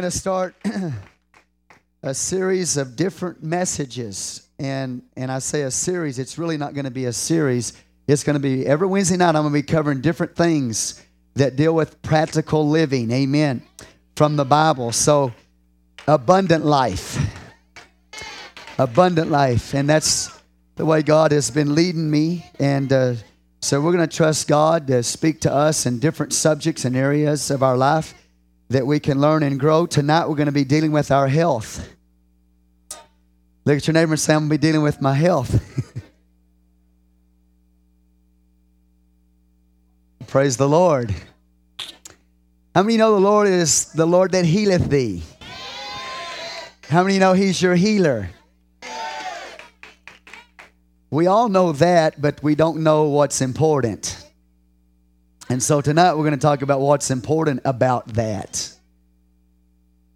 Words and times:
going 0.00 0.10
to 0.10 0.18
start 0.18 0.54
a 2.02 2.14
series 2.14 2.78
of 2.78 2.96
different 2.96 3.42
messages. 3.42 4.48
And, 4.58 5.02
and 5.14 5.30
I 5.30 5.40
say 5.40 5.60
a 5.60 5.70
series, 5.70 6.18
it's 6.18 6.38
really 6.38 6.56
not 6.56 6.72
going 6.72 6.86
to 6.86 6.90
be 6.90 7.04
a 7.04 7.12
series. 7.12 7.74
It's 8.08 8.24
going 8.24 8.32
to 8.32 8.40
be 8.40 8.66
every 8.66 8.86
Wednesday 8.86 9.18
night, 9.18 9.36
I'm 9.36 9.42
going 9.42 9.52
to 9.52 9.58
be 9.58 9.62
covering 9.62 10.00
different 10.00 10.36
things 10.36 11.04
that 11.34 11.54
deal 11.56 11.74
with 11.74 12.00
practical 12.00 12.66
living. 12.66 13.10
Amen. 13.10 13.60
From 14.16 14.36
the 14.36 14.44
Bible. 14.46 14.90
So, 14.92 15.34
abundant 16.08 16.64
life. 16.64 17.18
Abundant 18.78 19.30
life. 19.30 19.74
And 19.74 19.86
that's 19.86 20.30
the 20.76 20.86
way 20.86 21.02
God 21.02 21.30
has 21.32 21.50
been 21.50 21.74
leading 21.74 22.10
me. 22.10 22.46
And 22.58 22.90
uh, 22.90 23.14
so, 23.60 23.82
we're 23.82 23.92
going 23.92 24.08
to 24.08 24.16
trust 24.16 24.48
God 24.48 24.86
to 24.86 25.02
speak 25.02 25.42
to 25.42 25.52
us 25.52 25.84
in 25.84 25.98
different 25.98 26.32
subjects 26.32 26.86
and 26.86 26.96
areas 26.96 27.50
of 27.50 27.62
our 27.62 27.76
life 27.76 28.14
that 28.70 28.86
we 28.86 28.98
can 29.00 29.20
learn 29.20 29.42
and 29.42 29.60
grow. 29.60 29.84
Tonight, 29.84 30.28
we're 30.28 30.36
going 30.36 30.46
to 30.46 30.52
be 30.52 30.64
dealing 30.64 30.92
with 30.92 31.10
our 31.10 31.28
health. 31.28 31.86
Look 33.64 33.76
at 33.76 33.86
your 33.86 33.94
neighbor 33.94 34.12
and 34.12 34.20
say, 34.20 34.32
I'm 34.32 34.48
going 34.48 34.50
to 34.50 34.58
be 34.58 34.66
dealing 34.66 34.82
with 34.82 35.02
my 35.02 35.12
health. 35.12 35.60
Praise 40.28 40.56
the 40.56 40.68
Lord. 40.68 41.12
How 42.74 42.84
many 42.84 42.96
know 42.96 43.12
the 43.14 43.20
Lord 43.20 43.48
is 43.48 43.86
the 43.92 44.06
Lord 44.06 44.30
that 44.32 44.44
healeth 44.44 44.88
thee? 44.88 45.24
How 46.88 47.02
many 47.02 47.18
know 47.18 47.32
He's 47.32 47.60
your 47.60 47.74
healer? 47.74 48.30
We 51.10 51.26
all 51.26 51.48
know 51.48 51.72
that, 51.72 52.22
but 52.22 52.40
we 52.44 52.54
don't 52.54 52.84
know 52.84 53.08
what's 53.08 53.40
important. 53.40 54.19
And 55.50 55.60
so 55.60 55.80
tonight 55.80 56.14
we're 56.14 56.22
going 56.22 56.30
to 56.30 56.38
talk 56.38 56.62
about 56.62 56.80
what's 56.80 57.10
important 57.10 57.62
about 57.64 58.06
that. 58.14 58.72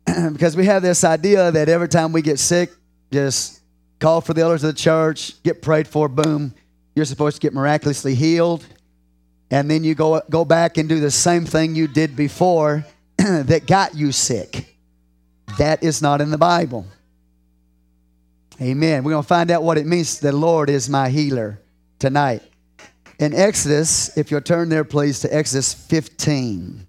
because 0.32 0.56
we 0.56 0.66
have 0.66 0.80
this 0.80 1.02
idea 1.02 1.50
that 1.50 1.68
every 1.68 1.88
time 1.88 2.12
we 2.12 2.22
get 2.22 2.38
sick, 2.38 2.70
just 3.12 3.60
call 3.98 4.20
for 4.20 4.32
the 4.32 4.42
elders 4.42 4.62
of 4.62 4.72
the 4.72 4.80
church, 4.80 5.42
get 5.42 5.60
prayed 5.60 5.88
for, 5.88 6.08
boom, 6.08 6.54
you're 6.94 7.04
supposed 7.04 7.34
to 7.34 7.40
get 7.40 7.52
miraculously 7.52 8.14
healed. 8.14 8.64
And 9.50 9.68
then 9.68 9.82
you 9.82 9.96
go, 9.96 10.22
go 10.30 10.44
back 10.44 10.78
and 10.78 10.88
do 10.88 11.00
the 11.00 11.10
same 11.10 11.46
thing 11.46 11.74
you 11.74 11.88
did 11.88 12.14
before 12.14 12.86
that 13.18 13.66
got 13.66 13.96
you 13.96 14.12
sick. 14.12 14.76
That 15.58 15.82
is 15.82 16.00
not 16.00 16.20
in 16.20 16.30
the 16.30 16.38
Bible. 16.38 16.86
Amen. 18.62 19.02
We're 19.02 19.10
going 19.10 19.24
to 19.24 19.28
find 19.28 19.50
out 19.50 19.64
what 19.64 19.78
it 19.78 19.86
means 19.86 20.20
the 20.20 20.30
Lord 20.30 20.70
is 20.70 20.88
my 20.88 21.08
healer 21.08 21.58
tonight 21.98 22.42
in 23.18 23.34
Exodus, 23.34 24.16
if 24.16 24.30
you'll 24.30 24.40
turn 24.40 24.68
there, 24.68 24.84
please, 24.84 25.20
to 25.20 25.34
Exodus 25.34 25.72
15. 25.72 26.86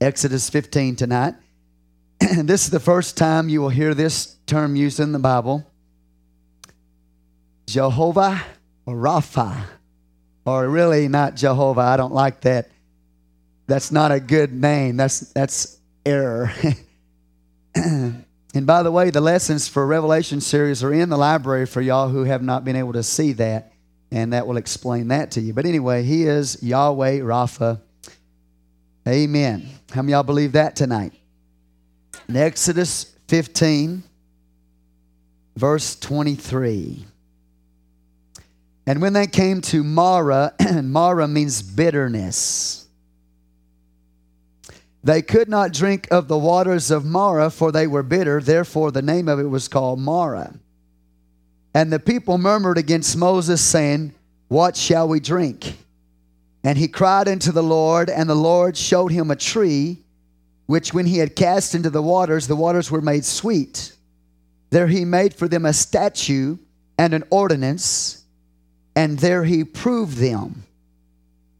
Exodus 0.00 0.50
15 0.50 0.96
tonight. 0.96 1.34
And 2.20 2.48
this 2.48 2.64
is 2.64 2.70
the 2.70 2.80
first 2.80 3.16
time 3.16 3.48
you 3.48 3.60
will 3.60 3.68
hear 3.68 3.94
this 3.94 4.36
term 4.46 4.76
used 4.76 5.00
in 5.00 5.12
the 5.12 5.18
Bible. 5.18 5.66
Jehovah 7.66 8.42
or 8.84 8.96
Rapha, 8.96 9.64
or 10.44 10.68
really 10.68 11.08
not 11.08 11.36
Jehovah. 11.36 11.80
I 11.80 11.96
don't 11.96 12.12
like 12.12 12.42
that. 12.42 12.68
That's 13.66 13.92
not 13.92 14.12
a 14.12 14.20
good 14.20 14.52
name. 14.52 14.96
That's 14.96 15.20
that's 15.32 15.78
error. 16.04 16.52
and 17.74 18.26
by 18.66 18.82
the 18.82 18.90
way, 18.90 19.10
the 19.10 19.20
lessons 19.20 19.68
for 19.68 19.86
Revelation 19.86 20.40
series 20.40 20.82
are 20.82 20.92
in 20.92 21.08
the 21.08 21.16
library 21.16 21.64
for 21.64 21.80
y'all 21.80 22.08
who 22.08 22.24
have 22.24 22.42
not 22.42 22.64
been 22.64 22.76
able 22.76 22.92
to 22.92 23.02
see 23.02 23.32
that 23.34 23.71
and 24.12 24.34
that 24.34 24.46
will 24.46 24.58
explain 24.58 25.08
that 25.08 25.32
to 25.32 25.40
you. 25.40 25.54
But 25.54 25.64
anyway, 25.64 26.02
he 26.02 26.24
is 26.24 26.62
Yahweh 26.62 27.20
Rapha. 27.20 27.80
Amen. 29.08 29.66
How 29.90 30.02
many 30.02 30.12
y'all 30.12 30.22
believe 30.22 30.52
that 30.52 30.76
tonight? 30.76 31.14
In 32.28 32.36
Exodus 32.36 33.16
15, 33.28 34.02
verse 35.56 35.96
23. 35.96 37.06
And 38.86 39.00
when 39.00 39.14
they 39.14 39.26
came 39.26 39.62
to 39.62 39.82
Marah, 39.82 40.52
and 40.58 40.92
Marah 40.92 41.26
means 41.26 41.62
bitterness. 41.62 42.86
They 45.02 45.22
could 45.22 45.48
not 45.48 45.72
drink 45.72 46.06
of 46.10 46.28
the 46.28 46.38
waters 46.38 46.90
of 46.90 47.06
Marah, 47.06 47.50
for 47.50 47.72
they 47.72 47.86
were 47.86 48.02
bitter. 48.02 48.42
Therefore, 48.42 48.90
the 48.90 49.02
name 49.02 49.26
of 49.26 49.40
it 49.40 49.48
was 49.48 49.68
called 49.68 49.98
Marah. 49.98 50.54
And 51.74 51.92
the 51.92 51.98
people 51.98 52.38
murmured 52.38 52.78
against 52.78 53.16
Moses, 53.16 53.62
saying, 53.62 54.14
What 54.48 54.76
shall 54.76 55.08
we 55.08 55.20
drink? 55.20 55.78
And 56.64 56.78
he 56.78 56.88
cried 56.88 57.28
unto 57.28 57.50
the 57.50 57.62
Lord, 57.62 58.10
and 58.10 58.28
the 58.28 58.34
Lord 58.34 58.76
showed 58.76 59.10
him 59.10 59.30
a 59.30 59.36
tree, 59.36 59.98
which 60.66 60.94
when 60.94 61.06
he 61.06 61.18
had 61.18 61.34
cast 61.34 61.74
into 61.74 61.90
the 61.90 62.02
waters, 62.02 62.46
the 62.46 62.56
waters 62.56 62.90
were 62.90 63.00
made 63.00 63.24
sweet. 63.24 63.92
There 64.70 64.86
he 64.86 65.04
made 65.04 65.34
for 65.34 65.48
them 65.48 65.66
a 65.66 65.72
statue 65.72 66.56
and 66.98 67.14
an 67.14 67.24
ordinance, 67.30 68.24
and 68.94 69.18
there 69.18 69.44
he 69.44 69.64
proved 69.64 70.18
them, 70.18 70.64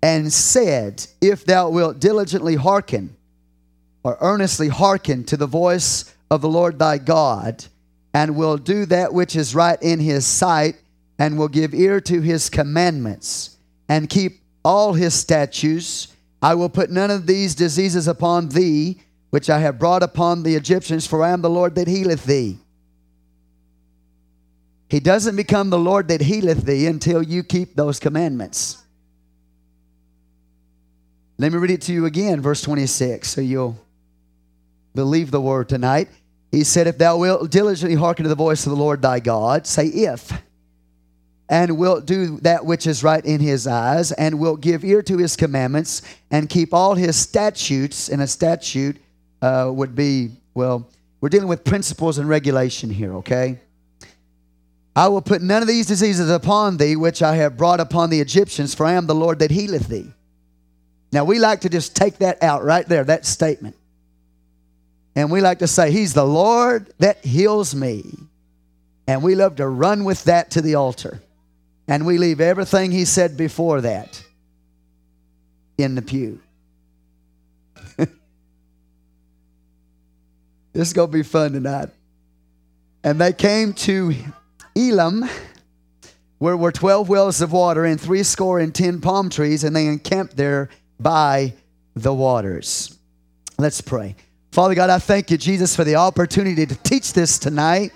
and 0.03 0.33
said, 0.33 1.07
If 1.21 1.45
thou 1.45 1.71
wilt 1.71 1.99
diligently 1.99 2.55
hearken, 2.55 3.17
or 4.05 4.19
earnestly 4.21 4.69
hearken 4.69 5.25
to 5.25 5.37
the 5.37 5.47
voice 5.47 6.15
of 6.31 6.41
the 6.41 6.49
Lord 6.49 6.79
thy 6.79 6.99
God, 6.99 7.65
and 8.15 8.37
will 8.37 8.57
do 8.57 8.85
that 8.87 9.13
which 9.13 9.37
is 9.37 9.55
right 9.55 9.81
in 9.83 10.01
his 10.01 10.27
sight, 10.27 10.77
and 11.19 11.39
will 11.39 11.49
give 11.49 11.75
ear 11.75 12.01
to 12.01 12.21
his 12.21 12.51
commandments, 12.51 13.57
and 13.89 14.09
keep 14.09 14.41
all 14.65 14.93
his 14.93 15.15
statutes. 15.15 16.09
I 16.41 16.55
will 16.55 16.69
put 16.69 16.91
none 16.91 17.11
of 17.11 17.27
these 17.27 17.55
diseases 17.55 18.09
upon 18.09 18.49
thee, 18.49 19.01
which 19.31 19.49
I 19.49 19.61
have 19.61 19.79
brought 19.79 20.03
upon 20.03 20.43
the 20.43 20.57
Egyptians, 20.57 21.07
for 21.07 21.23
I 21.23 21.31
am 21.31 21.43
the 21.43 21.51
Lord 21.51 21.75
that 21.77 21.89
healeth 21.89 22.25
thee. 22.25 22.59
He 24.89 25.01
doesn't 25.01 25.37
become 25.37 25.71
the 25.71 25.79
Lord 25.79 26.09
that 26.09 26.21
healeth 26.21 26.65
thee 26.67 26.87
until 26.87 27.23
you 27.23 27.43
keep 27.43 27.75
those 27.77 27.99
commandments. 27.99 28.83
Let 31.39 31.51
me 31.51 31.59
read 31.59 31.71
it 31.71 31.81
to 31.83 31.93
you 31.93 32.05
again, 32.05 32.43
verse 32.43 32.61
26, 32.61 33.27
so 33.27 33.41
you'll 33.41 33.79
believe 34.95 35.31
the 35.31 35.41
word 35.41 35.69
tonight. 35.69 36.09
He 36.53 36.65
said, 36.65 36.87
If 36.87 36.99
thou 36.99 37.17
wilt 37.17 37.51
diligently 37.51 37.97
hearken 37.97 38.25
to 38.25 38.29
the 38.29 38.35
voice 38.35 38.67
of 38.67 38.71
the 38.71 38.77
Lord 38.77 39.03
thy 39.03 39.19
God, 39.19 39.67
say 39.67 39.87
if, 39.87 40.31
and 41.49 41.79
wilt 41.79 42.07
do 42.07 42.39
that 42.41 42.65
which 42.65 42.87
is 42.87 43.03
right 43.03 43.25
in 43.25 43.41
his 43.41 43.67
eyes, 43.67 44.13
and 44.13 44.39
wilt 44.39 44.61
give 44.61 44.85
ear 44.85 45.03
to 45.03 45.17
his 45.17 45.35
commandments, 45.35 46.03
and 46.31 46.49
keep 46.49 46.73
all 46.73 46.95
his 46.95 47.17
statutes, 47.17 48.11
and 48.11 48.21
a 48.23 48.27
statute 48.27 48.99
uh, 49.41 49.71
would 49.75 49.97
be, 49.97 50.31
well, 50.55 50.89
we're 51.21 51.31
dealing 51.31 51.49
with 51.49 51.65
principles 51.65 52.19
and 52.19 52.29
regulation 52.29 52.91
here, 52.91 53.15
okay? 53.15 53.59
I 54.95 55.09
will 55.09 55.23
put 55.23 55.41
none 55.41 55.63
of 55.63 55.69
these 55.69 55.87
diseases 55.87 56.29
upon 56.29 56.77
thee, 56.77 56.97
which 56.97 57.23
I 57.23 57.37
have 57.37 57.57
brought 57.57 57.81
upon 57.81 58.11
the 58.11 58.21
Egyptians, 58.21 58.75
for 58.75 58.85
I 58.85 58.93
am 58.93 59.07
the 59.07 59.15
Lord 59.15 59.39
that 59.39 59.51
healeth 59.51 59.89
thee. 59.89 60.13
Now, 61.13 61.25
we 61.25 61.39
like 61.39 61.63
to 61.63 61.71
just 61.71 61.97
take 61.97 62.19
that 62.19 62.43
out 62.43 62.63
right 62.63 62.87
there, 62.87 63.05
that 63.05 63.25
statement. 63.25 63.77
And 65.15 65.31
we 65.31 65.41
like 65.41 65.59
to 65.61 65.67
say, 65.67 65.91
He's 65.91 66.15
the 66.15 66.27
Lord 66.27 66.93
that 66.99 67.25
heals 67.25 67.75
me. 67.75 68.05
And 69.07 69.23
we 69.23 69.35
love 69.35 69.57
to 69.57 69.67
run 69.69 70.05
with 70.05 70.25
that 70.25 70.53
to 70.53 70.63
the 70.63 70.77
altar. 70.77 71.21
And 71.89 72.07
we 72.07 72.19
leave 72.19 72.41
everything 72.41 72.93
He 72.93 73.05
said 73.05 73.37
before 73.37 73.83
that 73.83 74.25
in 75.77 75.95
the 75.95 76.03
pew. 76.03 76.41
this 77.97 78.09
is 80.75 80.93
going 80.93 81.11
to 81.11 81.13
be 81.13 81.23
fun 81.23 81.53
tonight. 81.53 81.89
And 83.05 83.21
they 83.21 83.33
came 83.33 83.73
to 83.75 84.15
Elim, 84.77 85.29
where 86.39 86.57
were 86.57 86.73
12 86.73 87.09
wells 87.09 87.41
of 87.41 87.53
water 87.53 87.85
and 87.85 88.01
three 88.01 88.23
score 88.23 88.61
and 88.61 88.75
ten 88.75 89.01
palm 89.01 89.29
trees, 89.29 89.65
and 89.65 89.75
they 89.75 89.87
encamped 89.87 90.37
there 90.37 90.71
by 90.99 91.53
the 91.95 92.15
waters. 92.15 92.97
Let's 93.59 93.81
pray. 93.81 94.15
Father 94.53 94.75
God, 94.75 94.91
I 94.91 94.99
thank 94.99 95.31
you, 95.31 95.39
Jesus, 95.39 95.75
for 95.75 95.83
the 95.83 95.95
opportunity 95.95 96.67
to 96.67 96.75
teach 96.75 97.15
this 97.15 97.39
tonight. 97.39 97.91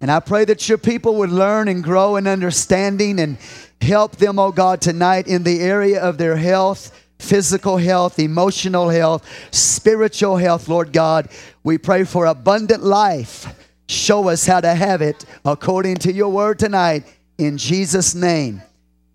And 0.00 0.10
I 0.10 0.18
pray 0.18 0.44
that 0.46 0.68
your 0.68 0.76
people 0.76 1.14
would 1.18 1.30
learn 1.30 1.68
and 1.68 1.82
grow 1.82 2.16
in 2.16 2.26
understanding 2.26 3.20
and 3.20 3.38
help 3.80 4.16
them, 4.16 4.36
oh 4.40 4.50
God, 4.50 4.80
tonight 4.80 5.28
in 5.28 5.44
the 5.44 5.60
area 5.60 6.02
of 6.02 6.18
their 6.18 6.34
health, 6.34 6.90
physical 7.20 7.76
health, 7.76 8.18
emotional 8.18 8.88
health, 8.88 9.24
spiritual 9.54 10.36
health, 10.36 10.66
Lord 10.66 10.92
God. 10.92 11.28
We 11.62 11.78
pray 11.78 12.02
for 12.02 12.26
abundant 12.26 12.82
life. 12.82 13.46
Show 13.88 14.28
us 14.28 14.44
how 14.44 14.60
to 14.60 14.74
have 14.74 15.02
it 15.02 15.24
according 15.44 15.98
to 15.98 16.12
your 16.12 16.30
word 16.30 16.58
tonight. 16.58 17.04
In 17.38 17.56
Jesus' 17.56 18.12
name, 18.12 18.60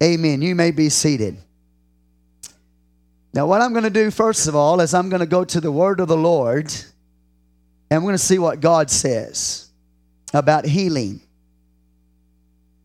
amen. 0.02 0.42
You 0.42 0.56
may 0.56 0.72
be 0.72 0.88
seated. 0.88 1.38
Now, 3.34 3.46
what 3.46 3.62
I'm 3.62 3.72
going 3.72 3.84
to 3.84 3.90
do, 3.90 4.10
first 4.10 4.48
of 4.48 4.56
all, 4.56 4.80
is 4.82 4.94
I'm 4.94 5.10
going 5.10 5.20
to 5.20 5.28
go 5.28 5.44
to 5.44 5.62
the 5.62 5.72
word 5.72 6.00
of 6.00 6.08
the 6.08 6.18
Lord 6.18 6.74
and 7.90 8.02
we're 8.02 8.10
going 8.10 8.18
to 8.18 8.24
see 8.24 8.40
what 8.40 8.60
God 8.60 8.90
says 8.90 9.70
about 10.34 10.66
healing. 10.66 11.22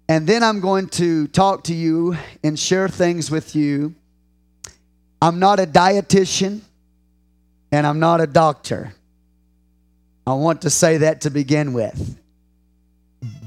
And 0.09 0.27
then 0.27 0.43
I'm 0.43 0.61
going 0.61 0.89
to 0.91 1.27
talk 1.29 1.65
to 1.65 1.75
you 1.75 2.17
and 2.45 2.59
share 2.59 2.89
things 2.89 3.31
with 3.31 3.57
you. 3.57 3.95
I'm 5.21 5.39
not 5.39 5.59
a 5.59 5.67
dietitian 5.67 6.61
and 7.71 7.87
I'm 7.87 7.99
not 7.99 8.21
a 8.21 8.27
doctor. 8.27 8.95
I 10.27 10.35
want 10.35 10.63
to 10.63 10.71
say 10.71 10.99
that 10.99 11.23
to 11.23 11.31
begin 11.31 11.73
with. 11.73 12.19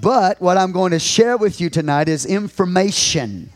But 0.01 0.42
what 0.42 0.57
I'm 0.57 0.71
going 0.71 0.92
to 0.92 1.00
share 1.00 1.38
with 1.38 1.62
you 1.62 1.69
tonight 1.69 2.09
is 2.09 2.25
information. 2.25 3.51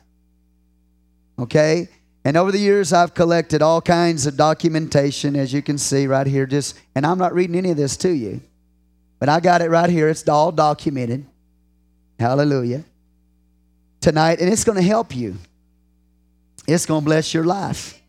Okay? 1.37 1.87
And 2.25 2.35
over 2.35 2.51
the 2.51 2.59
years, 2.59 2.91
I've 2.91 3.13
collected 3.13 3.61
all 3.61 3.81
kinds 3.81 4.25
of 4.25 4.35
documentation, 4.35 5.35
as 5.35 5.53
you 5.53 5.61
can 5.61 5.77
see 5.77 6.05
right 6.05 6.27
here. 6.27 6.45
Just, 6.45 6.79
and 6.93 7.05
I'm 7.05 7.17
not 7.17 7.33
reading 7.33 7.55
any 7.55 7.71
of 7.71 7.77
this 7.77 7.95
to 7.97 8.09
you, 8.09 8.41
but 9.19 9.29
I 9.29 9.39
got 9.39 9.61
it 9.61 9.69
right 9.69 9.89
here. 9.89 10.09
It's 10.09 10.27
all 10.27 10.51
documented. 10.51 11.25
Hallelujah. 12.19 12.83
Tonight, 14.01 14.39
and 14.41 14.51
it's 14.51 14.63
going 14.63 14.77
to 14.77 14.83
help 14.83 15.15
you. 15.15 15.37
It's 16.67 16.85
going 16.85 17.01
to 17.01 17.05
bless 17.05 17.33
your 17.33 17.45
life. 17.45 17.99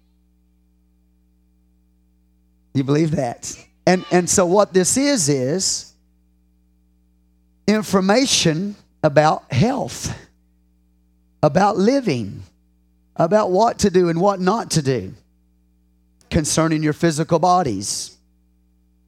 You 2.75 2.85
believe 2.85 3.13
that? 3.13 3.53
And 3.87 4.05
and 4.11 4.29
so 4.29 4.47
what 4.47 4.73
this 4.73 4.97
is 4.97 5.29
is 5.29 5.93
information 7.67 8.77
about 9.03 9.53
health, 9.53 10.17
about 11.43 11.77
living, 11.77 12.43
about 13.21 13.51
what 13.51 13.81
to 13.81 13.91
do 13.91 14.09
and 14.09 14.19
what 14.19 14.41
not 14.41 14.71
to 14.71 14.81
do 14.81 15.13
concerning 16.31 16.83
your 16.83 16.95
physical 16.95 17.39
bodies. 17.39 18.17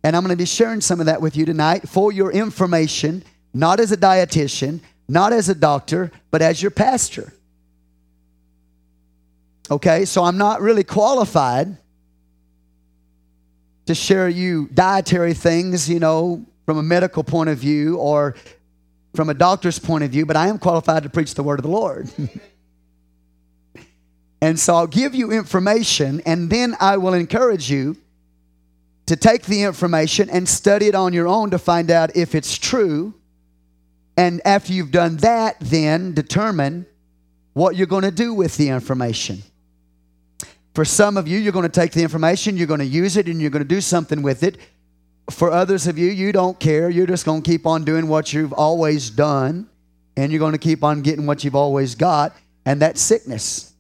And 0.04 0.14
I'm 0.14 0.22
going 0.22 0.36
to 0.36 0.36
be 0.36 0.44
sharing 0.44 0.82
some 0.82 1.00
of 1.00 1.06
that 1.06 1.22
with 1.22 1.34
you 1.34 1.46
tonight 1.46 1.88
for 1.88 2.12
your 2.12 2.30
information, 2.30 3.24
not 3.54 3.80
as 3.80 3.90
a 3.90 3.96
dietitian, 3.96 4.80
not 5.08 5.32
as 5.32 5.48
a 5.48 5.54
doctor, 5.54 6.12
but 6.30 6.42
as 6.42 6.60
your 6.60 6.70
pastor. 6.70 7.32
Okay, 9.70 10.04
so 10.04 10.24
I'm 10.24 10.36
not 10.36 10.60
really 10.60 10.84
qualified 10.84 11.78
to 13.86 13.94
share 13.94 14.28
you 14.28 14.68
dietary 14.74 15.32
things, 15.32 15.88
you 15.88 16.00
know, 16.00 16.44
from 16.66 16.76
a 16.76 16.82
medical 16.82 17.24
point 17.24 17.48
of 17.48 17.56
view 17.56 17.96
or 17.96 18.34
from 19.14 19.30
a 19.30 19.34
doctor's 19.34 19.78
point 19.78 20.04
of 20.04 20.10
view, 20.10 20.26
but 20.26 20.36
I 20.36 20.48
am 20.48 20.58
qualified 20.58 21.04
to 21.04 21.08
preach 21.08 21.34
the 21.34 21.42
word 21.42 21.58
of 21.58 21.62
the 21.62 21.70
Lord. 21.70 22.10
and 24.42 24.58
so 24.58 24.74
I'll 24.74 24.88
give 24.88 25.14
you 25.14 25.30
information, 25.30 26.20
and 26.26 26.50
then 26.50 26.74
I 26.80 26.96
will 26.96 27.14
encourage 27.14 27.70
you 27.70 27.96
to 29.06 29.14
take 29.14 29.44
the 29.44 29.62
information 29.62 30.28
and 30.28 30.48
study 30.48 30.86
it 30.86 30.96
on 30.96 31.12
your 31.12 31.28
own 31.28 31.50
to 31.50 31.58
find 31.60 31.92
out 31.92 32.16
if 32.16 32.34
it's 32.34 32.58
true. 32.58 33.14
And 34.16 34.42
after 34.44 34.72
you've 34.72 34.90
done 34.90 35.18
that, 35.18 35.60
then 35.60 36.12
determine 36.12 36.86
what 37.52 37.76
you're 37.76 37.86
going 37.86 38.02
to 38.02 38.10
do 38.10 38.34
with 38.34 38.56
the 38.56 38.68
information. 38.68 39.44
For 40.74 40.84
some 40.84 41.16
of 41.16 41.28
you, 41.28 41.38
you're 41.38 41.52
going 41.52 41.62
to 41.62 41.80
take 41.80 41.92
the 41.92 42.02
information, 42.02 42.56
you're 42.56 42.66
going 42.66 42.80
to 42.80 42.84
use 42.84 43.16
it, 43.16 43.28
and 43.28 43.40
you're 43.40 43.50
going 43.50 43.62
to 43.62 43.68
do 43.68 43.80
something 43.80 44.22
with 44.22 44.42
it. 44.42 44.58
For 45.30 45.52
others 45.52 45.86
of 45.86 45.98
you, 45.98 46.08
you 46.08 46.32
don't 46.32 46.58
care. 46.58 46.90
You're 46.90 47.06
just 47.06 47.24
going 47.24 47.42
to 47.42 47.48
keep 47.48 47.64
on 47.64 47.84
doing 47.84 48.08
what 48.08 48.32
you've 48.32 48.52
always 48.52 49.08
done, 49.08 49.68
and 50.16 50.32
you're 50.32 50.40
going 50.40 50.50
to 50.50 50.58
keep 50.58 50.82
on 50.82 51.02
getting 51.02 51.26
what 51.26 51.44
you've 51.44 51.54
always 51.54 51.94
got, 51.94 52.34
and 52.66 52.82
that's 52.82 53.00
sickness 53.00 53.71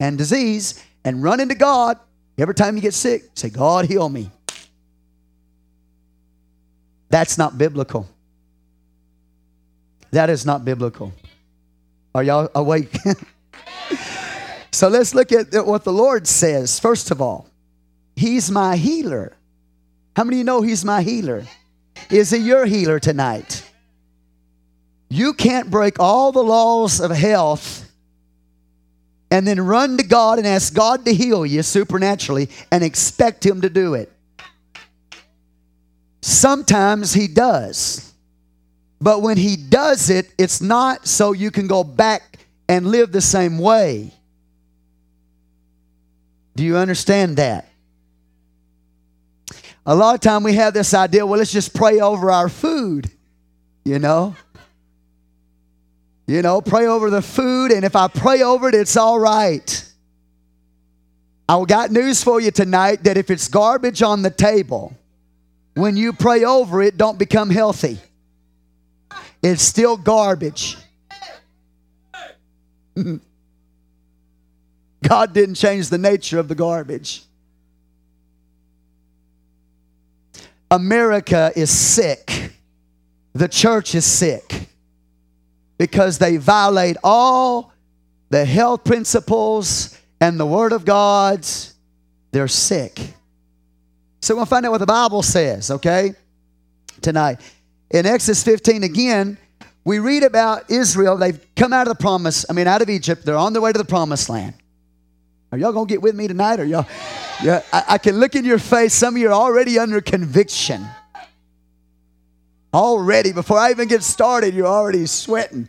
and 0.00 0.18
disease, 0.18 0.82
and 1.04 1.22
run 1.22 1.40
into 1.40 1.54
God. 1.54 1.98
Every 2.36 2.54
time 2.54 2.76
you 2.76 2.82
get 2.82 2.94
sick, 2.94 3.24
say, 3.34 3.50
God, 3.50 3.86
heal 3.86 4.08
me. 4.08 4.30
That's 7.10 7.38
not 7.38 7.58
biblical. 7.58 8.08
That 10.10 10.30
is 10.30 10.46
not 10.46 10.64
biblical. 10.64 11.12
Are 12.14 12.22
y'all 12.22 12.48
awake? 12.54 12.96
So 14.78 14.86
let's 14.86 15.12
look 15.12 15.32
at 15.32 15.66
what 15.66 15.82
the 15.82 15.92
Lord 15.92 16.28
says. 16.28 16.78
First 16.78 17.10
of 17.10 17.20
all, 17.20 17.48
He's 18.14 18.48
my 18.48 18.76
healer. 18.76 19.32
How 20.14 20.22
many 20.22 20.36
of 20.36 20.38
you 20.38 20.44
know 20.44 20.62
He's 20.62 20.84
my 20.84 21.02
healer? 21.02 21.44
Is 22.10 22.30
He 22.30 22.38
your 22.38 22.64
healer 22.64 23.00
tonight? 23.00 23.68
You 25.08 25.32
can't 25.32 25.68
break 25.68 25.98
all 25.98 26.30
the 26.30 26.44
laws 26.44 27.00
of 27.00 27.10
health 27.10 27.87
and 29.30 29.46
then 29.46 29.60
run 29.60 29.96
to 29.98 30.04
God 30.04 30.38
and 30.38 30.46
ask 30.46 30.72
God 30.74 31.04
to 31.04 31.14
heal 31.14 31.44
you 31.44 31.62
supernaturally 31.62 32.48
and 32.72 32.82
expect 32.82 33.44
Him 33.44 33.60
to 33.60 33.70
do 33.70 33.94
it. 33.94 34.12
Sometimes 36.22 37.12
He 37.12 37.28
does. 37.28 38.12
But 39.00 39.22
when 39.22 39.36
He 39.36 39.56
does 39.56 40.10
it, 40.10 40.32
it's 40.38 40.60
not 40.60 41.06
so 41.06 41.32
you 41.32 41.50
can 41.50 41.66
go 41.66 41.84
back 41.84 42.38
and 42.68 42.86
live 42.86 43.12
the 43.12 43.20
same 43.20 43.58
way. 43.58 44.12
Do 46.56 46.64
you 46.64 46.76
understand 46.76 47.36
that? 47.36 47.68
A 49.86 49.94
lot 49.94 50.14
of 50.14 50.20
time 50.20 50.42
we 50.42 50.54
have 50.54 50.74
this 50.74 50.92
idea, 50.92 51.24
well, 51.24 51.38
let's 51.38 51.52
just 51.52 51.72
pray 51.72 52.00
over 52.00 52.30
our 52.30 52.48
food, 52.48 53.10
you 53.84 53.98
know? 53.98 54.36
You 56.28 56.42
know, 56.42 56.60
pray 56.60 56.86
over 56.86 57.08
the 57.08 57.22
food, 57.22 57.72
and 57.72 57.86
if 57.86 57.96
I 57.96 58.06
pray 58.06 58.42
over 58.42 58.68
it, 58.68 58.74
it's 58.74 58.98
all 58.98 59.18
right. 59.18 59.84
I 61.48 61.64
got 61.64 61.90
news 61.90 62.22
for 62.22 62.38
you 62.38 62.50
tonight 62.50 63.04
that 63.04 63.16
if 63.16 63.30
it's 63.30 63.48
garbage 63.48 64.02
on 64.02 64.20
the 64.20 64.28
table, 64.28 64.94
when 65.72 65.96
you 65.96 66.12
pray 66.12 66.44
over 66.44 66.82
it, 66.82 66.98
don't 66.98 67.18
become 67.18 67.48
healthy. 67.48 67.98
It's 69.42 69.62
still 69.62 69.96
garbage. 69.96 70.76
God 75.02 75.32
didn't 75.32 75.54
change 75.54 75.88
the 75.88 75.96
nature 75.96 76.38
of 76.38 76.48
the 76.48 76.54
garbage. 76.54 77.22
America 80.70 81.52
is 81.56 81.70
sick. 81.70 82.52
The 83.32 83.48
church 83.48 83.94
is 83.94 84.04
sick 84.04 84.57
because 85.78 86.18
they 86.18 86.36
violate 86.36 86.96
all 87.02 87.72
the 88.30 88.44
health 88.44 88.84
principles 88.84 89.98
and 90.20 90.38
the 90.38 90.46
Word 90.46 90.72
of 90.72 90.84
God's. 90.84 91.74
They're 92.32 92.48
sick. 92.48 93.00
So 94.20 94.36
we'll 94.36 94.46
find 94.46 94.66
out 94.66 94.72
what 94.72 94.78
the 94.78 94.86
Bible 94.86 95.22
says, 95.22 95.70
okay? 95.70 96.12
Tonight. 97.00 97.40
In 97.90 98.04
Exodus 98.04 98.42
15, 98.42 98.82
again, 98.82 99.38
we 99.84 100.00
read 100.00 100.24
about 100.24 100.70
Israel. 100.70 101.16
They've 101.16 101.40
come 101.56 101.72
out 101.72 101.86
of 101.86 101.96
the 101.96 102.02
promise, 102.02 102.44
I 102.50 102.52
mean, 102.52 102.66
out 102.66 102.82
of 102.82 102.90
Egypt. 102.90 103.24
They're 103.24 103.36
on 103.36 103.52
their 103.52 103.62
way 103.62 103.72
to 103.72 103.78
the 103.78 103.84
promised 103.84 104.28
land. 104.28 104.54
Are 105.50 105.56
y'all 105.56 105.72
gonna 105.72 105.86
get 105.86 106.02
with 106.02 106.14
me 106.14 106.28
tonight? 106.28 106.60
Or 106.60 106.64
y'all? 106.64 106.86
Yeah, 107.42 107.62
I, 107.72 107.84
I 107.88 107.98
can 107.98 108.18
look 108.20 108.34
in 108.34 108.44
your 108.44 108.58
face. 108.58 108.92
Some 108.92 109.14
of 109.14 109.22
you 109.22 109.28
are 109.28 109.32
already 109.32 109.78
under 109.78 110.00
conviction. 110.00 110.86
Already, 112.74 113.32
before 113.32 113.58
I 113.58 113.70
even 113.70 113.88
get 113.88 114.02
started, 114.02 114.52
you're 114.52 114.66
already 114.66 115.06
sweating. 115.06 115.68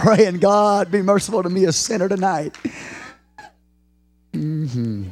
Praying, 0.00 0.38
God, 0.38 0.90
be 0.90 1.02
merciful 1.02 1.42
to 1.42 1.50
me, 1.50 1.66
a 1.66 1.72
sinner 1.72 2.08
tonight. 2.08 2.56
Mm-hmm. 4.32 5.10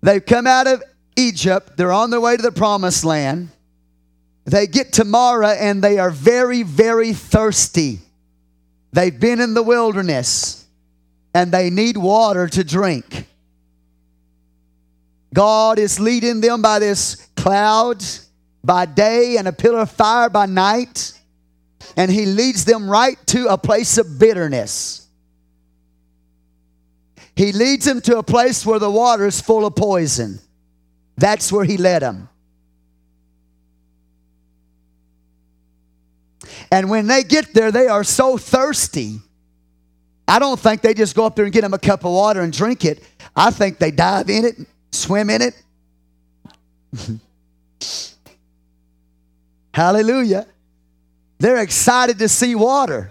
They've 0.00 0.24
come 0.24 0.46
out 0.46 0.68
of 0.68 0.80
Egypt. 1.16 1.76
They're 1.76 1.90
on 1.90 2.10
their 2.10 2.20
way 2.20 2.36
to 2.36 2.42
the 2.42 2.52
promised 2.52 3.04
land. 3.04 3.48
They 4.44 4.68
get 4.68 4.92
to 4.92 5.04
Marah 5.04 5.56
and 5.58 5.82
they 5.82 5.98
are 5.98 6.12
very, 6.12 6.62
very 6.62 7.12
thirsty. 7.12 7.98
They've 8.92 9.18
been 9.18 9.40
in 9.40 9.54
the 9.54 9.62
wilderness 9.64 10.64
and 11.34 11.50
they 11.50 11.68
need 11.68 11.96
water 11.96 12.46
to 12.46 12.62
drink. 12.62 13.26
God 15.34 15.80
is 15.80 15.98
leading 15.98 16.40
them 16.42 16.62
by 16.62 16.78
this 16.78 17.28
cloud 17.36 18.04
by 18.62 18.86
day 18.86 19.36
and 19.36 19.48
a 19.48 19.52
pillar 19.52 19.80
of 19.80 19.90
fire 19.90 20.30
by 20.30 20.46
night. 20.46 21.18
And 21.96 22.10
He 22.10 22.26
leads 22.26 22.64
them 22.64 22.88
right 22.88 23.16
to 23.28 23.46
a 23.46 23.58
place 23.58 23.98
of 23.98 24.18
bitterness. 24.18 25.06
He 27.34 27.52
leads 27.52 27.84
them 27.84 28.00
to 28.02 28.18
a 28.18 28.22
place 28.22 28.64
where 28.66 28.78
the 28.78 28.90
water 28.90 29.26
is 29.26 29.40
full 29.40 29.64
of 29.64 29.74
poison. 29.74 30.38
That's 31.16 31.50
where 31.50 31.64
He 31.64 31.76
led 31.76 32.02
them. 32.02 32.28
And 36.70 36.88
when 36.90 37.06
they 37.06 37.22
get 37.22 37.52
there, 37.54 37.70
they 37.70 37.86
are 37.86 38.04
so 38.04 38.38
thirsty 38.38 39.20
I 40.26 40.38
don't 40.38 40.58
think 40.58 40.80
they 40.80 40.94
just 40.94 41.14
go 41.14 41.26
up 41.26 41.36
there 41.36 41.44
and 41.44 41.52
get 41.52 41.60
them 41.62 41.74
a 41.74 41.78
cup 41.78 42.04
of 42.04 42.12
water 42.12 42.40
and 42.40 42.52
drink 42.52 42.84
it. 42.86 43.02
I 43.34 43.50
think 43.50 43.78
they 43.78 43.90
dive 43.90 44.30
in 44.30 44.44
it, 44.44 44.56
swim 44.90 45.28
in 45.30 45.42
it. 45.42 45.62
Hallelujah. 49.74 50.46
They're 51.42 51.60
excited 51.60 52.20
to 52.20 52.28
see 52.28 52.54
water. 52.54 53.10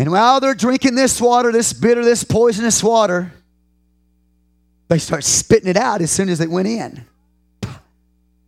And 0.00 0.10
while 0.10 0.40
they're 0.40 0.56
drinking 0.56 0.96
this 0.96 1.20
water, 1.20 1.52
this 1.52 1.72
bitter, 1.72 2.04
this 2.04 2.24
poisonous 2.24 2.82
water, 2.82 3.32
they 4.88 4.98
start 4.98 5.22
spitting 5.22 5.68
it 5.68 5.76
out 5.76 6.02
as 6.02 6.10
soon 6.10 6.28
as 6.28 6.40
it 6.40 6.50
went 6.50 6.66
in. 6.66 7.04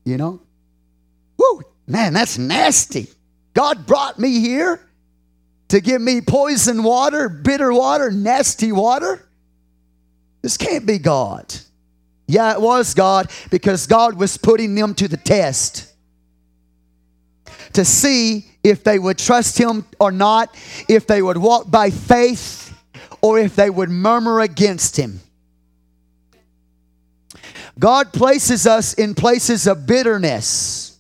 You 0.05 0.17
know? 0.17 0.41
Whoo, 1.39 1.63
man, 1.87 2.13
that's 2.13 2.39
nasty. 2.39 3.07
God 3.55 3.87
brought 3.87 4.19
me 4.19 4.41
here 4.41 4.81
to 5.69 5.81
give 5.81 6.03
me 6.03 6.21
poison 6.21 6.83
water, 6.83 7.29
bitter 7.29 7.73
water, 7.73 8.11
nasty 8.11 8.73
water? 8.73 9.29
This 10.43 10.57
can't 10.57 10.87
be 10.87 10.99
God. 10.99 11.55
Yeah, 12.27 12.53
it 12.53 12.61
was 12.61 12.95
God 12.95 13.31
because 13.49 13.87
God 13.87 14.17
was 14.17 14.37
putting 14.37 14.75
them 14.75 14.93
to 14.97 15.07
the 15.07 15.17
test 15.17 15.93
to 17.77 17.85
see 17.85 18.47
if 18.65 18.83
they 18.83 18.99
would 18.99 19.19
trust 19.19 19.57
Him 19.59 19.87
or 20.01 20.11
not, 20.11 20.55
if 20.89 21.07
they 21.07 21.23
would 21.23 21.37
walk 21.37 21.71
by 21.71 21.91
faith 21.91 22.75
or 23.23 23.39
if 23.39 23.55
they 23.55 23.71
would 23.71 23.91
murmur 23.91 24.41
against 24.41 24.97
Him. 24.97 25.21
God 27.79 28.13
places 28.13 28.67
us 28.67 28.95
in 28.95 29.15
places 29.15 29.67
of 29.67 29.87
bitterness, 29.87 30.99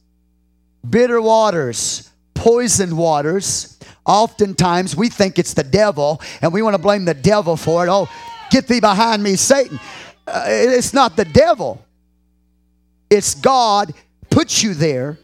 bitter 0.88 1.20
waters, 1.20 2.10
poisoned 2.34 2.96
waters. 2.96 3.78
Oftentimes 4.04 4.94
we 4.94 5.08
think 5.08 5.38
it's 5.38 5.54
the 5.54 5.64
devil 5.64 6.20
and 6.42 6.52
we 6.52 6.60
want 6.60 6.74
to 6.74 6.82
blame 6.82 7.06
the 7.06 7.14
devil 7.14 7.56
for 7.56 7.86
it. 7.86 7.88
Oh, 7.88 8.08
get 8.50 8.68
thee 8.68 8.80
behind 8.80 9.22
me, 9.22 9.36
Satan. 9.36 9.80
Uh, 10.26 10.44
it's 10.46 10.92
not 10.92 11.16
the 11.16 11.24
devil, 11.24 11.82
it's 13.08 13.34
God 13.34 13.94
puts 14.28 14.62
you 14.62 14.74
there 14.74 15.18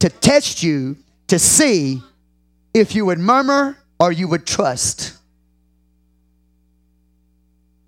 to 0.00 0.08
test 0.08 0.62
you 0.62 0.96
to 1.28 1.38
see 1.38 2.02
if 2.72 2.94
you 2.94 3.06
would 3.06 3.18
murmur 3.18 3.78
or 4.00 4.12
you 4.12 4.28
would 4.28 4.46
trust. 4.46 5.16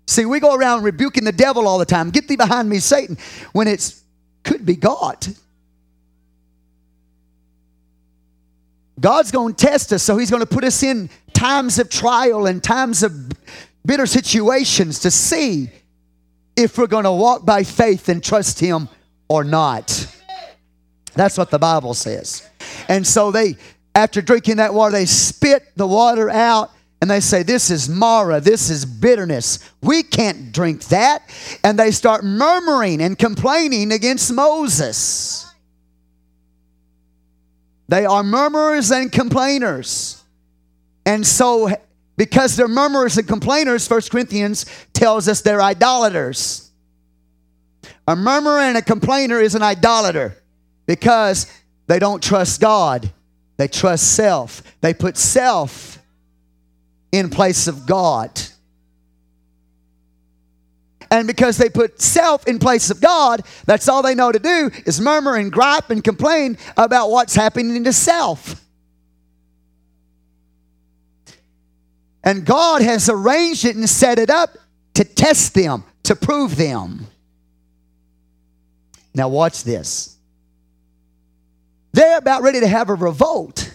See, 0.07 0.25
we 0.25 0.39
go 0.39 0.55
around 0.55 0.83
rebuking 0.83 1.25
the 1.25 1.31
devil 1.33 1.67
all 1.67 1.77
the 1.77 1.85
time. 1.85 2.09
Get 2.09 2.27
thee 2.27 2.37
behind 2.37 2.69
me, 2.69 2.79
Satan, 2.79 3.17
when 3.51 3.67
it's 3.67 4.03
could 4.43 4.65
be 4.65 4.75
God. 4.75 5.27
God's 8.99 9.31
going 9.31 9.53
to 9.53 9.65
test 9.65 9.91
us, 9.93 10.01
so 10.01 10.17
He's 10.17 10.31
going 10.31 10.41
to 10.41 10.47
put 10.47 10.63
us 10.63 10.81
in 10.81 11.09
times 11.33 11.77
of 11.77 11.89
trial 11.89 12.47
and 12.47 12.63
times 12.63 13.03
of 13.03 13.29
bitter 13.85 14.05
situations 14.05 14.99
to 14.99 15.11
see 15.11 15.69
if 16.55 16.77
we're 16.77 16.87
going 16.87 17.03
to 17.03 17.11
walk 17.11 17.45
by 17.45 17.63
faith 17.63 18.09
and 18.09 18.23
trust 18.23 18.59
Him 18.59 18.89
or 19.27 19.43
not. 19.43 20.07
That's 21.17 21.37
what 21.37 21.49
the 21.49 21.59
Bible 21.59 21.93
says. 21.93 22.47
And 22.87 23.05
so 23.05 23.31
they, 23.31 23.57
after 23.95 24.21
drinking 24.21 24.57
that 24.57 24.73
water, 24.73 24.91
they 24.91 25.05
spit 25.05 25.63
the 25.75 25.87
water 25.87 26.29
out 26.29 26.71
and 27.01 27.09
they 27.09 27.19
say, 27.19 27.43
This 27.43 27.69
is 27.69 27.89
Marah, 27.89 28.39
this 28.39 28.69
is 28.69 28.85
bitterness. 28.85 29.59
We 29.81 30.03
can't 30.03 30.51
drink 30.51 30.85
that. 30.85 31.23
And 31.63 31.77
they 31.77 31.91
start 31.91 32.23
murmuring 32.23 33.01
and 33.01 33.17
complaining 33.17 33.91
against 33.91 34.31
Moses. 34.31 35.51
They 37.89 38.05
are 38.05 38.23
murmurers 38.23 38.91
and 38.91 39.11
complainers. 39.11 40.23
And 41.05 41.25
so, 41.25 41.69
because 42.17 42.55
they're 42.55 42.67
murmurers 42.67 43.17
and 43.17 43.27
complainers, 43.27 43.89
1 43.89 44.01
Corinthians 44.11 44.65
tells 44.93 45.27
us 45.27 45.41
they're 45.41 45.61
idolaters. 45.61 46.69
A 48.07 48.15
murmurer 48.15 48.59
and 48.59 48.77
a 48.77 48.81
complainer 48.81 49.39
is 49.39 49.55
an 49.55 49.63
idolater 49.63 50.37
because 50.87 51.51
they 51.85 51.99
don't 51.99 52.23
trust 52.23 52.59
God, 52.59 53.11
they 53.57 53.67
trust 53.67 54.15
self. 54.15 54.63
They 54.81 54.93
put 54.93 55.17
self 55.17 55.99
in 57.11 57.29
place 57.29 57.67
of 57.67 57.85
God. 57.85 58.41
And 61.09 61.27
because 61.27 61.57
they 61.57 61.69
put 61.69 62.01
self 62.01 62.47
in 62.47 62.59
place 62.59 62.89
of 62.89 62.99
God, 62.99 63.41
that's 63.65 63.87
all 63.87 64.01
they 64.01 64.15
know 64.15 64.31
to 64.31 64.39
do 64.39 64.71
is 64.85 64.99
murmur 64.99 65.35
and 65.35 65.51
gripe 65.51 65.89
and 65.89 66.03
complain 66.03 66.57
about 66.75 67.09
what's 67.09 67.35
happening 67.35 67.83
to 67.83 67.93
self. 67.93 68.61
And 72.23 72.45
God 72.45 72.81
has 72.81 73.09
arranged 73.09 73.63
it 73.63 73.77
and 73.77 73.89
set 73.89 74.19
it 74.19 74.29
up 74.29 74.57
to 74.95 75.05
test 75.05 75.53
them, 75.53 75.85
to 76.03 76.15
prove 76.15 76.57
them. 76.57 77.07
Now, 79.13 79.29
watch 79.29 79.63
this. 79.63 80.16
They're 81.93 82.17
about 82.17 82.41
ready 82.43 82.59
to 82.59 82.67
have 82.67 82.89
a 82.89 82.95
revolt. 82.95 83.73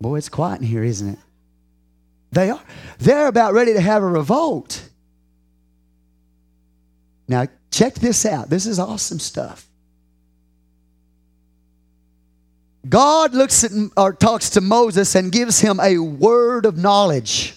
Boy, 0.00 0.16
it's 0.16 0.28
quiet 0.28 0.60
in 0.60 0.66
here, 0.66 0.84
isn't 0.84 1.08
it? 1.08 1.18
They 2.30 2.50
are. 2.50 2.60
They're 2.98 3.28
about 3.28 3.54
ready 3.54 3.72
to 3.72 3.80
have 3.80 4.02
a 4.02 4.06
revolt. 4.06 4.86
Now, 7.26 7.46
check 7.70 7.94
this 7.94 8.26
out. 8.26 8.50
This 8.50 8.66
is 8.66 8.78
awesome 8.78 9.18
stuff. 9.18 9.66
God 12.86 13.32
looks 13.32 13.64
at 13.64 13.70
or 13.96 14.12
talks 14.12 14.50
to 14.50 14.60
Moses 14.60 15.14
and 15.14 15.32
gives 15.32 15.60
him 15.60 15.80
a 15.80 15.98
word 15.98 16.66
of 16.66 16.76
knowledge. 16.76 17.54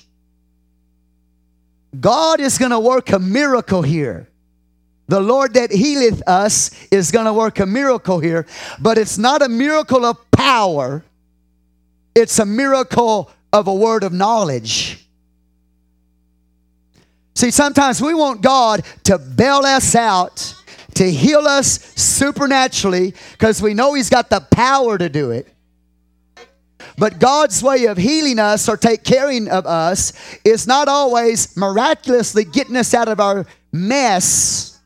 God 1.99 2.39
is 2.39 2.57
going 2.57 2.71
to 2.71 2.79
work 2.79 3.11
a 3.11 3.19
miracle 3.19 3.81
here. 3.81 4.27
The 5.07 5.21
Lord 5.21 5.53
that 5.53 5.71
healeth 5.71 6.21
us 6.27 6.71
is 6.91 7.11
going 7.11 7.25
to 7.25 7.33
work 7.33 7.59
a 7.59 7.65
miracle 7.65 8.19
here, 8.19 8.45
but 8.79 8.97
it's 8.97 9.17
not 9.17 9.41
a 9.41 9.47
miracle 9.47 10.05
of 10.05 10.17
power. 10.31 11.03
It's 12.13 12.39
a 12.39 12.45
miracle 12.45 13.31
of 13.53 13.67
a 13.67 13.73
word 13.73 14.03
of 14.03 14.11
knowledge. 14.11 15.07
See, 17.35 17.51
sometimes 17.51 18.01
we 18.01 18.13
want 18.13 18.41
God 18.41 18.83
to 19.03 19.17
bail 19.17 19.59
us 19.59 19.95
out, 19.95 20.55
to 20.95 21.09
heal 21.09 21.47
us 21.47 21.79
supernaturally, 21.95 23.13
because 23.31 23.61
we 23.61 23.73
know 23.73 23.93
He's 23.93 24.09
got 24.09 24.29
the 24.29 24.41
power 24.41 24.97
to 24.97 25.07
do 25.07 25.31
it. 25.31 25.47
But 26.98 27.20
God's 27.20 27.62
way 27.62 27.86
of 27.86 27.98
healing 27.98 28.39
us 28.39 28.70
or 28.70 28.77
take 28.77 29.03
caring 29.03 29.50
of 29.50 29.65
us 29.65 30.13
is 30.44 30.67
not 30.67 30.88
always 30.88 31.56
miraculously 31.58 32.44
getting 32.44 32.75
us 32.75 32.94
out 32.94 33.08
of 33.08 33.20
our 33.20 33.46
mess, 33.72 34.79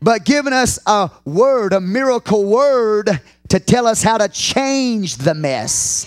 but 0.00 0.24
giving 0.24 0.52
us 0.52 0.78
a 0.86 1.10
word, 1.24 1.72
a 1.72 1.80
miracle 1.80 2.44
word 2.44 3.20
to 3.48 3.60
tell 3.60 3.86
us 3.86 4.02
how 4.02 4.18
to 4.18 4.28
change 4.28 5.16
the 5.16 5.34
mess. 5.34 6.06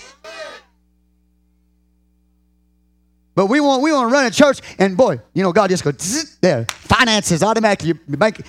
But 3.36 3.46
we 3.46 3.60
want 3.60 3.82
we 3.82 3.92
want 3.92 4.08
to 4.08 4.12
run 4.12 4.24
a 4.24 4.30
church, 4.30 4.60
and 4.78 4.96
boy, 4.96 5.20
you 5.34 5.42
know, 5.42 5.52
God 5.52 5.68
just 5.68 5.84
goes 5.84 6.38
there. 6.40 6.64
Finances 6.70 7.42
automatically, 7.42 7.88
you 7.88 8.16
bank 8.16 8.40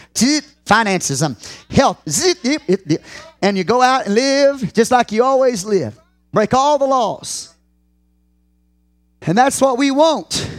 finances, 0.66 1.22
um, 1.22 1.36
health, 1.70 2.02
and 3.42 3.58
you 3.58 3.64
go 3.66 3.82
out 3.82 4.06
and 4.06 4.16
live 4.16 4.74
just 4.74 4.90
like 4.90 5.12
you 5.12 5.26
always 5.26 5.66
live. 5.66 6.00
Break 6.32 6.54
all 6.54 6.78
the 6.78 6.86
laws, 6.86 7.54
and 9.22 9.38
that's 9.38 9.60
what 9.62 9.78
we 9.78 9.92
want. 9.92 10.50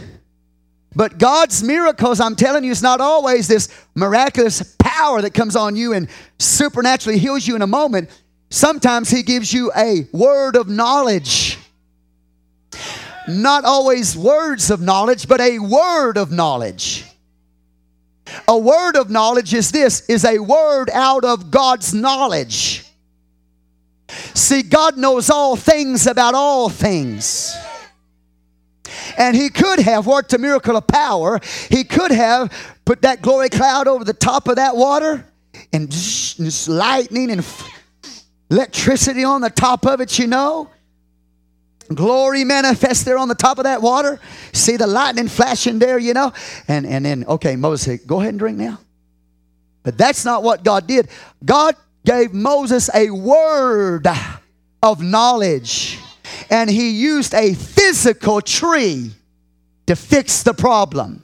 But 0.95 1.17
God's 1.17 1.63
miracles, 1.63 2.19
I'm 2.19 2.35
telling 2.35 2.63
you, 2.63 2.71
is 2.71 2.81
not 2.81 2.99
always 2.99 3.47
this 3.47 3.69
miraculous 3.95 4.75
power 4.79 5.21
that 5.21 5.33
comes 5.33 5.55
on 5.55 5.75
you 5.75 5.93
and 5.93 6.09
supernaturally 6.39 7.19
heals 7.19 7.47
you 7.47 7.55
in 7.55 7.61
a 7.61 7.67
moment. 7.67 8.09
Sometimes 8.49 9.09
He 9.09 9.21
gives 9.21 9.53
you 9.53 9.71
a 9.75 10.07
word 10.11 10.55
of 10.55 10.67
knowledge 10.67 11.59
not 13.29 13.63
always 13.63 14.17
words 14.17 14.71
of 14.71 14.81
knowledge, 14.81 15.27
but 15.27 15.39
a 15.39 15.59
word 15.59 16.17
of 16.17 16.31
knowledge. 16.31 17.05
A 18.47 18.57
word 18.57 18.95
of 18.95 19.09
knowledge 19.09 19.53
is 19.53 19.71
this 19.71 20.01
is 20.09 20.25
a 20.25 20.39
word 20.39 20.89
out 20.91 21.23
of 21.23 21.51
God's 21.51 21.93
knowledge. 21.93 22.85
See, 24.33 24.61
God 24.63 24.97
knows 24.97 25.29
all 25.29 25.55
things 25.55 26.07
about 26.07 26.33
all 26.33 26.69
things. 26.69 27.55
And 29.17 29.35
he 29.35 29.49
could 29.49 29.79
have 29.79 30.07
worked 30.07 30.33
a 30.33 30.37
miracle 30.37 30.75
of 30.75 30.87
power. 30.87 31.39
He 31.69 31.83
could 31.83 32.11
have 32.11 32.51
put 32.85 33.03
that 33.03 33.21
glory 33.21 33.49
cloud 33.49 33.87
over 33.87 34.03
the 34.03 34.13
top 34.13 34.47
of 34.47 34.55
that 34.55 34.75
water 34.75 35.25
and 35.73 35.91
just 35.91 36.67
lightning 36.67 37.31
and 37.31 37.45
electricity 38.49 39.23
on 39.23 39.41
the 39.41 39.49
top 39.49 39.85
of 39.85 40.01
it, 40.01 40.17
you 40.17 40.27
know 40.27 40.69
glory 41.93 42.43
manifest 42.43 43.05
there 43.05 43.17
on 43.17 43.27
the 43.27 43.35
top 43.35 43.57
of 43.57 43.63
that 43.63 43.81
water. 43.81 44.19
See 44.53 44.77
the 44.77 44.87
lightning 44.87 45.27
flashing 45.27 45.79
there, 45.79 45.97
you 45.97 46.13
know? 46.13 46.33
And, 46.67 46.85
and 46.85 47.05
then, 47.05 47.25
okay, 47.25 47.55
Moses 47.55 48.01
go 48.05 48.19
ahead 48.19 48.29
and 48.29 48.39
drink 48.39 48.57
now. 48.57 48.79
But 49.83 49.97
that's 49.97 50.25
not 50.25 50.43
what 50.43 50.63
God 50.63 50.87
did. 50.87 51.09
God 51.43 51.75
gave 52.05 52.33
Moses 52.33 52.89
a 52.93 53.09
word 53.09 54.07
of 54.81 55.01
knowledge, 55.01 55.99
and 56.49 56.69
he 56.69 56.91
used 56.91 57.33
a 57.33 57.53
physical 57.53 58.41
tree 58.41 59.11
to 59.87 59.95
fix 59.95 60.43
the 60.43 60.53
problem. 60.53 61.23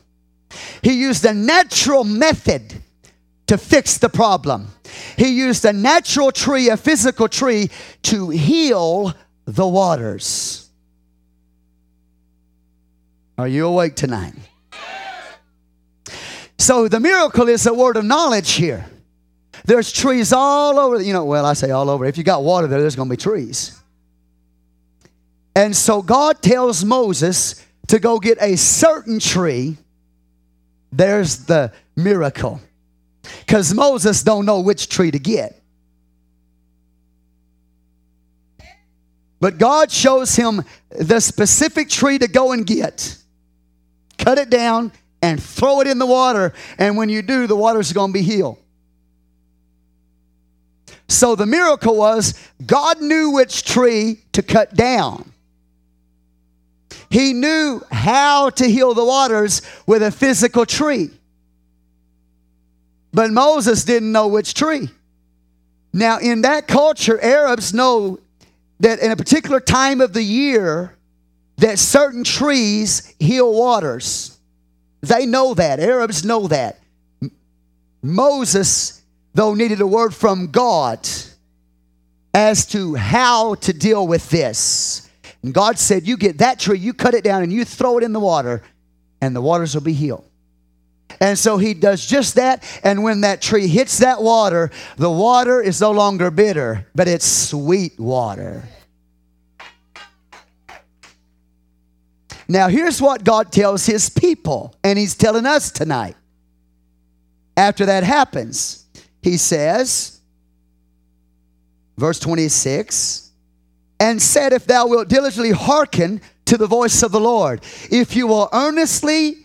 He 0.82 0.94
used 0.94 1.25
a 1.25 1.34
natural 1.34 2.03
method 2.03 2.74
to 3.48 3.58
fix 3.58 3.98
the 3.98 4.10
problem. 4.10 4.67
He 5.17 5.38
used 5.38 5.65
a 5.65 5.74
natural 5.74 6.32
tree, 6.32 6.70
a 6.70 6.77
physical 6.77 7.27
tree, 7.27 7.70
to 8.03 8.29
heal 8.29 9.13
the 9.46 9.67
waters. 9.67 10.70
Are 13.38 13.48
you 13.48 13.67
awake 13.67 13.96
tonight? 13.96 14.34
So 16.58 16.88
the 16.88 17.00
miracle 17.00 17.50
is 17.50 17.65
a 17.67 17.74
word 17.74 17.98
of 17.98 18.05
knowledge 18.05 18.53
here. 18.53 18.86
There's 19.66 19.92
trees 19.92 20.32
all 20.32 20.80
over, 20.80 21.02
you 21.02 21.12
know, 21.12 21.26
well, 21.26 21.46
I 21.46 21.54
say 21.54 21.72
all 21.72 21.90
over. 21.90 22.06
If 22.06 22.18
you 22.18 22.24
got 22.24 22.44
water 22.44 22.68
there, 22.68 22.80
there's 22.80 22.96
going 22.96 23.10
to 23.10 23.14
be 23.14 23.22
trees. 23.22 23.80
And 25.56 25.76
so 25.76 26.02
God 26.02 26.42
tells 26.42 26.84
Moses 26.84 27.66
to 27.88 28.00
go 28.00 28.20
get 28.20 28.38
a 28.42 28.58
certain 28.58 29.20
tree. 29.20 29.78
There's 30.92 31.46
the 31.46 31.72
miracle. 31.96 32.62
Because 33.40 33.74
Moses 33.74 34.22
don't 34.22 34.46
know 34.46 34.60
which 34.60 34.88
tree 34.88 35.10
to 35.10 35.20
get. 35.20 35.60
But 39.40 39.58
God 39.58 39.92
shows 39.92 40.36
him 40.36 40.64
the 40.90 41.20
specific 41.20 41.90
tree 41.90 42.20
to 42.20 42.28
go 42.28 42.52
and 42.52 42.68
get. 42.68 43.18
Cut 44.18 44.38
it 44.38 44.50
down 44.50 44.92
and 45.22 45.42
throw 45.42 45.82
it 45.82 45.88
in 45.88 45.98
the 45.98 46.06
water. 46.06 46.54
And 46.78 46.98
when 46.98 47.10
you 47.10 47.22
do, 47.22 47.48
the 47.48 47.56
water's 47.56 47.92
going 47.94 48.12
to 48.12 48.14
be 48.14 48.22
healed. 48.22 48.58
So 51.08 51.36
the 51.36 51.46
miracle 51.46 51.98
was 51.98 52.34
God 52.66 53.02
knew 53.02 53.32
which 53.32 53.64
tree 53.64 54.22
to 54.32 54.42
cut 54.42 54.76
down. 54.76 55.32
He 57.10 57.34
knew 57.34 57.82
how 57.92 58.50
to 58.52 58.66
heal 58.66 58.94
the 58.94 59.06
waters 59.06 59.62
with 59.86 60.02
a 60.02 60.12
physical 60.12 60.66
tree. 60.66 61.12
But 63.14 63.32
Moses 63.32 63.86
didn't 63.86 64.12
know 64.12 64.28
which 64.28 64.54
tree. 64.54 64.90
Now, 65.94 66.20
in 66.20 66.42
that 66.42 66.68
culture, 66.68 67.20
Arabs 67.22 67.74
know 67.74 68.20
that 68.82 69.00
in 69.00 69.12
a 69.12 69.16
particular 69.16 69.62
time 69.62 70.02
of 70.02 70.12
the 70.12 70.22
year, 70.22 70.98
that 71.58 71.80
certain 71.80 72.26
trees 72.26 73.16
heal 73.18 73.54
waters. 73.54 74.38
They 75.02 75.26
know 75.26 75.54
that. 75.54 75.80
Arabs 75.80 76.26
know 76.26 76.48
that. 76.50 76.80
Moses, 78.02 78.95
though, 79.36 79.54
needed 79.54 79.82
a 79.82 79.88
word 79.88 80.15
from 80.15 80.48
God 80.48 81.08
as 82.34 82.65
to 82.68 82.96
how 82.96 83.56
to 83.56 83.74
deal 83.74 84.08
with 84.08 84.30
this. 84.30 85.10
And 85.44 85.54
God 85.54 85.77
said, 85.77 86.08
You 86.08 86.18
get 86.18 86.39
that 86.39 86.58
tree, 86.58 86.80
you 86.80 86.94
cut 86.94 87.13
it 87.13 87.24
down, 87.24 87.44
and 87.44 87.54
you 87.54 87.63
throw 87.65 88.00
it 88.00 88.04
in 88.04 88.13
the 88.13 88.20
water, 88.20 88.63
and 89.22 89.36
the 89.36 89.42
waters 89.42 89.75
will 89.75 89.84
be 89.84 89.94
healed. 89.94 90.25
And 91.20 91.38
so 91.38 91.58
he 91.58 91.74
does 91.74 92.06
just 92.06 92.36
that. 92.36 92.63
And 92.84 93.04
when 93.04 93.22
that 93.22 93.42
tree 93.42 93.68
hits 93.68 94.00
that 94.00 94.22
water, 94.22 94.72
the 94.98 95.12
water 95.12 95.62
is 95.62 95.80
no 95.80 95.92
longer 95.92 96.32
bitter, 96.32 96.88
but 96.96 97.08
it's 97.08 97.25
sweet 97.25 98.00
water. 98.00 98.63
Now, 102.48 102.68
here's 102.68 103.01
what 103.01 103.24
God 103.24 103.51
tells 103.51 103.86
his 103.86 104.10
people, 104.10 104.75
and 104.84 105.00
he's 105.00 105.15
telling 105.15 105.46
us 105.46 105.72
tonight. 105.72 106.15
After 107.58 107.86
that 107.86 108.04
happens, 108.04 108.85
he 109.25 109.38
says, 109.38 110.20
verse 111.98 112.20
26, 112.20 113.32
and 114.00 114.22
said, 114.22 114.53
If 114.53 114.67
thou 114.67 114.86
wilt 114.86 115.08
diligently 115.08 115.50
hearken 115.50 116.22
to 116.46 116.58
the 116.58 116.67
voice 116.67 117.01
of 117.01 117.12
the 117.12 117.20
Lord, 117.20 117.63
if 117.89 118.15
you 118.15 118.27
will 118.27 118.50
earnestly 118.53 119.38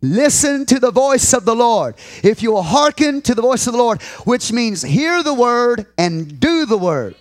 Listen 0.00 0.64
to 0.66 0.78
the 0.78 0.92
voice 0.92 1.32
of 1.32 1.44
the 1.44 1.56
Lord. 1.56 1.96
If 2.22 2.40
you 2.40 2.52
will 2.52 2.62
hearken 2.62 3.20
to 3.22 3.34
the 3.34 3.42
voice 3.42 3.66
of 3.66 3.72
the 3.72 3.80
Lord, 3.80 4.00
which 4.26 4.52
means 4.52 4.80
hear 4.80 5.24
the 5.24 5.34
word 5.34 5.86
and 5.98 6.38
do 6.38 6.66
the 6.66 6.78
word. 6.78 7.16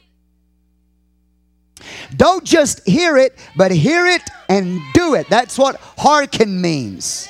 Don't 2.15 2.43
just 2.43 2.87
hear 2.87 3.17
it, 3.17 3.35
but 3.55 3.71
hear 3.71 4.05
it 4.05 4.21
and 4.47 4.79
do 4.93 5.15
it. 5.15 5.27
That's 5.27 5.57
what 5.57 5.77
hearken 5.97 6.61
means. 6.61 7.27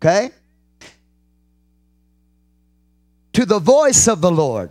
Okay? 0.00 0.30
To 3.36 3.44
the 3.44 3.58
voice 3.58 4.08
of 4.08 4.22
the 4.22 4.30
Lord. 4.30 4.70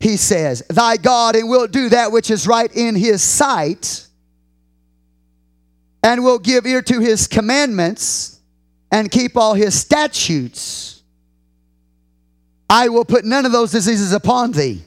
He 0.00 0.18
says, 0.18 0.62
Thy 0.68 0.98
God, 0.98 1.34
and 1.34 1.48
will 1.48 1.66
do 1.66 1.88
that 1.88 2.12
which 2.12 2.30
is 2.30 2.46
right 2.46 2.70
in 2.76 2.94
his 2.94 3.22
sight 3.22 4.06
and 6.02 6.22
will 6.22 6.38
give 6.38 6.66
ear 6.66 6.82
to 6.82 7.00
his 7.00 7.26
commandments 7.26 8.38
and 8.92 9.10
keep 9.10 9.34
all 9.34 9.54
his 9.54 9.74
statutes, 9.74 11.02
I 12.68 12.90
will 12.90 13.06
put 13.06 13.24
none 13.24 13.46
of 13.46 13.52
those 13.52 13.70
diseases 13.70 14.12
upon 14.12 14.52
thee. 14.52 14.82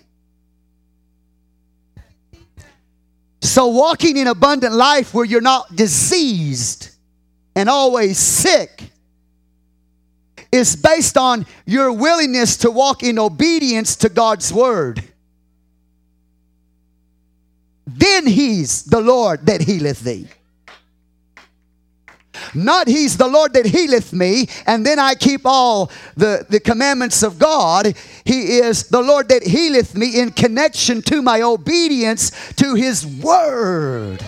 So, 3.41 3.69
walking 3.69 4.17
in 4.17 4.27
abundant 4.27 4.75
life 4.75 5.15
where 5.15 5.25
you're 5.25 5.41
not 5.41 5.75
diseased 5.75 6.91
and 7.55 7.67
always 7.67 8.19
sick 8.19 8.91
is 10.51 10.75
based 10.75 11.17
on 11.17 11.45
your 11.65 11.91
willingness 11.91 12.57
to 12.57 12.71
walk 12.71 13.03
in 13.03 13.19
obedience 13.19 13.95
to 13.97 14.09
God's 14.09 14.53
word. 14.53 15.03
Then 17.85 18.27
He's 18.27 18.83
the 18.83 19.01
Lord 19.01 19.45
that 19.45 19.61
healeth 19.61 20.01
thee. 20.01 20.27
Not 22.53 22.87
he's 22.87 23.17
the 23.17 23.27
Lord 23.27 23.53
that 23.53 23.65
healeth 23.65 24.13
me, 24.13 24.47
and 24.65 24.85
then 24.85 24.99
I 24.99 25.15
keep 25.15 25.41
all 25.45 25.91
the, 26.15 26.45
the 26.49 26.59
commandments 26.59 27.23
of 27.23 27.39
God. 27.39 27.95
He 28.25 28.57
is 28.59 28.87
the 28.89 29.01
Lord 29.01 29.29
that 29.29 29.43
healeth 29.43 29.95
me 29.95 30.19
in 30.19 30.31
connection 30.31 31.01
to 31.03 31.21
my 31.21 31.41
obedience 31.41 32.31
to 32.53 32.75
his 32.75 33.05
word. 33.05 34.23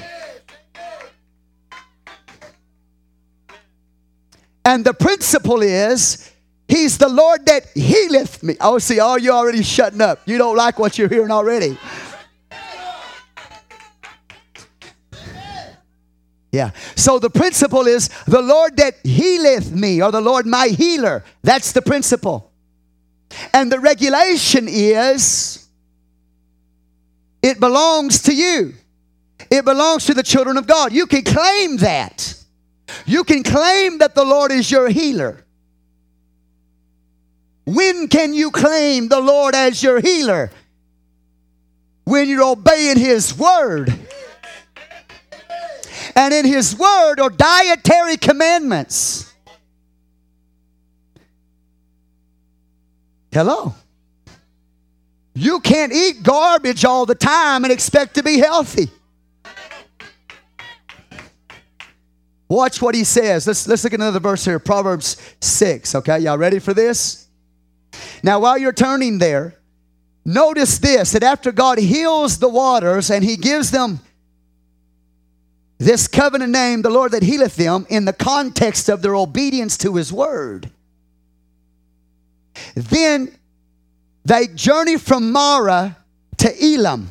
And 4.66 4.86
the 4.86 4.94
principle 4.94 5.62
is, 5.62 6.32
He's 6.70 7.00
the 7.00 7.10
Lord 7.10 7.48
that 7.48 7.66
healeth 7.74 8.44
me. 8.44 8.56
Oh, 8.62 8.78
see, 8.78 9.00
all 9.00 9.18
you 9.18 9.32
already 9.32 9.64
shutting 9.64 10.02
up. 10.02 10.20
You 10.28 10.38
don't 10.38 10.56
like 10.56 10.78
what 10.78 11.00
you're 11.00 11.10
hearing 11.10 11.32
already. 11.32 11.76
Yeah. 16.52 16.72
So 16.96 17.18
the 17.18 17.30
principle 17.30 17.88
is 17.88 18.10
the 18.28 18.42
Lord 18.42 18.78
that 18.78 18.96
healeth 19.04 19.72
me, 19.72 20.02
or 20.02 20.12
the 20.12 20.22
Lord 20.22 20.46
my 20.46 20.68
healer. 20.68 21.24
That's 21.42 21.72
the 21.72 21.82
principle. 21.82 22.52
And 23.52 23.72
the 23.72 23.80
regulation 23.80 24.68
is 24.68 25.68
it 27.42 27.60
belongs 27.60 28.24
to 28.24 28.36
you, 28.36 28.76
it 29.50 29.66
belongs 29.66 30.06
to 30.06 30.14
the 30.14 30.24
children 30.24 30.58
of 30.58 30.68
God. 30.68 30.94
You 30.94 31.08
can 31.08 31.24
claim 31.24 31.78
that. 31.78 32.36
You 33.06 33.24
can 33.24 33.44
claim 33.44 34.00
that 34.00 34.16
the 34.16 34.24
Lord 34.24 34.52
is 34.52 34.70
your 34.70 34.90
healer. 34.90 35.46
When 37.66 38.08
can 38.08 38.34
you 38.34 38.52
claim 38.52 39.10
the 39.10 39.20
Lord 39.20 39.56
as 39.56 39.82
your 39.84 40.00
healer? 40.00 40.52
When 42.06 42.28
you're 42.28 42.44
obeying 42.44 42.98
His 42.98 43.38
word 43.38 43.94
and 46.20 46.34
in 46.34 46.46
His 46.46 46.78
Word 46.78 47.20
are 47.20 47.30
dietary 47.30 48.18
commandments. 48.18 49.34
Hello. 53.32 53.74
You 55.34 55.62
can't 55.62 55.94
eat 55.94 56.24
garbage 56.24 56.84
all 56.84 57.06
the 57.06 57.16
time 57.16 57.64
and 57.64 57.72
expect 57.72 58.16
to 58.16 58.24
be 58.24 58.38
healthy. 58.40 58.90
Watch 62.50 62.82
what 62.82 62.96
he 62.96 63.04
says. 63.04 63.46
Let's, 63.46 63.68
let's 63.68 63.84
look 63.84 63.94
at 63.94 64.00
another 64.00 64.20
verse 64.20 64.44
here 64.44 64.60
Proverbs 64.60 65.18
6. 65.40 65.96
Okay, 65.96 66.20
y'all 66.20 66.38
ready 66.38 66.60
for 66.60 66.74
this? 66.74 67.28
Now, 68.24 68.40
while 68.40 68.58
you're 68.58 68.74
turning 68.74 69.20
there, 69.20 69.56
notice 70.26 70.80
this 70.80 71.12
that 71.12 71.24
after 71.24 71.52
God 71.52 71.78
heals 71.78 72.40
the 72.40 72.50
waters 72.50 73.12
and 73.12 73.24
he 73.24 73.38
gives 73.38 73.72
them 73.72 74.00
this 75.78 76.08
covenant 76.08 76.52
name, 76.52 76.82
the 76.82 76.90
Lord 76.90 77.14
that 77.14 77.24
healeth 77.24 77.56
them, 77.56 77.86
in 77.90 78.06
the 78.06 78.14
context 78.14 78.90
of 78.90 79.02
their 79.02 79.16
obedience 79.16 79.78
to 79.78 79.96
his 79.96 80.12
word. 80.12 80.70
Then 82.76 83.38
they 84.26 84.48
journey 84.48 84.98
from 84.98 85.32
Marah 85.32 85.96
to 86.38 86.64
Elim, 86.64 87.10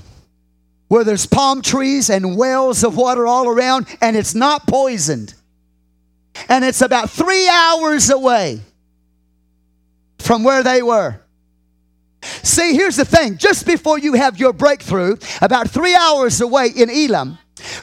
where 0.88 1.04
there's 1.04 1.26
palm 1.26 1.62
trees 1.62 2.10
and 2.10 2.36
wells 2.36 2.82
of 2.82 2.96
water 2.96 3.26
all 3.26 3.46
around, 3.46 3.86
and 4.00 4.16
it's 4.16 4.34
not 4.34 4.66
poisoned. 4.66 5.34
And 6.48 6.64
it's 6.64 6.82
about 6.82 7.10
three 7.10 7.48
hours 7.48 8.10
away 8.10 8.60
from 10.18 10.44
where 10.44 10.62
they 10.62 10.82
were. 10.82 11.20
See, 12.22 12.72
here's 12.74 12.96
the 12.96 13.04
thing 13.04 13.36
just 13.36 13.66
before 13.66 13.98
you 13.98 14.14
have 14.14 14.38
your 14.38 14.52
breakthrough, 14.52 15.16
about 15.40 15.70
three 15.70 15.94
hours 15.94 16.40
away 16.40 16.68
in 16.74 16.90
Elim, 16.90 17.38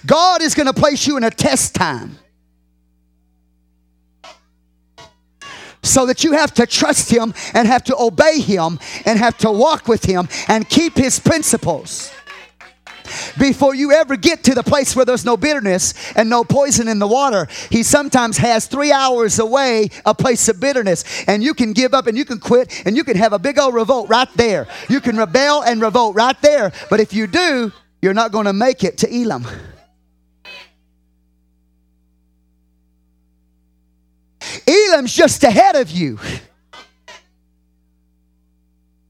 God 0.06 0.42
is 0.42 0.56
going 0.56 0.68
to 0.68 0.74
place 0.74 1.06
you 1.08 1.18
in 1.18 1.24
a 1.24 1.32
test 1.32 1.76
time. 1.76 2.18
So 5.84 6.08
that 6.08 6.24
you 6.24 6.32
have 6.32 6.52
to 6.56 6.66
trust 6.66 7.12
Him 7.12 7.34
and 7.54 7.68
have 7.68 7.84
to 7.86 7.96
obey 7.98 8.40
Him 8.40 8.80
and 9.06 9.20
have 9.20 9.38
to 9.40 9.52
walk 9.52 9.88
with 9.88 10.04
Him 10.04 10.28
and 10.48 10.68
keep 10.68 10.98
His 10.98 11.20
principles 11.20 12.12
before 13.38 13.76
you 13.76 13.92
ever 13.92 14.16
get 14.16 14.44
to 14.46 14.56
the 14.56 14.64
place 14.64 14.96
where 14.96 15.06
there's 15.06 15.26
no 15.26 15.38
bitterness 15.38 15.94
and 16.16 16.30
no 16.30 16.44
poison 16.44 16.88
in 16.88 17.00
the 17.00 17.08
water. 17.08 17.48
He 17.70 17.84
sometimes 17.84 18.38
has 18.38 18.68
three 18.68 18.92
hours 18.92 19.40
away 19.40 19.90
a 20.06 20.14
place 20.14 20.48
of 20.50 20.60
bitterness, 20.60 21.04
and 21.28 21.44
you 21.44 21.54
can 21.54 21.74
give 21.74 21.94
up 21.94 22.08
and 22.08 22.18
you 22.18 22.26
can 22.26 22.40
quit 22.40 22.86
and 22.86 22.96
you 22.96 23.04
can 23.04 23.18
have 23.18 23.34
a 23.34 23.40
big 23.40 23.60
old 23.60 23.74
revolt 23.74 24.10
right 24.10 24.32
there. 24.36 24.68
You 24.90 25.02
can 25.02 25.18
rebel 25.18 25.64
and 25.64 25.82
revolt 25.82 26.16
right 26.16 26.40
there. 26.42 26.72
But 26.90 27.00
if 27.00 27.14
you 27.14 27.28
do, 27.28 27.72
you're 28.02 28.14
not 28.14 28.32
going 28.32 28.46
to 28.46 28.54
make 28.54 28.84
it 28.84 29.00
to 29.00 29.14
Elim. 29.14 29.46
Elim's 34.68 35.14
just 35.14 35.44
ahead 35.44 35.76
of 35.76 35.90
you. 35.90 36.20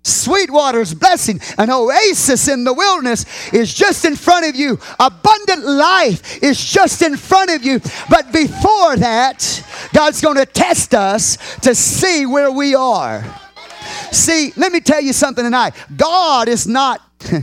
Sweetwater's 0.05 0.93
blessing, 0.93 1.41
an 1.57 1.71
oasis 1.71 2.47
in 2.47 2.63
the 2.63 2.73
wilderness 2.73 3.25
is 3.51 3.73
just 3.73 4.05
in 4.05 4.15
front 4.15 4.45
of 4.45 4.55
you. 4.55 4.79
Abundant 4.99 5.65
life 5.65 6.43
is 6.43 6.63
just 6.63 7.01
in 7.01 7.17
front 7.17 7.49
of 7.49 7.65
you. 7.65 7.79
But 8.09 8.31
before 8.31 8.97
that, 8.97 9.63
God's 9.93 10.21
going 10.21 10.37
to 10.37 10.45
test 10.45 10.93
us 10.93 11.37
to 11.61 11.73
see 11.73 12.27
where 12.27 12.51
we 12.51 12.75
are. 12.75 13.25
See, 14.11 14.53
let 14.55 14.71
me 14.71 14.79
tell 14.79 15.01
you 15.01 15.11
something 15.11 15.43
tonight. 15.43 15.73
God 15.97 16.49
is 16.49 16.67
not, 16.67 17.01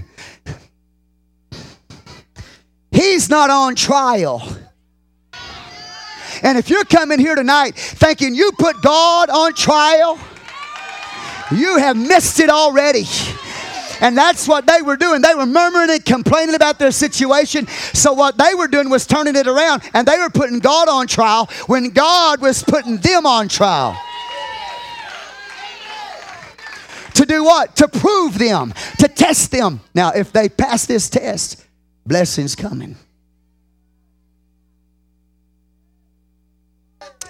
He's 2.92 3.28
not 3.28 3.50
on 3.50 3.74
trial. 3.74 4.40
And 6.44 6.58
if 6.58 6.70
you're 6.70 6.84
coming 6.84 7.18
here 7.18 7.34
tonight 7.34 7.74
thinking 7.74 8.36
you 8.36 8.52
put 8.52 8.82
God 8.82 9.30
on 9.30 9.54
trial, 9.54 10.18
you 11.58 11.78
have 11.78 11.96
missed 11.96 12.40
it 12.40 12.50
already. 12.50 13.04
And 14.00 14.18
that's 14.18 14.48
what 14.48 14.66
they 14.66 14.82
were 14.82 14.96
doing. 14.96 15.22
They 15.22 15.34
were 15.34 15.46
murmuring 15.46 15.90
and 15.90 16.04
complaining 16.04 16.56
about 16.56 16.80
their 16.80 16.90
situation. 16.90 17.68
So, 17.94 18.12
what 18.12 18.36
they 18.36 18.52
were 18.54 18.66
doing 18.66 18.90
was 18.90 19.06
turning 19.06 19.36
it 19.36 19.46
around, 19.46 19.82
and 19.94 20.06
they 20.08 20.18
were 20.18 20.28
putting 20.28 20.58
God 20.58 20.88
on 20.88 21.06
trial 21.06 21.46
when 21.66 21.90
God 21.90 22.40
was 22.40 22.64
putting 22.64 22.96
them 22.96 23.26
on 23.26 23.48
trial. 23.48 23.96
To 27.14 27.26
do 27.26 27.44
what? 27.44 27.76
To 27.76 27.86
prove 27.86 28.38
them, 28.38 28.74
to 28.98 29.06
test 29.06 29.52
them. 29.52 29.80
Now, 29.94 30.10
if 30.10 30.32
they 30.32 30.48
pass 30.48 30.86
this 30.86 31.08
test, 31.08 31.64
blessings 32.04 32.56
coming. 32.56 32.96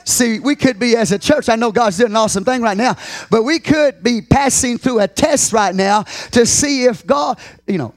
See, 0.05 0.41
we 0.41 0.57
could 0.57 0.79
be 0.79 0.97
as 0.97 1.13
a 1.13 1.19
church, 1.19 1.49
I 1.49 1.57
know 1.57 1.73
God's 1.73 1.99
doing 1.99 2.11
an 2.11 2.17
awesome 2.17 2.45
thing 2.45 2.63
right 2.63 2.77
now, 2.77 2.97
but 3.31 3.43
we 3.43 3.59
could 3.59 4.03
be 4.03 4.21
passing 4.23 4.79
through 4.79 5.01
a 5.01 5.09
test 5.09 5.53
right 5.53 5.75
now 5.75 6.03
to 6.33 6.45
see 6.45 6.85
if 6.85 7.07
God, 7.07 7.39
you 7.67 7.79
know, 7.79 7.95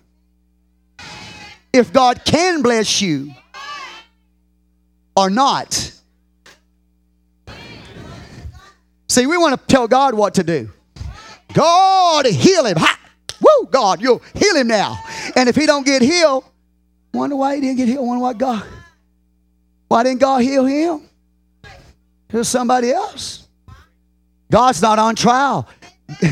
if 1.73 1.91
God 1.91 2.23
can 2.25 2.61
bless 2.61 3.01
you 3.01 3.33
or 5.15 5.29
not. 5.29 5.91
See, 9.07 9.27
we 9.27 9.37
want 9.37 9.59
to 9.59 9.67
tell 9.67 9.87
God 9.87 10.13
what 10.13 10.35
to 10.35 10.43
do. 10.43 10.69
God, 11.53 12.25
heal 12.25 12.65
him. 12.65 12.77
Ha! 12.77 12.99
Woo, 13.39 13.67
God, 13.71 14.01
you'll 14.01 14.21
heal 14.33 14.55
him 14.55 14.67
now. 14.67 14.97
And 15.35 15.47
if 15.47 15.55
he 15.55 15.65
don't 15.65 15.85
get 15.85 16.01
healed, 16.01 16.43
wonder 17.13 17.35
why 17.35 17.55
he 17.55 17.61
didn't 17.61 17.77
get 17.77 17.87
healed. 17.87 18.05
Wonder 18.05 18.21
why 18.21 18.33
God, 18.33 18.65
why 19.87 20.03
didn't 20.03 20.19
God 20.19 20.41
heal 20.41 20.65
him? 20.65 21.04
There's 22.29 22.47
somebody 22.47 22.91
else. 22.91 23.47
God's 24.51 24.81
not 24.81 24.99
on 24.99 25.15
trial. 25.15 25.67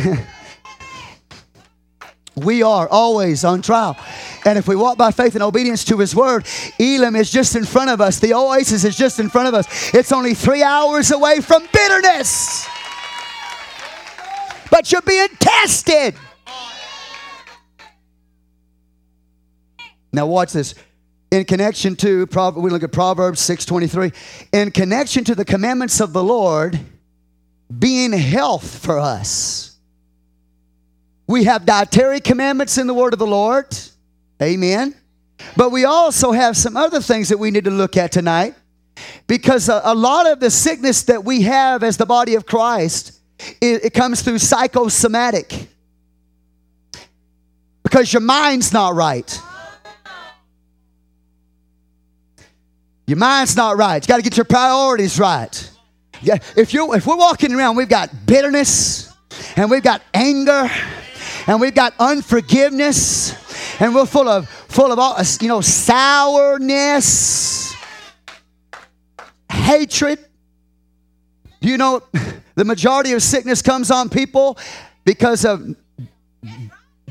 we 2.35 2.63
are 2.63 2.87
always 2.87 3.43
on 3.43 3.61
trial. 3.61 3.97
And 4.45 4.57
if 4.57 4.67
we 4.67 4.75
walk 4.75 4.97
by 4.97 5.11
faith 5.11 5.35
and 5.35 5.43
obedience 5.43 5.83
to 5.85 5.97
His 5.97 6.15
word, 6.15 6.45
Elim 6.79 7.15
is 7.15 7.31
just 7.31 7.55
in 7.55 7.65
front 7.65 7.89
of 7.89 8.01
us. 8.01 8.19
The 8.19 8.33
oasis 8.33 8.83
is 8.83 8.95
just 8.95 9.19
in 9.19 9.29
front 9.29 9.47
of 9.47 9.53
us. 9.53 9.93
It's 9.93 10.11
only 10.11 10.33
three 10.33 10.63
hours 10.63 11.11
away 11.11 11.41
from 11.41 11.67
bitterness. 11.71 12.67
But 14.69 14.91
you're 14.91 15.01
being 15.01 15.29
tested. 15.39 16.15
Now, 20.11 20.27
watch 20.27 20.53
this 20.53 20.75
in 21.33 21.45
connection 21.45 21.95
to 21.95 22.27
we 22.55 22.69
look 22.69 22.83
at 22.83 22.91
proverbs 22.91 23.41
6.23 23.41 24.13
in 24.53 24.69
connection 24.69 25.23
to 25.23 25.33
the 25.33 25.43
commandments 25.43 25.99
of 25.99 26.13
the 26.13 26.23
lord 26.23 26.79
being 27.79 28.11
health 28.11 28.83
for 28.85 28.99
us. 28.99 29.75
We 31.25 31.45
have 31.45 31.65
dietary 31.65 32.19
commandments 32.19 32.77
in 32.77 32.85
the 32.85 32.93
word 32.93 33.13
of 33.13 33.19
the 33.19 33.25
lord. 33.25 33.65
Amen. 34.43 34.93
But 35.57 35.71
we 35.71 35.85
also 35.85 36.33
have 36.33 36.55
some 36.55 36.77
other 36.77 37.01
things 37.01 37.29
that 37.29 37.39
we 37.39 37.49
need 37.49 37.63
to 37.63 37.71
look 37.71 37.97
at 37.97 38.11
tonight 38.11 38.53
because 39.25 39.69
a, 39.69 39.81
a 39.85 39.95
lot 39.95 40.27
of 40.27 40.39
the 40.39 40.51
sickness 40.51 41.01
that 41.03 41.23
we 41.23 41.41
have 41.41 41.81
as 41.81 41.97
the 41.97 42.05
body 42.05 42.35
of 42.35 42.45
christ 42.45 43.19
it, 43.59 43.85
it 43.85 43.93
comes 43.95 44.21
through 44.21 44.37
psychosomatic. 44.37 45.67
Because 47.81 48.13
your 48.13 48.21
mind's 48.21 48.71
not 48.71 48.93
right 48.93 49.41
Your 53.05 53.17
mind's 53.17 53.55
not 53.55 53.77
right. 53.77 54.01
You 54.01 54.07
got 54.07 54.17
to 54.17 54.23
get 54.23 54.37
your 54.37 54.45
priorities 54.45 55.19
right. 55.19 55.71
Yeah, 56.21 56.37
if 56.55 56.73
you 56.73 56.93
if 56.93 57.05
we're 57.05 57.17
walking 57.17 57.53
around, 57.53 57.75
we've 57.75 57.89
got 57.89 58.25
bitterness 58.25 59.13
and 59.57 59.69
we've 59.69 59.83
got 59.83 60.01
anger 60.13 60.69
and 61.47 61.59
we've 61.59 61.75
got 61.75 61.93
unforgiveness 61.99 63.33
and 63.81 63.93
we're 63.93 64.05
full 64.05 64.29
of 64.29 64.47
full 64.47 64.91
of 64.91 64.99
all 64.99 65.17
you 65.41 65.49
know 65.49 65.59
sourness, 65.59 66.13
hatred. 69.51 70.19
You 71.59 71.77
know, 71.77 72.03
the 72.55 72.65
majority 72.65 73.11
of 73.13 73.21
sickness 73.21 73.61
comes 73.61 73.91
on 73.91 74.09
people 74.09 74.57
because 75.03 75.43
of 75.43 75.75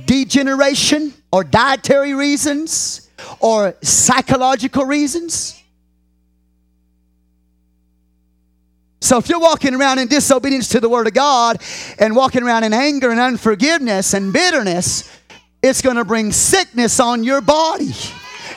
degeneration 0.06 1.12
or 1.30 1.44
dietary 1.44 2.14
reasons 2.14 3.10
or 3.40 3.74
psychological 3.82 4.84
reasons. 4.84 5.61
So 9.02 9.18
if 9.18 9.28
you're 9.28 9.40
walking 9.40 9.74
around 9.74 9.98
in 9.98 10.06
disobedience 10.06 10.68
to 10.68 10.80
the 10.80 10.88
Word 10.88 11.08
of 11.08 11.12
God 11.12 11.60
and 11.98 12.14
walking 12.14 12.44
around 12.44 12.62
in 12.62 12.72
anger 12.72 13.10
and 13.10 13.18
unforgiveness 13.18 14.14
and 14.14 14.32
bitterness, 14.32 15.10
it's 15.60 15.82
going 15.82 15.96
to 15.96 16.04
bring 16.04 16.30
sickness 16.30 17.00
on 17.00 17.24
your 17.24 17.40
body. 17.40 17.90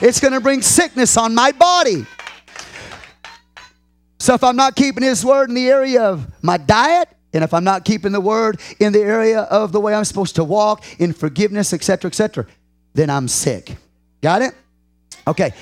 It's 0.00 0.20
going 0.20 0.34
to 0.34 0.40
bring 0.40 0.62
sickness 0.62 1.16
on 1.16 1.34
my 1.34 1.50
body. 1.50 2.06
So 4.20 4.34
if 4.34 4.44
I'm 4.44 4.54
not 4.54 4.76
keeping 4.76 5.02
His 5.02 5.24
Word 5.24 5.48
in 5.48 5.56
the 5.56 5.68
area 5.68 6.04
of 6.04 6.24
my 6.44 6.58
diet, 6.58 7.08
and 7.32 7.42
if 7.42 7.52
I'm 7.52 7.64
not 7.64 7.84
keeping 7.84 8.12
the 8.12 8.20
Word 8.20 8.60
in 8.78 8.92
the 8.92 9.00
area 9.00 9.40
of 9.40 9.72
the 9.72 9.80
way 9.80 9.96
I'm 9.96 10.04
supposed 10.04 10.36
to 10.36 10.44
walk 10.44 10.84
in 11.00 11.12
forgiveness, 11.12 11.72
etc., 11.72 12.08
etc., 12.08 12.46
then 12.94 13.10
I'm 13.10 13.26
sick. 13.26 13.74
Got 14.22 14.42
it? 14.42 14.54
Okay. 15.26 15.52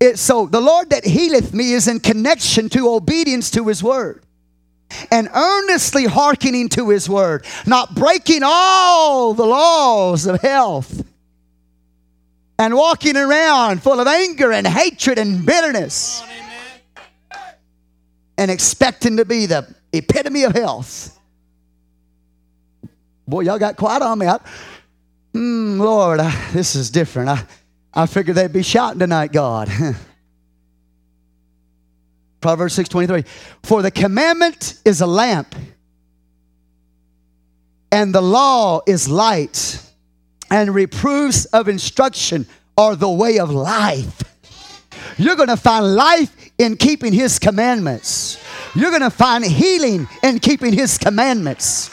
It, 0.00 0.18
so 0.18 0.46
the 0.46 0.62
Lord 0.62 0.88
that 0.90 1.04
healeth 1.04 1.52
me 1.52 1.74
is 1.74 1.88
in 1.88 2.00
connection 2.00 2.70
to 2.70 2.88
obedience 2.88 3.50
to 3.50 3.68
His 3.68 3.82
Word 3.82 4.24
and 5.10 5.28
earnestly 5.32 6.04
hearkening 6.04 6.68
to 6.70 6.90
his 6.90 7.08
word, 7.08 7.44
not 7.66 7.94
breaking 7.94 8.42
all 8.44 9.34
the 9.34 9.46
laws 9.46 10.26
of 10.26 10.40
health, 10.40 11.04
and 12.58 12.74
walking 12.74 13.16
around 13.16 13.82
full 13.82 14.00
of 14.00 14.06
anger 14.06 14.52
and 14.52 14.66
hatred 14.66 15.18
and 15.18 15.44
bitterness, 15.46 16.22
and 18.36 18.50
expecting 18.50 19.16
to 19.16 19.24
be 19.24 19.46
the 19.46 19.66
epitome 19.92 20.44
of 20.44 20.52
health. 20.52 21.18
Boy, 23.26 23.42
y'all 23.42 23.58
got 23.58 23.76
quiet 23.76 24.02
on 24.02 24.18
me. 24.18 24.26
I, 24.26 24.40
mm, 25.32 25.78
Lord, 25.78 26.20
I, 26.20 26.50
this 26.52 26.74
is 26.74 26.90
different. 26.90 27.28
I, 27.28 27.44
I 27.94 28.06
figured 28.06 28.36
they'd 28.36 28.52
be 28.52 28.62
shouting 28.62 28.98
tonight, 28.98 29.32
God. 29.32 29.68
Proverbs 32.40 32.74
6:23. 32.74 33.24
For 33.62 33.82
the 33.82 33.90
commandment 33.90 34.74
is 34.84 35.00
a 35.00 35.06
lamp, 35.06 35.54
and 37.92 38.14
the 38.14 38.22
law 38.22 38.80
is 38.86 39.08
light, 39.08 39.82
and 40.50 40.74
reproofs 40.74 41.44
of 41.46 41.68
instruction 41.68 42.46
are 42.76 42.96
the 42.96 43.10
way 43.10 43.38
of 43.38 43.50
life. 43.50 44.22
You're 45.18 45.36
going 45.36 45.48
to 45.48 45.56
find 45.56 45.94
life 45.94 46.34
in 46.58 46.76
keeping 46.76 47.12
his 47.12 47.38
commandments. 47.38 48.38
You're 48.74 48.90
going 48.90 49.02
to 49.02 49.10
find 49.10 49.44
healing 49.44 50.08
in 50.22 50.38
keeping 50.38 50.72
his 50.72 50.96
commandments. 50.96 51.90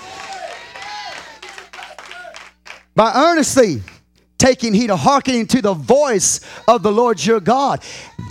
By 2.96 3.12
earnestly 3.14 3.82
taking 4.38 4.74
heed 4.74 4.92
or 4.92 4.98
hearkening 4.98 5.48
to 5.48 5.62
the 5.62 5.74
voice 5.74 6.40
of 6.68 6.84
the 6.84 6.92
Lord 6.92 7.24
your 7.24 7.40
God. 7.40 7.82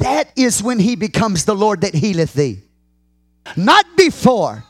That 0.01 0.31
is 0.37 0.63
when 0.63 0.79
he 0.79 0.97
becomes 0.97 1.45
the 1.45 1.55
Lord 1.55 1.81
that 1.81 1.95
healeth 1.95 2.35
thee. 2.35 2.63
Not 3.57 3.85
before, 3.97 4.65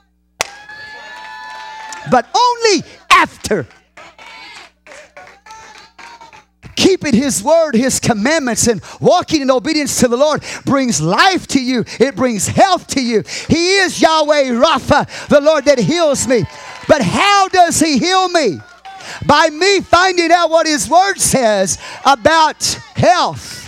but 2.10 2.26
only 2.34 2.84
after. 3.10 3.66
Keeping 6.76 7.14
his 7.14 7.42
word, 7.42 7.74
his 7.74 7.98
commandments, 7.98 8.66
and 8.68 8.82
walking 9.00 9.40
in 9.40 9.50
obedience 9.50 9.98
to 10.00 10.08
the 10.08 10.16
Lord 10.16 10.44
brings 10.66 11.00
life 11.00 11.46
to 11.48 11.62
you. 11.62 11.84
It 11.98 12.14
brings 12.14 12.46
health 12.46 12.86
to 12.88 13.02
you. 13.02 13.24
He 13.48 13.76
is 13.78 14.00
Yahweh 14.00 14.50
Rapha, 14.50 15.28
the 15.28 15.40
Lord 15.40 15.64
that 15.64 15.78
heals 15.78 16.28
me. 16.28 16.44
But 16.86 17.00
how 17.02 17.48
does 17.48 17.80
he 17.80 17.98
heal 17.98 18.28
me? 18.28 18.60
By 19.24 19.48
me 19.50 19.80
finding 19.80 20.30
out 20.32 20.50
what 20.50 20.66
His 20.66 20.88
Word 20.88 21.18
says 21.18 21.78
about 22.04 22.62
health 22.94 23.66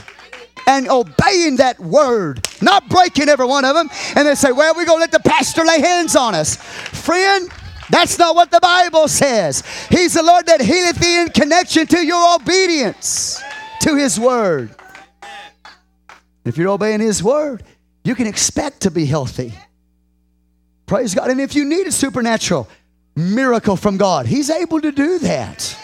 and 0.67 0.87
obeying 0.89 1.57
that 1.57 1.81
word, 1.81 2.47
not 2.61 2.89
breaking 2.91 3.29
every 3.31 3.47
one 3.47 3.65
of 3.65 3.75
them. 3.75 3.89
And 4.15 4.29
they 4.29 4.35
say, 4.35 4.53
well, 4.53 4.75
we're 4.75 4.85
going 4.85 4.99
to 4.99 5.01
let 5.01 5.13
the 5.13 5.21
pastor 5.21 5.65
lay 5.65 5.81
hands 5.81 6.15
on 6.15 6.35
us. 6.35 6.57
Friend, 6.57 7.51
that's 7.89 8.19
not 8.19 8.35
what 8.35 8.51
the 8.51 8.61
Bible 8.61 9.09
says. 9.09 9.63
He's 9.89 10.13
the 10.15 10.23
Lord 10.23 10.45
that 10.47 10.61
healeth 10.61 10.99
thee 10.99 11.23
in 11.23 11.31
connection 11.31 11.87
to 11.87 12.05
your 12.05 12.37
obedience 12.37 13.41
to 13.81 13.97
his 13.97 14.21
word. 14.21 14.75
If 16.45 16.59
you're 16.59 16.69
obeying 16.69 17.01
his 17.01 17.23
word, 17.23 17.63
you 18.05 18.15
can 18.15 18.27
expect 18.27 18.83
to 18.83 18.91
be 18.91 19.07
healthy. 19.07 19.55
Praise 20.87 21.15
God. 21.15 21.31
And 21.31 21.41
if 21.41 21.55
you 21.55 21.65
need 21.65 21.87
a 21.87 21.93
supernatural 21.93 22.69
miracle 23.19 23.77
from 23.77 23.97
God, 23.97 24.27
he's 24.27 24.49
able 24.49 24.81
to 24.81 24.93
do 24.93 25.19
that. 25.19 25.77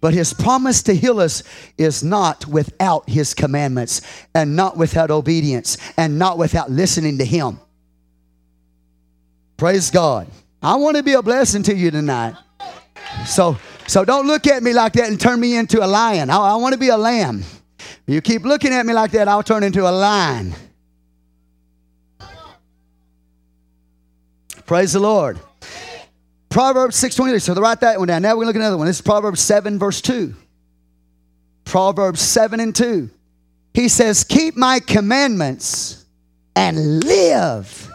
But 0.00 0.14
his 0.14 0.32
promise 0.32 0.82
to 0.84 0.94
heal 0.94 1.20
us 1.20 1.44
is 1.78 2.02
not 2.02 2.46
without 2.46 3.08
his 3.08 3.34
commandments 3.34 4.00
and 4.34 4.56
not 4.56 4.76
without 4.76 5.10
obedience 5.10 5.76
and 5.96 6.18
not 6.18 6.38
without 6.38 6.70
listening 6.70 7.18
to 7.18 7.24
him. 7.24 7.60
Praise 9.56 9.90
God. 9.90 10.26
I 10.60 10.74
want 10.74 10.96
to 10.96 11.04
be 11.04 11.12
a 11.12 11.22
blessing 11.22 11.62
to 11.64 11.74
you 11.74 11.92
tonight. 11.92 12.34
So, 13.26 13.56
so 13.86 14.04
don't 14.04 14.26
look 14.26 14.48
at 14.48 14.62
me 14.62 14.72
like 14.72 14.94
that 14.94 15.08
and 15.08 15.20
turn 15.20 15.38
me 15.38 15.56
into 15.56 15.84
a 15.84 15.86
lion. 15.86 16.30
I, 16.30 16.36
I 16.36 16.56
want 16.56 16.72
to 16.72 16.78
be 16.78 16.88
a 16.88 16.96
lamb. 16.96 17.44
You 18.06 18.20
keep 18.20 18.42
looking 18.42 18.72
at 18.72 18.84
me 18.84 18.92
like 18.92 19.12
that, 19.12 19.28
I'll 19.28 19.44
turn 19.44 19.62
into 19.62 19.88
a 19.88 19.90
lion. 19.90 20.52
Praise 24.66 24.94
the 24.94 25.00
Lord. 25.00 25.38
Proverbs 26.52 27.02
6.23. 27.02 27.40
So 27.40 27.54
write 27.54 27.80
that 27.80 27.98
one 27.98 28.08
down. 28.08 28.20
Now 28.20 28.36
we're 28.36 28.44
going 28.44 28.44
to 28.44 28.46
look 28.48 28.56
at 28.56 28.60
another 28.60 28.76
one. 28.76 28.86
This 28.86 28.96
is 28.96 29.02
Proverbs 29.02 29.40
7, 29.40 29.78
verse 29.78 30.02
2. 30.02 30.34
Proverbs 31.64 32.20
7 32.20 32.60
and 32.60 32.76
2. 32.76 33.08
He 33.72 33.88
says, 33.88 34.22
Keep 34.22 34.58
my 34.58 34.78
commandments 34.78 36.04
and 36.54 37.02
live. 37.04 37.90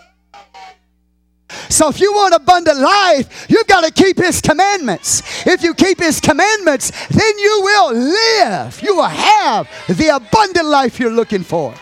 So 1.70 1.88
if 1.90 2.02
you 2.02 2.12
want 2.14 2.34
abundant 2.34 2.80
life, 2.80 3.46
you've 3.48 3.68
got 3.68 3.84
to 3.84 3.92
keep 3.92 4.18
his 4.18 4.42
commandments. 4.42 5.46
If 5.46 5.62
you 5.62 5.76
keep 5.76 6.00
his 6.00 6.20
commandments, 6.20 6.92
then 7.10 7.38
you 7.38 7.62
will 7.64 7.94
live. 7.94 8.82
You 8.82 8.96
will 8.96 9.04
have 9.04 9.70
the 9.88 10.16
abundant 10.16 10.66
life 10.66 11.00
you're 11.00 11.12
looking 11.12 11.44
for. 11.44 11.76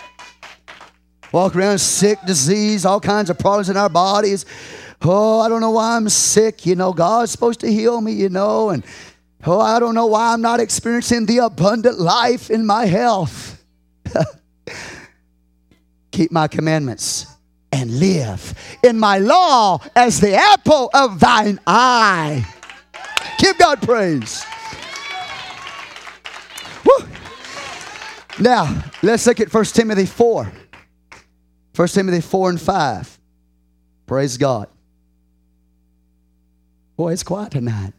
Walk 1.32 1.56
around 1.56 1.80
sick, 1.80 2.20
disease, 2.26 2.86
all 2.86 3.00
kinds 3.00 3.30
of 3.30 3.40
problems 3.40 3.70
in 3.70 3.78
our 3.78 3.90
bodies. 3.90 4.46
Oh, 5.08 5.40
I 5.40 5.50
don't 5.50 5.62
know 5.62 5.72
why 5.72 5.96
I'm 5.96 6.10
sick. 6.10 6.66
You 6.66 6.76
know, 6.76 6.92
God's 6.92 7.32
supposed 7.32 7.60
to 7.60 7.72
heal 7.72 8.02
me, 8.02 8.14
you 8.14 8.30
know, 8.30 8.72
and 8.72 8.84
oh, 9.46 9.60
I 9.60 9.80
don't 9.80 9.94
know 9.94 10.08
why 10.08 10.34
I'm 10.34 10.42
not 10.42 10.60
experiencing 10.60 11.28
the 11.28 11.40
abundant 11.40 12.00
life 12.00 12.50
in 12.50 12.66
my 12.66 12.86
health. 12.86 13.64
Keep 16.12 16.32
my 16.32 16.48
commandments 16.48 17.28
and 17.72 18.00
live 18.00 18.56
in 18.84 18.98
my 18.98 19.20
law 19.20 19.80
as 19.96 20.20
the 20.20 20.34
apple 20.34 20.90
of 20.94 21.20
thine 21.20 21.60
eye. 21.68 22.44
Give 23.38 23.56
God 23.60 23.82
praise. 23.84 24.44
Woo. 26.84 27.06
Now, 28.40 28.84
let's 29.04 29.28
look 29.28 29.40
at 29.40 29.54
1 29.54 29.66
Timothy 29.66 30.08
4. 30.08 30.52
1 31.76 31.88
Timothy 31.90 32.22
4 32.22 32.50
and 32.50 32.62
5. 32.62 33.20
Praise 34.08 34.38
God. 34.38 34.68
Boy, 36.96 37.12
it's 37.12 37.24
quiet 37.24 37.52
tonight. 37.52 37.94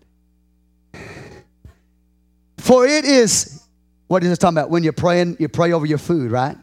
For 2.59 2.87
it 2.87 3.05
is, 3.05 3.63
what 4.07 4.25
is 4.25 4.33
it 4.33 4.37
talking 4.37 4.57
about? 4.57 4.71
When 4.71 4.83
you're 4.83 4.93
praying, 4.93 5.37
you 5.39 5.49
pray 5.49 5.73
over 5.73 5.87
your 5.87 5.99
food, 5.99 6.31
right? 6.31 6.57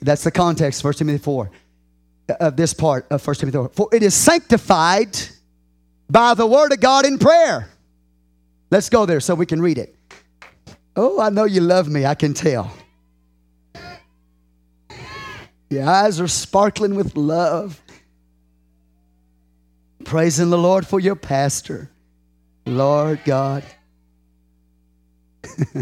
That's 0.00 0.24
the 0.24 0.30
context, 0.30 0.82
1 0.82 0.94
Timothy 0.94 1.18
4, 1.18 1.50
uh, 2.28 2.34
of 2.40 2.56
this 2.56 2.74
part 2.74 3.06
of 3.10 3.24
1 3.24 3.36
Timothy 3.36 3.56
4. 3.56 3.68
For 3.70 3.88
it 3.92 4.02
is 4.02 4.14
sanctified 4.14 5.16
by 6.10 6.34
the 6.34 6.46
word 6.46 6.72
of 6.72 6.80
God 6.80 7.06
in 7.06 7.18
prayer. 7.18 7.70
Let's 8.70 8.88
go 8.88 9.06
there 9.06 9.20
so 9.20 9.34
we 9.34 9.46
can 9.46 9.62
read 9.62 9.78
it. 9.78 9.96
Oh, 10.96 11.20
I 11.20 11.30
know 11.30 11.44
you 11.44 11.60
love 11.60 11.88
me, 11.88 12.04
I 12.04 12.14
can 12.14 12.34
tell. 12.34 12.72
Your 15.70 15.88
eyes 15.88 16.20
are 16.20 16.28
sparkling 16.28 16.94
with 16.94 17.16
love. 17.16 17.80
Praising 20.04 20.50
the 20.50 20.58
Lord 20.58 20.86
for 20.86 21.00
your 21.00 21.16
pastor. 21.16 21.90
Lord 22.66 23.20
God. 23.24 23.64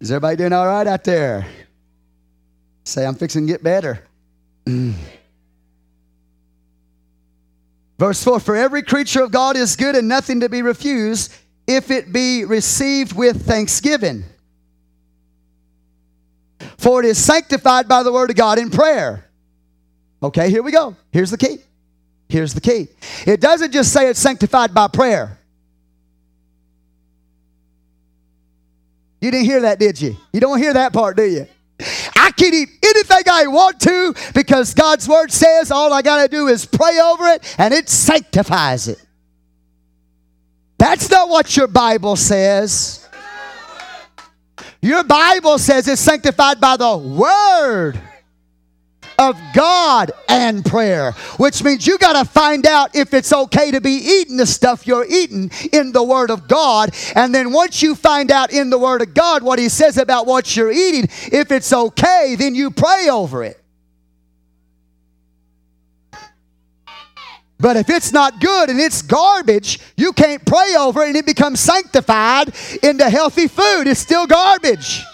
Is 0.00 0.10
everybody 0.10 0.36
doing 0.36 0.52
all 0.52 0.66
right 0.66 0.86
out 0.86 1.04
there? 1.04 1.46
Say, 2.84 3.06
I'm 3.06 3.14
fixing 3.14 3.46
to 3.46 3.52
get 3.52 3.62
better. 3.62 4.02
Verse 7.98 8.24
4 8.24 8.40
For 8.40 8.56
every 8.56 8.82
creature 8.82 9.22
of 9.22 9.30
God 9.30 9.56
is 9.56 9.76
good 9.76 9.94
and 9.94 10.08
nothing 10.08 10.40
to 10.40 10.48
be 10.48 10.62
refused 10.62 11.34
if 11.66 11.90
it 11.90 12.12
be 12.12 12.44
received 12.46 13.12
with 13.12 13.46
thanksgiving. 13.46 14.24
For 16.78 17.00
it 17.00 17.06
is 17.06 17.22
sanctified 17.22 17.88
by 17.88 18.02
the 18.02 18.10
word 18.10 18.30
of 18.30 18.36
God 18.36 18.58
in 18.58 18.70
prayer. 18.70 19.29
Okay, 20.22 20.50
here 20.50 20.62
we 20.62 20.72
go. 20.72 20.96
Here's 21.12 21.30
the 21.30 21.38
key. 21.38 21.58
Here's 22.28 22.54
the 22.54 22.60
key. 22.60 22.88
It 23.26 23.40
doesn't 23.40 23.72
just 23.72 23.92
say 23.92 24.08
it's 24.08 24.20
sanctified 24.20 24.74
by 24.74 24.88
prayer. 24.88 25.38
You 29.20 29.30
didn't 29.30 29.46
hear 29.46 29.62
that, 29.62 29.78
did 29.78 30.00
you? 30.00 30.16
You 30.32 30.40
don't 30.40 30.58
hear 30.58 30.72
that 30.74 30.92
part, 30.92 31.16
do 31.16 31.24
you? 31.24 31.46
I 32.16 32.30
can 32.30 32.52
eat 32.52 32.68
anything 32.82 33.22
I 33.30 33.46
want 33.46 33.80
to 33.80 34.14
because 34.34 34.74
God's 34.74 35.08
word 35.08 35.32
says 35.32 35.70
all 35.70 35.92
I 35.92 36.02
got 36.02 36.22
to 36.22 36.28
do 36.28 36.48
is 36.48 36.66
pray 36.66 36.98
over 37.00 37.28
it 37.28 37.54
and 37.58 37.72
it 37.72 37.88
sanctifies 37.88 38.88
it. 38.88 39.04
That's 40.78 41.10
not 41.10 41.28
what 41.28 41.56
your 41.56 41.66
Bible 41.66 42.16
says. 42.16 43.08
Your 44.82 45.04
Bible 45.04 45.58
says 45.58 45.88
it's 45.88 46.00
sanctified 46.00 46.60
by 46.60 46.76
the 46.76 46.96
word 46.96 48.00
of 49.20 49.38
God 49.54 50.12
and 50.28 50.64
prayer, 50.64 51.12
which 51.36 51.62
means 51.62 51.86
you 51.86 51.98
got 51.98 52.14
to 52.14 52.28
find 52.28 52.66
out 52.66 52.96
if 52.96 53.12
it's 53.12 53.32
okay 53.32 53.70
to 53.70 53.80
be 53.80 53.90
eating 53.90 54.38
the 54.38 54.46
stuff 54.46 54.86
you're 54.86 55.06
eating 55.06 55.50
in 55.72 55.92
the 55.92 56.02
Word 56.02 56.30
of 56.30 56.48
God. 56.48 56.94
And 57.14 57.34
then 57.34 57.52
once 57.52 57.82
you 57.82 57.94
find 57.94 58.30
out 58.30 58.50
in 58.50 58.70
the 58.70 58.78
Word 58.78 59.02
of 59.02 59.12
God 59.12 59.42
what 59.42 59.58
He 59.58 59.68
says 59.68 59.98
about 59.98 60.26
what 60.26 60.56
you're 60.56 60.72
eating, 60.72 61.04
if 61.30 61.52
it's 61.52 61.70
okay, 61.70 62.34
then 62.38 62.54
you 62.54 62.70
pray 62.70 63.08
over 63.10 63.44
it. 63.44 63.62
But 67.58 67.76
if 67.76 67.90
it's 67.90 68.10
not 68.10 68.40
good 68.40 68.70
and 68.70 68.80
it's 68.80 69.02
garbage, 69.02 69.80
you 69.98 70.14
can't 70.14 70.42
pray 70.46 70.76
over 70.78 71.02
it 71.02 71.08
and 71.08 71.16
it 71.16 71.26
becomes 71.26 71.60
sanctified 71.60 72.54
into 72.82 73.10
healthy 73.10 73.48
food. 73.48 73.86
It's 73.86 74.00
still 74.00 74.26
garbage. 74.26 75.04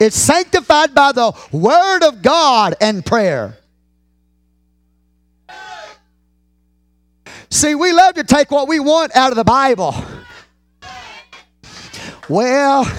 It's 0.00 0.16
sanctified 0.16 0.94
by 0.94 1.12
the 1.12 1.32
Word 1.52 2.02
of 2.02 2.22
God 2.22 2.74
and 2.80 3.04
prayer. 3.04 3.58
See, 7.50 7.74
we 7.74 7.92
love 7.92 8.14
to 8.14 8.24
take 8.24 8.50
what 8.50 8.66
we 8.66 8.80
want 8.80 9.14
out 9.14 9.30
of 9.30 9.36
the 9.36 9.44
Bible. 9.44 9.94
Well, 12.28 12.90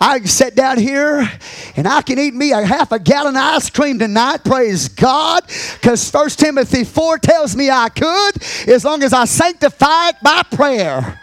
I 0.00 0.18
can 0.18 0.28
sit 0.28 0.56
down 0.56 0.78
here 0.78 1.30
and 1.76 1.86
I 1.86 2.02
can 2.02 2.18
eat 2.18 2.34
me 2.34 2.52
a 2.52 2.64
half 2.64 2.90
a 2.90 2.98
gallon 2.98 3.36
of 3.36 3.42
ice 3.42 3.70
cream 3.70 3.98
tonight, 3.98 4.44
praise 4.44 4.88
God, 4.88 5.44
because 5.74 6.10
First 6.10 6.38
Timothy 6.38 6.84
4 6.84 7.18
tells 7.18 7.54
me 7.54 7.70
I 7.70 7.88
could 7.88 8.42
as 8.68 8.84
long 8.84 9.02
as 9.02 9.12
I 9.12 9.26
sanctify 9.26 10.08
it 10.08 10.16
by 10.22 10.42
prayer. 10.42 11.20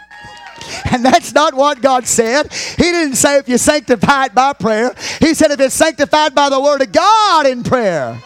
And 0.90 1.04
that's 1.04 1.32
not 1.32 1.54
what 1.54 1.80
God 1.80 2.06
said. 2.06 2.52
He 2.52 2.84
didn't 2.84 3.16
say 3.16 3.38
if 3.38 3.48
you 3.48 3.58
sanctify 3.58 4.26
it 4.26 4.34
by 4.34 4.52
prayer, 4.52 4.94
He 5.20 5.34
said 5.34 5.50
if 5.50 5.60
it's 5.60 5.74
sanctified 5.74 6.34
by 6.34 6.48
the 6.48 6.60
Word 6.60 6.82
of 6.82 6.92
God 6.92 7.46
in 7.46 7.62
prayer. 7.62 8.20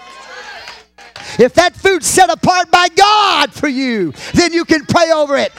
If 1.38 1.54
that 1.54 1.74
food's 1.74 2.06
set 2.06 2.30
apart 2.30 2.70
by 2.70 2.88
God 2.88 3.52
for 3.52 3.68
you, 3.68 4.12
then 4.34 4.52
you 4.52 4.64
can 4.64 4.84
pray 4.86 5.10
over 5.10 5.36
it. 5.36 5.52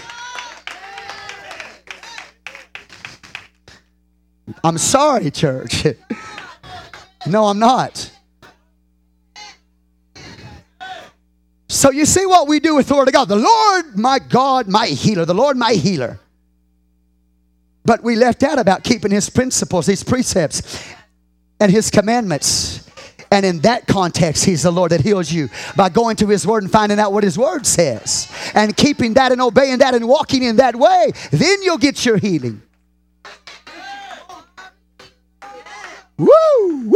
I'm 4.64 4.78
sorry, 4.78 5.32
church. 5.32 5.86
no, 7.28 7.46
I'm 7.46 7.60
not. 7.60 8.12
So 11.68 11.92
you 11.92 12.06
see 12.06 12.26
what 12.26 12.48
we 12.48 12.60
do 12.60 12.76
with 12.76 12.88
the 12.88 12.96
Word 12.96 13.08
of 13.08 13.14
God. 13.14 13.28
The 13.28 13.36
Lord, 13.36 13.98
my 13.98 14.20
God, 14.20 14.68
my 14.68 14.88
healer. 14.88 15.26
The 15.26 15.34
Lord, 15.34 15.58
my 15.58 15.74
healer. 15.74 16.20
But 17.86 18.04
we 18.04 18.16
left 18.16 18.44
out 18.44 18.60
about 18.60 18.84
keeping 18.84 19.12
his 19.12 19.30
principles, 19.30 19.86
his 19.86 20.04
precepts, 20.04 20.84
and 21.60 21.72
his 21.72 21.90
commandments. 21.90 22.86
And 23.32 23.46
in 23.46 23.60
that 23.62 23.88
context, 23.88 24.46
He's 24.46 24.64
the 24.64 24.72
Lord 24.72 24.92
that 24.92 25.02
heals 25.02 25.32
you 25.32 25.50
by 25.76 25.90
going 25.90 26.16
to 26.18 26.28
His 26.28 26.46
Word 26.46 26.64
and 26.64 26.72
finding 26.72 27.00
out 27.00 27.12
what 27.12 27.24
His 27.24 27.38
Word 27.38 27.66
says 27.66 28.32
and 28.54 28.78
keeping 28.78 29.16
that 29.16 29.32
and 29.32 29.42
obeying 29.42 29.80
that 29.80 29.96
and 29.96 30.08
walking 30.08 30.44
in 30.44 30.58
that 30.58 30.76
way. 30.76 31.12
Then 31.32 31.62
you'll 31.62 31.78
get 31.78 32.06
your 32.06 32.18
healing. 32.18 32.62
Woo! 36.18 36.30
Woo! 36.70 36.96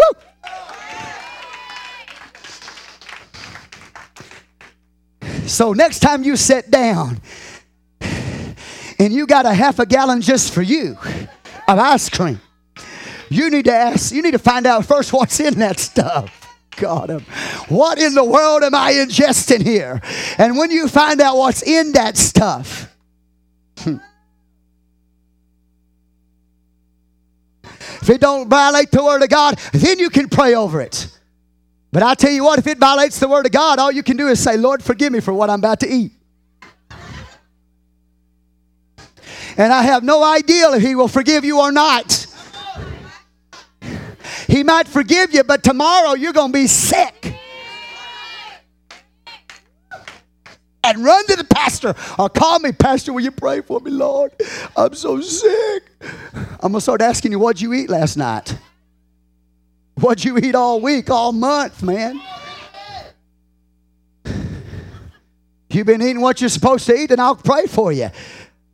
So 5.46 5.74
next 5.74 6.00
time 6.00 6.24
you 6.24 6.38
sit 6.38 6.70
down 6.70 7.20
and 9.00 9.14
you 9.14 9.26
got 9.26 9.46
a 9.46 9.54
half 9.54 9.80
a 9.80 9.86
gallon 9.86 10.22
just 10.22 10.54
for 10.54 10.62
you 10.62 10.98
of 11.68 11.80
ice 11.80 12.10
cream, 12.10 12.40
you 13.30 13.50
need 13.50 13.66
to 13.66 13.74
ask, 13.74 14.14
you 14.14 14.22
need 14.22 14.32
to 14.32 14.40
find 14.40 14.66
out 14.66 14.86
first 14.86 15.14
what's 15.14 15.40
in 15.40 15.60
that 15.60 15.80
stuff. 15.80 16.36
God, 16.76 17.10
um, 17.10 17.22
what 17.68 18.00
in 18.00 18.14
the 18.14 18.24
world 18.24 18.64
am 18.64 18.76
I 18.76 18.94
ingesting 18.94 19.64
here? 19.64 20.02
And 20.38 20.58
when 20.58 20.72
you 20.72 20.88
find 20.88 21.20
out 21.20 21.38
what's 21.38 21.62
in 21.64 21.92
that 21.94 22.18
stuff, 22.18 22.96
if 28.02 28.10
it 28.10 28.22
don't 28.22 28.50
violate 28.50 28.92
the 28.92 29.04
word 29.04 29.22
of 29.24 29.30
God, 29.30 29.60
then 29.74 30.00
you 30.00 30.10
can 30.10 30.30
pray 30.30 30.56
over 30.56 30.80
it. 30.82 31.08
But 31.92 32.04
I 32.04 32.14
tell 32.14 32.32
you 32.32 32.44
what, 32.44 32.60
if 32.60 32.68
it 32.68 32.78
violates 32.78 33.20
the 33.20 33.28
word 33.28 33.46
of 33.46 33.52
God, 33.52 33.80
all 33.80 33.92
you 33.92 34.04
can 34.04 34.16
do 34.16 34.28
is 34.28 34.42
say, 34.42 34.58
Lord, 34.58 34.84
forgive 34.84 35.12
me 35.12 35.20
for 35.20 35.34
what 35.34 35.50
I'm 35.50 35.60
about 35.60 35.80
to 35.82 35.88
eat. 35.88 36.12
And 39.60 39.74
I 39.74 39.84
have 39.84 40.06
no 40.06 40.24
idea 40.24 40.72
if 40.72 40.82
he 40.82 40.96
will 40.96 41.10
forgive 41.10 41.44
you 41.44 41.60
or 41.60 41.70
not. 41.70 42.26
He 44.48 44.64
might 44.64 44.88
forgive 44.88 45.34
you, 45.34 45.44
but 45.44 45.66
tomorrow 45.66 46.14
you're 46.14 46.32
going 46.32 46.54
to 46.54 46.58
be 46.58 46.66
sick. 46.66 47.36
And 50.82 51.04
run 51.04 51.28
to 51.28 51.36
the 51.36 51.44
pastor 51.44 51.94
or 52.18 52.30
call 52.30 52.60
me, 52.60 52.72
Pastor, 52.72 53.12
will 53.12 53.20
you 53.20 53.32
pray 53.32 53.60
for 53.60 53.82
me, 53.82 53.92
Lord? 53.92 54.32
I'm 54.78 54.94
so 54.94 55.20
sick. 55.20 55.84
I'm 56.02 56.72
going 56.72 56.76
to 56.76 56.82
start 56.82 57.02
asking 57.02 57.34
you, 57.34 57.40
what'd 57.40 57.62
you 57.62 57.74
eat 57.74 57.90
last 57.90 58.16
night? 58.16 58.58
What'd 59.96 60.24
you 60.24 60.38
eat 60.38 60.56
all 60.56 60.80
week, 60.80 61.10
all 61.10 61.34
month, 61.34 61.84
man? 61.84 62.22
You've 65.72 65.86
been 65.86 66.02
eating 66.02 66.22
what 66.22 66.42
you're 66.42 66.50
supposed 66.50 66.88
to 66.88 66.96
eat, 66.96 67.12
and 67.12 67.22
I'll 67.22 67.36
pray 67.36 67.68
for 67.68 67.92
you. 67.92 68.10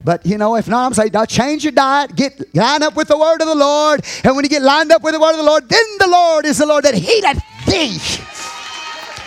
But 0.05 0.23
you 0.23 0.37
know, 0.37 0.55
if 0.55 0.67
not, 0.67 0.85
I'm 0.85 0.93
saying, 0.93 1.11
now 1.13 1.25
change 1.25 1.63
your 1.63 1.71
diet, 1.71 2.15
get 2.15 2.55
line 2.55 2.83
up 2.83 2.95
with 2.95 3.07
the 3.07 3.17
word 3.17 3.41
of 3.41 3.47
the 3.47 3.55
Lord. 3.55 4.05
And 4.23 4.35
when 4.35 4.45
you 4.45 4.49
get 4.49 4.61
lined 4.61 4.91
up 4.91 5.01
with 5.01 5.15
the 5.15 5.19
word 5.19 5.31
of 5.31 5.37
the 5.37 5.43
Lord, 5.43 5.67
then 5.67 5.83
the 5.97 6.07
Lord 6.07 6.45
is 6.45 6.59
the 6.59 6.65
Lord 6.67 6.85
that 6.85 6.93
healeth 6.93 7.41
thee. 7.65 7.97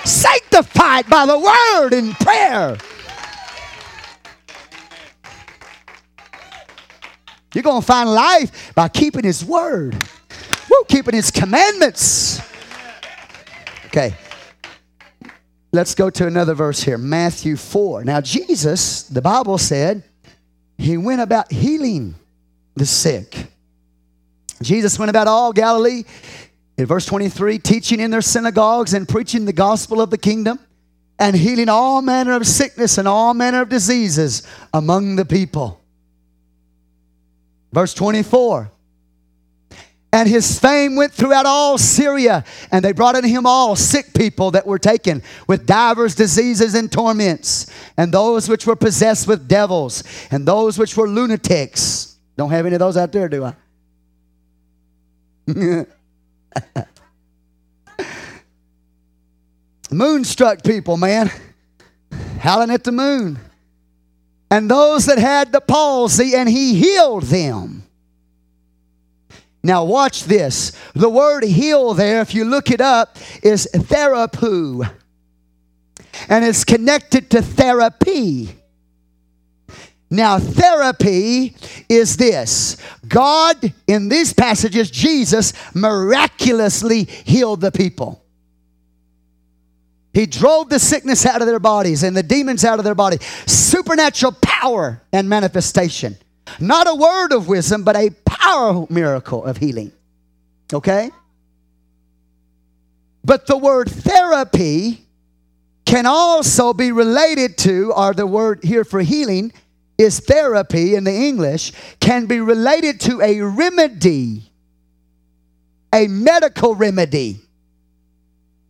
Sanctified 0.06 1.10
by 1.10 1.26
the 1.26 1.36
word 1.36 1.92
and 1.94 2.14
prayer. 2.14 2.78
You're 7.52 7.64
going 7.64 7.80
to 7.80 7.86
find 7.86 8.08
life 8.08 8.72
by 8.76 8.88
keeping 8.88 9.24
his 9.24 9.44
word. 9.44 9.96
Woo, 10.70 10.84
keeping 10.86 11.14
his 11.14 11.32
commandments. 11.32 12.40
Okay. 13.86 14.14
Let's 15.72 15.96
go 15.96 16.08
to 16.08 16.26
another 16.28 16.54
verse 16.54 16.84
here. 16.84 16.98
Matthew 16.98 17.56
4. 17.56 18.04
Now, 18.04 18.20
Jesus, 18.20 19.02
the 19.02 19.20
Bible 19.20 19.58
said, 19.58 20.04
he 20.78 20.96
went 20.96 21.20
about 21.20 21.52
healing 21.52 22.14
the 22.76 22.86
sick. 22.86 23.48
Jesus 24.62 24.98
went 24.98 25.10
about 25.10 25.26
all 25.26 25.52
Galilee, 25.52 26.04
in 26.76 26.86
verse 26.86 27.04
23, 27.04 27.58
teaching 27.58 27.98
in 28.00 28.12
their 28.12 28.22
synagogues 28.22 28.94
and 28.94 29.08
preaching 29.08 29.44
the 29.44 29.52
gospel 29.52 30.00
of 30.00 30.10
the 30.10 30.18
kingdom 30.18 30.60
and 31.18 31.34
healing 31.34 31.68
all 31.68 32.00
manner 32.00 32.32
of 32.32 32.46
sickness 32.46 32.98
and 32.98 33.08
all 33.08 33.34
manner 33.34 33.62
of 33.62 33.68
diseases 33.68 34.46
among 34.72 35.16
the 35.16 35.24
people. 35.24 35.80
Verse 37.72 37.92
24, 37.94 38.70
and 40.12 40.28
his 40.28 40.58
fame 40.58 40.96
went 40.96 41.12
throughout 41.12 41.44
all 41.44 41.76
Syria, 41.76 42.44
and 42.72 42.82
they 42.84 42.92
brought 42.92 43.14
unto 43.14 43.28
him 43.28 43.44
all 43.44 43.76
sick 43.76 44.14
people 44.14 44.50
that 44.52 44.66
were 44.66 44.78
taken 44.78 45.22
with 45.46 45.66
divers 45.66 46.14
diseases 46.14 46.74
and 46.74 46.90
torments, 46.90 47.66
and 47.96 48.12
those 48.12 48.48
which 48.48 48.66
were 48.66 48.76
possessed 48.76 49.28
with 49.28 49.46
devils, 49.46 50.02
and 50.30 50.46
those 50.46 50.78
which 50.78 50.96
were 50.96 51.06
lunatics. 51.08 52.16
Don't 52.36 52.50
have 52.50 52.64
any 52.64 52.74
of 52.76 52.80
those 52.80 52.96
out 52.96 53.12
there, 53.12 53.28
do 53.28 53.44
I? 53.44 53.54
Moonstruck 59.90 60.62
people, 60.62 60.96
man, 60.96 61.30
howling 62.40 62.70
at 62.70 62.84
the 62.84 62.92
moon. 62.92 63.38
And 64.50 64.70
those 64.70 65.04
that 65.06 65.18
had 65.18 65.52
the 65.52 65.60
palsy, 65.60 66.34
and 66.34 66.48
he 66.48 66.74
healed 66.74 67.24
them. 67.24 67.87
Now, 69.62 69.84
watch 69.84 70.24
this. 70.24 70.72
The 70.94 71.08
word 71.08 71.44
heal 71.44 71.94
there, 71.94 72.20
if 72.20 72.34
you 72.34 72.44
look 72.44 72.70
it 72.70 72.80
up, 72.80 73.16
is 73.42 73.68
therapeuo. 73.72 74.90
And 76.28 76.44
it's 76.44 76.64
connected 76.64 77.30
to 77.30 77.42
therapy. 77.42 78.54
Now, 80.10 80.38
therapy 80.38 81.54
is 81.88 82.16
this 82.16 82.76
God, 83.06 83.72
in 83.86 84.08
these 84.08 84.32
passages, 84.32 84.90
Jesus 84.90 85.52
miraculously 85.74 87.04
healed 87.04 87.60
the 87.60 87.72
people. 87.72 88.24
He 90.14 90.26
drove 90.26 90.70
the 90.70 90.78
sickness 90.78 91.26
out 91.26 91.42
of 91.42 91.46
their 91.46 91.60
bodies 91.60 92.02
and 92.02 92.16
the 92.16 92.22
demons 92.22 92.64
out 92.64 92.78
of 92.78 92.84
their 92.84 92.94
body. 92.94 93.18
Supernatural 93.46 94.36
power 94.40 95.02
and 95.12 95.28
manifestation. 95.28 96.16
Not 96.58 96.88
a 96.88 96.94
word 96.94 97.32
of 97.32 97.46
wisdom, 97.46 97.84
but 97.84 97.94
a 97.94 98.10
power 98.38 98.86
miracle 98.88 99.44
of 99.44 99.56
healing. 99.56 99.92
Okay? 100.72 101.10
But 103.24 103.46
the 103.46 103.58
word 103.58 103.90
therapy 103.90 105.04
can 105.84 106.06
also 106.06 106.72
be 106.72 106.92
related 106.92 107.56
to, 107.58 107.92
or 107.94 108.14
the 108.14 108.26
word 108.26 108.62
here 108.62 108.84
for 108.84 109.00
healing 109.00 109.52
is 109.96 110.20
therapy 110.20 110.94
in 110.94 111.04
the 111.04 111.12
English, 111.12 111.72
can 112.00 112.26
be 112.26 112.40
related 112.40 113.00
to 113.00 113.20
a 113.20 113.40
remedy, 113.40 114.50
a 115.92 116.06
medical 116.06 116.74
remedy. 116.74 117.40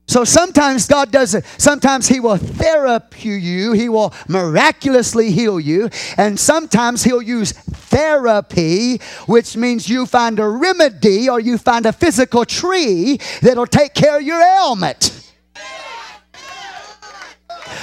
So 0.08 0.24
sometimes 0.24 0.86
God 0.86 1.12
does 1.12 1.34
it. 1.34 1.44
Sometimes 1.58 2.08
He 2.08 2.18
will 2.18 2.38
therapy 2.38 3.28
you, 3.28 3.72
He 3.72 3.88
will 3.90 4.14
miraculously 4.26 5.30
heal 5.30 5.60
you. 5.60 5.90
And 6.16 6.40
sometimes 6.40 7.04
He'll 7.04 7.22
use 7.22 7.52
therapy, 7.52 8.98
which 9.26 9.56
means 9.56 9.88
you 9.88 10.06
find 10.06 10.38
a 10.38 10.48
remedy 10.48 11.28
or 11.28 11.40
you 11.40 11.58
find 11.58 11.84
a 11.84 11.92
physical 11.92 12.46
tree 12.46 13.18
that'll 13.42 13.66
take 13.66 13.92
care 13.92 14.18
of 14.18 14.22
your 14.22 14.40
ailment. 14.40 15.17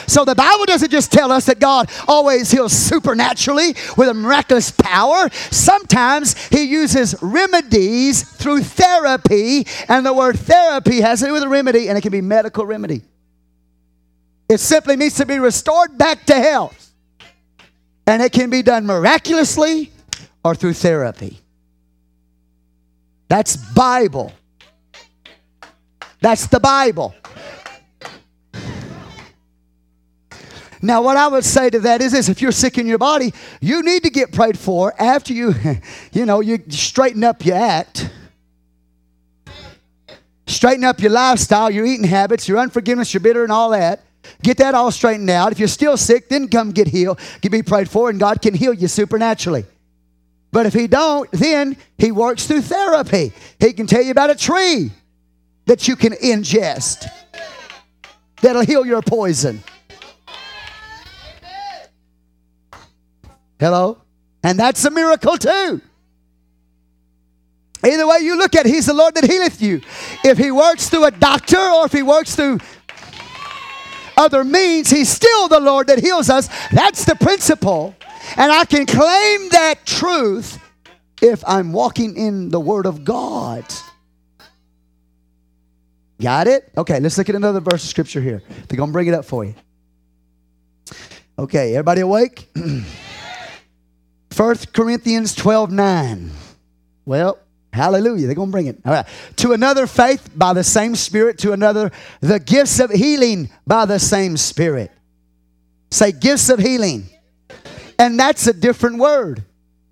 So 0.08 0.26
the 0.26 0.36
Bible 0.36 0.66
doesn't 0.66 0.92
just 0.92 1.12
tell 1.12 1.32
us 1.32 1.46
that 1.46 1.60
God 1.60 1.90
always 2.08 2.52
heals 2.52 2.74
supernaturally 2.74 3.76
with 3.98 4.10
a 4.10 4.14
miraculous 4.14 4.72
power. 4.72 5.30
Sometimes 5.52 6.48
He 6.48 6.64
uses 6.64 7.16
remedies 7.22 8.24
through 8.24 8.62
therapy, 8.62 9.68
and 9.88 10.06
the 10.06 10.14
word 10.14 10.40
therapy 10.40 11.02
has 11.02 11.20
to 11.20 11.28
do 11.28 11.34
with 11.34 11.44
a 11.44 11.50
remedy, 11.50 11.90
and 11.90 11.98
it 11.98 12.02
can 12.02 12.12
be 12.12 12.22
medical 12.22 12.66
remedy. 12.66 13.02
It 14.48 14.60
simply 14.60 14.96
needs 14.96 15.16
to 15.16 15.26
be 15.26 15.40
restored 15.40 15.98
back 15.98 16.26
to 16.26 16.36
health. 16.36 16.94
And 18.08 18.22
it 18.22 18.32
can 18.32 18.50
be 18.50 18.62
done 18.62 18.86
miraculously 18.86 19.92
or 20.44 20.54
through 20.54 20.74
therapy. 20.74 21.40
That's 23.28 23.58
Bible. 23.58 24.32
That's 26.22 26.48
the 26.48 26.60
Bible. 26.60 27.16
Now, 30.86 31.02
what 31.02 31.18
I 31.18 31.28
would 31.28 31.44
say 31.44 31.72
to 31.72 31.80
that 31.80 32.02
is 32.02 32.12
this 32.12 32.30
if 32.30 32.42
you're 32.42 32.52
sick 32.52 32.78
in 32.78 32.86
your 32.86 33.00
body, 33.00 33.34
you 33.60 33.82
need 33.82 34.04
to 34.04 34.12
get 34.12 34.32
prayed 34.32 34.58
for 34.58 34.94
after 35.02 35.34
you, 35.34 35.56
you 36.12 36.26
know, 36.26 36.42
you 36.42 36.60
straighten 36.70 37.24
up 37.24 37.44
your 37.44 37.56
act. 37.56 38.10
Straighten 40.48 40.84
up 40.84 41.00
your 41.00 41.10
lifestyle, 41.10 41.72
your 41.72 41.88
eating 41.88 42.06
habits, 42.06 42.48
your 42.48 42.60
unforgiveness, 42.60 43.16
your 43.16 43.22
bitter, 43.22 43.42
and 43.42 43.52
all 43.52 43.72
that. 43.72 44.04
Get 44.44 44.58
that 44.58 44.76
all 44.76 44.92
straightened 44.92 45.30
out. 45.32 45.52
If 45.52 45.58
you're 45.58 45.68
still 45.68 45.98
sick, 45.98 46.30
then 46.30 46.48
come 46.50 46.72
get 46.72 46.88
healed. 46.88 47.20
Get 47.42 47.52
be 47.52 47.64
prayed 47.64 47.90
for, 47.90 48.12
and 48.12 48.20
God 48.20 48.44
can 48.44 48.54
heal 48.54 48.74
you 48.74 48.88
supernaturally. 48.88 49.66
But 50.52 50.68
if 50.68 50.74
He 50.74 50.86
don't, 50.86 51.32
then 51.32 51.78
He 51.98 52.12
works 52.12 52.46
through 52.46 52.62
therapy. 52.62 53.34
He 53.60 53.74
can 53.74 53.88
tell 53.88 54.04
you 54.04 54.12
about 54.12 54.30
a 54.30 54.36
tree 54.36 54.92
that 55.66 55.88
you 55.88 55.96
can 55.96 56.14
ingest 56.14 57.10
that'll 58.42 58.66
heal 58.66 58.86
your 58.86 59.02
poison. 59.02 59.64
Hello? 63.60 64.02
And 64.44 64.60
that's 64.60 64.84
a 64.86 64.92
miracle 64.92 65.38
too. 65.38 65.82
Either 67.84 68.08
way 68.08 68.20
you 68.20 68.38
look 68.38 68.56
at 68.56 68.66
it, 68.66 68.74
He's 68.74 68.88
the 68.88 68.94
Lord 68.94 69.16
that 69.16 69.24
healeth 69.26 69.62
you. 69.62 69.82
If 70.24 70.38
He 70.38 70.52
works 70.52 70.90
through 70.90 71.06
a 71.06 71.12
doctor 71.12 71.58
or 71.58 71.86
if 71.86 71.92
He 71.92 72.04
works 72.04 72.36
through 72.36 72.60
other 74.18 74.44
means, 74.44 74.90
He's 74.90 75.10
still 75.10 75.48
the 75.48 75.60
Lord 75.60 75.88
that 75.88 76.00
heals 76.00 76.30
us. 76.30 76.50
That's 76.72 77.06
the 77.06 77.16
principle. 77.16 77.96
And 78.38 78.52
I 78.52 78.66
can 78.66 78.86
claim 78.86 79.50
that 79.50 79.86
truth 79.86 80.60
if 81.22 81.44
I'm 81.48 81.72
walking 81.72 82.18
in 82.18 82.50
the 82.50 82.60
Word 82.60 82.86
of 82.86 83.04
God. 83.04 83.66
Got 86.22 86.48
it? 86.48 86.72
Okay, 86.78 87.00
let's 87.00 87.18
look 87.18 87.30
at 87.30 87.36
another 87.36 87.60
verse 87.60 87.84
of 87.84 87.90
scripture 87.90 88.22
here. 88.22 88.42
They're 88.68 88.78
going 88.78 88.90
to 88.90 88.94
bring 88.94 89.08
it 89.08 89.14
up 89.14 89.26
for 89.26 89.44
you. 89.44 89.54
Okay, 91.38 91.76
everybody 91.76 92.02
awake? 92.02 92.50
1 94.36 94.56
Corinthians 94.74 95.34
12 95.34 95.72
9. 95.72 96.32
Well, 97.06 97.40
hallelujah. 97.72 98.26
They're 98.26 98.36
going 98.36 98.50
to 98.50 98.52
bring 98.52 98.68
it. 98.68 98.78
All 98.86 98.92
right. 98.92 99.08
To 99.38 99.54
another, 99.54 99.88
faith 99.88 100.30
by 100.36 100.54
the 100.54 100.64
same 100.64 100.96
Spirit. 100.96 101.38
To 101.40 101.54
another, 101.54 101.92
the 102.20 102.40
gifts 102.40 102.80
of 102.80 102.92
healing 102.92 103.50
by 103.66 103.86
the 103.86 104.00
same 104.00 104.36
Spirit. 104.36 104.92
Say, 105.92 106.12
gifts 106.12 106.50
of 106.50 106.60
healing. 106.60 107.06
And 107.98 108.20
that's 108.20 108.48
a 108.48 108.54
different 108.54 108.98
word. 108.98 109.44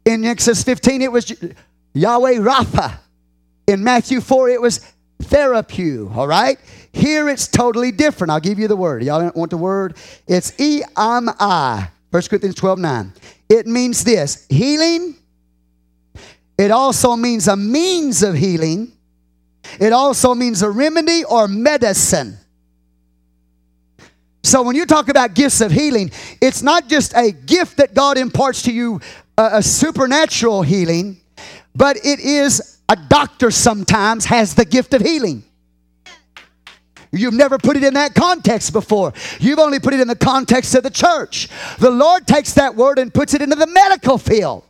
In 0.06 0.26
Exodus 0.26 0.64
15, 0.64 1.02
it 1.02 1.12
was 1.12 1.32
Yahweh 1.94 2.36
Rapha. 2.36 2.98
In 3.68 3.82
Matthew 3.84 4.20
4, 4.20 4.50
it 4.50 4.62
was 4.62 4.80
therapy. 5.22 6.00
All 6.00 6.28
right? 6.28 6.60
Here 6.91 7.30
it's 7.30 7.48
totally 7.48 7.91
different. 7.91 8.32
I'll 8.32 8.41
give 8.41 8.60
you 8.60 8.68
the 8.68 8.76
word. 8.76 9.04
Y'all 9.04 9.32
want 9.36 9.52
the 9.52 9.58
word? 9.58 9.96
It's 10.28 10.60
E 10.60 10.84
M 10.98 11.30
I. 11.39 11.88
1 12.14 12.22
Corinthians 12.30 12.53
12 12.53 12.78
9. 12.78 13.14
It 13.49 13.66
means 13.66 14.03
this 14.03 14.45
healing. 14.47 15.16
It 16.59 16.70
also 16.70 17.16
means 17.16 17.47
a 17.47 17.57
means 17.57 18.22
of 18.22 18.36
healing. 18.36 18.91
It 19.80 19.91
also 19.91 20.36
means 20.36 20.61
a 20.61 20.70
remedy 20.70 21.24
or 21.24 21.47
medicine. 21.47 22.38
So 24.43 24.61
when 24.61 24.76
you 24.76 24.86
talk 24.86 25.09
about 25.09 25.34
gifts 25.34 25.59
of 25.59 25.72
healing, 25.72 26.11
it's 26.39 26.61
not 26.61 26.88
just 26.88 27.16
a 27.16 27.32
gift 27.32 27.78
that 27.78 27.95
God 27.95 28.20
imparts 28.20 28.61
to 28.64 28.72
you, 28.72 29.01
a, 29.36 29.49
a 29.53 29.64
supernatural 29.64 30.61
healing, 30.61 31.20
but 31.74 31.97
it 32.05 32.20
is 32.20 32.78
a 32.89 32.95
doctor 32.95 33.49
sometimes 33.49 34.26
has 34.26 34.53
the 34.53 34.66
gift 34.66 34.93
of 34.93 35.01
healing. 35.01 35.43
You've 37.14 37.36
never 37.36 37.59
put 37.59 37.78
it 37.78 37.84
in 37.84 37.93
that 37.93 38.16
context 38.16 38.74
before. 38.74 39.14
You've 39.39 39.59
only 39.59 39.80
put 39.80 39.93
it 39.93 39.99
in 39.99 40.07
the 40.07 40.16
context 40.16 40.74
of 40.74 40.82
the 40.82 40.89
church. 40.89 41.47
The 41.78 41.91
Lord 41.91 42.26
takes 42.26 42.53
that 42.53 42.76
word 42.76 42.97
and 42.97 43.14
puts 43.14 43.36
it 43.36 43.41
into 43.41 43.55
the 43.55 43.68
medical 43.68 44.18
field. 44.18 44.64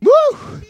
Woo! 0.00 0.60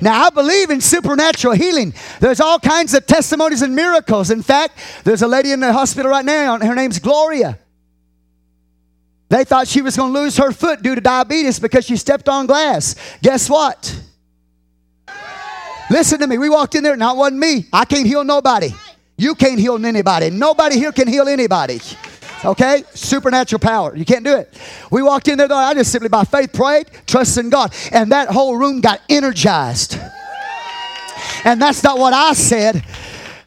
Now, 0.00 0.24
I 0.24 0.30
believe 0.30 0.70
in 0.70 0.80
supernatural 0.80 1.54
healing. 1.54 1.94
There's 2.20 2.40
all 2.40 2.58
kinds 2.58 2.92
of 2.92 3.06
testimonies 3.06 3.62
and 3.62 3.74
miracles. 3.74 4.30
In 4.30 4.42
fact, 4.42 4.78
there's 5.04 5.22
a 5.22 5.28
lady 5.28 5.52
in 5.52 5.60
the 5.60 5.72
hospital 5.72 6.10
right 6.10 6.24
now, 6.24 6.58
her 6.58 6.74
name's 6.74 6.98
Gloria. 6.98 7.58
They 9.28 9.44
thought 9.44 9.66
she 9.66 9.82
was 9.82 9.96
going 9.96 10.12
to 10.12 10.20
lose 10.20 10.36
her 10.36 10.52
foot 10.52 10.82
due 10.82 10.94
to 10.94 11.00
diabetes 11.00 11.58
because 11.58 11.84
she 11.84 11.96
stepped 11.96 12.28
on 12.28 12.46
glass. 12.46 12.94
Guess 13.22 13.50
what? 13.50 14.00
Listen 15.90 16.18
to 16.20 16.26
me. 16.26 16.38
We 16.38 16.48
walked 16.48 16.74
in 16.74 16.84
there, 16.84 16.96
not 16.96 17.16
wasn't 17.16 17.40
me. 17.40 17.66
I 17.72 17.84
can't 17.84 18.06
heal 18.06 18.24
nobody. 18.24 18.70
You 19.16 19.34
can't 19.34 19.58
heal 19.58 19.84
anybody. 19.84 20.30
Nobody 20.30 20.78
here 20.78 20.92
can 20.92 21.08
heal 21.08 21.26
anybody. 21.26 21.80
Okay? 22.44 22.84
Supernatural 22.94 23.60
power. 23.60 23.96
You 23.96 24.04
can't 24.04 24.24
do 24.24 24.36
it. 24.36 24.52
We 24.90 25.02
walked 25.02 25.28
in 25.28 25.38
there, 25.38 25.48
though. 25.48 25.56
I 25.56 25.74
just 25.74 25.90
simply 25.90 26.08
by 26.08 26.24
faith 26.24 26.52
prayed, 26.52 26.90
trusting 27.06 27.50
God. 27.50 27.74
And 27.92 28.12
that 28.12 28.28
whole 28.28 28.56
room 28.56 28.80
got 28.80 29.00
energized. 29.08 29.98
And 31.44 31.60
that's 31.60 31.82
not 31.82 31.98
what 31.98 32.12
I 32.12 32.32
said. 32.34 32.84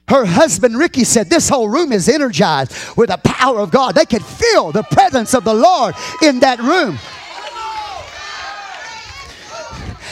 Her 0.09 0.25
husband 0.25 0.77
Ricky 0.77 1.03
said, 1.03 1.29
This 1.29 1.49
whole 1.49 1.69
room 1.69 1.91
is 1.91 2.09
energized 2.09 2.97
with 2.97 3.09
the 3.09 3.17
power 3.17 3.59
of 3.59 3.71
God. 3.71 3.95
They 3.95 4.05
could 4.05 4.25
feel 4.25 4.71
the 4.71 4.83
presence 4.83 5.33
of 5.33 5.43
the 5.43 5.53
Lord 5.53 5.95
in 6.21 6.39
that 6.39 6.59
room. 6.59 6.97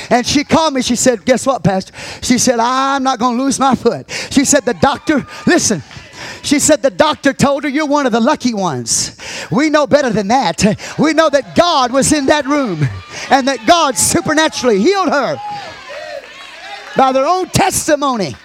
And 0.10 0.26
she 0.26 0.44
called 0.44 0.74
me. 0.74 0.82
She 0.82 0.96
said, 0.96 1.26
Guess 1.26 1.46
what, 1.46 1.64
Pastor? 1.64 1.94
She 2.22 2.38
said, 2.38 2.60
I'm 2.60 3.04
not 3.04 3.20
going 3.20 3.38
to 3.38 3.44
lose 3.44 3.60
my 3.60 3.76
foot. 3.76 4.10
She 4.30 4.46
said, 4.46 4.64
The 4.64 4.76
doctor, 4.76 5.26
listen, 5.46 5.82
she 6.42 6.60
said 6.60 6.82
the 6.82 6.90
doctor 6.90 7.34
told 7.34 7.64
her, 7.64 7.70
You're 7.70 7.88
one 7.88 8.06
of 8.06 8.12
the 8.12 8.20
lucky 8.20 8.54
ones. 8.54 9.18
We 9.52 9.70
know 9.70 9.88
better 9.88 10.10
than 10.10 10.30
that. 10.30 10.64
We 10.98 11.14
know 11.14 11.30
that 11.30 11.56
God 11.56 11.92
was 11.92 12.14
in 12.14 12.28
that 12.28 12.46
room 12.46 12.88
and 13.30 13.48
that 13.48 13.66
God 13.68 13.98
supernaturally 13.98 14.80
healed 14.80 15.10
her 15.10 15.38
by 16.96 17.12
their 17.12 17.26
own 17.26 17.48
testimony. 17.50 18.36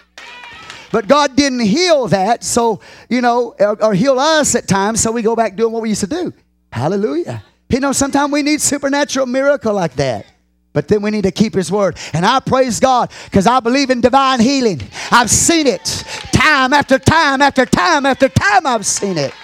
But 0.93 1.09
God 1.09 1.35
didn't 1.35 1.61
heal 1.61 2.07
that, 2.09 2.45
so, 2.45 2.81
you 3.09 3.23
know, 3.23 3.55
or, 3.59 3.83
or 3.83 3.95
heal 3.95 4.19
us 4.19 4.55
at 4.55 4.69
times, 4.69 5.01
so 5.01 5.11
we 5.11 5.23
go 5.23 5.35
back 5.35 5.57
doing 5.57 5.73
what 5.73 5.83
we 5.83 5.89
used 5.89 6.03
to 6.03 6.07
do. 6.07 6.33
Hallelujah. 6.71 7.43
You 7.71 7.81
know, 7.81 7.93
sometimes 7.93 8.31
we 8.31 8.43
need 8.43 8.61
supernatural 8.61 9.27
miracle 9.27 9.73
like 9.73 9.95
that. 9.95 10.27
But 10.75 10.89
then 10.89 11.03
we 11.03 11.11
need 11.11 11.25
to 11.25 11.31
keep 11.31 11.55
His 11.55 11.71
word. 11.71 11.97
And 12.13 12.25
I 12.25 12.41
praise 12.41 12.81
God 12.81 13.11
because 13.25 13.47
I 13.47 13.61
believe 13.61 13.91
in 13.91 14.01
divine 14.01 14.41
healing. 14.41 14.83
I've 15.11 15.31
seen 15.31 15.67
it 15.67 15.85
time 16.33 16.73
after 16.73 16.99
time 16.99 17.43
after 17.43 17.67
time 17.67 18.07
after 18.07 18.29
time. 18.29 18.67
I've 18.67 18.87
seen 18.87 19.19
it. 19.19 19.35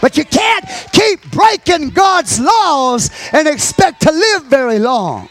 But 0.00 0.16
you 0.16 0.24
can't 0.24 0.64
keep 0.92 1.30
breaking 1.30 1.90
God's 1.90 2.40
laws 2.40 3.10
and 3.32 3.48
expect 3.48 4.02
to 4.02 4.12
live 4.12 4.44
very 4.44 4.78
long. 4.78 5.28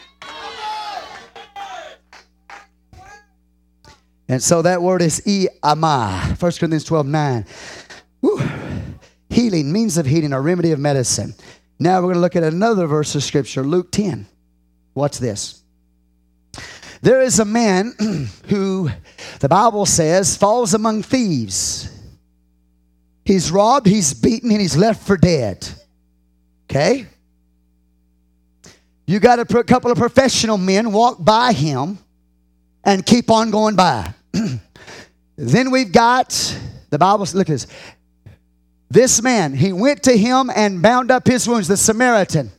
And 4.28 4.42
so 4.42 4.62
that 4.62 4.80
word 4.80 5.02
is 5.02 5.22
iama. 5.26 6.36
1 6.38 6.52
Corinthians 6.52 6.84
12 6.84 7.06
9. 7.06 7.46
Woo. 8.22 8.40
Healing, 9.28 9.72
means 9.72 9.98
of 9.98 10.06
healing, 10.06 10.32
a 10.32 10.40
remedy 10.40 10.72
of 10.72 10.78
medicine. 10.78 11.34
Now 11.78 11.96
we're 11.96 12.12
going 12.12 12.14
to 12.14 12.20
look 12.20 12.36
at 12.36 12.44
another 12.44 12.86
verse 12.86 13.14
of 13.14 13.22
scripture, 13.22 13.62
Luke 13.62 13.90
10. 13.90 14.26
Watch 14.94 15.18
this. 15.18 15.62
There 17.02 17.20
is 17.20 17.38
a 17.38 17.44
man 17.44 17.92
who, 18.48 18.90
the 19.40 19.48
Bible 19.48 19.84
says, 19.84 20.36
falls 20.36 20.72
among 20.72 21.02
thieves. 21.02 21.90
He's 23.24 23.50
robbed, 23.50 23.86
he's 23.86 24.14
beaten, 24.14 24.50
and 24.50 24.60
he's 24.60 24.76
left 24.76 25.06
for 25.06 25.16
dead. 25.16 25.68
Okay? 26.70 27.06
You 29.06 29.18
got 29.18 29.38
a 29.38 29.64
couple 29.64 29.90
of 29.90 29.98
professional 29.98 30.56
men 30.56 30.92
walk 30.92 31.22
by 31.22 31.52
him 31.52 31.98
and 32.84 33.04
keep 33.04 33.30
on 33.30 33.50
going 33.50 33.76
by. 33.76 34.12
then 35.36 35.70
we've 35.70 35.92
got 35.92 36.30
the 36.90 36.98
Bible, 36.98 37.26
look 37.34 37.48
at 37.48 37.52
this. 37.52 37.66
This 38.88 39.20
man, 39.20 39.54
he 39.54 39.72
went 39.72 40.04
to 40.04 40.16
him 40.16 40.50
and 40.54 40.80
bound 40.80 41.10
up 41.10 41.26
his 41.26 41.48
wounds, 41.48 41.66
the 41.66 41.76
Samaritan, 41.76 42.52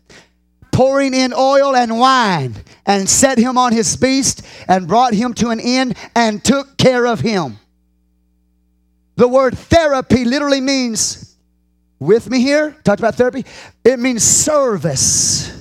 pouring 0.74 1.14
in 1.14 1.34
oil 1.34 1.74
and 1.74 1.98
wine, 1.98 2.56
and 2.86 3.10
set 3.10 3.38
him 3.38 3.58
on 3.58 3.72
his 3.72 3.96
beast, 3.96 4.46
and 4.68 4.90
brought 4.90 5.14
him 5.14 5.34
to 5.36 5.52
an 5.52 5.62
inn, 5.62 5.94
and 6.14 6.44
took 6.44 6.76
care 6.76 7.08
of 7.08 7.22
him. 7.22 7.58
The 9.16 9.30
word 9.30 9.58
therapy 9.58 10.26
literally 10.26 10.60
means, 10.60 11.38
with 12.00 12.30
me 12.30 12.42
here, 12.42 12.76
talked 12.84 13.00
about 13.00 13.16
therapy, 13.16 13.46
it 13.86 13.98
means 13.98 14.24
service. 14.24 15.55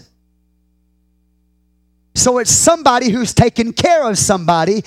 So 2.14 2.38
it's 2.38 2.50
somebody 2.50 3.10
who's 3.10 3.34
taken 3.34 3.72
care 3.72 4.08
of 4.08 4.18
somebody. 4.18 4.84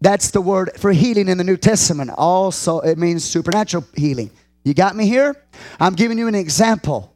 That's 0.00 0.30
the 0.30 0.40
word 0.40 0.72
for 0.78 0.92
healing 0.92 1.28
in 1.28 1.38
the 1.38 1.44
New 1.44 1.56
Testament. 1.56 2.10
Also, 2.16 2.80
it 2.80 2.98
means 2.98 3.24
supernatural 3.24 3.86
healing. 3.94 4.30
You 4.64 4.74
got 4.74 4.94
me 4.94 5.06
here? 5.06 5.36
I'm 5.78 5.94
giving 5.94 6.18
you 6.18 6.28
an 6.28 6.34
example 6.34 7.14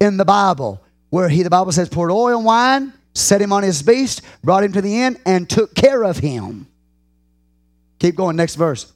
in 0.00 0.16
the 0.16 0.24
Bible 0.24 0.82
where 1.10 1.28
he, 1.28 1.42
the 1.42 1.50
Bible 1.50 1.72
says, 1.72 1.88
poured 1.88 2.10
oil 2.10 2.36
and 2.36 2.44
wine, 2.44 2.92
set 3.14 3.42
him 3.42 3.52
on 3.52 3.62
his 3.62 3.82
beast, 3.82 4.22
brought 4.42 4.64
him 4.64 4.72
to 4.72 4.80
the 4.80 5.02
inn, 5.02 5.18
and 5.26 5.50
took 5.50 5.74
care 5.74 6.04
of 6.04 6.16
him. 6.16 6.66
Keep 7.98 8.16
going, 8.16 8.36
next 8.36 8.54
verse. 8.54 8.92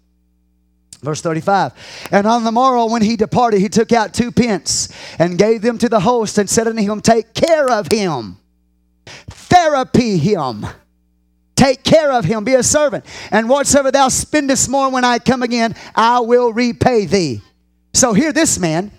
Verse 1.03 1.21
35. 1.21 1.73
And 2.11 2.27
on 2.27 2.45
the 2.45 2.53
morrow, 2.53 2.87
when 2.87 3.03
he 3.03 3.17
departed, 3.17 3.61
he 3.61 3.69
took 3.69 3.93
out 3.93 4.15
two 4.15 4.33
pence 4.33 4.89
and 5.19 5.37
gave 5.37 5.63
them 5.63 5.79
to 5.79 5.89
the 5.89 6.01
host 6.01 6.39
and 6.39 6.49
said 6.49 6.67
unto 6.67 6.81
him, 6.81 7.01
Take 7.01 7.35
care 7.35 7.71
of 7.71 7.89
him 7.91 8.39
therapy 9.29 10.19
him. 10.19 10.67
Take 11.55 11.83
care 11.83 12.13
of 12.13 12.25
him, 12.25 12.45
be 12.45 12.55
a 12.55 12.63
servant. 12.63 13.05
And 13.31 13.49
whatsoever 13.49 13.91
thou 13.91 14.09
spendest 14.09 14.69
more 14.69 14.91
when 14.91 15.05
I 15.05 15.19
come 15.19 15.43
again, 15.43 15.75
I 15.95 16.21
will 16.21 16.53
repay 16.53 17.07
thee. 17.07 17.41
So 17.95 18.13
here, 18.13 18.33
this 18.33 18.59
man 18.59 18.93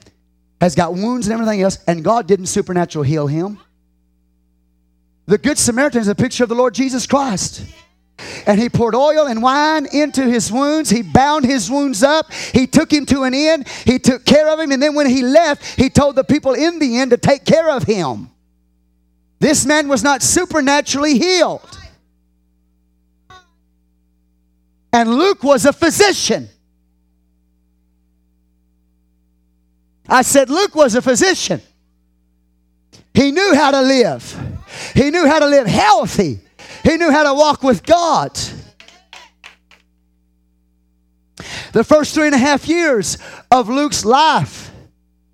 has 0.59 0.73
got 0.73 0.93
wounds 0.93 1.27
and 1.27 1.33
everything 1.33 1.61
else, 1.61 1.77
and 1.87 2.03
God 2.03 2.27
didn't 2.27 2.47
supernatural 2.47 3.03
heal 3.03 3.27
him. 3.27 3.59
The 5.27 5.37
Good 5.37 5.59
Samaritan 5.59 6.01
is 6.01 6.07
a 6.07 6.15
picture 6.15 6.43
of 6.43 6.49
the 6.49 6.55
Lord 6.55 6.73
Jesus 6.73 7.05
Christ. 7.05 7.63
And 8.47 8.59
he 8.59 8.69
poured 8.69 8.95
oil 8.95 9.27
and 9.27 9.43
wine 9.43 9.85
into 9.93 10.23
his 10.23 10.51
wounds. 10.51 10.89
He 10.89 11.03
bound 11.03 11.45
his 11.45 11.69
wounds 11.69 12.01
up. 12.01 12.33
He 12.33 12.65
took 12.65 12.91
him 12.91 13.05
to 13.07 13.23
an 13.23 13.35
inn. 13.35 13.65
He 13.85 13.99
took 13.99 14.25
care 14.25 14.47
of 14.49 14.59
him. 14.59 14.71
And 14.71 14.81
then 14.81 14.95
when 14.95 15.07
he 15.07 15.21
left, 15.21 15.79
he 15.79 15.89
told 15.89 16.15
the 16.15 16.23
people 16.23 16.53
in 16.53 16.79
the 16.79 16.97
inn 16.97 17.11
to 17.11 17.17
take 17.17 17.45
care 17.45 17.69
of 17.69 17.83
him. 17.83 18.31
This 19.39 19.65
man 19.65 19.87
was 19.87 20.03
not 20.03 20.23
supernaturally 20.23 21.19
healed. 21.19 21.77
And 24.91 25.13
Luke 25.15 25.43
was 25.43 25.65
a 25.65 25.73
physician. 25.73 26.49
I 30.09 30.21
said, 30.21 30.49
Luke 30.49 30.73
was 30.73 30.95
a 30.95 31.01
physician. 31.01 31.61
He 33.13 33.31
knew 33.31 33.55
how 33.55 33.71
to 33.71 33.81
live, 33.81 34.59
he 34.93 35.09
knew 35.09 35.27
how 35.27 35.39
to 35.39 35.47
live 35.47 35.67
healthy, 35.67 36.39
he 36.83 36.97
knew 36.97 37.11
how 37.11 37.23
to 37.23 37.33
walk 37.33 37.63
with 37.63 37.83
God. 37.83 38.39
The 41.73 41.83
first 41.83 42.13
three 42.13 42.27
and 42.27 42.35
a 42.35 42.39
half 42.39 42.67
years 42.67 43.17
of 43.51 43.69
Luke's 43.69 44.05
life, 44.05 44.71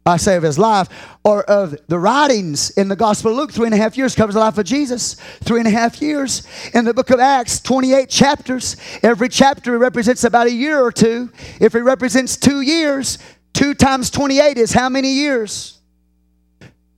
I 0.06 0.18
say 0.18 0.36
of 0.36 0.44
his 0.44 0.58
life, 0.58 0.90
or 1.24 1.44
of 1.44 1.76
the 1.88 1.98
writings 1.98 2.72
in 2.72 2.90
the 2.90 2.96
Gospel 2.96 3.32
of 3.32 3.38
Luke, 3.38 3.52
three 3.52 3.66
and 3.66 3.74
a 3.74 3.78
half 3.78 3.98
years 3.98 4.14
covers 4.14 4.36
the 4.36 4.42
life 4.42 4.58
of 4.58 4.66
Jesus. 4.66 5.16
Three 5.42 5.60
and 5.60 5.68
a 5.68 5.72
half 5.72 6.02
years. 6.02 6.46
In 6.74 6.84
the 6.84 6.94
book 6.94 7.10
of 7.12 7.20
Acts, 7.20 7.62
28 7.62 8.10
chapters. 8.10 8.76
Every 9.02 9.30
chapter 9.30 9.78
represents 9.78 10.26
about 10.26 10.48
a 10.48 10.52
year 10.52 10.82
or 10.82 10.92
two. 10.92 11.32
If 11.62 11.76
it 11.76 11.82
represents 11.82 12.36
two 12.36 12.62
years, 12.62 13.20
two 13.54 13.74
times 13.74 14.10
28 14.10 14.58
is 14.58 14.74
how 14.74 14.90
many 14.90 15.14
years? 15.14 15.80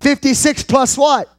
56 0.01 0.63
plus 0.63 0.97
what? 0.97 1.29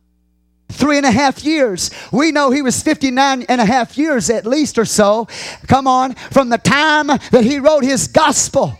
Three 0.68 0.96
and 0.96 1.06
a 1.06 1.10
half 1.10 1.44
years. 1.44 1.90
We 2.12 2.30
know 2.30 2.50
he 2.50 2.62
was 2.62 2.82
59 2.82 3.42
and 3.42 3.60
a 3.60 3.64
half 3.64 3.98
years 3.98 4.30
at 4.30 4.46
least 4.46 4.78
or 4.78 4.84
so. 4.84 5.26
Come 5.66 5.86
on, 5.88 6.14
from 6.14 6.50
the 6.50 6.58
time 6.58 7.06
that 7.06 7.42
he 7.42 7.58
wrote 7.58 7.84
his 7.84 8.08
gospel. 8.08 8.78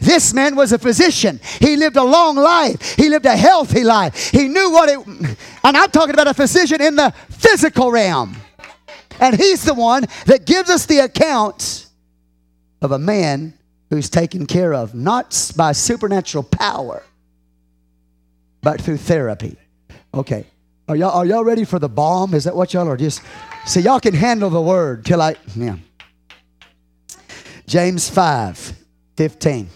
This 0.00 0.32
man 0.32 0.54
was 0.54 0.72
a 0.72 0.78
physician. 0.78 1.40
He 1.60 1.76
lived 1.76 1.96
a 1.96 2.04
long 2.04 2.36
life. 2.36 2.94
He 2.96 3.08
lived 3.08 3.26
a 3.26 3.36
healthy 3.36 3.84
life. 3.84 4.30
He 4.30 4.48
knew 4.48 4.70
what 4.70 4.88
it, 4.88 5.06
and 5.06 5.76
I'm 5.76 5.90
talking 5.90 6.14
about 6.14 6.28
a 6.28 6.34
physician 6.34 6.80
in 6.80 6.96
the 6.96 7.12
physical 7.30 7.90
realm. 7.90 8.36
And 9.20 9.36
he's 9.36 9.64
the 9.64 9.74
one 9.74 10.04
that 10.26 10.46
gives 10.46 10.70
us 10.70 10.86
the 10.86 10.98
account 10.98 11.86
of 12.80 12.92
a 12.92 12.98
man 12.98 13.54
who's 13.90 14.08
taken 14.08 14.46
care 14.46 14.72
of, 14.74 14.94
not 14.94 15.52
by 15.56 15.72
supernatural 15.72 16.44
power, 16.44 17.02
but 18.62 18.80
through 18.80 18.98
therapy. 18.98 19.56
Okay. 20.14 20.46
Are 20.88 20.96
y'all, 20.96 21.10
are 21.10 21.26
y'all 21.26 21.44
ready 21.44 21.64
for 21.64 21.78
the 21.78 21.88
bomb? 21.88 22.34
Is 22.34 22.44
that 22.44 22.56
what 22.56 22.72
y'all 22.72 22.88
are 22.88 22.96
just? 22.96 23.20
See, 23.66 23.80
y'all 23.80 24.00
can 24.00 24.14
handle 24.14 24.48
the 24.48 24.60
word 24.60 25.04
till 25.04 25.20
I, 25.20 25.36
yeah. 25.54 25.76
James 27.66 28.08
5 28.08 28.74
15. 29.16 29.68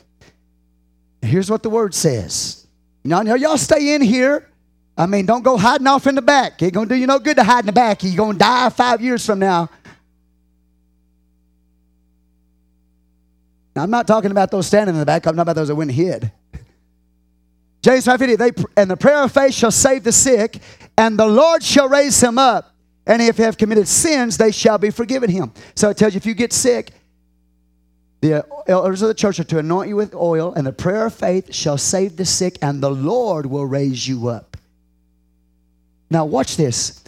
Here's 1.22 1.50
what 1.50 1.62
the 1.62 1.70
word 1.70 1.94
says. 1.94 2.66
Now, 3.04 3.22
now 3.22 3.34
y'all 3.34 3.56
stay 3.56 3.94
in 3.94 4.02
here. 4.02 4.48
I 4.96 5.06
mean, 5.06 5.24
don't 5.24 5.42
go 5.42 5.56
hiding 5.56 5.86
off 5.86 6.06
in 6.06 6.14
the 6.14 6.22
back. 6.22 6.60
It 6.60 6.74
gonna 6.74 6.88
do 6.88 6.94
you 6.94 7.06
no 7.06 7.18
good 7.18 7.36
to 7.36 7.44
hide 7.44 7.60
in 7.60 7.66
the 7.66 7.72
back. 7.72 8.02
You're 8.02 8.16
gonna 8.16 8.38
die 8.38 8.68
five 8.68 9.00
years 9.00 9.24
from 9.24 9.38
now. 9.38 9.70
Now, 13.74 13.82
I'm 13.82 13.90
not 13.90 14.06
talking 14.06 14.30
about 14.30 14.50
those 14.50 14.66
standing 14.66 14.94
in 14.94 15.00
the 15.00 15.06
back. 15.06 15.26
I'm 15.26 15.32
talking 15.32 15.40
about 15.40 15.56
those 15.56 15.68
that 15.68 15.74
went 15.74 15.92
hid. 15.92 16.30
James 17.82 18.04
5:50, 18.04 18.36
they 18.36 18.50
and 18.76 18.90
the 18.90 18.96
prayer 18.96 19.22
of 19.22 19.32
faith 19.32 19.54
shall 19.54 19.70
save 19.70 20.04
the 20.04 20.12
sick, 20.12 20.58
and 20.98 21.18
the 21.18 21.26
Lord 21.26 21.62
shall 21.62 21.88
raise 21.88 22.20
him 22.22 22.38
up. 22.38 22.74
And 23.06 23.20
if 23.22 23.36
they 23.36 23.44
have 23.44 23.56
committed 23.56 23.88
sins, 23.88 24.36
they 24.36 24.52
shall 24.52 24.78
be 24.78 24.90
forgiven 24.90 25.30
him. 25.30 25.52
So 25.74 25.90
it 25.90 25.96
tells 25.96 26.14
you 26.14 26.18
if 26.18 26.26
you 26.26 26.34
get 26.34 26.52
sick, 26.52 26.92
the 28.22 28.46
elders 28.68 29.02
of 29.02 29.08
the 29.08 29.14
church 29.14 29.40
are 29.40 29.44
to 29.44 29.58
anoint 29.58 29.88
you 29.88 29.96
with 29.96 30.14
oil, 30.14 30.54
and 30.54 30.64
the 30.64 30.72
prayer 30.72 31.06
of 31.06 31.14
faith 31.14 31.52
shall 31.52 31.76
save 31.76 32.16
the 32.16 32.24
sick, 32.24 32.56
and 32.62 32.80
the 32.80 32.90
Lord 32.90 33.46
will 33.46 33.66
raise 33.66 34.06
you 34.06 34.28
up. 34.28 34.56
Now, 36.08 36.24
watch 36.24 36.56
this. 36.56 37.02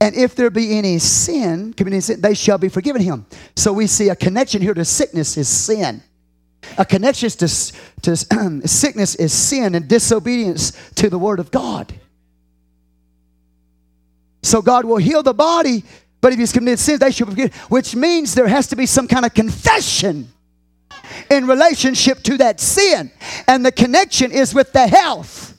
And 0.00 0.12
if 0.16 0.34
there 0.34 0.50
be 0.50 0.76
any 0.76 0.98
sin, 0.98 1.72
committing 1.72 2.00
sin, 2.00 2.20
they 2.20 2.34
shall 2.34 2.58
be 2.58 2.68
forgiven 2.68 3.00
him. 3.00 3.26
So 3.54 3.72
we 3.72 3.86
see 3.86 4.08
a 4.08 4.16
connection 4.16 4.60
here 4.60 4.74
to 4.74 4.84
sickness 4.84 5.36
is 5.36 5.48
sin. 5.48 6.02
A 6.76 6.84
connection 6.84 7.30
to, 7.30 7.72
to 8.02 8.16
sickness 8.66 9.14
is 9.14 9.32
sin 9.32 9.76
and 9.76 9.86
disobedience 9.86 10.72
to 10.96 11.08
the 11.08 11.18
word 11.18 11.38
of 11.38 11.52
God. 11.52 11.94
So 14.42 14.62
God 14.62 14.84
will 14.84 14.96
heal 14.96 15.22
the 15.22 15.34
body, 15.34 15.84
but 16.20 16.32
if 16.32 16.40
he's 16.40 16.52
committed 16.52 16.80
sins, 16.80 16.98
they 16.98 17.12
shall 17.12 17.28
be 17.28 17.34
forgiven, 17.34 17.60
which 17.68 17.94
means 17.94 18.34
there 18.34 18.48
has 18.48 18.66
to 18.68 18.76
be 18.76 18.86
some 18.86 19.06
kind 19.06 19.24
of 19.24 19.32
confession 19.32 20.32
in 21.30 21.46
relationship 21.46 22.22
to 22.24 22.36
that 22.38 22.60
sin. 22.60 23.10
And 23.46 23.64
the 23.64 23.72
connection 23.72 24.32
is 24.32 24.54
with 24.54 24.72
the 24.72 24.86
health. 24.86 25.58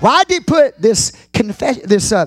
Why 0.00 0.24
did 0.24 0.34
he 0.34 0.40
put 0.40 0.80
this 0.80 1.12
confession, 1.32 1.82
this, 1.86 2.12
uh, 2.12 2.26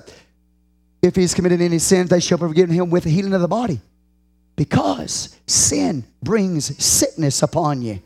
if 1.01 1.15
he's 1.15 1.33
committed 1.33 1.61
any 1.61 1.79
sins, 1.79 2.09
they 2.09 2.19
shall 2.19 2.37
be 2.37 2.47
forgiven 2.47 2.75
him 2.75 2.89
with 2.89 3.05
the 3.05 3.09
healing 3.09 3.33
of 3.33 3.41
the 3.41 3.47
body? 3.47 3.79
Because 4.55 5.37
sin 5.47 6.03
brings 6.21 6.83
sickness 6.83 7.41
upon 7.41 7.81
you. 7.81 8.01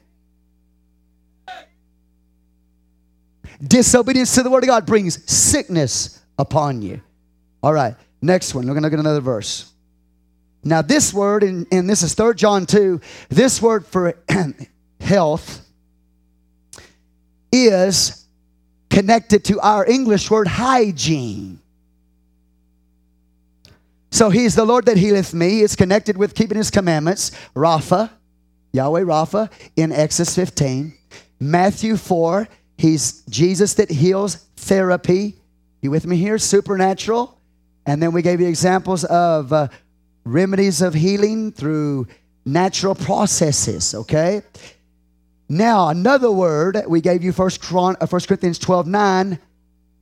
Disobedience 3.61 4.35
to 4.35 4.43
the 4.43 4.49
word 4.49 4.63
of 4.63 4.67
God 4.67 4.85
brings 4.85 5.29
sickness 5.31 6.21
upon 6.37 6.81
you. 6.81 7.01
All 7.61 7.73
right, 7.73 7.95
next 8.21 8.53
one. 8.53 8.67
We're 8.67 8.73
going 8.73 8.83
to 8.83 8.87
look 8.87 8.93
at 8.93 8.99
another 8.99 9.21
verse. 9.21 9.72
Now, 10.63 10.81
this 10.81 11.13
word, 11.13 11.43
and, 11.43 11.67
and 11.71 11.89
this 11.89 12.03
is 12.03 12.13
3 12.13 12.35
John 12.35 12.65
2, 12.65 13.01
this 13.29 13.61
word 13.61 13.85
for 13.85 14.13
health 14.99 15.65
is 17.51 18.25
connected 18.89 19.43
to 19.45 19.59
our 19.59 19.85
English 19.85 20.31
word 20.31 20.47
hygiene. 20.47 21.59
So 24.11 24.29
he's 24.29 24.55
the 24.55 24.63
Lord 24.63 24.85
that 24.85 24.97
healeth 24.97 25.33
me. 25.33 25.61
It's 25.61 25.75
connected 25.75 26.17
with 26.17 26.35
keeping 26.35 26.57
his 26.57 26.69
commandments. 26.69 27.31
Rapha, 27.55 28.11
Yahweh 28.71 29.01
Rapha 29.01 29.51
in 29.75 29.91
Exodus 29.91 30.35
15. 30.35 30.93
Matthew 31.39 31.97
4, 31.97 32.47
he's 32.77 33.23
Jesus 33.23 33.73
that 33.73 33.89
heals 33.89 34.35
therapy. 34.55 35.35
You 35.81 35.91
with 35.91 36.05
me 36.05 36.17
here? 36.17 36.37
Supernatural. 36.37 37.37
And 37.85 38.01
then 38.01 38.13
we 38.13 38.21
gave 38.21 38.39
you 38.39 38.47
examples 38.47 39.03
of 39.03 39.51
uh, 39.51 39.67
remedies 40.23 40.81
of 40.81 40.93
healing 40.93 41.51
through 41.51 42.07
natural 42.45 42.95
processes, 42.95 43.93
okay? 43.93 44.41
Now, 45.49 45.89
another 45.89 46.31
word 46.31 46.81
we 46.87 47.01
gave 47.01 47.23
you, 47.23 47.31
First, 47.31 47.61
uh, 47.71 48.05
First 48.05 48.27
Corinthians 48.27 48.59
12 48.59 48.87
9, 48.87 49.39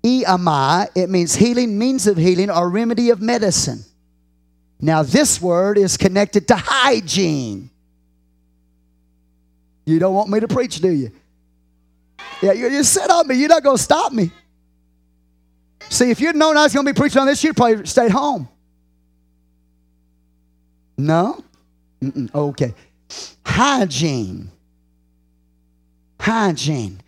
EMI, 0.03 0.87
it 0.95 1.09
means 1.09 1.35
healing, 1.35 1.77
means 1.77 2.07
of 2.07 2.17
healing, 2.17 2.49
or 2.49 2.69
remedy 2.69 3.09
of 3.09 3.21
medicine. 3.21 3.83
Now, 4.79 5.03
this 5.03 5.41
word 5.41 5.77
is 5.77 5.97
connected 5.97 6.47
to 6.47 6.55
hygiene. 6.55 7.69
You 9.85 9.99
don't 9.99 10.13
want 10.13 10.29
me 10.29 10.39
to 10.39 10.47
preach, 10.47 10.79
do 10.79 10.89
you? 10.89 11.11
Yeah, 12.41 12.53
you 12.53 12.69
just 12.69 12.93
sit 12.93 13.09
on 13.09 13.27
me. 13.27 13.35
You're 13.35 13.49
not 13.49 13.61
going 13.61 13.77
to 13.77 13.83
stop 13.83 14.11
me. 14.11 14.31
See, 15.89 16.09
if 16.09 16.19
you'd 16.19 16.35
known 16.35 16.57
I 16.57 16.63
was 16.63 16.73
going 16.73 16.85
to 16.85 16.93
be 16.93 16.97
preaching 16.97 17.19
on 17.21 17.27
this, 17.27 17.43
you'd 17.43 17.55
probably 17.55 17.85
stayed 17.85 18.11
home. 18.11 18.47
No? 20.97 21.43
Mm-mm. 22.01 22.33
Okay. 22.33 22.73
Hygiene. 23.45 24.51
Hygiene. 26.19 27.01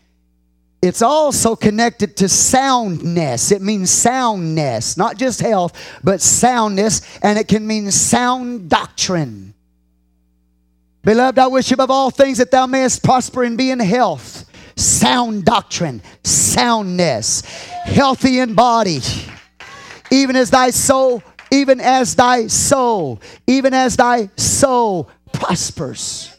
It's 0.81 1.01
also 1.01 1.55
connected 1.55 2.17
to 2.17 2.27
soundness. 2.27 3.53
It 3.53 3.61
means 3.61 3.89
soundness, 3.89 4.97
not 4.97 5.17
just 5.17 5.39
health, 5.39 5.79
but 6.03 6.19
soundness, 6.19 7.19
and 7.23 7.39
it 7.39 7.47
can 7.47 7.65
mean 7.65 7.89
sound 7.89 8.69
doctrine. 8.69 9.53
Beloved, 11.03 11.39
I 11.39 11.47
wish 11.47 11.71
above 11.71 11.89
all 11.89 12.11
things 12.11 12.37
that 12.39 12.51
thou 12.51 12.65
mayest 12.65 13.01
prosper 13.01 13.43
and 13.43 13.57
be 13.57 13.71
in 13.71 13.79
health, 13.79 14.49
sound 14.75 15.45
doctrine, 15.45 16.01
soundness, 16.23 17.41
healthy 17.85 18.39
in 18.39 18.53
body, 18.53 18.99
even 20.11 20.35
as 20.35 20.49
thy 20.49 20.69
soul 20.69 21.23
even 21.53 21.79
as 21.79 22.15
thy 22.15 22.47
soul, 22.47 23.21
even 23.45 23.73
as 23.73 23.95
thy 23.95 24.29
soul 24.35 25.09
prospers. 25.31 26.35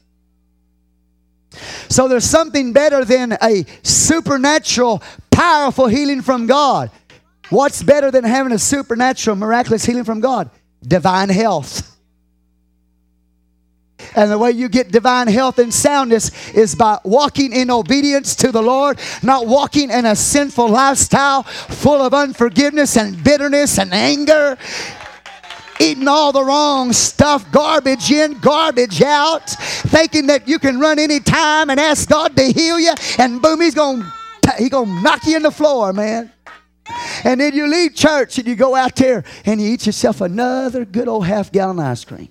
So 1.88 2.08
there's 2.08 2.24
something 2.24 2.72
better 2.72 3.04
than 3.04 3.38
a 3.40 3.64
supernatural, 3.84 5.02
powerful 5.30 5.86
healing 5.86 6.20
from 6.20 6.46
God. 6.46 6.90
What's 7.50 7.82
better 7.82 8.10
than 8.10 8.24
having 8.24 8.52
a 8.52 8.58
supernatural, 8.58 9.36
miraculous 9.36 9.84
healing 9.84 10.04
from 10.04 10.18
God? 10.18 10.50
Divine 10.82 11.28
health. 11.28 11.96
And 14.16 14.30
the 14.30 14.38
way 14.38 14.50
you 14.50 14.68
get 14.68 14.90
divine 14.90 15.28
health 15.28 15.58
and 15.58 15.72
soundness 15.72 16.52
is 16.54 16.74
by 16.74 16.98
walking 17.04 17.52
in 17.52 17.70
obedience 17.70 18.34
to 18.36 18.52
the 18.52 18.62
Lord, 18.62 18.98
not 19.22 19.46
walking 19.46 19.90
in 19.90 20.04
a 20.06 20.16
sinful 20.16 20.68
lifestyle 20.68 21.44
full 21.44 22.02
of 22.02 22.12
unforgiveness 22.12 22.96
and 22.96 23.22
bitterness 23.22 23.78
and 23.78 23.92
anger 23.92 24.58
eating 25.80 26.08
all 26.08 26.32
the 26.32 26.44
wrong 26.44 26.92
stuff, 26.92 27.50
garbage 27.50 28.10
in, 28.10 28.38
garbage 28.40 29.02
out, 29.02 29.48
thinking 29.50 30.26
that 30.28 30.48
you 30.48 30.58
can 30.58 30.78
run 30.78 30.98
any 30.98 31.20
time 31.20 31.70
and 31.70 31.80
ask 31.80 32.08
God 32.08 32.36
to 32.36 32.44
heal 32.44 32.78
you, 32.78 32.92
and 33.18 33.40
boom, 33.40 33.60
he's 33.60 33.74
gonna 33.74 34.12
he 34.58 34.68
gonna 34.68 35.02
knock 35.02 35.24
you 35.26 35.36
in 35.36 35.42
the 35.42 35.50
floor, 35.50 35.92
man. 35.92 36.30
And 37.24 37.40
then 37.40 37.54
you 37.54 37.66
leave 37.66 37.94
church 37.94 38.38
and 38.38 38.46
you 38.46 38.54
go 38.54 38.74
out 38.74 38.94
there 38.96 39.24
and 39.46 39.60
you 39.60 39.72
eat 39.72 39.86
yourself 39.86 40.20
another 40.20 40.84
good 40.84 41.08
old 41.08 41.26
half 41.26 41.50
gallon 41.50 41.78
ice 41.78 42.04
cream. 42.04 42.28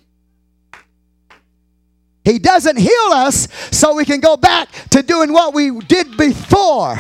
He 2.24 2.40
doesn't 2.40 2.78
heal 2.78 3.10
us 3.12 3.48
so 3.72 3.96
we 3.96 4.06
can 4.06 4.20
go 4.20 4.38
back 4.38 4.70
to 4.92 5.04
doing 5.04 5.34
what 5.34 5.54
we 5.54 5.78
did 5.82 6.16
before. 6.16 6.98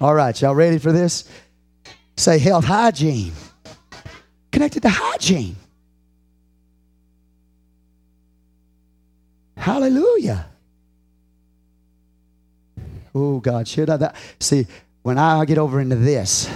All 0.00 0.14
right, 0.14 0.38
y'all 0.38 0.54
ready 0.54 0.78
for 0.78 0.92
this? 0.92 1.30
Say 2.16 2.38
health 2.38 2.64
hygiene. 2.64 3.32
Connected 4.52 4.82
to 4.82 4.88
hygiene. 4.88 5.56
Hallelujah. 9.56 10.46
Oh, 13.14 13.38
God, 13.38 13.66
should 13.66 13.90
I? 13.90 13.96
That? 13.96 14.16
See, 14.40 14.66
when 15.02 15.18
I 15.18 15.44
get 15.44 15.58
over 15.58 15.80
into 15.80 15.96
this, 15.96 16.50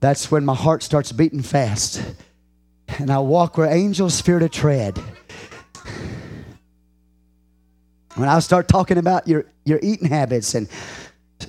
that's 0.00 0.30
when 0.30 0.44
my 0.44 0.54
heart 0.54 0.82
starts 0.82 1.12
beating 1.12 1.42
fast. 1.42 2.02
And 2.98 3.10
I 3.10 3.18
walk 3.18 3.56
where 3.56 3.66
angels 3.66 4.20
fear 4.20 4.38
to 4.38 4.48
tread. 4.48 4.98
When 8.14 8.28
I 8.28 8.38
start 8.38 8.68
talking 8.68 8.98
about 8.98 9.26
your, 9.26 9.46
your 9.64 9.80
eating 9.82 10.08
habits 10.08 10.54
and 10.54 10.68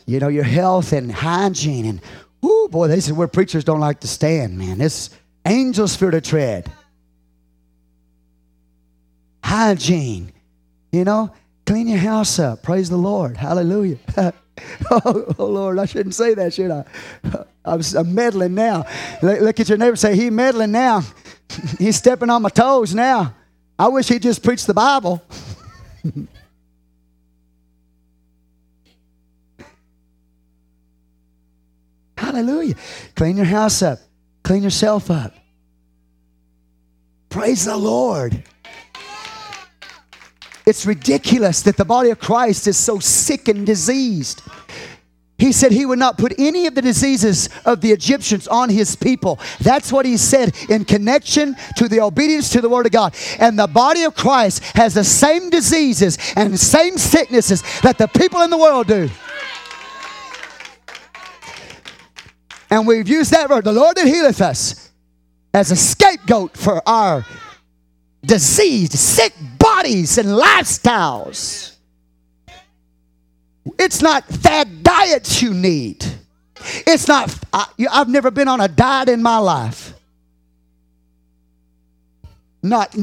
you 0.07 0.19
know 0.19 0.29
your 0.29 0.43
health 0.43 0.93
and 0.93 1.11
hygiene 1.11 1.85
and 1.85 2.01
whoo 2.41 2.67
boy, 2.69 2.87
this 2.87 3.07
is 3.07 3.13
where 3.13 3.27
preachers 3.27 3.63
don't 3.63 3.79
like 3.79 4.01
to 4.01 4.07
stand, 4.07 4.57
man. 4.57 4.77
This 4.77 5.09
angels 5.45 5.95
fear 5.95 6.11
to 6.11 6.21
tread. 6.21 6.71
Hygiene. 9.43 10.31
You 10.91 11.03
know, 11.03 11.31
clean 11.65 11.87
your 11.87 11.99
house 11.99 12.39
up. 12.39 12.63
Praise 12.63 12.89
the 12.89 12.97
Lord. 12.97 13.37
Hallelujah. 13.37 13.97
oh, 14.17 15.35
oh, 15.37 15.45
Lord, 15.45 15.77
I 15.77 15.85
shouldn't 15.85 16.15
say 16.15 16.33
that, 16.33 16.53
should 16.53 16.71
I? 16.71 16.85
I'm, 17.65 17.81
I'm 17.97 18.15
meddling 18.15 18.55
now. 18.55 18.85
Look, 19.21 19.41
look 19.41 19.59
at 19.59 19.69
your 19.69 19.77
neighbor 19.77 19.95
say, 19.95 20.15
He 20.15 20.29
meddling 20.29 20.71
now. 20.71 21.03
He's 21.79 21.97
stepping 21.97 22.29
on 22.29 22.41
my 22.41 22.49
toes 22.49 22.93
now. 22.95 23.33
I 23.77 23.89
wish 23.89 24.07
he'd 24.07 24.21
just 24.21 24.41
preach 24.41 24.65
the 24.65 24.73
Bible. 24.73 25.21
Hallelujah. 32.35 32.75
Clean 33.15 33.37
your 33.37 33.45
house 33.45 33.81
up, 33.81 33.99
clean 34.43 34.61
yourself 34.61 35.09
up. 35.09 35.33
Praise 37.29 37.63
the 37.63 37.77
Lord. 37.77 38.43
It's 40.65 40.85
ridiculous 40.85 41.61
that 41.61 41.77
the 41.77 41.85
body 41.85 42.09
of 42.09 42.19
Christ 42.19 42.67
is 42.67 42.75
so 42.75 42.99
sick 42.99 43.47
and 43.47 43.65
diseased. 43.65 44.41
He 45.37 45.53
said 45.53 45.71
he 45.71 45.85
would 45.85 45.99
not 45.99 46.17
put 46.17 46.33
any 46.37 46.67
of 46.67 46.75
the 46.75 46.81
diseases 46.81 47.49
of 47.65 47.79
the 47.79 47.91
Egyptians 47.91 48.49
on 48.49 48.69
his 48.69 48.97
people. 48.97 49.39
That's 49.61 49.91
what 49.93 50.05
he 50.05 50.17
said 50.17 50.55
in 50.69 50.83
connection 50.83 51.55
to 51.77 51.87
the 51.87 52.01
obedience 52.01 52.49
to 52.49 52.61
the 52.61 52.69
word 52.69 52.85
of 52.85 52.91
God. 52.91 53.15
And 53.39 53.57
the 53.57 53.67
body 53.67 54.03
of 54.03 54.13
Christ 54.13 54.61
has 54.75 54.93
the 54.93 55.03
same 55.05 55.49
diseases 55.49 56.17
and 56.35 56.59
same 56.59 56.97
sicknesses 56.97 57.63
that 57.81 57.97
the 57.97 58.07
people 58.07 58.41
in 58.41 58.49
the 58.49 58.57
world 58.57 58.87
do. 58.87 59.09
And 62.69 62.87
we've 62.87 63.07
used 63.07 63.31
that 63.31 63.49
word, 63.49 63.63
the 63.63 63.71
Lord 63.71 63.95
that 63.97 64.07
healeth 64.07 64.41
us, 64.41 64.91
as 65.53 65.71
a 65.71 65.75
scapegoat 65.75 66.57
for 66.57 66.87
our 66.87 67.25
diseased, 68.25 68.93
sick 68.93 69.33
bodies 69.57 70.17
and 70.17 70.27
lifestyles. 70.29 71.75
It's 73.79 74.01
not 74.01 74.25
fad 74.25 74.83
diets 74.83 75.41
you 75.41 75.53
need. 75.53 76.05
It's 76.87 77.07
not, 77.07 77.37
I, 77.53 77.67
have 77.91 78.09
never 78.09 78.31
been 78.31 78.47
on 78.47 78.61
a 78.61 78.67
diet 78.67 79.09
in 79.09 79.21
my 79.21 79.37
life. 79.37 79.93
Not, 82.63 82.95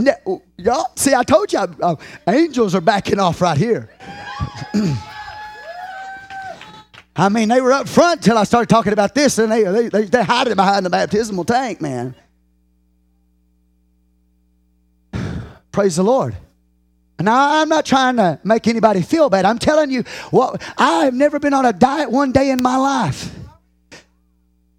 y'all, 0.59 0.91
see, 0.97 1.15
I 1.15 1.23
told 1.23 1.53
you, 1.53 1.61
uh, 1.61 1.95
angels 2.27 2.75
are 2.75 2.81
backing 2.81 3.21
off 3.21 3.41
right 3.41 3.57
here. 3.57 3.91
I 7.15 7.29
mean, 7.29 7.49
they 7.49 7.61
were 7.61 7.73
up 7.73 7.89
front 7.89 8.23
till 8.23 8.39
I 8.39 8.45
started 8.45 8.69
talking 8.71 8.93
about 8.93 9.15
this, 9.15 9.39
and 9.39 9.53
they, 9.53 9.65
they, 9.65 9.89
they, 9.89 10.05
they 10.05 10.23
hide 10.23 10.49
it 10.49 10.57
behind 10.57 10.87
the 10.87 10.91
baptismal 10.91 11.45
tank, 11.45 11.81
man. 11.81 12.15
Praise 15.73 15.97
the 15.97 16.03
Lord. 16.03 16.35
Now, 17.21 17.61
I'm 17.61 17.69
not 17.69 17.85
trying 17.85 18.17
to 18.17 18.41
make 18.43 18.67
anybody 18.67 19.03
feel 19.03 19.31
bad. 19.31 19.45
I'm 19.45 19.59
telling 19.59 19.91
you, 19.91 20.03
what 20.31 20.61
I 20.77 21.05
have 21.05 21.15
never 21.15 21.39
been 21.39 21.55
on 21.55 21.67
a 21.67 21.73
diet 21.73 22.11
one 22.11 22.33
day 22.33 22.51
in 22.51 22.61
my 22.61 22.77
life. 22.77 23.31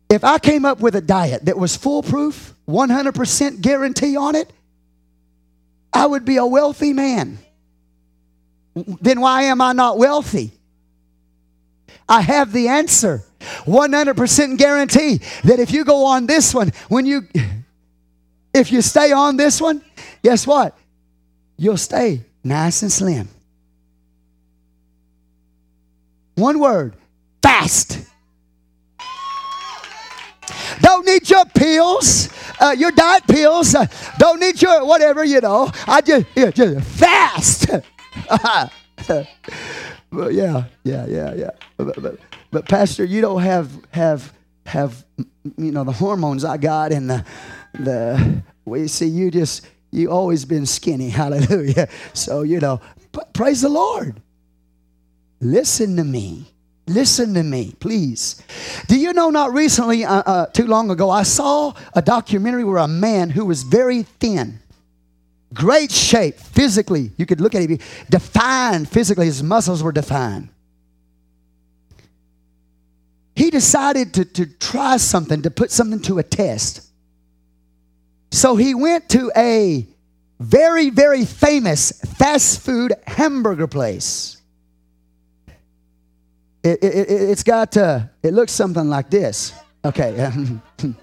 If 0.10 0.24
I 0.24 0.40
came 0.40 0.66
up 0.66 0.80
with 0.80 0.96
a 0.96 1.02
diet 1.02 1.46
that 1.46 1.58
was 1.58 1.78
foolproof, 1.78 2.54
100% 2.68 3.62
guarantee 3.62 4.18
on 4.18 4.36
it, 4.36 4.52
I 5.94 6.06
would 6.06 6.26
be 6.26 6.38
a 6.38 6.46
wealthy 6.46 6.94
man. 6.94 7.38
Then 8.76 9.22
why 9.22 9.44
am 9.44 9.62
I 9.62 9.74
not 9.74 9.98
wealthy? 9.98 10.52
I 12.08 12.22
have 12.22 12.52
the 12.52 12.68
answer. 12.68 13.24
100% 13.66 14.58
guarantee 14.58 15.20
that 15.44 15.60
if 15.60 15.72
you 15.72 15.84
go 15.84 16.06
on 16.06 16.26
this 16.26 16.54
one, 16.54 16.72
when 16.88 17.06
you 17.06 17.28
if 18.54 18.72
you 18.72 18.82
stay 18.82 19.12
on 19.12 19.38
this 19.38 19.60
one, 19.60 19.84
guess 20.24 20.48
what? 20.48 20.78
You'll 21.58 21.78
stay 21.78 22.22
nice 22.44 22.82
and 22.82 22.92
slim. 22.92 23.28
One 26.36 26.60
word 26.60 26.96
fast. 27.42 28.00
Don't 30.82 31.06
need 31.06 31.30
your 31.30 31.46
pills, 31.46 32.30
uh, 32.60 32.76
your 32.78 32.92
diet 32.92 33.28
pills. 33.28 33.76
Uh, 33.76 33.86
don't 34.18 34.40
need 34.40 34.62
your 34.62 34.86
whatever, 34.86 35.24
you 35.24 35.42
know. 35.42 35.70
I 35.88 36.02
just, 36.02 36.26
yeah, 36.36 36.52
just 36.52 36.88
fast. 36.88 37.70
but 40.14 40.34
yeah, 40.34 40.66
yeah, 40.84 41.06
yeah, 41.08 41.34
yeah. 41.34 41.50
But, 41.78 42.02
but, 42.02 42.20
but, 42.52 42.70
Pastor, 42.70 43.04
you 43.04 43.22
don't 43.22 43.42
have 43.42 43.70
have 43.92 44.34
have 44.66 45.04
you 45.58 45.72
know 45.72 45.84
the 45.84 45.92
hormones 45.92 46.46
I 46.46 46.58
got 46.58 46.92
and 46.92 47.10
the 47.10 47.26
the 47.74 48.44
we 48.66 48.88
see 48.88 49.08
you 49.08 49.32
just 49.32 49.66
you 49.94 50.10
always 50.10 50.44
been 50.44 50.66
skinny. 50.66 51.10
Hallelujah. 51.22 51.88
So, 52.14 52.42
you 52.42 52.60
know, 52.60 52.82
praise 53.34 53.62
the 53.62 53.70
Lord. 53.70 54.22
Listen 55.40 55.96
to 55.98 56.04
me. 56.04 56.48
Listen 56.88 57.34
to 57.36 57.44
me, 57.44 57.76
please. 57.80 58.42
Do 58.88 59.00
you 59.00 59.14
know, 59.14 59.30
not 59.30 59.54
recently, 59.54 60.04
uh, 60.04 60.24
uh, 60.26 60.46
too 60.48 60.66
long 60.66 60.90
ago, 60.92 61.10
I 61.10 61.24
saw 61.24 61.74
a 61.94 62.02
documentary 62.02 62.66
where 62.66 62.78
a 62.78 62.90
man 62.90 63.30
who 63.30 63.46
was 63.46 63.64
very 63.64 64.04
thin, 64.04 64.60
great 65.54 65.92
shape 65.92 66.36
physically, 66.36 67.12
you 67.18 67.26
could 67.26 67.42
look 67.42 67.56
at 67.56 67.62
him, 67.62 67.80
defined 68.10 68.90
physically, 68.90 69.26
his 69.26 69.44
muscles 69.44 69.84
were 69.84 69.92
defined. 69.92 70.50
He 73.36 73.50
decided 73.50 74.14
to, 74.16 74.26
to 74.26 74.46
try 74.46 74.98
something, 74.98 75.42
to 75.42 75.52
put 75.52 75.72
something 75.72 76.02
to 76.04 76.20
a 76.20 76.24
test. 76.24 76.88
So 78.32 78.56
he 78.56 78.76
went 78.76 79.10
to 79.10 79.32
a 79.36 79.88
very, 80.40 80.90
very 80.90 81.26
famous 81.26 81.92
fast 82.18 82.62
food 82.62 82.94
hamburger 83.08 83.68
place. 83.68 84.38
It, 86.64 86.84
it, 86.84 87.10
it, 87.10 87.30
has 87.30 87.44
got, 87.44 87.76
uh, 87.76 88.02
it 88.22 88.34
looks 88.34 88.52
something 88.52 88.88
like 88.88 89.10
this. 89.10 89.54
Okay. 89.84 90.32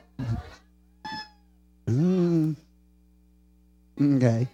mm. 1.86 2.57
Okay. 4.01 4.48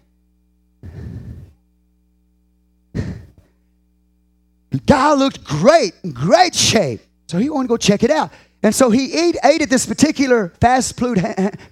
The 2.93 4.79
guy 4.85 5.15
looked 5.15 5.45
great, 5.45 5.95
great 6.13 6.55
shape. 6.55 7.01
So 7.29 7.39
he 7.39 7.49
wanted 7.49 7.69
to 7.69 7.69
go 7.69 7.77
check 7.77 8.03
it 8.03 8.11
out. 8.11 8.31
And 8.63 8.75
so 8.75 8.91
he 8.91 9.15
ate, 9.15 9.37
ate 9.45 9.63
at 9.63 9.71
this 9.71 9.87
particular 9.87 10.49
fast 10.61 10.99
food, 10.99 11.21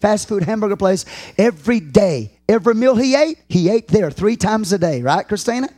fast 0.01 0.29
food 0.29 0.45
hamburger 0.45 0.77
place 0.77 1.05
every 1.37 1.81
day. 1.81 2.31
Every 2.49 2.75
meal 2.75 2.95
he 2.95 3.15
ate, 3.15 3.39
he 3.49 3.69
ate 3.69 3.89
there 3.89 4.11
three 4.11 4.37
times 4.37 4.73
a 4.73 4.79
day, 4.79 5.03
right, 5.03 5.27
Christina? 5.27 5.69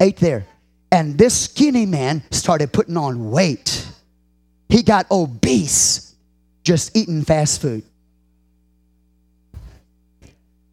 Ate 0.00 0.16
there. 0.16 0.46
And 0.90 1.16
this 1.16 1.44
skinny 1.44 1.86
man 1.86 2.22
started 2.30 2.72
putting 2.72 2.96
on 2.96 3.30
weight. 3.30 3.86
He 4.68 4.82
got 4.82 5.10
obese 5.10 6.14
just 6.64 6.96
eating 6.96 7.22
fast 7.22 7.60
food. 7.60 7.84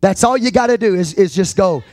That's 0.01 0.23
all 0.23 0.35
you 0.35 0.51
got 0.51 0.67
to 0.67 0.77
do 0.77 0.95
is, 0.95 1.13
is 1.13 1.33
just 1.33 1.55
go 1.55 1.83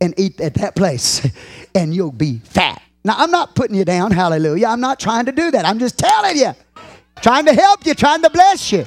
and 0.00 0.14
eat 0.18 0.40
at 0.40 0.54
that 0.54 0.76
place, 0.76 1.26
and 1.74 1.94
you'll 1.94 2.12
be 2.12 2.38
fat. 2.38 2.80
Now, 3.04 3.14
I'm 3.18 3.30
not 3.30 3.54
putting 3.54 3.76
you 3.76 3.84
down, 3.84 4.12
hallelujah. 4.12 4.66
I'm 4.68 4.80
not 4.80 5.00
trying 5.00 5.26
to 5.26 5.32
do 5.32 5.50
that. 5.50 5.64
I'm 5.64 5.78
just 5.78 5.98
telling 5.98 6.36
you, 6.36 6.52
trying 7.20 7.46
to 7.46 7.54
help 7.54 7.84
you, 7.86 7.94
trying 7.94 8.22
to 8.22 8.30
bless 8.30 8.72
you. 8.72 8.86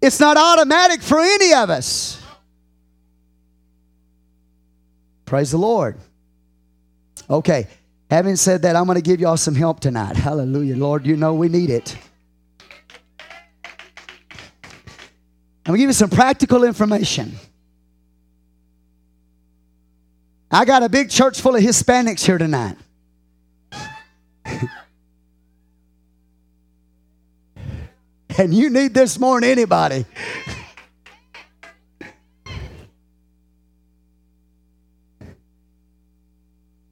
It's 0.00 0.18
not 0.18 0.36
automatic 0.36 1.00
for 1.00 1.20
any 1.20 1.54
of 1.54 1.70
us. 1.70 2.20
Praise 5.24 5.52
the 5.52 5.58
Lord. 5.58 5.96
Okay, 7.30 7.68
having 8.10 8.34
said 8.34 8.62
that, 8.62 8.74
I'm 8.74 8.86
going 8.86 8.96
to 8.96 9.02
give 9.02 9.20
y'all 9.20 9.36
some 9.36 9.54
help 9.54 9.78
tonight. 9.78 10.16
Hallelujah. 10.16 10.76
Lord, 10.76 11.06
you 11.06 11.16
know 11.16 11.34
we 11.34 11.48
need 11.48 11.70
it. 11.70 11.96
I'm 15.64 15.74
to 15.74 15.78
give 15.78 15.88
you 15.88 15.94
some 15.94 16.10
practical 16.10 16.64
information. 16.64 17.36
I 20.50 20.64
got 20.64 20.82
a 20.82 20.88
big 20.88 21.08
church 21.08 21.40
full 21.40 21.54
of 21.54 21.62
Hispanics 21.62 22.26
here 22.26 22.38
tonight. 22.38 22.76
and 28.38 28.52
you 28.52 28.70
need 28.70 28.92
this 28.92 29.18
more 29.18 29.40
than 29.40 29.48
anybody. 29.50 30.04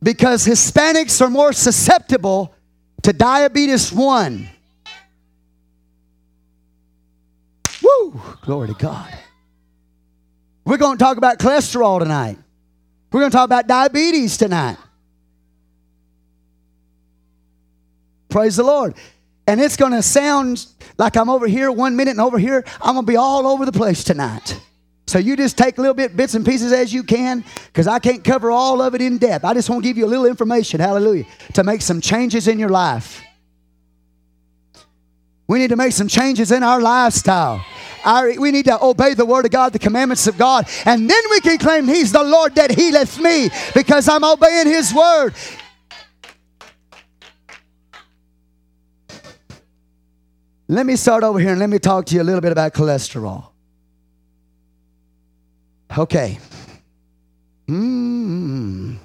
because 0.03 0.47
Hispanics 0.47 1.21
are 1.21 1.31
more 1.31 1.53
susceptible 1.53 2.55
to 3.03 3.13
diabetes 3.13 3.93
1. 3.93 4.49
Woo! 8.11 8.21
Glory 8.43 8.69
to 8.69 8.75
God. 8.75 9.13
We're 10.65 10.79
going 10.79 10.99
to 10.99 11.03
talk 11.03 11.17
about 11.17 11.39
cholesterol 11.39 12.01
tonight. 12.01 12.39
We're 13.13 13.21
going 13.21 13.31
to 13.31 13.37
talk 13.37 13.45
about 13.47 13.67
diabetes 13.67 14.37
tonight. 14.37 14.77
Praise 18.29 18.57
the 18.57 18.63
Lord. 18.63 18.95
And 19.47 19.61
it's 19.61 19.77
going 19.77 19.93
to 19.93 20.03
sound 20.03 20.67
like 20.99 21.17
I'm 21.17 21.29
over 21.29 21.47
here 21.47 21.73
one 21.73 21.97
minute 21.97 22.13
and 22.13 22.21
over 22.21 22.39
here. 22.39 22.65
I'm 22.81 22.95
going 22.95 23.07
to 23.07 23.11
be 23.11 23.17
all 23.17 23.47
over 23.47 23.65
the 23.65 23.73
place 23.73 24.05
tonight. 24.05 24.61
So 25.09 25.19
you 25.19 25.37
just 25.37 25.59
take 25.59 25.77
little 25.77 25.95
bit, 25.95 26.17
bits 26.17 26.35
and 26.35 26.47
pieces 26.47 26.73
as 26.73 26.93
you 26.93 27.03
can, 27.03 27.45
because 27.67 27.89
I 27.89 27.99
can't 27.99 28.23
cover 28.23 28.53
all 28.53 28.81
of 28.81 28.95
it 28.95 29.03
in 29.03 29.19
depth. 29.19 29.45
I 29.45 29.55
just 29.55 29.69
want 29.69 29.83
to 29.83 29.89
give 29.89 29.99
you 29.99 30.07
a 30.07 30.07
little 30.07 30.27
information, 30.27 30.79
hallelujah, 30.79 31.25
to 31.55 31.65
make 31.65 31.83
some 31.83 32.01
changes 32.01 32.47
in 32.47 32.61
your 32.61 32.69
life. 32.69 33.21
We 35.49 35.59
need 35.59 35.71
to 35.71 35.77
make 35.77 35.93
some 35.93 36.07
changes 36.07 36.53
in 36.53 36.63
our 36.63 36.81
lifestyle. 36.81 37.65
Our, 38.05 38.39
we 38.39 38.51
need 38.51 38.67
to 38.67 38.83
obey 38.83 39.15
the 39.15 39.27
word 39.27 39.45
of 39.45 39.51
God, 39.51 39.73
the 39.73 39.79
commandments 39.79 40.27
of 40.27 40.39
God, 40.39 40.69
and 40.85 41.09
then 41.09 41.23
we 41.31 41.41
can 41.41 41.59
claim 41.59 41.87
He's 41.87 42.13
the 42.13 42.23
Lord 42.23 42.55
that 42.55 42.71
healeth 42.71 43.19
me 43.19 43.51
because 43.75 44.09
I'm 44.09 44.25
obeying 44.25 44.67
His 44.67 44.93
word. 44.95 45.35
Let 50.69 50.87
me 50.87 50.95
start 50.95 51.25
over 51.25 51.41
here 51.41 51.51
and 51.51 51.59
let 51.59 51.69
me 51.69 51.81
talk 51.81 52.07
to 52.07 52.15
you 52.15 52.23
a 52.23 52.25
little 52.25 52.41
bit 52.41 52.53
about 52.53 52.73
cholesterol. 52.75 53.49
Okay. 55.99 56.39
Mm. 57.67 58.99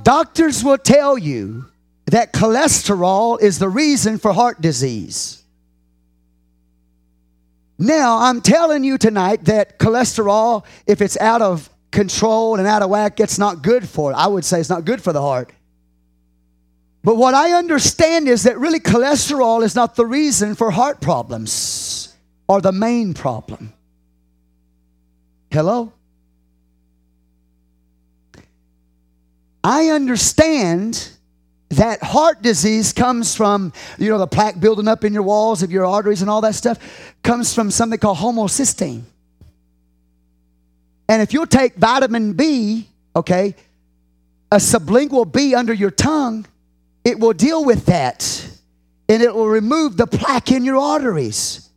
Doctors 0.00 0.62
will 0.62 0.78
tell 0.78 1.18
you 1.18 1.66
that 2.10 2.32
cholesterol 2.32 3.40
is 3.40 3.58
the 3.58 3.68
reason 3.68 4.18
for 4.18 4.32
heart 4.32 4.60
disease. 4.60 5.42
Now, 7.78 8.18
I'm 8.18 8.40
telling 8.42 8.84
you 8.84 8.98
tonight 8.98 9.44
that 9.46 9.78
cholesterol, 9.78 10.64
if 10.86 11.00
it's 11.00 11.16
out 11.18 11.40
of 11.40 11.70
control 11.90 12.56
and 12.56 12.66
out 12.66 12.82
of 12.82 12.90
whack, 12.90 13.20
it's 13.20 13.38
not 13.38 13.62
good 13.62 13.88
for 13.88 14.12
it. 14.12 14.14
I 14.14 14.26
would 14.26 14.44
say 14.44 14.60
it's 14.60 14.68
not 14.68 14.84
good 14.84 15.02
for 15.02 15.12
the 15.12 15.22
heart. 15.22 15.50
But 17.02 17.16
what 17.16 17.34
I 17.34 17.52
understand 17.52 18.28
is 18.28 18.42
that 18.42 18.58
really 18.58 18.80
cholesterol 18.80 19.62
is 19.62 19.74
not 19.74 19.96
the 19.96 20.04
reason 20.04 20.54
for 20.54 20.70
heart 20.70 21.00
problems 21.00 22.14
or 22.46 22.60
the 22.60 22.72
main 22.72 23.14
problem. 23.14 23.72
Hello? 25.50 25.92
I 29.64 29.88
understand 29.88 31.10
that 31.70 32.02
heart 32.02 32.42
disease 32.42 32.92
comes 32.92 33.34
from, 33.34 33.72
you 33.96 34.10
know, 34.10 34.18
the 34.18 34.26
plaque 34.26 34.58
building 34.58 34.88
up 34.88 35.04
in 35.04 35.14
your 35.14 35.22
walls 35.22 35.62
of 35.62 35.70
your 35.70 35.86
arteries 35.86 36.20
and 36.20 36.30
all 36.30 36.40
that 36.40 36.54
stuff, 36.54 36.78
comes 37.22 37.54
from 37.54 37.70
something 37.70 37.98
called 37.98 38.18
homocysteine. 38.18 39.02
And 41.08 41.22
if 41.22 41.32
you'll 41.32 41.46
take 41.46 41.76
vitamin 41.76 42.32
B, 42.34 42.88
okay, 43.14 43.54
a 44.50 44.56
sublingual 44.56 45.32
B 45.32 45.54
under 45.54 45.72
your 45.72 45.90
tongue, 45.90 46.46
it 47.04 47.18
will 47.18 47.32
deal 47.32 47.64
with 47.64 47.86
that 47.86 48.48
and 49.08 49.22
it 49.22 49.34
will 49.34 49.48
remove 49.48 49.96
the 49.96 50.06
plaque 50.06 50.52
in 50.52 50.64
your 50.64 50.76
arteries. 50.76 51.68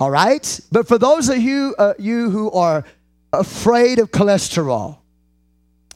All 0.00 0.10
right? 0.10 0.60
But 0.70 0.86
for 0.86 0.98
those 0.98 1.28
of 1.28 1.38
you, 1.38 1.74
uh, 1.78 1.94
you 1.98 2.30
who 2.30 2.50
are 2.52 2.84
afraid 3.32 3.98
of 3.98 4.10
cholesterol, 4.10 4.98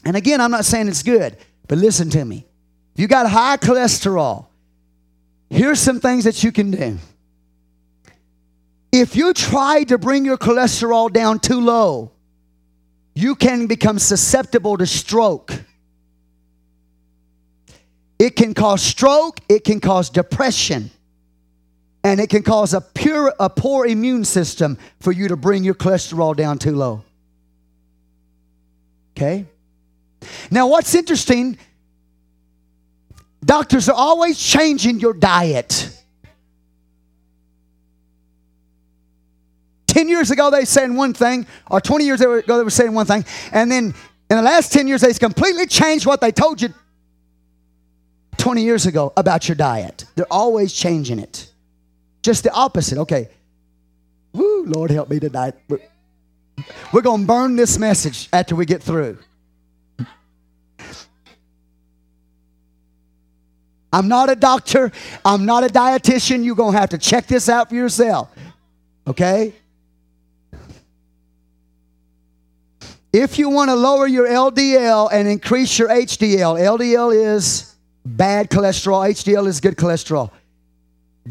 and 0.05 0.17
again, 0.17 0.41
I'm 0.41 0.51
not 0.51 0.65
saying 0.65 0.89
it's 0.89 1.05
good, 1.05 1.37
but 1.69 1.79
listen 1.79 2.11
to 2.11 2.25
me. 2.25 2.47
If 2.95 3.01
you 3.01 3.07
got 3.07 3.29
high 3.29 3.57
cholesterol, 3.57 4.47
here's 5.49 5.81
some 5.81 6.01
things 6.01 6.25
that 6.25 6.45
you 6.45 6.53
can 6.53 6.71
do. 6.71 6.99
If 8.93 9.17
you 9.17 9.33
try 9.33 9.85
to 9.85 9.97
bring 9.97 10.27
your 10.27 10.37
cholesterol 10.37 11.11
down 11.11 11.39
too 11.39 11.61
low, 11.61 12.13
you 13.15 13.35
can 13.35 13.67
become 13.67 13.99
susceptible 13.99 14.77
to 14.77 14.87
stroke. 14.87 15.53
It 18.19 18.37
can 18.37 18.55
cause 18.55 18.83
stroke, 18.83 19.41
it 19.49 19.65
can 19.65 19.81
cause 19.81 20.11
depression, 20.11 20.91
and 22.05 22.21
it 22.21 22.29
can 22.29 22.43
cause 22.43 22.75
a, 22.75 22.81
pure, 22.81 23.35
a 23.41 23.49
poor 23.49 23.87
immune 23.87 24.25
system 24.25 24.79
for 25.01 25.11
you 25.11 25.29
to 25.29 25.37
bring 25.37 25.65
your 25.65 25.75
cholesterol 25.75 26.37
down 26.37 26.59
too 26.59 26.77
low. 26.77 27.03
Okay? 29.17 29.47
Now, 30.51 30.69
what's 30.69 30.95
interesting, 30.95 31.59
doctors 33.45 33.89
are 33.89 33.95
always 33.95 34.39
changing 34.39 35.01
your 35.01 35.13
diet. 35.13 35.89
10 39.87 40.09
years 40.09 40.31
ago, 40.31 40.51
they 40.51 40.65
saying 40.65 40.97
one 40.97 41.13
thing, 41.13 41.47
or 41.71 41.81
20 41.81 42.05
years 42.05 42.21
ago, 42.21 42.41
they 42.41 42.65
were 42.65 42.71
saying 42.71 42.95
one 42.95 43.07
thing, 43.07 43.25
and 43.53 43.71
then 43.71 43.95
in 44.31 44.37
the 44.37 44.43
last 44.43 44.73
10 44.73 44.89
years, 44.89 45.03
they've 45.03 45.19
completely 45.19 45.67
changed 45.67 46.07
what 46.07 46.21
they 46.23 46.33
told 46.33 46.63
you 46.63 46.71
20 48.39 48.63
years 48.63 48.87
ago 48.87 49.13
about 49.17 49.49
your 49.49 49.55
diet. 49.55 50.07
They're 50.15 50.33
always 50.33 50.73
changing 50.73 51.19
it. 51.19 51.51
Just 52.23 52.43
the 52.43 52.53
opposite. 52.53 52.99
Okay. 52.99 53.29
Woo, 54.33 54.65
Lord 54.65 54.91
help 54.91 55.11
me 55.11 55.21
tonight. 55.21 55.55
We're, 55.69 55.81
we're 56.93 57.03
going 57.03 57.21
to 57.21 57.27
burn 57.27 57.57
this 57.57 57.79
message 57.79 58.31
after 58.33 58.57
we 58.57 58.65
get 58.65 58.83
through. 58.83 59.19
I'm 63.93 64.09
not 64.09 64.31
a 64.31 64.37
doctor. 64.37 64.91
I'm 65.25 65.45
not 65.45 65.65
a 65.65 65.67
dietitian. 65.67 66.45
You're 66.45 66.57
going 66.57 66.73
to 66.73 66.79
have 66.79 66.91
to 66.91 66.99
check 66.99 67.27
this 67.27 67.49
out 67.49 67.69
for 67.69 67.75
yourself. 67.75 68.31
Okay? 69.07 69.53
If 73.13 73.39
you 73.39 73.51
want 73.51 73.69
to 73.69 73.75
lower 73.75 74.07
your 74.07 74.27
LDL 74.27 75.11
and 75.13 75.29
increase 75.29 75.79
your 75.79 75.89
HDL, 75.89 76.59
LDL 76.59 77.15
is 77.15 77.75
bad 78.05 78.49
cholesterol, 78.49 79.07
HDL 79.07 79.47
is 79.47 79.61
good 79.61 79.77
cholesterol. 79.77 80.31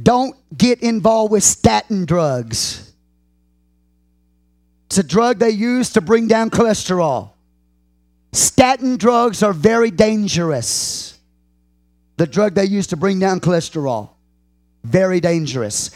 Don't 0.01 0.35
get 0.55 0.83
involved 0.83 1.31
with 1.31 1.43
statin 1.43 2.05
drugs. 2.05 2.93
It's 4.85 4.99
a 4.99 5.03
drug 5.03 5.39
they 5.39 5.49
use 5.49 5.91
to 5.91 6.01
bring 6.01 6.27
down 6.27 6.49
cholesterol. 6.49 7.31
Statin 8.31 8.97
drugs 8.97 9.41
are 9.41 9.53
very 9.53 9.89
dangerous. 9.89 11.17
The 12.17 12.27
drug 12.27 12.53
they 12.55 12.65
use 12.65 12.87
to 12.87 12.97
bring 12.97 13.19
down 13.19 13.39
cholesterol. 13.39 14.09
Very 14.83 15.19
dangerous. 15.19 15.91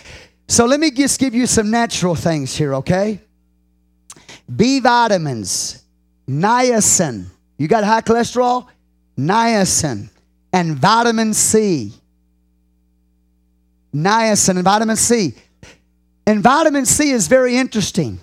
So 0.48 0.66
let 0.66 0.80
me 0.80 0.92
just 0.92 1.20
give 1.20 1.34
you 1.34 1.48
some 1.48 1.72
natural 1.72 2.16
things 2.16 2.56
here, 2.56 2.76
okay? 2.76 3.20
B 4.54 4.80
vitamins, 4.80 5.84
niacin. 6.28 7.26
You 7.58 7.68
got 7.68 7.84
high 7.84 8.02
cholesterol? 8.02 8.68
Niacin 9.18 10.10
and 10.52 10.76
vitamin 10.78 11.34
C. 11.34 11.94
Niacin 13.94 14.56
and 14.56 14.64
vitamin 14.64 14.96
C. 14.96 15.34
And 16.28 16.42
vitamin 16.42 16.86
C 16.86 17.12
is 17.12 17.28
very 17.28 17.58
interesting. 17.58 18.20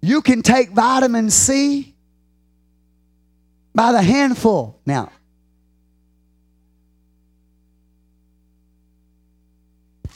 You 0.00 0.20
can 0.20 0.42
take 0.42 0.70
vitamin 0.70 1.30
C 1.30 1.94
by 3.74 3.92
the 3.92 4.02
handful. 4.02 4.80
Now, 4.84 5.10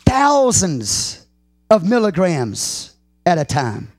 thousands 0.09 1.27
of 1.71 1.89
milligrams 1.89 2.95
at 3.27 3.37
a 3.39 3.45
time. 3.45 3.93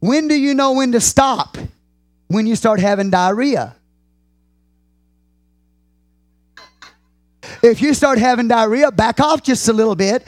When 0.00 0.28
do 0.28 0.34
you 0.34 0.54
know 0.54 0.72
when 0.72 0.92
to 0.92 1.00
stop? 1.00 1.56
When 2.28 2.46
you 2.46 2.56
start 2.56 2.78
having 2.78 3.10
diarrhea. 3.10 3.74
If 7.62 7.82
you 7.82 7.94
start 7.94 8.18
having 8.18 8.48
diarrhea, 8.48 8.90
back 8.92 9.20
off 9.20 9.42
just 9.42 9.68
a 9.68 9.72
little 9.72 9.96
bit. 9.96 10.26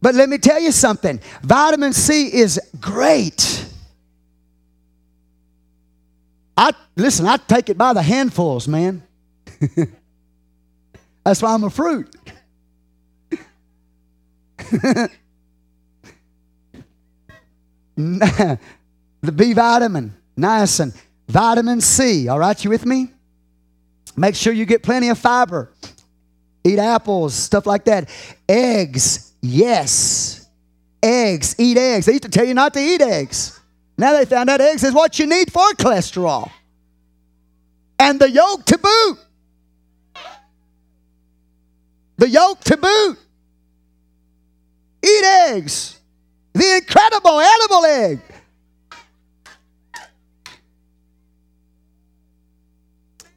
But 0.00 0.14
let 0.14 0.28
me 0.28 0.38
tell 0.38 0.60
you 0.60 0.72
something 0.72 1.20
vitamin 1.42 1.92
C 1.92 2.32
is 2.32 2.60
great. 2.80 3.66
I 6.56 6.72
listen, 6.96 7.26
I 7.26 7.36
take 7.36 7.68
it 7.68 7.78
by 7.78 7.92
the 7.92 8.02
handfuls, 8.02 8.66
man. 8.66 9.02
That's 11.24 11.42
why 11.42 11.54
I'm 11.54 11.64
a 11.64 11.70
fruit. 11.70 12.14
the 17.96 18.58
B 19.34 19.52
vitamin, 19.52 20.14
niacin, 20.36 20.94
vitamin 21.28 21.80
C. 21.80 22.28
All 22.28 22.38
right, 22.38 22.62
you 22.62 22.70
with 22.70 22.84
me? 22.86 23.10
Make 24.16 24.34
sure 24.34 24.52
you 24.52 24.66
get 24.66 24.82
plenty 24.82 25.08
of 25.08 25.18
fiber. 25.18 25.72
Eat 26.64 26.78
apples, 26.78 27.34
stuff 27.34 27.66
like 27.66 27.84
that. 27.86 28.10
Eggs, 28.48 29.32
yes. 29.40 30.48
Eggs, 31.02 31.54
eat 31.58 31.78
eggs. 31.78 32.06
They 32.06 32.12
used 32.12 32.24
to 32.24 32.28
tell 32.28 32.44
you 32.44 32.54
not 32.54 32.74
to 32.74 32.80
eat 32.80 33.00
eggs. 33.00 33.58
Now 33.96 34.12
they 34.12 34.24
found 34.24 34.50
out 34.50 34.60
eggs 34.60 34.84
is 34.84 34.92
what 34.92 35.18
you 35.18 35.26
need 35.26 35.52
for 35.52 35.70
cholesterol. 35.72 36.50
And 37.98 38.20
the 38.20 38.30
yolk 38.30 38.64
to 38.66 38.78
boot. 38.78 39.18
The 42.16 42.28
yolk 42.28 42.60
to 42.64 42.76
boot. 42.76 43.18
Eat 45.04 45.24
eggs. 45.24 45.98
The 46.52 46.76
incredible 46.76 47.40
animal 47.40 47.84
egg. 47.84 48.20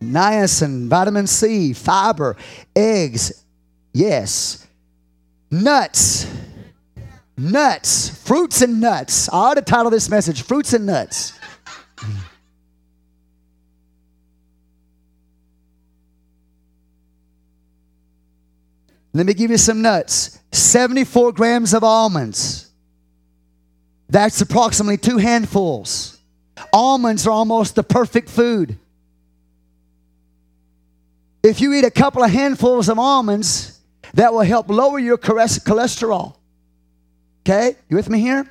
Niacin, 0.01 0.87
vitamin 0.87 1.27
C, 1.27 1.73
fiber, 1.73 2.35
eggs, 2.75 3.45
yes. 3.93 4.65
Nuts, 5.51 6.25
nuts, 7.37 8.09
fruits 8.25 8.61
and 8.61 8.81
nuts. 8.81 9.29
I 9.29 9.37
ought 9.37 9.53
to 9.55 9.61
title 9.61 9.91
this 9.91 10.09
message 10.09 10.41
Fruits 10.41 10.73
and 10.73 10.85
Nuts. 10.85 11.33
Let 19.13 19.25
me 19.25 19.33
give 19.33 19.51
you 19.51 19.57
some 19.57 19.81
nuts 19.81 20.39
74 20.51 21.33
grams 21.33 21.73
of 21.73 21.83
almonds. 21.83 22.69
That's 24.09 24.41
approximately 24.41 24.97
two 24.97 25.17
handfuls. 25.17 26.17
Almonds 26.73 27.25
are 27.25 27.31
almost 27.31 27.75
the 27.75 27.83
perfect 27.83 28.29
food. 28.29 28.77
If 31.43 31.59
you 31.59 31.73
eat 31.73 31.85
a 31.85 31.91
couple 31.91 32.23
of 32.23 32.29
handfuls 32.29 32.87
of 32.87 32.99
almonds, 32.99 33.79
that 34.13 34.33
will 34.33 34.41
help 34.41 34.69
lower 34.69 34.99
your 34.99 35.17
cholesterol. 35.17 36.35
Okay? 37.43 37.75
You 37.89 37.95
with 37.95 38.09
me 38.09 38.19
here? 38.19 38.45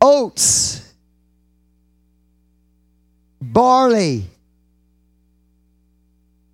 Oats, 0.00 0.92
barley, 3.40 4.24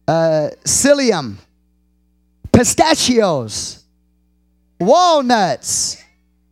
uh, 0.07 0.51
psyllium 0.65 1.39
pistachios, 2.61 3.83
walnuts, 4.79 5.97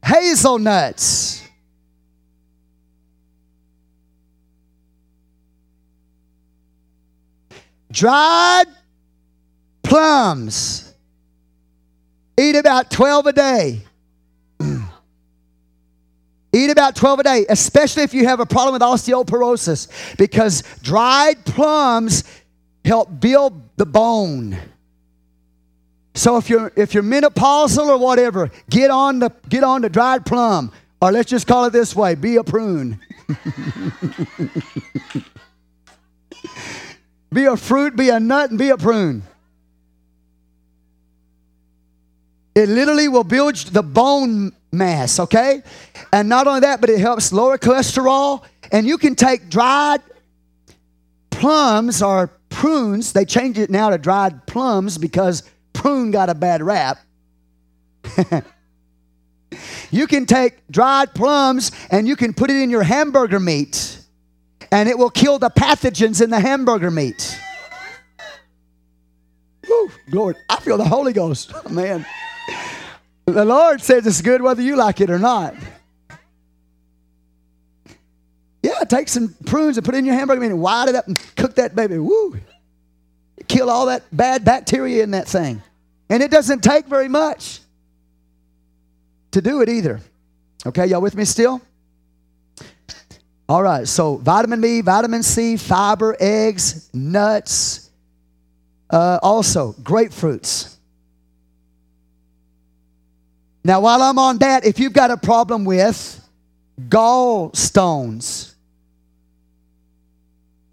hazelnuts. 0.02 1.42
Dried 7.90 8.68
plums. 9.82 10.94
Eat 12.40 12.56
about 12.56 12.90
12 12.90 13.26
a 13.26 13.32
day. 13.34 13.82
Eat 16.54 16.70
about 16.70 16.96
12 16.96 17.18
a 17.18 17.22
day, 17.22 17.44
especially 17.50 18.02
if 18.04 18.14
you 18.14 18.26
have 18.26 18.40
a 18.40 18.46
problem 18.46 18.72
with 18.72 18.80
osteoporosis, 18.80 20.16
because 20.16 20.62
dried 20.80 21.44
plums 21.44 22.24
help 22.82 23.20
build 23.20 23.76
the 23.76 23.84
bone. 23.84 24.56
So 26.18 26.36
if 26.36 26.50
you're 26.50 26.72
if 26.74 26.94
you're 26.94 27.04
menopausal 27.04 27.86
or 27.86 27.96
whatever, 27.96 28.50
get 28.68 28.90
on 28.90 29.20
the 29.20 29.30
get 29.48 29.62
on 29.62 29.82
the 29.82 29.88
dried 29.88 30.26
plum, 30.26 30.72
or 31.00 31.12
let's 31.12 31.30
just 31.30 31.46
call 31.46 31.66
it 31.66 31.72
this 31.72 31.94
way: 31.94 32.16
be 32.16 32.34
a 32.34 32.42
prune. 32.42 32.98
be 37.32 37.44
a 37.44 37.56
fruit, 37.56 37.94
be 37.94 38.08
a 38.08 38.18
nut, 38.18 38.50
and 38.50 38.58
be 38.58 38.70
a 38.70 38.76
prune. 38.76 39.22
It 42.56 42.68
literally 42.68 43.06
will 43.06 43.22
build 43.22 43.54
the 43.54 43.84
bone 43.84 44.50
mass, 44.72 45.20
okay? 45.20 45.62
And 46.12 46.28
not 46.28 46.48
only 46.48 46.60
that, 46.60 46.80
but 46.80 46.90
it 46.90 46.98
helps 46.98 47.32
lower 47.32 47.58
cholesterol. 47.58 48.42
And 48.72 48.88
you 48.88 48.98
can 48.98 49.14
take 49.14 49.48
dried 49.48 50.02
plums 51.30 52.02
or 52.02 52.32
prunes. 52.48 53.12
They 53.12 53.24
change 53.24 53.56
it 53.56 53.70
now 53.70 53.90
to 53.90 53.98
dried 53.98 54.46
plums 54.46 54.98
because 54.98 55.44
prune 55.78 56.10
got 56.10 56.28
a 56.28 56.34
bad 56.34 56.60
rap. 56.60 56.98
you 59.90 60.06
can 60.06 60.26
take 60.26 60.66
dried 60.70 61.14
plums 61.14 61.70
and 61.90 62.06
you 62.06 62.16
can 62.16 62.34
put 62.34 62.50
it 62.50 62.56
in 62.56 62.68
your 62.68 62.82
hamburger 62.82 63.40
meat, 63.40 64.00
and 64.72 64.88
it 64.88 64.98
will 64.98 65.08
kill 65.08 65.38
the 65.38 65.50
pathogens 65.50 66.20
in 66.20 66.30
the 66.30 66.40
hamburger 66.40 66.90
meat. 66.90 67.38
Woo, 69.68 69.90
Lord, 70.10 70.36
I 70.50 70.56
feel 70.60 70.76
the 70.76 70.84
Holy 70.84 71.12
Ghost. 71.12 71.52
Oh, 71.64 71.68
man. 71.70 72.04
The 73.26 73.44
Lord 73.44 73.82
says 73.82 74.06
it's 74.06 74.22
good 74.22 74.40
whether 74.40 74.62
you 74.62 74.74
like 74.74 75.02
it 75.02 75.10
or 75.10 75.18
not. 75.18 75.54
Yeah, 78.62 78.80
take 78.88 79.08
some 79.08 79.34
prunes 79.46 79.76
and 79.76 79.84
put 79.84 79.94
it 79.94 79.98
in 79.98 80.06
your 80.06 80.14
hamburger 80.14 80.40
meat 80.40 80.46
and 80.46 80.60
wide 80.60 80.88
it 80.88 80.94
up 80.94 81.06
and 81.06 81.18
cook 81.36 81.54
that 81.56 81.76
baby. 81.76 81.98
Woo. 81.98 82.40
Kill 83.46 83.70
all 83.70 83.86
that 83.86 84.04
bad 84.10 84.44
bacteria 84.44 85.04
in 85.04 85.12
that 85.12 85.28
thing. 85.28 85.62
And 86.11 86.22
it 86.22 86.30
doesn't 86.30 86.62
take 86.62 86.86
very 86.86 87.09
much 87.09 87.61
to 89.32 89.42
do 89.42 89.61
it 89.61 89.68
either. 89.68 90.00
Okay, 90.66 90.86
y'all 90.86 91.00
with 91.00 91.14
me 91.14 91.24
still? 91.24 91.61
All 93.48 93.62
right, 93.62 93.86
so 93.86 94.16
vitamin 94.16 94.61
B, 94.61 94.80
vitamin 94.82 95.22
C, 95.22 95.56
fiber, 95.56 96.16
eggs, 96.20 96.90
nuts, 96.92 97.90
uh, 98.90 99.18
also 99.22 99.72
grapefruits. 99.74 100.76
Now, 103.64 103.80
while 103.80 104.02
I'm 104.02 104.18
on 104.18 104.38
that, 104.38 104.64
if 104.64 104.78
you've 104.78 104.92
got 104.92 105.11
a 105.11 105.16
problem 105.16 105.64
with 105.64 106.22
gallstones, 106.88 108.54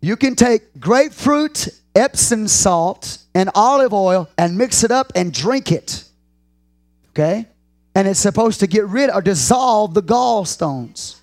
you 0.01 0.15
can 0.15 0.35
take 0.35 0.79
grapefruit, 0.79 1.69
Epsom 1.95 2.47
salt, 2.47 3.19
and 3.35 3.49
olive 3.53 3.93
oil 3.93 4.27
and 4.37 4.57
mix 4.57 4.83
it 4.83 4.89
up 4.89 5.11
and 5.13 5.31
drink 5.31 5.71
it. 5.71 6.05
Okay? 7.09 7.45
And 7.93 8.07
it's 8.07 8.19
supposed 8.19 8.61
to 8.61 8.67
get 8.67 8.87
rid 8.87 9.11
or 9.11 9.21
dissolve 9.21 9.93
the 9.93 10.01
gallstones. 10.01 11.17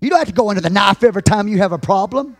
You 0.00 0.10
don't 0.10 0.18
have 0.18 0.28
to 0.28 0.34
go 0.34 0.50
under 0.50 0.60
the 0.60 0.70
knife 0.70 1.02
every 1.02 1.22
time 1.22 1.48
you 1.48 1.58
have 1.58 1.72
a 1.72 1.78
problem. 1.78 2.36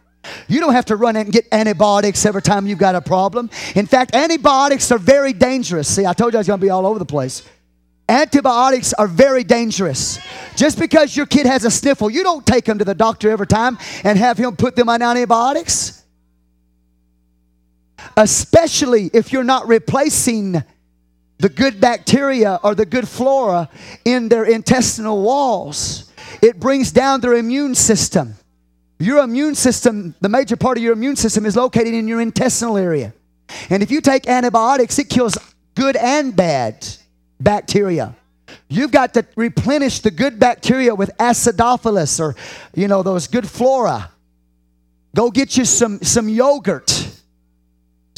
You 0.48 0.61
don't 0.61 0.72
have 0.72 0.86
to 0.86 0.96
run 0.96 1.16
and 1.16 1.32
get 1.32 1.46
antibiotics 1.52 2.26
every 2.26 2.42
time 2.42 2.66
you've 2.66 2.78
got 2.78 2.94
a 2.94 3.00
problem. 3.00 3.50
In 3.74 3.86
fact, 3.86 4.14
antibiotics 4.14 4.90
are 4.92 4.98
very 4.98 5.32
dangerous. 5.32 5.88
See, 5.88 6.04
I 6.04 6.12
told 6.12 6.32
you 6.32 6.38
I 6.38 6.40
was 6.40 6.46
going 6.48 6.61
to 6.61 6.66
be 6.66 6.70
all 6.70 6.86
over 6.86 6.98
the 6.98 7.06
place. 7.06 7.48
Antibiotics 8.09 8.92
are 8.94 9.06
very 9.06 9.44
dangerous. 9.44 10.18
Just 10.56 10.78
because 10.78 11.16
your 11.16 11.26
kid 11.26 11.46
has 11.46 11.64
a 11.64 11.70
sniffle, 11.70 12.11
you 12.11 12.22
don't 12.22 12.44
take 12.44 12.66
him 12.66 12.78
to 12.78 12.84
the 12.84 12.94
doctor 12.94 13.30
every 13.30 13.46
time 13.46 13.78
and 14.02 14.18
have 14.18 14.38
him 14.38 14.56
put 14.56 14.76
them 14.76 14.88
on 14.88 15.02
antibiotics 15.02 15.97
especially 18.16 19.11
if 19.12 19.32
you're 19.32 19.44
not 19.44 19.68
replacing 19.68 20.62
the 21.38 21.49
good 21.49 21.80
bacteria 21.80 22.59
or 22.62 22.74
the 22.74 22.86
good 22.86 23.09
flora 23.09 23.68
in 24.05 24.28
their 24.28 24.44
intestinal 24.44 25.22
walls. 25.22 26.11
It 26.42 26.59
brings 26.61 26.92
down 26.92 27.20
their 27.20 27.34
immune 27.34 27.74
system. 27.74 28.34
Your 28.99 29.22
immune 29.22 29.55
system, 29.55 30.14
the 30.20 30.28
major 30.28 30.57
part 30.57 30.76
of 30.76 30.82
your 30.82 30.92
immune 30.92 31.16
system 31.16 31.46
is 31.46 31.55
located 31.57 31.94
in 31.94 32.09
your 32.09 32.20
intestinal 32.20 32.76
area. 32.76 33.14
And 33.70 33.82
if 33.82 33.90
you 33.90 34.01
take 34.01 34.26
antibiotics, 34.26 34.99
it 34.99 35.09
kills 35.09 35.38
good 35.74 35.96
and 35.96 36.34
bad 36.34 36.86
bacteria. 37.38 38.16
You've 38.68 38.90
got 38.90 39.14
to 39.14 39.24
replenish 39.36 40.01
the 40.01 40.11
good 40.11 40.38
bacteria 40.38 40.94
with 40.94 41.16
acidophilus 41.18 42.18
or, 42.20 42.34
you 42.74 42.88
know, 42.88 43.03
those 43.03 43.28
good 43.28 43.49
flora. 43.49 44.11
Go 45.14 45.30
get 45.30 45.57
you 45.57 45.64
some, 45.64 46.03
some 46.03 46.28
yogurt 46.28 47.07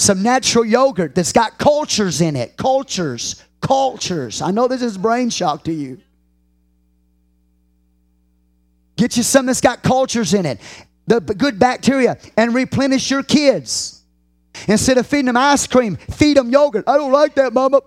some 0.00 0.22
natural 0.22 0.64
yogurt 0.64 1.14
that's 1.14 1.32
got 1.32 1.58
cultures 1.58 2.20
in 2.20 2.34
it. 2.34 2.56
Cultures, 2.56 3.44
cultures. 3.60 4.40
I 4.40 4.50
know 4.50 4.66
this 4.66 4.82
is 4.82 4.96
brain 4.96 5.30
shock 5.30 5.64
to 5.64 5.72
you. 5.72 6.00
Get 8.96 9.16
you 9.16 9.22
some 9.22 9.46
that's 9.46 9.60
got 9.60 9.82
cultures 9.82 10.34
in 10.34 10.44
it, 10.44 10.60
the 11.06 11.20
good 11.20 11.58
bacteria, 11.58 12.18
and 12.36 12.54
replenish 12.54 13.10
your 13.10 13.22
kids. 13.22 14.02
Instead 14.66 14.98
of 14.98 15.06
feeding 15.06 15.26
them 15.26 15.36
ice 15.36 15.66
cream, 15.66 15.96
feed 15.96 16.36
them 16.36 16.50
yogurt. 16.50 16.84
I 16.86 16.96
don't 16.96 17.12
like 17.12 17.34
that, 17.36 17.52
Mama. 17.52 17.80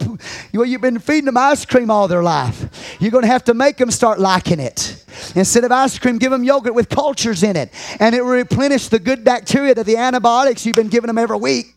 Well, 0.54 0.66
you've 0.66 0.82
been 0.82 0.98
feeding 0.98 1.26
them 1.26 1.38
ice 1.38 1.66
cream 1.66 1.92
all 1.92 2.08
their 2.08 2.24
life. 2.24 2.98
You're 3.00 3.12
going 3.12 3.24
to 3.24 3.28
have 3.28 3.44
to 3.46 3.54
make 3.54 3.78
them 3.78 3.92
start 3.92 4.20
liking 4.20 4.60
it. 4.60 5.04
Instead 5.36 5.66
of 5.66 5.72
ice 5.72 6.00
cream, 6.00 6.18
give 6.18 6.32
them 6.32 6.44
yogurt 6.44 6.74
with 6.74 6.90
cultures 6.90 7.44
in 7.44 7.58
it. 7.58 7.72
And 8.00 8.16
it 8.16 8.24
will 8.24 8.32
replenish 8.32 8.88
the 8.88 9.00
good 9.00 9.24
bacteria 9.24 9.76
to 9.76 9.84
the 9.84 9.98
antibiotics 9.98 10.66
you've 10.66 10.76
been 10.76 10.88
giving 10.88 11.08
them 11.08 11.18
every 11.18 11.38
week. 11.38 11.76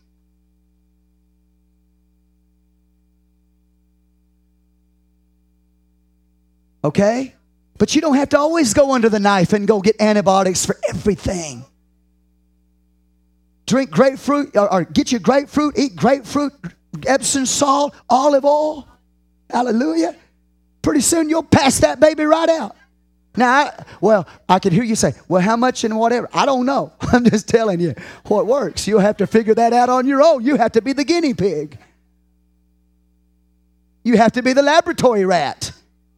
Okay? 6.87 7.35
But 7.77 7.93
you 7.95 7.99
don't 7.99 8.15
have 8.15 8.29
to 8.29 8.39
always 8.39 8.73
go 8.73 8.93
under 8.93 9.09
the 9.09 9.19
knife 9.19 9.51
and 9.51 9.67
go 9.67 9.81
get 9.81 9.97
antibiotics 9.99 10.65
for 10.65 10.77
everything. 10.87 11.65
Drink 13.65 13.91
grapefruit, 13.91 14.55
or, 14.55 14.71
or 14.71 14.83
get 14.85 15.11
your 15.11 15.19
grapefruit, 15.19 15.77
eat 15.77 15.97
grapefruit, 15.97 16.53
Epsom 17.05 17.45
salt, 17.45 17.93
olive 18.09 18.45
oil. 18.45 18.87
Hallelujah. 19.49 20.15
Pretty 20.81 21.01
soon 21.01 21.27
you'll 21.27 21.43
pass 21.43 21.79
that 21.79 21.99
baby 21.99 22.23
right 22.23 22.47
out. 22.47 22.77
Now, 23.35 23.51
I, 23.51 23.83
well, 23.99 24.25
I 24.47 24.59
could 24.59 24.71
hear 24.71 24.83
you 24.83 24.95
say, 24.95 25.11
well, 25.27 25.41
how 25.41 25.57
much 25.57 25.83
and 25.83 25.99
whatever. 25.99 26.29
I 26.33 26.45
don't 26.45 26.65
know. 26.65 26.93
I'm 27.01 27.25
just 27.25 27.49
telling 27.49 27.81
you 27.81 27.95
what 28.27 28.47
works. 28.47 28.87
You'll 28.87 29.01
have 29.01 29.17
to 29.17 29.27
figure 29.27 29.53
that 29.55 29.73
out 29.73 29.89
on 29.89 30.07
your 30.07 30.23
own. 30.23 30.45
You 30.45 30.55
have 30.55 30.71
to 30.71 30.81
be 30.81 30.93
the 30.93 31.03
guinea 31.03 31.33
pig. 31.33 31.77
You 34.05 34.15
have 34.15 34.31
to 34.31 34.41
be 34.41 34.53
the 34.53 34.63
laboratory 34.63 35.25
rat 35.25 35.73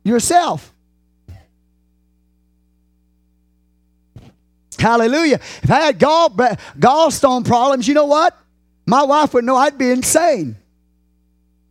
yourself. 0.10 0.74
Hallelujah. 4.78 5.40
If 5.62 5.70
I 5.70 5.82
had 5.82 6.00
gall, 6.00 6.30
gallstone 6.30 7.46
problems, 7.46 7.88
you 7.88 7.94
know 7.94 8.06
what? 8.06 8.38
My 8.86 9.04
wife 9.04 9.34
would 9.34 9.44
know 9.44 9.56
I'd 9.56 9.78
be 9.78 9.92
insane. 9.92 10.56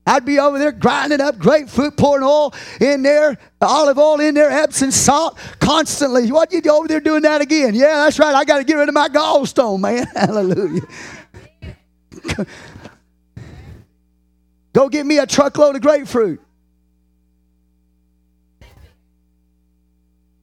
I'd 0.07 0.25
be 0.25 0.39
over 0.39 0.59
there 0.59 0.73
grinding 0.73 1.21
up 1.21 1.39
grapefruit, 1.39 1.97
pouring 1.99 2.25
oil 2.25 2.55
in 2.81 3.03
there, 3.03 3.37
olive 3.61 3.99
oil 3.99 4.21
in 4.21 4.35
there, 4.35 4.51
Epsom 4.51 4.91
salt 4.91 5.39
constantly. 5.59 6.33
What 6.33 6.51
you 6.51 6.63
over 6.71 6.89
there 6.89 7.01
doing 7.01 7.23
that 7.23 7.43
again? 7.43 7.75
Yeah, 7.75 8.05
that's 8.05 8.19
right. 8.19 8.35
I 8.35 8.45
got 8.45 8.59
to 8.59 8.65
get 8.65 8.75
rid 8.75 8.89
of 8.89 8.95
my 8.95 9.09
gallstone, 9.09 9.81
man. 9.81 10.07
Hallelujah. 10.15 10.81
Go 14.73 14.89
get 14.89 15.05
me 15.05 15.19
a 15.19 15.27
truckload 15.27 15.77
of 15.77 15.83
grapefruit. 15.83 16.41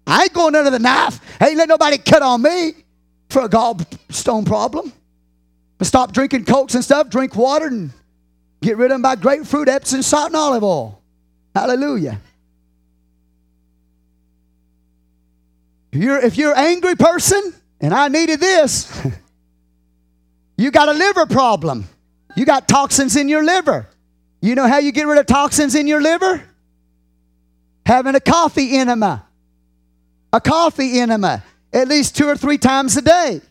I 0.07 0.23
ain't 0.23 0.33
going 0.33 0.55
under 0.55 0.69
the 0.69 0.79
knife. 0.79 1.19
Ain't 1.41 1.57
let 1.57 1.67
nobody 1.67 1.97
cut 1.97 2.21
on 2.21 2.41
me 2.41 2.73
for 3.29 3.43
a 3.43 3.49
gallstone 3.49 4.45
problem. 4.45 4.93
But 5.77 5.87
stop 5.87 6.11
drinking 6.13 6.45
cokes 6.45 6.75
and 6.75 6.83
stuff, 6.83 7.09
drink 7.09 7.35
water 7.35 7.67
and 7.67 7.91
get 8.61 8.77
rid 8.77 8.85
of 8.85 8.95
them 8.95 9.01
by 9.01 9.15
grapefruit, 9.15 9.67
Epsom 9.67 10.01
salt, 10.01 10.27
and 10.27 10.35
olive 10.35 10.63
oil. 10.63 11.01
Hallelujah. 11.53 12.19
If 15.91 16.01
you're, 16.01 16.19
if 16.19 16.37
you're 16.37 16.51
an 16.51 16.59
angry 16.59 16.95
person, 16.95 17.53
and 17.81 17.93
I 17.93 18.07
needed 18.07 18.39
this, 18.39 19.05
you 20.57 20.71
got 20.71 20.89
a 20.89 20.93
liver 20.93 21.25
problem. 21.25 21.87
You 22.35 22.45
got 22.45 22.67
toxins 22.67 23.15
in 23.15 23.29
your 23.29 23.43
liver. 23.43 23.87
You 24.41 24.55
know 24.55 24.67
how 24.67 24.77
you 24.77 24.91
get 24.91 25.07
rid 25.07 25.17
of 25.17 25.25
toxins 25.25 25.75
in 25.75 25.87
your 25.87 26.01
liver? 26.01 26.43
Having 27.85 28.15
a 28.15 28.19
coffee 28.19 28.77
enema 28.77 29.24
a 30.35 30.41
coffee 30.41 30.99
enema 30.99 31.43
uh, 31.73 31.77
at 31.77 31.87
least 31.87 32.15
two 32.15 32.27
or 32.27 32.35
three 32.35 32.57
times 32.57 32.97
a 32.97 33.01
day. 33.01 33.41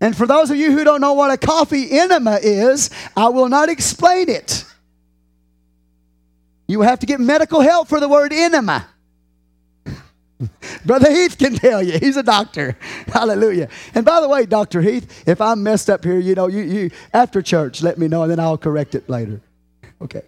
And 0.00 0.16
for 0.16 0.26
those 0.26 0.50
of 0.50 0.56
you 0.56 0.70
who 0.72 0.84
don't 0.84 1.00
know 1.00 1.14
what 1.14 1.30
a 1.30 1.38
coffee 1.38 1.98
enema 1.98 2.32
uh, 2.32 2.38
is, 2.42 2.90
I 3.16 3.28
will 3.28 3.48
not 3.48 3.68
explain 3.68 4.28
it. 4.28 4.64
You 6.66 6.78
will 6.78 6.86
have 6.86 7.00
to 7.00 7.06
get 7.06 7.20
medical 7.20 7.60
help 7.60 7.88
for 7.88 8.00
the 8.00 8.08
word 8.08 8.32
enema. 8.32 8.86
Uh. 9.86 9.90
Brother 10.84 11.10
Heath 11.10 11.36
can 11.38 11.54
tell 11.54 11.82
you. 11.82 11.98
He's 11.98 12.16
a 12.16 12.22
doctor. 12.22 12.76
Hallelujah. 13.06 13.68
And 13.94 14.04
by 14.04 14.20
the 14.20 14.28
way, 14.28 14.46
Dr. 14.46 14.80
Heath, 14.82 15.26
if 15.26 15.40
I'm 15.40 15.62
messed 15.62 15.90
up 15.90 16.04
here, 16.04 16.18
you 16.18 16.34
know, 16.34 16.48
you, 16.48 16.62
you 16.62 16.90
after 17.12 17.42
church, 17.42 17.82
let 17.82 17.98
me 17.98 18.08
know 18.08 18.22
and 18.22 18.30
then 18.30 18.40
I'll 18.40 18.58
correct 18.58 18.94
it 18.94 19.08
later. 19.08 19.40
Okay. 20.00 20.22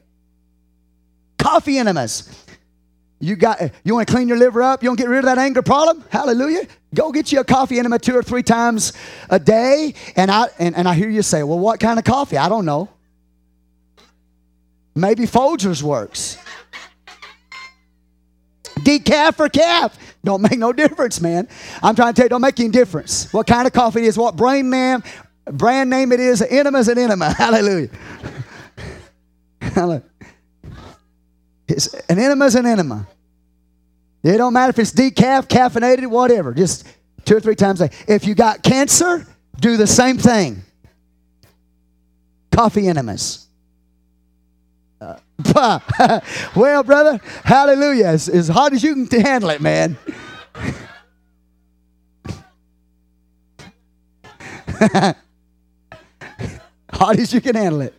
Coffee 1.38 1.78
enemas. 1.78 2.41
You 3.22 3.36
got 3.36 3.70
you 3.84 3.94
want 3.94 4.08
to 4.08 4.12
clean 4.12 4.26
your 4.26 4.36
liver 4.36 4.60
up? 4.60 4.82
You 4.82 4.88
want 4.88 4.98
to 4.98 5.04
get 5.04 5.08
rid 5.08 5.20
of 5.20 5.26
that 5.26 5.38
anger 5.38 5.62
problem? 5.62 6.04
Hallelujah. 6.10 6.66
Go 6.92 7.12
get 7.12 7.30
you 7.30 7.38
a 7.38 7.44
coffee 7.44 7.78
enema 7.78 8.00
two 8.00 8.16
or 8.16 8.22
three 8.22 8.42
times 8.42 8.92
a 9.30 9.38
day. 9.38 9.94
And 10.16 10.28
I 10.28 10.48
and, 10.58 10.74
and 10.74 10.88
I 10.88 10.94
hear 10.94 11.08
you 11.08 11.22
say, 11.22 11.44
well, 11.44 11.60
what 11.60 11.78
kind 11.78 12.00
of 12.00 12.04
coffee? 12.04 12.36
I 12.36 12.48
don't 12.48 12.64
know. 12.64 12.88
Maybe 14.96 15.22
Folgers 15.24 15.84
works. 15.84 16.36
Decaf 18.80 19.38
or 19.38 19.48
calf. 19.48 19.96
Don't 20.24 20.42
make 20.42 20.58
no 20.58 20.72
difference, 20.72 21.20
man. 21.20 21.46
I'm 21.80 21.94
trying 21.94 22.14
to 22.14 22.16
tell 22.16 22.24
you, 22.24 22.30
don't 22.30 22.40
make 22.40 22.58
any 22.58 22.70
difference. 22.70 23.32
What 23.32 23.46
kind 23.46 23.68
of 23.68 23.72
coffee 23.72 24.00
it 24.00 24.06
is, 24.06 24.18
what 24.18 24.34
brand 24.34 24.68
name, 24.68 25.04
brand 25.44 25.90
name 25.90 26.10
it 26.10 26.18
is, 26.18 26.42
enema 26.42 26.80
is 26.80 26.88
an 26.88 26.98
enema. 26.98 27.32
Hallelujah. 27.32 27.88
Hallelujah. 29.60 30.11
It's, 31.72 31.94
an 32.08 32.18
enema 32.18 32.46
is 32.46 32.54
an 32.54 32.66
enema. 32.66 33.06
It 34.22 34.36
don't 34.36 34.52
matter 34.52 34.70
if 34.70 34.78
it's 34.78 34.92
decaf, 34.92 35.48
caffeinated, 35.48 36.06
whatever. 36.06 36.54
Just 36.54 36.86
two 37.24 37.36
or 37.36 37.40
three 37.40 37.56
times 37.56 37.80
a 37.80 37.88
day. 37.88 37.96
If 38.06 38.26
you 38.26 38.34
got 38.34 38.62
cancer, 38.62 39.26
do 39.58 39.76
the 39.76 39.86
same 39.86 40.18
thing. 40.18 40.62
Coffee 42.52 42.86
enemas. 42.86 43.46
Uh, 45.00 45.18
well, 46.54 46.82
brother, 46.84 47.20
hallelujah. 47.44 48.06
As, 48.06 48.48
hard 48.48 48.74
as 48.74 48.82
you 48.84 49.06
can 49.06 49.20
handle 49.20 49.50
it, 49.50 49.60
man. 49.60 49.96
hard 56.92 57.18
as 57.18 57.32
you 57.34 57.40
can 57.40 57.56
handle 57.56 57.80
it. 57.80 57.94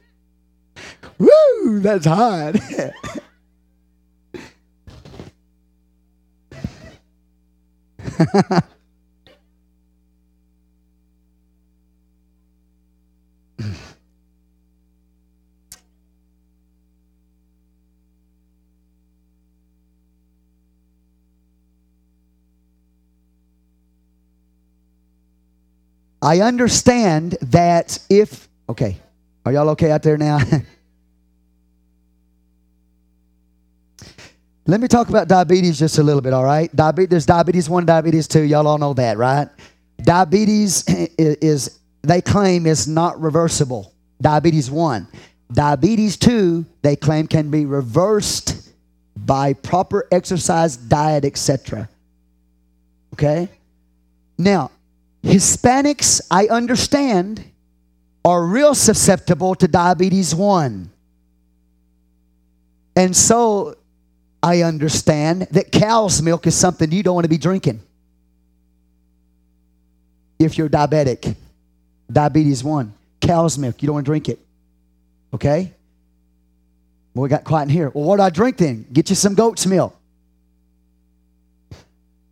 Woo, 1.18 1.80
that's 1.80 2.06
hard. 2.06 2.62
I 26.22 26.40
understand 26.40 27.36
that 27.42 28.00
if, 28.10 28.48
okay, 28.70 28.98
are 29.46 29.52
y'all 29.52 29.70
okay 29.72 29.92
out 29.92 30.04
there 30.04 30.18
now? 30.18 30.40
Let 34.66 34.80
me 34.80 34.88
talk 34.88 35.10
about 35.10 35.28
diabetes 35.28 35.78
just 35.78 35.98
a 35.98 36.04
little 36.04 36.22
bit, 36.22 36.32
all 36.32 36.44
right? 36.44 36.74
Diabetes, 36.74 37.10
there's 37.10 37.26
diabetes 37.26 37.70
1, 37.70 37.86
diabetes 37.86 38.28
2. 38.28 38.44
Y'all 38.44 38.66
all 38.66 38.78
know 38.78 38.94
that, 38.94 39.18
right? 39.18 39.50
Diabetes 40.02 40.86
is, 41.18 41.80
they 42.02 42.22
claim, 42.22 42.66
is 42.66 42.88
not 42.88 43.20
reversible. 43.22 43.94
Diabetes 44.22 44.72
1. 44.72 45.08
Diabetes 45.52 46.16
2, 46.18 46.66
they 46.82 46.96
claim, 46.96 47.28
can 47.28 47.52
be 47.52 47.66
reversed 47.66 48.72
by 49.18 49.54
proper 49.54 50.08
exercise, 50.12 50.78
diet, 50.78 51.26
etc. 51.26 51.90
Okay? 53.14 53.50
Now, 54.38 54.72
Hispanics, 55.24 56.22
I 56.32 56.48
understand, 56.48 57.44
are 58.24 58.46
real 58.46 58.74
susceptible 58.76 59.56
to 59.56 59.68
diabetes 59.68 60.34
1. 60.34 60.90
And 62.96 63.16
so 63.16 63.76
I 64.44 64.64
understand 64.64 65.44
that 65.52 65.72
cow's 65.72 66.22
milk 66.22 66.46
is 66.46 66.54
something 66.54 66.92
you 66.92 67.02
don't 67.02 67.16
want 67.16 67.24
to 67.24 67.30
be 67.30 67.38
drinking. 67.38 67.82
If 70.38 70.58
you're 70.58 70.68
diabetic, 70.68 71.38
diabetes 72.12 72.62
1, 72.62 72.94
cow's 73.22 73.58
milk, 73.58 73.82
you 73.82 73.88
don't 73.88 73.94
want 73.94 74.06
to 74.06 74.10
drink 74.10 74.28
it. 74.28 74.40
Okay? 75.34 75.74
Well, 77.14 77.24
we 77.24 77.30
got 77.30 77.46
quiet 77.46 77.64
in 77.64 77.70
here. 77.70 77.90
Well, 77.90 78.04
what 78.04 78.18
do 78.18 78.24
I 78.24 78.30
drink 78.30 78.58
then? 78.58 78.86
Get 78.92 79.10
you 79.10 79.16
some 79.16 79.34
goat's 79.34 79.66
milk. 79.66 79.96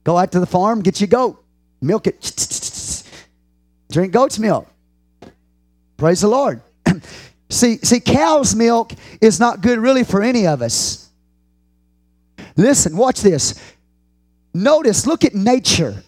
Go 0.03 0.17
out 0.17 0.33
to 0.33 0.41
the 0.41 0.45
farm, 0.45 0.81
get 0.81 0.99
you 0.99 1.07
goat, 1.07 1.41
milk 1.79 2.07
it. 2.07 2.19
Drink 3.91 4.11
goat's 4.11 4.39
milk. 4.39 4.67
Praise 5.95 6.21
the 6.21 6.27
Lord. 6.27 6.61
See, 7.49 7.77
see, 7.79 7.99
cow's 7.99 8.55
milk 8.55 8.93
is 9.19 9.37
not 9.37 9.59
good 9.59 9.77
really 9.77 10.05
for 10.05 10.21
any 10.21 10.47
of 10.47 10.61
us. 10.61 11.00
Listen, 12.55 12.97
watch 12.97 13.21
this. 13.21 13.59
Notice, 14.53 15.07
look 15.07 15.23
at 15.23 15.33
nature. 15.33 16.03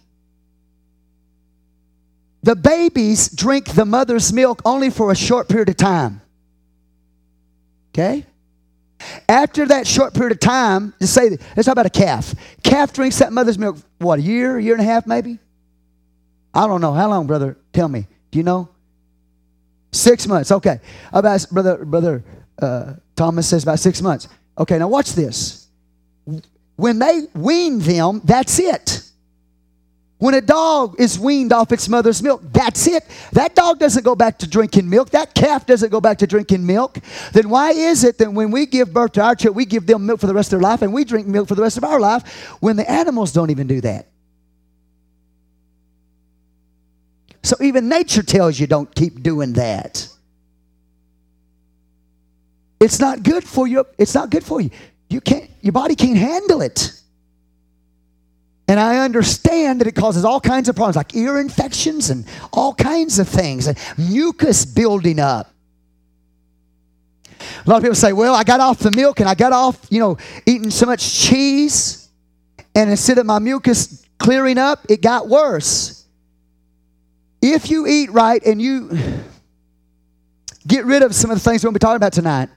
The 2.42 2.54
babies 2.54 3.28
drink 3.28 3.66
the 3.72 3.86
mother's 3.86 4.32
milk 4.32 4.60
only 4.64 4.90
for 4.90 5.10
a 5.10 5.16
short 5.16 5.48
period 5.48 5.70
of 5.70 5.76
time. 5.76 6.20
Okay? 7.92 8.26
After 9.28 9.66
that 9.66 9.86
short 9.86 10.14
period 10.14 10.32
of 10.32 10.40
time, 10.40 10.94
just 11.00 11.14
say, 11.14 11.30
let's 11.56 11.64
talk 11.64 11.72
about 11.72 11.86
a 11.86 11.90
calf. 11.90 12.34
Calf 12.62 12.92
drinks 12.92 13.18
that 13.18 13.32
mother's 13.32 13.58
milk, 13.58 13.78
what, 13.98 14.18
a 14.18 14.22
year, 14.22 14.58
a 14.58 14.62
year 14.62 14.74
and 14.74 14.82
a 14.82 14.86
half 14.86 15.06
maybe? 15.06 15.38
I 16.52 16.66
don't 16.66 16.80
know. 16.80 16.92
How 16.92 17.08
long, 17.08 17.26
brother? 17.26 17.56
Tell 17.72 17.88
me. 17.88 18.06
Do 18.30 18.38
you 18.38 18.44
know? 18.44 18.68
Six 19.92 20.26
months. 20.26 20.52
Okay. 20.52 20.80
About 21.12 21.46
brother, 21.50 21.84
brother 21.84 22.24
uh, 22.60 22.94
Thomas 23.16 23.48
says 23.48 23.62
about 23.62 23.78
six 23.78 24.02
months. 24.02 24.28
Okay, 24.58 24.78
now 24.78 24.88
watch 24.88 25.12
this. 25.12 25.63
When 26.76 26.98
they 26.98 27.26
wean 27.34 27.78
them, 27.78 28.20
that's 28.24 28.58
it. 28.58 29.04
When 30.18 30.34
a 30.34 30.40
dog 30.40 30.96
is 30.98 31.18
weaned 31.18 31.52
off 31.52 31.70
its 31.70 31.88
mother's 31.88 32.22
milk, 32.22 32.40
that's 32.44 32.86
it. 32.86 33.04
That 33.32 33.54
dog 33.54 33.78
doesn't 33.78 34.04
go 34.04 34.14
back 34.14 34.38
to 34.38 34.48
drinking 34.48 34.88
milk. 34.88 35.10
That 35.10 35.34
calf 35.34 35.66
doesn't 35.66 35.90
go 35.90 36.00
back 36.00 36.18
to 36.18 36.26
drinking 36.26 36.64
milk. 36.64 36.98
Then 37.32 37.50
why 37.50 37.72
is 37.72 38.04
it 38.04 38.18
that 38.18 38.32
when 38.32 38.50
we 38.50 38.64
give 38.64 38.92
birth 38.92 39.12
to 39.12 39.22
our 39.22 39.34
child, 39.34 39.54
we 39.54 39.66
give 39.66 39.86
them 39.86 40.06
milk 40.06 40.20
for 40.20 40.26
the 40.26 40.34
rest 40.34 40.52
of 40.52 40.60
their 40.60 40.68
life 40.68 40.82
and 40.82 40.92
we 40.92 41.04
drink 41.04 41.26
milk 41.26 41.48
for 41.48 41.54
the 41.54 41.62
rest 41.62 41.76
of 41.76 41.84
our 41.84 42.00
life 42.00 42.48
when 42.60 42.76
the 42.76 42.90
animals 42.90 43.32
don't 43.32 43.50
even 43.50 43.66
do 43.66 43.80
that? 43.82 44.08
So 47.42 47.56
even 47.60 47.90
nature 47.90 48.22
tells 48.22 48.58
you 48.58 48.66
don't 48.66 48.92
keep 48.94 49.22
doing 49.22 49.52
that. 49.54 50.08
It's 52.80 52.98
not 52.98 53.22
good 53.22 53.44
for 53.44 53.68
you. 53.68 53.84
It's 53.98 54.14
not 54.14 54.30
good 54.30 54.44
for 54.44 54.62
you. 54.62 54.70
You 55.08 55.20
can't 55.20 55.50
your 55.60 55.72
body 55.72 55.94
can't 55.94 56.18
handle 56.18 56.62
it. 56.62 56.92
And 58.66 58.80
I 58.80 58.98
understand 58.98 59.80
that 59.80 59.86
it 59.86 59.94
causes 59.94 60.24
all 60.24 60.40
kinds 60.40 60.68
of 60.68 60.76
problems 60.76 60.96
like 60.96 61.14
ear 61.14 61.38
infections 61.38 62.10
and 62.10 62.24
all 62.52 62.74
kinds 62.74 63.18
of 63.18 63.28
things 63.28 63.66
and 63.66 63.78
mucus 63.98 64.64
building 64.64 65.18
up. 65.20 65.50
A 67.66 67.70
lot 67.70 67.76
of 67.76 67.82
people 67.82 67.94
say, 67.94 68.12
well, 68.12 68.34
I 68.34 68.42
got 68.42 68.60
off 68.60 68.78
the 68.78 68.90
milk 68.90 69.20
and 69.20 69.28
I 69.28 69.34
got 69.34 69.52
off, 69.52 69.86
you 69.90 70.00
know, 70.00 70.16
eating 70.46 70.70
so 70.70 70.86
much 70.86 71.14
cheese. 71.14 72.08
And 72.74 72.90
instead 72.90 73.18
of 73.18 73.26
my 73.26 73.38
mucus 73.38 74.04
clearing 74.18 74.58
up, 74.58 74.86
it 74.88 75.02
got 75.02 75.28
worse. 75.28 76.06
If 77.42 77.70
you 77.70 77.86
eat 77.86 78.10
right 78.10 78.42
and 78.44 78.60
you 78.60 78.98
get 80.66 80.86
rid 80.86 81.02
of 81.02 81.14
some 81.14 81.30
of 81.30 81.36
the 81.36 81.44
things 81.44 81.62
we're 81.62 81.68
going 81.68 81.74
to 81.74 81.78
be 81.78 81.82
talking 81.82 81.96
about 81.96 82.14
tonight, 82.14 82.48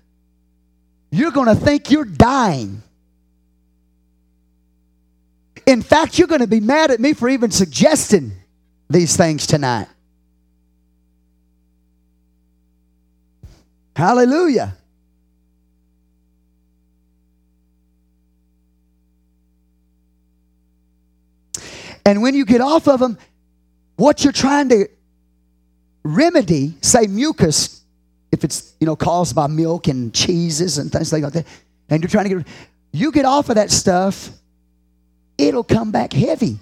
you're 1.11 1.31
going 1.31 1.47
to 1.47 1.55
think 1.55 1.91
you're 1.91 2.05
dying. 2.05 2.81
In 5.65 5.81
fact, 5.81 6.17
you're 6.17 6.27
going 6.27 6.41
to 6.41 6.47
be 6.47 6.59
mad 6.59 6.91
at 6.91 6.99
me 6.99 7.13
for 7.13 7.27
even 7.27 7.51
suggesting 7.51 8.31
these 8.89 9.17
things 9.17 9.45
tonight. 9.47 9.87
Hallelujah. 13.95 14.77
And 22.05 22.21
when 22.21 22.35
you 22.35 22.45
get 22.45 22.61
off 22.61 22.87
of 22.87 23.01
them, 23.01 23.17
what 23.97 24.23
you're 24.23 24.31
trying 24.31 24.69
to 24.69 24.87
remedy, 26.03 26.77
say 26.81 27.07
mucus, 27.07 27.76
if 28.31 28.43
it's 28.43 28.73
you 28.79 28.85
know 28.85 28.95
caused 28.95 29.35
by 29.35 29.47
milk 29.47 29.87
and 29.87 30.13
cheeses 30.13 30.77
and 30.77 30.91
things 30.91 31.13
like 31.13 31.23
that, 31.33 31.45
and 31.89 32.01
you're 32.01 32.09
trying 32.09 32.29
to 32.29 32.35
get 32.37 32.47
you 32.91 33.11
get 33.11 33.25
off 33.25 33.49
of 33.49 33.55
that 33.55 33.71
stuff, 33.71 34.29
it'll 35.37 35.63
come 35.63 35.91
back 35.91 36.13
heavy. 36.13 36.57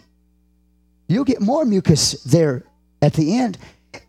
You'll 1.07 1.25
get 1.25 1.41
more 1.41 1.65
mucus 1.65 2.23
there 2.23 2.63
at 3.01 3.13
the 3.13 3.37
end 3.37 3.57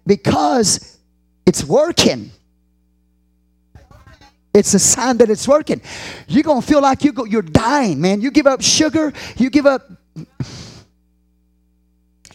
because 0.07 0.99
it's 1.45 1.63
working. 1.65 2.31
It's 4.55 4.73
a 4.73 4.79
sign 4.79 5.19
that 5.19 5.29
it's 5.29 5.47
working. 5.47 5.83
You're 6.27 6.43
to 6.43 6.63
feel 6.63 6.81
like 6.81 7.05
you 7.05 7.13
go, 7.13 7.25
you're 7.25 7.43
dying, 7.43 8.01
man. 8.01 8.23
You 8.23 8.31
give 8.31 8.47
up 8.47 8.63
sugar, 8.63 9.13
you 9.37 9.51
give 9.51 9.67
up. 9.67 9.83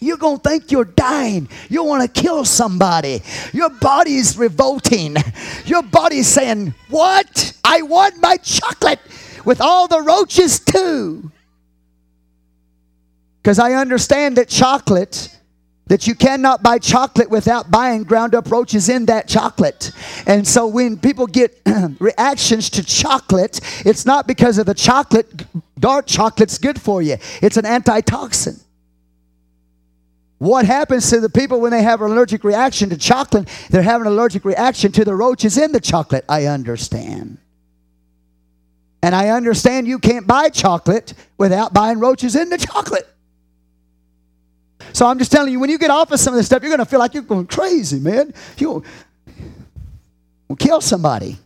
You're 0.02 0.18
going 0.18 0.39
to 0.39 0.49
think 0.49 0.72
you're 0.72 0.84
dying. 0.84 1.47
You 1.70 1.84
want 1.84 2.02
to 2.02 2.22
kill 2.22 2.43
somebody. 2.43 3.22
Your 3.54 3.70
body's 3.70 4.36
revolting. 4.36 5.16
Your 5.66 5.84
body's 5.84 6.28
saying, 6.28 6.74
What? 6.89 7.54
I 7.64 7.84
want 7.84 8.20
my 8.20 8.38
chocolate 8.38 8.99
with 9.45 9.62
all 9.62 9.88
the 9.88 10.02
roaches, 10.02 10.60
too. 10.60 11.32
Because 13.41 13.60
I 13.60 13.74
understand 13.74 14.38
that 14.38 14.49
chocolate, 14.49 15.38
that 15.86 16.08
you 16.08 16.16
cannot 16.16 16.64
buy 16.64 16.80
chocolate 16.80 17.30
without 17.30 17.70
buying 17.70 18.04
ground 18.04 18.34
up 18.34 18.49
roaches 18.49 18.89
in 18.89 19.06
that 19.06 19.28
chocolate. 19.28 19.91
And 20.26 20.47
so 20.47 20.66
when 20.66 20.97
people 20.97 21.28
get 21.28 21.62
reactions 21.99 22.72
to 22.72 22.84
chocolate, 22.84 23.60
it's 23.86 24.06
not 24.06 24.26
because 24.26 24.58
of 24.58 24.66
the 24.66 24.74
chocolate, 24.74 25.45
dark 25.80 26.08
chocolate's 26.08 26.58
good 26.58 26.82
for 26.82 27.04
you, 27.04 27.18
it's 27.41 27.58
an 27.58 27.66
antitoxin. 27.66 28.60
What 30.42 30.66
happens 30.66 31.08
to 31.12 31.20
the 31.20 31.30
people 31.30 31.62
when 31.62 31.70
they 31.70 31.84
have 31.84 32.02
an 32.02 32.10
allergic 32.10 32.44
reaction 32.44 32.89
to 32.89 32.98
chocolate? 32.98 33.48
They're 33.70 33.84
having 33.84 34.08
an 34.08 34.14
allergic 34.14 34.44
reaction 34.44 34.92
to 34.94 35.06
the 35.06 35.14
roaches 35.14 35.56
in 35.56 35.72
the 35.72 35.80
chocolate. 35.80 36.26
I 36.28 36.48
understand. 36.48 37.38
And 39.04 39.14
I 39.14 39.30
understand 39.30 39.88
you 39.88 40.00
can't 40.00 40.26
buy 40.26 40.50
chocolate 40.50 41.14
without 41.38 41.76
buying 41.76 42.00
roaches 42.00 42.36
in 42.36 42.50
the 42.50 42.58
chocolate. 42.58 43.08
So 44.94 45.06
I'm 45.06 45.20
just 45.20 45.32
telling 45.32 45.52
you, 45.52 45.60
when 45.60 45.70
you 45.70 45.78
get 45.78 45.92
off 45.92 46.12
of 46.12 46.20
some 46.20 46.34
of 46.34 46.39
this 46.39 46.48
stuff, 46.48 46.64
you're 46.64 46.72
going 46.72 46.80
to 46.80 46.89
feel 46.89 46.98
like 46.98 47.14
you're 47.14 47.22
going 47.22 47.46
crazy, 47.46 48.00
man. 48.00 48.34
You'll, 48.58 48.84
kill 50.58 50.82
somebody. 50.82 51.38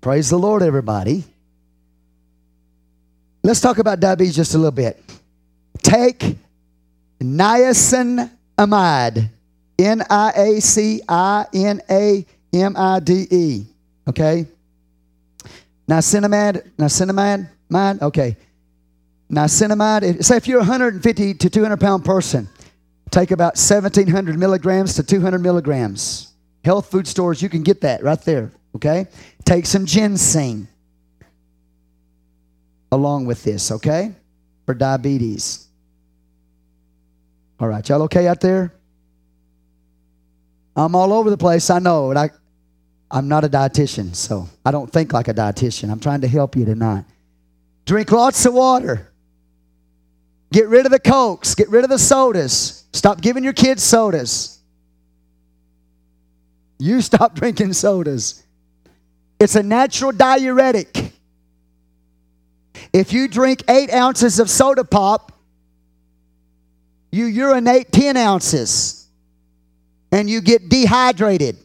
Praise 0.00 0.30
the 0.30 0.38
Lord, 0.38 0.62
everybody. 0.62 1.24
Let's 3.48 3.62
talk 3.62 3.78
about 3.78 3.98
diabetes 3.98 4.36
just 4.36 4.52
a 4.52 4.58
little 4.58 4.70
bit. 4.70 5.02
Take 5.78 6.36
niacinamide, 7.18 8.28
N 9.78 10.02
I 10.10 10.32
A 10.36 10.60
C 10.60 11.00
I 11.08 11.46
N 11.54 11.80
A 11.88 12.26
M 12.52 12.76
I 12.76 13.00
D 13.00 13.26
E. 13.30 13.64
Okay? 14.06 14.44
Niacinamide, 15.88 16.70
niacinamide, 16.76 17.48
Mine? 17.70 17.98
Okay. 18.02 18.36
Niacinamide, 19.32 20.22
say 20.22 20.36
if 20.36 20.46
you're 20.46 20.58
a 20.58 20.60
150 20.60 21.32
to 21.32 21.48
200 21.48 21.80
pound 21.80 22.04
person, 22.04 22.50
take 23.10 23.30
about 23.30 23.56
1700 23.56 24.38
milligrams 24.38 24.94
to 24.96 25.02
200 25.02 25.38
milligrams. 25.38 26.34
Health 26.66 26.90
food 26.90 27.08
stores, 27.08 27.40
you 27.40 27.48
can 27.48 27.62
get 27.62 27.80
that 27.80 28.04
right 28.04 28.20
there. 28.26 28.52
Okay? 28.74 29.06
Take 29.46 29.64
some 29.64 29.86
ginseng 29.86 30.68
along 32.90 33.26
with 33.26 33.42
this, 33.44 33.70
okay? 33.70 34.14
For 34.66 34.74
diabetes. 34.74 35.66
All 37.60 37.68
right, 37.68 37.86
y'all 37.88 38.02
okay 38.02 38.28
out 38.28 38.40
there? 38.40 38.72
I'm 40.76 40.94
all 40.94 41.12
over 41.12 41.28
the 41.28 41.38
place, 41.38 41.70
I 41.70 41.80
know, 41.80 42.10
and 42.10 42.18
I, 42.18 42.30
I'm 43.10 43.26
not 43.28 43.44
a 43.44 43.48
dietitian, 43.48 44.14
so 44.14 44.48
I 44.64 44.70
don't 44.70 44.90
think 44.92 45.12
like 45.12 45.28
a 45.28 45.34
dietitian. 45.34 45.90
I'm 45.90 45.98
trying 45.98 46.20
to 46.20 46.28
help 46.28 46.54
you 46.54 46.64
tonight. 46.64 47.04
Drink 47.84 48.12
lots 48.12 48.44
of 48.46 48.54
water. 48.54 49.08
Get 50.52 50.68
rid 50.68 50.86
of 50.86 50.92
the 50.92 51.00
cokes. 51.00 51.54
Get 51.54 51.68
rid 51.68 51.84
of 51.84 51.90
the 51.90 51.98
sodas. 51.98 52.84
Stop 52.92 53.20
giving 53.20 53.44
your 53.44 53.52
kids 53.52 53.82
sodas. 53.82 54.60
You 56.78 57.00
stop 57.00 57.34
drinking 57.34 57.72
sodas. 57.72 58.44
It's 59.40 59.56
a 59.56 59.62
natural 59.62 60.12
diuretic. 60.12 61.07
If 62.92 63.12
you 63.12 63.28
drink 63.28 63.62
eight 63.68 63.92
ounces 63.92 64.38
of 64.38 64.48
soda 64.50 64.84
pop, 64.84 65.32
you 67.10 67.26
urinate 67.26 67.90
10 67.92 68.16
ounces 68.16 69.06
and 70.12 70.28
you 70.28 70.40
get 70.40 70.68
dehydrated. 70.68 71.56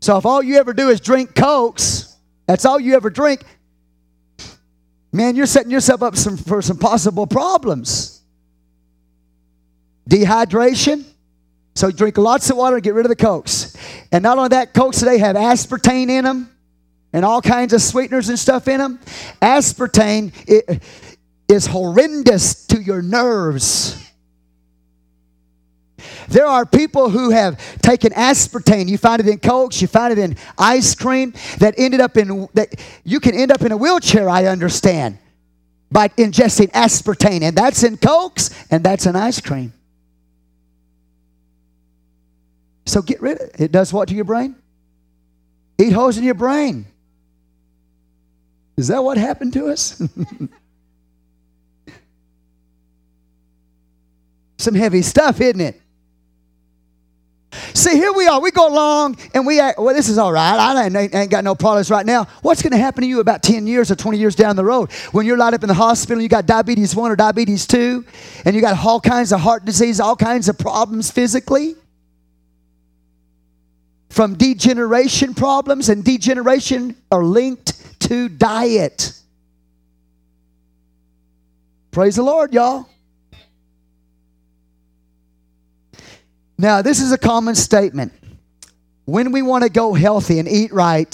So 0.00 0.16
if 0.18 0.26
all 0.26 0.42
you 0.42 0.56
ever 0.56 0.72
do 0.72 0.88
is 0.88 1.00
drink 1.00 1.34
Cokes, 1.34 2.16
that's 2.46 2.64
all 2.64 2.80
you 2.80 2.94
ever 2.94 3.08
drink, 3.08 3.44
man, 5.12 5.36
you're 5.36 5.46
setting 5.46 5.70
yourself 5.70 6.02
up 6.02 6.16
some, 6.16 6.36
for 6.36 6.60
some 6.60 6.78
possible 6.78 7.26
problems. 7.26 8.20
Dehydration. 10.08 11.04
So 11.74 11.90
drink 11.90 12.18
lots 12.18 12.50
of 12.50 12.56
water 12.56 12.76
and 12.76 12.82
get 12.82 12.94
rid 12.94 13.06
of 13.06 13.10
the 13.10 13.16
cokes. 13.16 13.76
And 14.10 14.22
not 14.22 14.36
only 14.36 14.48
that, 14.48 14.74
cokes 14.74 14.98
today 14.98 15.16
have 15.18 15.36
aspartame 15.36 16.10
in 16.10 16.24
them 16.24 16.51
and 17.12 17.24
all 17.24 17.42
kinds 17.42 17.72
of 17.72 17.82
sweeteners 17.82 18.28
and 18.28 18.38
stuff 18.38 18.68
in 18.68 18.78
them. 18.78 18.98
Aspartame, 19.40 20.32
it, 20.46 20.82
is 21.52 21.66
horrendous 21.66 22.66
to 22.66 22.80
your 22.80 23.02
nerves. 23.02 23.98
There 26.28 26.46
are 26.46 26.64
people 26.64 27.10
who 27.10 27.30
have 27.30 27.58
taken 27.82 28.12
aspartame. 28.12 28.88
You 28.88 28.98
find 28.98 29.20
it 29.20 29.28
in 29.28 29.38
cokes, 29.38 29.80
you 29.80 29.86
find 29.88 30.12
it 30.12 30.18
in 30.18 30.36
ice 30.58 30.94
cream 30.94 31.34
that 31.58 31.74
ended 31.76 32.00
up 32.00 32.16
in 32.16 32.48
that 32.54 32.74
you 33.04 33.20
can 33.20 33.34
end 33.34 33.52
up 33.52 33.62
in 33.62 33.70
a 33.70 33.76
wheelchair, 33.76 34.28
I 34.28 34.46
understand, 34.46 35.18
by 35.90 36.08
ingesting 36.08 36.70
aspartame. 36.72 37.42
And 37.42 37.56
that's 37.56 37.82
in 37.82 37.98
cokes 37.98 38.50
and 38.70 38.82
that's 38.82 39.06
in 39.06 39.14
ice 39.14 39.40
cream. 39.40 39.72
So 42.86 43.02
get 43.02 43.20
rid 43.20 43.40
of 43.40 43.48
it. 43.48 43.60
It 43.60 43.72
does 43.72 43.92
what 43.92 44.08
to 44.08 44.14
your 44.14 44.24
brain? 44.24 44.56
Eat 45.78 45.92
holes 45.92 46.18
in 46.18 46.24
your 46.24 46.34
brain. 46.34 46.86
Is 48.76 48.88
that 48.88 49.04
what 49.04 49.18
happened 49.18 49.52
to 49.54 49.68
us? 49.68 50.02
Some 54.58 54.74
heavy 54.74 55.02
stuff, 55.02 55.40
isn't 55.40 55.60
it? 55.60 55.82
See, 57.74 57.96
here 57.96 58.12
we 58.12 58.26
are. 58.26 58.40
We 58.40 58.50
go 58.50 58.68
along 58.68 59.18
and 59.34 59.46
we 59.46 59.60
act, 59.60 59.78
well, 59.78 59.94
this 59.94 60.08
is 60.08 60.16
all 60.18 60.32
right. 60.32 60.56
I 60.56 60.86
ain't, 60.86 61.14
ain't 61.14 61.30
got 61.30 61.44
no 61.44 61.54
problems 61.54 61.90
right 61.90 62.06
now. 62.06 62.24
What's 62.40 62.62
going 62.62 62.72
to 62.72 62.78
happen 62.78 63.02
to 63.02 63.08
you 63.08 63.20
about 63.20 63.42
10 63.42 63.66
years 63.66 63.90
or 63.90 63.96
20 63.96 64.16
years 64.18 64.34
down 64.34 64.56
the 64.56 64.64
road 64.64 64.90
when 65.12 65.26
you're 65.26 65.36
lined 65.36 65.54
up 65.54 65.62
in 65.62 65.68
the 65.68 65.74
hospital 65.74 66.14
and 66.14 66.22
you 66.22 66.28
got 66.28 66.46
diabetes 66.46 66.96
1 66.96 67.10
or 67.10 67.16
diabetes 67.16 67.66
2 67.66 68.04
and 68.44 68.54
you 68.54 68.62
got 68.62 68.82
all 68.84 69.00
kinds 69.00 69.32
of 69.32 69.40
heart 69.40 69.64
disease, 69.64 70.00
all 70.00 70.16
kinds 70.16 70.48
of 70.48 70.58
problems 70.58 71.10
physically? 71.10 71.74
From 74.12 74.34
degeneration 74.34 75.32
problems, 75.32 75.88
and 75.88 76.04
degeneration 76.04 76.96
are 77.10 77.24
linked 77.24 77.98
to 78.00 78.28
diet. 78.28 79.18
Praise 81.92 82.16
the 82.16 82.22
Lord, 82.22 82.52
y'all. 82.52 82.90
Now, 86.58 86.82
this 86.82 87.00
is 87.00 87.10
a 87.12 87.16
common 87.16 87.54
statement. 87.54 88.12
When 89.06 89.32
we 89.32 89.40
want 89.40 89.64
to 89.64 89.70
go 89.70 89.94
healthy 89.94 90.38
and 90.38 90.46
eat 90.46 90.74
right, 90.74 91.10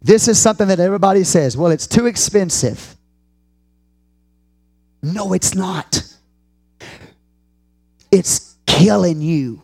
this 0.00 0.28
is 0.28 0.40
something 0.40 0.68
that 0.68 0.78
everybody 0.78 1.24
says, 1.24 1.56
well, 1.56 1.72
it's 1.72 1.88
too 1.88 2.06
expensive. 2.06 2.94
No, 5.02 5.32
it's 5.32 5.56
not. 5.56 6.00
It's 8.12 8.54
killing 8.66 9.20
you. 9.20 9.62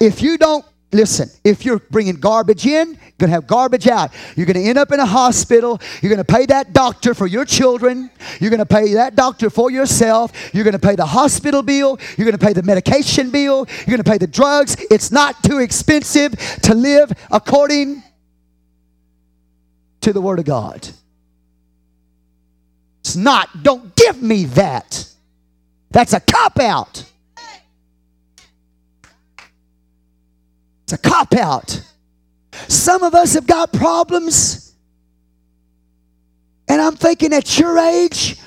If 0.00 0.22
you 0.22 0.38
don't 0.38 0.64
Listen, 0.90 1.28
if 1.44 1.66
you're 1.66 1.80
bringing 1.90 2.14
garbage 2.14 2.64
in, 2.64 2.88
you're 2.88 3.18
going 3.18 3.28
to 3.28 3.34
have 3.34 3.46
garbage 3.46 3.86
out. 3.88 4.10
You're 4.36 4.46
going 4.46 4.56
to 4.56 4.62
end 4.62 4.78
up 4.78 4.90
in 4.90 5.00
a 5.00 5.04
hospital. 5.04 5.78
You're 6.00 6.08
going 6.08 6.24
to 6.24 6.32
pay 6.32 6.46
that 6.46 6.72
doctor 6.72 7.12
for 7.12 7.26
your 7.26 7.44
children. 7.44 8.10
You're 8.40 8.48
going 8.48 8.60
to 8.60 8.66
pay 8.66 8.94
that 8.94 9.14
doctor 9.14 9.50
for 9.50 9.70
yourself. 9.70 10.32
You're 10.54 10.64
going 10.64 10.72
to 10.72 10.78
pay 10.78 10.96
the 10.96 11.04
hospital 11.04 11.62
bill. 11.62 11.98
You're 12.16 12.24
going 12.24 12.38
to 12.38 12.44
pay 12.44 12.54
the 12.54 12.62
medication 12.62 13.30
bill. 13.30 13.66
You're 13.80 13.96
going 13.96 14.02
to 14.02 14.10
pay 14.10 14.16
the 14.16 14.26
drugs. 14.26 14.76
It's 14.90 15.12
not 15.12 15.42
too 15.42 15.58
expensive 15.58 16.32
to 16.62 16.74
live 16.74 17.12
according 17.30 18.02
to 20.00 20.14
the 20.14 20.22
Word 20.22 20.38
of 20.38 20.46
God. 20.46 20.88
It's 23.00 23.14
not. 23.14 23.62
Don't 23.62 23.94
give 23.94 24.22
me 24.22 24.46
that. 24.46 25.06
That's 25.90 26.14
a 26.14 26.20
cop 26.20 26.58
out. 26.60 27.04
It's 30.88 30.94
a 30.94 30.96
cop 30.96 31.34
out. 31.34 31.82
Some 32.66 33.02
of 33.02 33.14
us 33.14 33.34
have 33.34 33.46
got 33.46 33.74
problems. 33.74 34.74
And 36.66 36.80
I'm 36.80 36.96
thinking 36.96 37.34
at 37.34 37.58
your 37.58 37.76
age, 37.76 38.38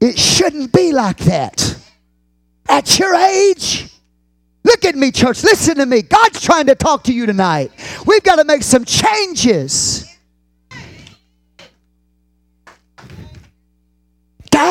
it 0.00 0.18
shouldn't 0.18 0.72
be 0.72 0.90
like 0.90 1.18
that. 1.18 1.78
At 2.68 2.98
your 2.98 3.14
age, 3.14 3.88
look 4.64 4.84
at 4.84 4.96
me, 4.96 5.12
church. 5.12 5.44
Listen 5.44 5.76
to 5.76 5.86
me. 5.86 6.02
God's 6.02 6.40
trying 6.40 6.66
to 6.66 6.74
talk 6.74 7.04
to 7.04 7.12
you 7.12 7.26
tonight. 7.26 7.70
We've 8.04 8.24
got 8.24 8.36
to 8.36 8.44
make 8.44 8.64
some 8.64 8.84
changes. 8.84 10.15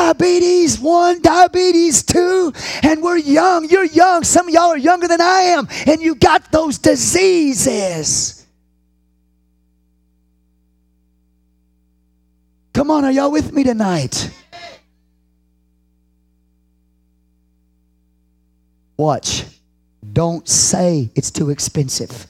Diabetes 0.06 0.78
one, 0.78 1.20
diabetes 1.20 2.04
two, 2.04 2.52
and 2.84 3.02
we're 3.02 3.16
young. 3.16 3.68
You're 3.68 3.84
young. 3.84 4.22
Some 4.22 4.46
of 4.46 4.54
y'all 4.54 4.70
are 4.70 4.78
younger 4.78 5.08
than 5.08 5.20
I 5.20 5.40
am, 5.56 5.66
and 5.86 6.00
you 6.00 6.14
got 6.14 6.52
those 6.52 6.78
diseases. 6.78 8.46
Come 12.72 12.90
on, 12.90 13.04
are 13.04 13.10
y'all 13.10 13.32
with 13.32 13.52
me 13.52 13.64
tonight? 13.64 14.30
Watch. 18.96 19.44
Don't 20.12 20.46
say 20.48 21.10
it's 21.16 21.32
too 21.32 21.50
expensive. 21.50 22.28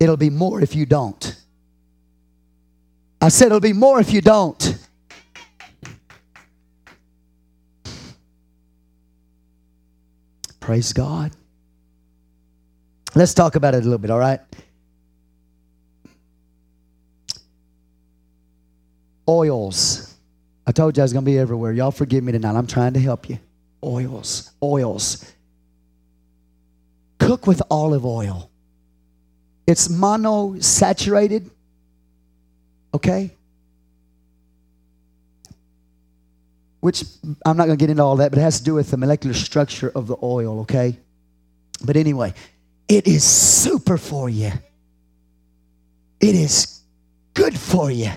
It'll 0.00 0.16
be 0.16 0.30
more 0.30 0.60
if 0.60 0.74
you 0.74 0.86
don't. 0.86 1.36
I 3.20 3.28
said 3.28 3.46
it'll 3.46 3.60
be 3.60 3.72
more 3.72 4.00
if 4.00 4.12
you 4.12 4.20
don't. 4.20 4.76
Praise 10.64 10.94
God. 10.94 11.30
Let's 13.14 13.34
talk 13.34 13.54
about 13.54 13.74
it 13.74 13.82
a 13.82 13.82
little 13.82 13.98
bit, 13.98 14.10
all 14.10 14.18
right? 14.18 14.40
Oils. 19.28 20.16
I 20.66 20.72
told 20.72 20.96
you 20.96 21.02
I 21.02 21.04
was 21.04 21.12
going 21.12 21.22
to 21.22 21.30
be 21.30 21.38
everywhere. 21.38 21.72
Y'all 21.72 21.90
forgive 21.90 22.24
me 22.24 22.32
tonight. 22.32 22.56
I'm 22.56 22.66
trying 22.66 22.94
to 22.94 23.00
help 23.00 23.28
you. 23.28 23.38
Oils. 23.84 24.52
Oils. 24.62 25.30
Cook 27.18 27.46
with 27.46 27.60
olive 27.70 28.06
oil. 28.06 28.50
It's 29.66 29.88
monosaturated. 29.88 31.50
Okay? 32.94 33.32
Which 36.84 37.02
I'm 37.46 37.56
not 37.56 37.64
going 37.64 37.78
to 37.78 37.82
get 37.82 37.88
into 37.88 38.02
all 38.02 38.16
that, 38.16 38.30
but 38.30 38.38
it 38.38 38.42
has 38.42 38.58
to 38.58 38.64
do 38.64 38.74
with 38.74 38.90
the 38.90 38.98
molecular 38.98 39.32
structure 39.32 39.90
of 39.94 40.06
the 40.06 40.16
oil, 40.22 40.60
okay? 40.60 40.98
But 41.82 41.96
anyway, 41.96 42.34
it 42.86 43.06
is 43.06 43.24
super 43.24 43.96
for 43.96 44.28
you. 44.28 44.52
It 46.20 46.34
is 46.34 46.80
good 47.32 47.58
for 47.58 47.90
you. 47.90 48.10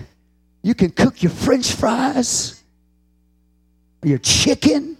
You 0.62 0.74
can 0.74 0.90
cook 0.90 1.22
your 1.22 1.32
french 1.32 1.72
fries, 1.72 2.62
your 4.02 4.18
chicken, 4.18 4.98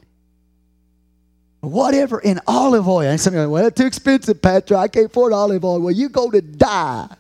whatever 1.61 2.21
in 2.21 2.41
olive 2.47 2.89
oil. 2.89 3.03
And 3.11 3.21
somebody, 3.21 3.45
like, 3.45 3.53
well, 3.53 3.65
that's 3.65 3.79
too 3.79 3.87
expensive, 3.87 4.41
Patrick. 4.41 4.79
I 4.79 4.89
can't 4.89 5.11
afford 5.11 5.35
olive 5.35 5.63
oil. 5.63 5.79
Well, 5.79 5.95
you 5.95 6.09
go 6.09 6.31
to 6.31 6.41
die. 6.41 7.15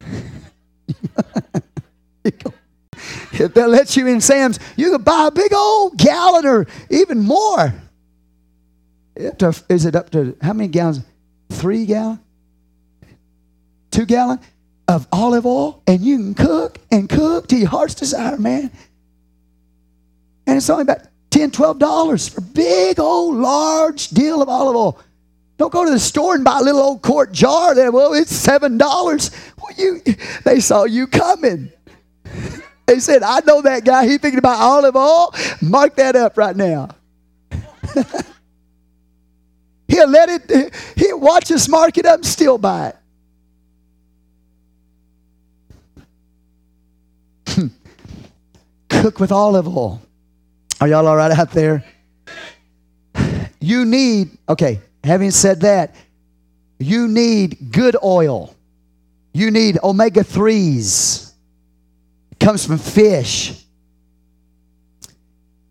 you 2.24 2.30
go 2.30 2.54
if 3.32 3.54
they'll 3.54 3.68
let 3.68 3.96
you 3.96 4.06
in 4.06 4.20
Sam's, 4.20 4.58
you 4.76 4.90
can 4.92 5.02
buy 5.02 5.28
a 5.28 5.30
big 5.30 5.52
old 5.52 5.96
gallon 5.96 6.46
or 6.46 6.66
even 6.90 7.20
more. 7.20 7.74
To, 9.38 9.64
is 9.68 9.84
it 9.84 9.96
up 9.96 10.10
to 10.10 10.36
how 10.40 10.52
many 10.52 10.68
gallons? 10.68 11.00
Three 11.50 11.84
gallon? 11.86 12.20
Two 13.90 14.06
gallon 14.06 14.38
of 14.88 15.06
olive 15.12 15.46
oil, 15.46 15.82
and 15.86 16.00
you 16.00 16.16
can 16.16 16.34
cook 16.34 16.78
and 16.90 17.08
cook 17.08 17.48
to 17.48 17.56
your 17.56 17.68
heart's 17.68 17.94
desire, 17.94 18.36
man. 18.36 18.70
And 20.46 20.56
it's 20.56 20.68
only 20.70 20.82
about 20.82 21.02
10 21.30 21.52
$12 21.52 22.34
for 22.34 22.40
big 22.40 22.98
old 22.98 23.36
large 23.36 24.08
deal 24.08 24.42
of 24.42 24.48
olive 24.48 24.74
oil. 24.74 24.98
Don't 25.58 25.72
go 25.72 25.84
to 25.84 25.90
the 25.90 25.98
store 25.98 26.34
and 26.34 26.42
buy 26.42 26.58
a 26.58 26.62
little 26.62 26.80
old 26.80 27.02
quart 27.02 27.32
jar 27.32 27.74
there. 27.74 27.92
Well, 27.92 28.14
it's 28.14 28.34
seven 28.34 28.78
dollars. 28.78 29.30
Well, 29.60 29.76
you 29.76 30.00
they 30.42 30.58
saw 30.58 30.84
you 30.84 31.06
coming. 31.06 31.70
He 32.90 33.00
said, 33.00 33.22
I 33.22 33.40
know 33.40 33.62
that 33.62 33.84
guy. 33.84 34.06
He 34.06 34.18
thinking 34.18 34.38
about 34.38 34.60
olive 34.60 34.96
oil. 34.96 35.32
Mark 35.62 35.94
that 35.96 36.16
up 36.16 36.36
right 36.36 36.56
now. 36.56 36.88
he'll 39.88 40.08
let 40.08 40.28
it, 40.28 40.74
he'll 40.96 41.20
watch 41.20 41.52
us 41.52 41.68
mark 41.68 41.98
it 41.98 42.06
up 42.06 42.16
and 42.16 42.26
still 42.26 42.58
buy 42.58 42.88
it. 42.88 42.96
Cook 48.88 49.20
with 49.20 49.30
olive 49.32 49.68
oil. 49.68 50.02
Are 50.80 50.88
y'all 50.88 51.06
all 51.06 51.16
right 51.16 51.30
out 51.30 51.52
there? 51.52 51.84
You 53.60 53.84
need, 53.84 54.36
okay, 54.48 54.80
having 55.04 55.30
said 55.30 55.60
that, 55.60 55.94
you 56.78 57.06
need 57.06 57.70
good 57.70 57.94
oil. 58.02 58.54
You 59.32 59.50
need 59.50 59.78
omega 59.84 60.22
3s 60.24 61.29
comes 62.40 62.66
from 62.66 62.78
fish. 62.78 63.64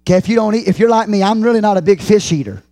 Okay, 0.02 0.18
if 0.18 0.30
you 0.30 0.36
don't 0.36 0.56
eat, 0.56 0.68
if 0.68 0.80
you're 0.80 0.90
like 0.90 1.10
me, 1.10 1.22
I'm 1.22 1.42
really 1.42 1.62
not 1.62 1.78
a 1.78 1.82
big 1.82 2.02
fish 2.02 2.32
eater. 2.32 2.64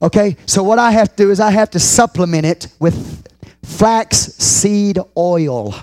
Okay, 0.00 0.36
so 0.46 0.62
what 0.62 0.78
I 0.78 0.90
have 0.90 1.10
to 1.10 1.16
do 1.16 1.30
is 1.30 1.40
I 1.40 1.50
have 1.50 1.70
to 1.70 1.78
supplement 1.78 2.44
it 2.44 2.68
with 2.78 3.26
flax 3.62 4.18
seed 4.18 4.98
oil. 5.16 5.74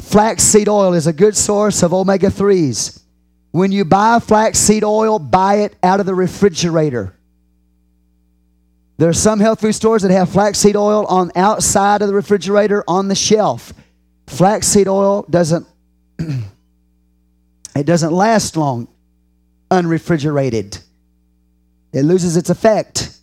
flaxseed 0.00 0.68
oil 0.68 0.94
is 0.94 1.06
a 1.06 1.12
good 1.12 1.36
source 1.36 1.82
of 1.82 1.92
omega 1.92 2.28
3s. 2.28 3.00
When 3.50 3.72
you 3.72 3.84
buy 3.84 4.18
flaxseed 4.20 4.84
oil, 4.84 5.18
buy 5.18 5.56
it 5.56 5.76
out 5.82 6.00
of 6.00 6.06
the 6.06 6.14
refrigerator. 6.14 7.14
There 8.96 9.08
are 9.08 9.12
some 9.12 9.40
health 9.40 9.60
food 9.60 9.74
stores 9.74 10.02
that 10.02 10.10
have 10.10 10.30
flaxseed 10.30 10.76
oil 10.76 11.04
on 11.06 11.32
outside 11.34 12.02
of 12.02 12.08
the 12.08 12.14
refrigerator 12.14 12.84
on 12.86 13.08
the 13.08 13.14
shelf. 13.14 13.72
Flaxseed 14.26 14.88
oil 14.88 15.26
doesn't 15.28 15.66
it 16.18 17.84
doesn't 17.84 18.12
last 18.12 18.56
long 18.56 18.88
unrefrigerated. 19.70 20.78
It 21.92 22.02
loses 22.04 22.36
its 22.36 22.50
effect. 22.50 23.16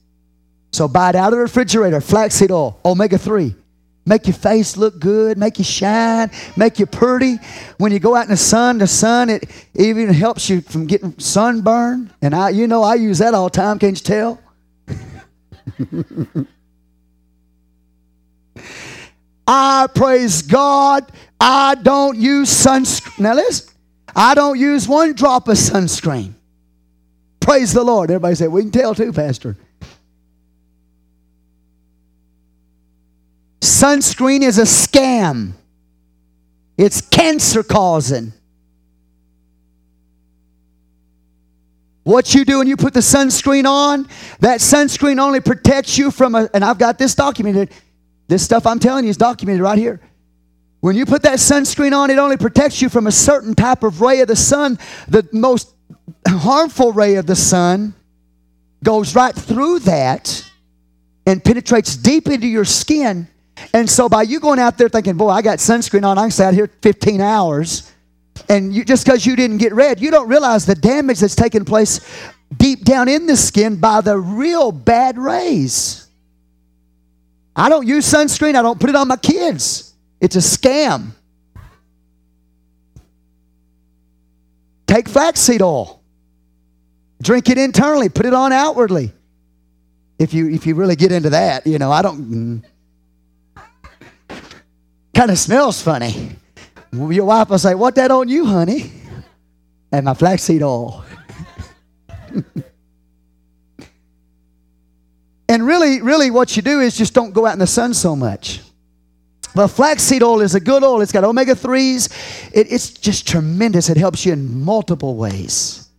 So 0.71 0.87
buy 0.87 1.09
it 1.09 1.15
out 1.15 1.27
of 1.27 1.37
the 1.37 1.43
refrigerator, 1.43 1.99
flaxseed 1.99 2.51
oil, 2.51 2.79
omega 2.85 3.17
3. 3.17 3.55
Make 4.05 4.25
your 4.25 4.33
face 4.33 4.77
look 4.77 4.99
good, 4.99 5.37
make 5.37 5.59
you 5.59 5.63
shine, 5.63 6.31
make 6.57 6.79
you 6.79 6.87
pretty. 6.87 7.37
When 7.77 7.91
you 7.91 7.99
go 7.99 8.15
out 8.15 8.23
in 8.23 8.31
the 8.31 8.37
sun, 8.37 8.79
the 8.79 8.87
sun 8.87 9.29
it 9.29 9.43
even 9.75 10.11
helps 10.11 10.49
you 10.49 10.61
from 10.61 10.87
getting 10.87 11.17
sunburn. 11.19 12.11
And 12.21 12.33
I 12.33 12.49
you 12.49 12.65
know 12.65 12.81
I 12.81 12.95
use 12.95 13.19
that 13.19 13.35
all 13.35 13.49
the 13.49 13.51
time, 13.51 13.77
can't 13.77 13.97
you 13.97 14.03
tell? 14.03 14.41
I 19.47 19.87
praise 19.93 20.41
God. 20.41 21.11
I 21.43 21.73
don't 21.73 22.19
use 22.19 22.49
sunscreen. 22.51 23.19
Now 23.19 23.33
listen, 23.33 23.73
I 24.15 24.35
don't 24.35 24.59
use 24.59 24.87
one 24.87 25.13
drop 25.13 25.47
of 25.47 25.57
sunscreen. 25.57 26.33
Praise 27.39 27.73
the 27.73 27.83
Lord. 27.83 28.11
Everybody 28.11 28.35
say, 28.35 28.47
we 28.47 28.61
can 28.61 28.69
tell 28.69 28.93
too, 28.93 29.11
Pastor. 29.11 29.57
Sunscreen 33.59 34.43
is 34.43 34.59
a 34.59 34.63
scam. 34.63 35.53
It's 36.77 37.01
cancer 37.01 37.63
causing. 37.63 38.33
What 42.03 42.35
you 42.35 42.45
do 42.45 42.59
when 42.59 42.67
you 42.67 42.77
put 42.77 42.93
the 42.93 42.99
sunscreen 42.99 43.65
on, 43.65 44.07
that 44.41 44.59
sunscreen 44.59 45.19
only 45.19 45.39
protects 45.39 45.97
you 45.97 46.11
from 46.11 46.35
a, 46.35 46.49
and 46.53 46.63
I've 46.63 46.77
got 46.77 46.99
this 46.99 47.15
documented. 47.15 47.71
This 48.27 48.43
stuff 48.43 48.67
I'm 48.67 48.79
telling 48.79 49.05
you 49.05 49.09
is 49.09 49.17
documented 49.17 49.63
right 49.63 49.77
here. 49.79 49.99
When 50.81 50.95
you 50.95 51.05
put 51.05 51.21
that 51.23 51.37
sunscreen 51.37 51.95
on, 51.95 52.09
it 52.09 52.17
only 52.17 52.37
protects 52.37 52.81
you 52.81 52.89
from 52.89 53.07
a 53.07 53.11
certain 53.11 53.53
type 53.53 53.83
of 53.83 54.01
ray 54.01 54.21
of 54.21 54.27
the 54.27 54.35
sun. 54.35 54.79
The 55.07 55.27
most 55.31 55.73
harmful 56.27 56.91
ray 56.91 57.15
of 57.15 57.27
the 57.27 57.35
sun 57.35 57.93
goes 58.83 59.15
right 59.15 59.33
through 59.33 59.79
that 59.79 60.43
and 61.27 61.43
penetrates 61.43 61.95
deep 61.95 62.27
into 62.27 62.47
your 62.47 62.65
skin. 62.65 63.27
And 63.73 63.87
so 63.87 64.09
by 64.09 64.23
you 64.23 64.39
going 64.39 64.57
out 64.57 64.79
there 64.79 64.89
thinking, 64.89 65.17
boy, 65.17 65.29
I 65.29 65.43
got 65.43 65.59
sunscreen 65.59 66.03
on, 66.03 66.17
I 66.17 66.23
can 66.23 66.31
stay 66.31 66.45
out 66.45 66.55
here 66.55 66.69
15 66.81 67.21
hours. 67.21 67.91
And 68.49 68.73
you, 68.73 68.83
just 68.83 69.05
because 69.05 69.23
you 69.23 69.35
didn't 69.35 69.57
get 69.57 69.73
red, 69.73 70.01
you 70.01 70.09
don't 70.09 70.27
realize 70.27 70.65
the 70.65 70.73
damage 70.73 71.19
that's 71.19 71.35
taking 71.35 71.63
place 71.63 72.01
deep 72.57 72.83
down 72.83 73.07
in 73.07 73.27
the 73.27 73.37
skin 73.37 73.75
by 73.75 74.01
the 74.01 74.17
real 74.17 74.71
bad 74.71 75.19
rays. 75.19 76.07
I 77.55 77.69
don't 77.69 77.87
use 77.87 78.11
sunscreen, 78.11 78.55
I 78.55 78.63
don't 78.63 78.79
put 78.79 78.89
it 78.89 78.95
on 78.95 79.07
my 79.07 79.17
kids. 79.17 79.90
It's 80.21 80.35
a 80.35 80.39
scam. 80.39 81.11
Take 84.85 85.09
flaxseed 85.09 85.61
oil. 85.61 86.01
Drink 87.21 87.49
it 87.49 87.57
internally, 87.57 88.09
put 88.09 88.25
it 88.25 88.33
on 88.33 88.53
outwardly. 88.53 89.11
If 90.19 90.33
you 90.33 90.49
if 90.49 90.67
you 90.67 90.75
really 90.75 90.95
get 90.95 91.11
into 91.11 91.31
that, 91.31 91.65
you 91.65 91.79
know, 91.79 91.91
I 91.91 92.01
don't 92.03 92.31
mm, 92.31 92.63
kind 95.15 95.31
of 95.31 95.37
smells 95.39 95.81
funny. 95.81 96.37
Your 96.91 97.25
wife 97.25 97.49
will 97.49 97.57
say, 97.57 97.73
What 97.73 97.95
that 97.95 98.11
on 98.11 98.29
you, 98.29 98.45
honey? 98.45 98.91
And 99.91 100.05
my 100.05 100.13
flaxseed 100.13 100.61
oil. 100.61 101.03
and 105.49 105.65
really, 105.65 106.01
really 106.01 106.31
what 106.31 106.55
you 106.55 106.61
do 106.61 106.79
is 106.79 106.97
just 106.97 107.13
don't 107.13 107.33
go 107.33 107.45
out 107.45 107.53
in 107.53 107.59
the 107.59 107.67
sun 107.67 107.93
so 107.93 108.15
much. 108.15 108.61
But 109.53 109.67
flaxseed 109.67 110.23
oil 110.23 110.41
is 110.41 110.55
a 110.55 110.59
good 110.59 110.83
oil. 110.83 111.01
It's 111.01 111.11
got 111.11 111.23
omega 111.23 111.53
3s. 111.53 112.51
It, 112.53 112.71
it's 112.71 112.89
just 112.89 113.27
tremendous. 113.27 113.89
It 113.89 113.97
helps 113.97 114.25
you 114.25 114.33
in 114.33 114.63
multiple 114.63 115.15
ways. 115.15 115.89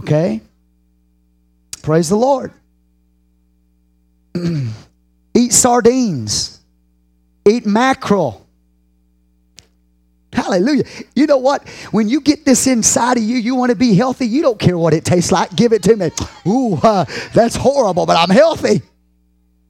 Okay? 0.00 0.40
Praise 1.82 2.08
the 2.08 2.16
Lord. 2.16 2.52
Eat 5.34 5.52
sardines. 5.52 6.60
Eat 7.46 7.66
mackerel. 7.66 8.46
Hallelujah. 10.32 10.84
You 11.14 11.26
know 11.26 11.38
what? 11.38 11.68
When 11.90 12.08
you 12.08 12.20
get 12.20 12.44
this 12.44 12.66
inside 12.66 13.18
of 13.18 13.22
you, 13.22 13.36
you 13.36 13.54
want 13.54 13.70
to 13.70 13.76
be 13.76 13.94
healthy. 13.94 14.26
You 14.26 14.42
don't 14.42 14.58
care 14.58 14.78
what 14.78 14.94
it 14.94 15.04
tastes 15.04 15.30
like. 15.30 15.54
Give 15.54 15.72
it 15.72 15.82
to 15.82 15.96
me. 15.96 16.10
Ooh, 16.46 16.76
uh, 16.76 17.04
that's 17.34 17.54
horrible, 17.54 18.06
but 18.06 18.16
I'm 18.16 18.30
healthy. 18.30 18.82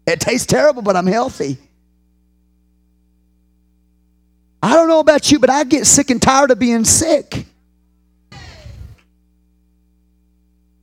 It 0.06 0.20
tastes 0.20 0.46
terrible, 0.46 0.82
but 0.82 0.94
I'm 0.94 1.06
healthy. 1.06 1.58
I 4.62 4.76
don't 4.76 4.88
know 4.88 5.00
about 5.00 5.32
you, 5.32 5.38
but 5.40 5.50
I 5.50 5.64
get 5.64 5.86
sick 5.86 6.10
and 6.10 6.22
tired 6.22 6.52
of 6.52 6.58
being 6.58 6.84
sick. 6.84 7.46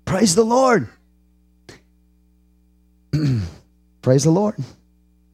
Praise 0.04 0.36
the 0.36 0.44
Lord. 0.44 0.90
Praise 4.02 4.24
the 4.24 4.32
Lord. 4.32 4.56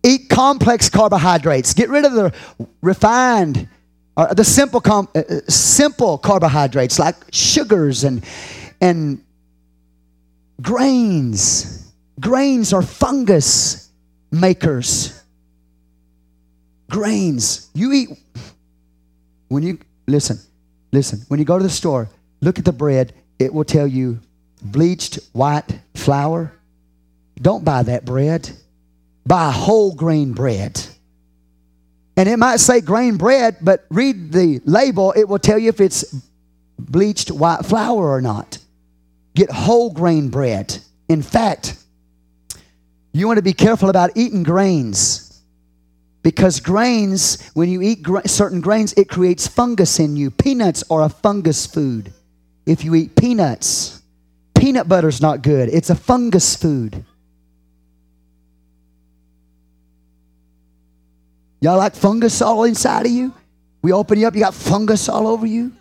Eat 0.03 0.29
complex 0.29 0.89
carbohydrates. 0.89 1.73
Get 1.73 1.89
rid 1.89 2.05
of 2.05 2.13
the 2.13 2.33
refined, 2.81 3.67
or 4.15 4.33
the 4.35 4.43
simple, 4.43 4.79
com, 4.79 5.07
uh, 5.15 5.19
uh, 5.19 5.39
simple 5.47 6.17
carbohydrates 6.19 6.99
like 6.99 7.15
sugars 7.31 8.03
and 8.03 8.23
and 8.81 9.23
grains. 10.61 11.91
Grains 12.19 12.71
are 12.73 12.83
fungus 12.83 13.89
makers. 14.31 15.23
Grains. 16.89 17.69
You 17.73 17.91
eat 17.93 18.09
when 19.47 19.63
you 19.63 19.79
listen, 20.07 20.39
listen. 20.91 21.21
When 21.27 21.39
you 21.39 21.45
go 21.45 21.57
to 21.57 21.63
the 21.63 21.69
store, 21.69 22.09
look 22.41 22.59
at 22.59 22.65
the 22.65 22.73
bread. 22.73 23.13
It 23.39 23.53
will 23.53 23.63
tell 23.63 23.87
you 23.87 24.19
bleached 24.61 25.19
white 25.33 25.79
flour. 25.95 26.53
Don't 27.41 27.63
buy 27.63 27.83
that 27.83 28.05
bread. 28.05 28.49
Buy 29.25 29.51
whole 29.51 29.93
grain 29.93 30.33
bread. 30.33 30.81
And 32.17 32.29
it 32.29 32.37
might 32.37 32.59
say 32.59 32.79
grain 32.79 33.17
bread, 33.17 33.57
but 33.61 33.85
read 33.89 34.31
the 34.31 34.61
label, 34.63 35.13
it 35.17 35.25
will 35.25 35.39
tell 35.39 35.59
you 35.59 35.69
if 35.69 35.81
it's 35.81 36.05
bleached 36.79 37.29
white 37.29 37.65
flour 37.65 38.09
or 38.09 38.21
not. 38.21 38.57
Get 39.35 39.51
whole 39.51 39.91
grain 39.91 40.29
bread. 40.29 40.77
In 41.09 41.21
fact, 41.21 41.77
you 43.11 43.27
want 43.27 43.37
to 43.37 43.43
be 43.43 43.53
careful 43.53 43.89
about 43.89 44.11
eating 44.15 44.43
grains 44.43 45.24
because 46.25 46.59
grains, 46.59 47.51
when 47.51 47.69
you 47.69 47.83
eat 47.83 48.01
gra- 48.01 48.27
certain 48.27 48.59
grains, 48.59 48.93
it 48.93 49.07
creates 49.07 49.47
fungus 49.47 49.99
in 49.99 50.15
you. 50.15 50.31
Peanuts 50.31 50.83
are 50.89 51.03
a 51.03 51.07
fungus 51.07 51.67
food. 51.67 52.11
If 52.65 52.83
you 52.83 52.95
eat 52.95 53.15
peanuts, 53.15 54.01
peanut 54.55 54.87
butter's 54.87 55.21
not 55.21 55.43
good, 55.43 55.69
it's 55.69 55.91
a 55.91 55.95
fungus 55.95 56.55
food. 56.55 57.05
Y'all 61.61 61.77
like 61.77 61.93
fungus 61.93 62.41
all 62.41 62.63
inside 62.63 63.05
of 63.05 63.11
you? 63.11 63.31
We 63.83 63.91
open 63.91 64.17
you 64.17 64.25
up, 64.25 64.33
you 64.33 64.39
got 64.39 64.55
fungus 64.55 65.07
all 65.07 65.27
over 65.27 65.45
you? 65.45 65.73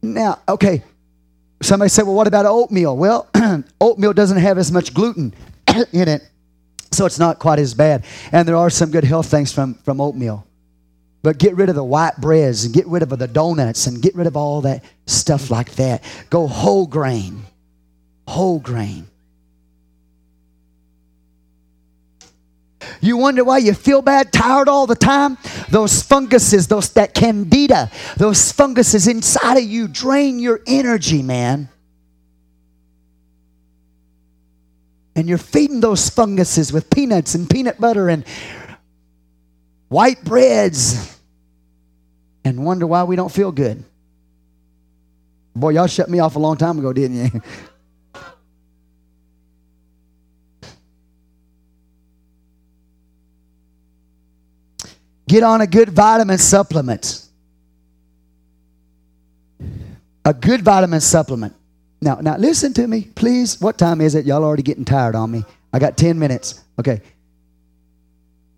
Now, 0.00 0.38
okay, 0.48 0.84
somebody 1.60 1.88
said, 1.88 2.02
well, 2.02 2.14
what 2.14 2.28
about 2.28 2.46
oatmeal? 2.46 2.96
Well, 2.96 3.28
oatmeal 3.80 4.12
doesn't 4.12 4.38
have 4.38 4.58
as 4.58 4.70
much 4.70 4.94
gluten 4.94 5.34
in 5.92 6.06
it, 6.06 6.28
so 6.92 7.06
it's 7.06 7.18
not 7.18 7.38
quite 7.38 7.58
as 7.58 7.74
bad. 7.74 8.04
And 8.30 8.46
there 8.46 8.56
are 8.56 8.70
some 8.70 8.90
good 8.90 9.04
health 9.04 9.26
things 9.26 9.52
from, 9.52 9.74
from 9.74 10.00
oatmeal. 10.00 10.46
But 11.22 11.38
get 11.38 11.54
rid 11.54 11.68
of 11.68 11.76
the 11.76 11.84
white 11.84 12.16
breads 12.20 12.64
and 12.64 12.74
get 12.74 12.86
rid 12.86 13.02
of 13.02 13.10
the 13.10 13.28
donuts 13.28 13.86
and 13.86 14.02
get 14.02 14.14
rid 14.14 14.26
of 14.26 14.36
all 14.36 14.62
that 14.62 14.84
stuff 15.06 15.50
like 15.50 15.72
that. 15.76 16.02
Go 16.30 16.46
whole 16.46 16.86
grain. 16.86 17.44
Whole 18.26 18.58
grain. 18.58 19.06
You 23.00 23.16
wonder 23.16 23.44
why 23.44 23.58
you 23.58 23.74
feel 23.74 24.02
bad, 24.02 24.32
tired 24.32 24.68
all 24.68 24.86
the 24.86 24.96
time? 24.96 25.38
Those 25.70 26.02
funguses, 26.02 26.68
those 26.68 26.92
that 26.94 27.14
candida, 27.14 27.90
those 28.16 28.52
funguses 28.52 29.06
inside 29.06 29.58
of 29.58 29.64
you 29.64 29.88
drain 29.88 30.38
your 30.38 30.60
energy, 30.66 31.22
man. 31.22 31.68
And 35.14 35.28
you're 35.28 35.38
feeding 35.38 35.80
those 35.80 36.08
funguses 36.08 36.72
with 36.72 36.88
peanuts 36.90 37.34
and 37.34 37.48
peanut 37.48 37.80
butter 37.80 38.08
and 38.08 38.24
white 39.88 40.24
breads 40.24 41.18
and 42.44 42.64
wonder 42.64 42.86
why 42.86 43.04
we 43.04 43.14
don't 43.16 43.30
feel 43.30 43.52
good. 43.52 43.84
Boy, 45.54 45.70
y'all 45.70 45.86
shut 45.86 46.08
me 46.08 46.18
off 46.18 46.36
a 46.36 46.38
long 46.38 46.56
time 46.56 46.78
ago, 46.78 46.94
didn't 46.94 47.16
you? 47.16 47.42
Get 55.28 55.42
on 55.42 55.60
a 55.62 55.66
good 55.66 55.88
vitamin 55.88 56.38
supplement. 56.38 57.26
A 60.24 60.32
good 60.34 60.62
vitamin 60.62 61.00
supplement. 61.00 61.54
Now, 62.02 62.16
now 62.16 62.36
listen 62.36 62.74
to 62.74 62.86
me, 62.88 63.08
please. 63.14 63.60
What 63.60 63.78
time 63.78 64.00
is 64.00 64.16
it? 64.16 64.26
Y'all 64.26 64.42
already 64.42 64.64
getting 64.64 64.84
tired 64.84 65.14
on 65.14 65.30
me. 65.30 65.44
I 65.72 65.78
got 65.78 65.96
10 65.96 66.18
minutes. 66.18 66.60
Okay. 66.78 67.00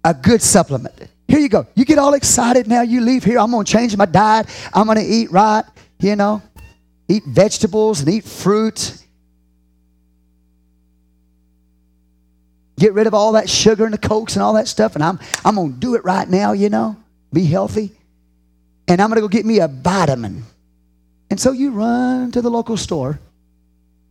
A 0.03 0.15
good 0.15 0.41
supplement. 0.41 0.95
Here 1.29 1.39
you 1.39 1.51
go. 1.51 1.67
You 1.75 1.85
get 1.85 1.99
all 1.99 2.15
excited 2.15 2.67
now. 2.67 2.81
You 2.81 3.03
leave 3.03 3.23
here. 3.23 3.39
I'm 3.39 3.51
going 3.51 3.67
to 3.67 3.71
change 3.71 3.95
my 3.99 4.07
diet. 4.07 4.47
I'm 4.73 4.87
going 4.87 4.97
to 4.97 5.05
eat 5.05 5.31
right, 5.31 5.63
you 6.01 6.17
know, 6.17 6.43
eat 7.07 7.25
vegetables 7.25 8.01
and 8.01 8.09
eat 8.09 8.25
fruit. 8.25 8.97
Get 12.79 12.95
rid 12.95 13.07
of 13.07 13.13
all 13.13 13.33
that 13.33 13.51
sugar 13.51 13.85
and 13.85 13.93
the 13.93 13.99
cokes 13.99 14.37
and 14.37 14.43
all 14.43 14.55
that 14.55 14.69
stuff. 14.69 14.95
And 14.95 15.05
I'm, 15.05 15.21
I'm 15.45 15.55
going 15.57 15.75
to 15.75 15.79
do 15.79 15.95
it 15.97 16.05
right 16.05 16.29
now, 16.29 16.53
you 16.53 16.71
know, 16.71 16.97
be 17.31 17.45
healthy. 17.45 17.93
And 18.89 19.03
I'm 19.03 19.11
going 19.11 19.17
to 19.17 19.21
go 19.21 19.29
get 19.29 19.45
me 19.45 19.59
a 19.61 19.69
vitamin. 19.69 20.45
And 21.29 21.39
so 21.39 21.53
you 21.53 21.73
run 21.73 22.33
to 22.33 22.41
the 22.41 22.51
local 22.51 22.79
store 22.79 23.21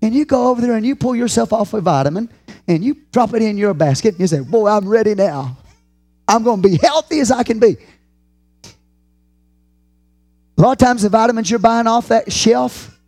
and 0.03 0.13
you 0.13 0.25
go 0.25 0.49
over 0.49 0.59
there 0.59 0.75
and 0.75 0.85
you 0.85 0.97
pull 0.97 1.15
yourself 1.15 1.53
off 1.53 1.73
a 1.73 1.79
vitamin 1.79 2.29
and 2.67 2.83
you 2.83 2.97
drop 3.13 3.33
it 3.33 3.41
in 3.41 3.57
your 3.57 3.73
basket 3.73 4.09
and 4.09 4.19
you 4.19 4.27
say, 4.27 4.41
Boy, 4.41 4.67
I'm 4.67 4.85
ready 4.87 5.15
now. 5.15 5.57
I'm 6.27 6.43
going 6.43 6.61
to 6.61 6.67
be 6.67 6.75
healthy 6.75 7.21
as 7.21 7.31
I 7.31 7.43
can 7.43 7.57
be. 7.57 7.77
A 10.57 10.61
lot 10.61 10.73
of 10.73 10.77
times 10.77 11.03
the 11.03 11.09
vitamins 11.09 11.49
you're 11.49 11.57
buying 11.57 11.87
off 11.87 12.09
that 12.09 12.33
shelf, 12.33 12.99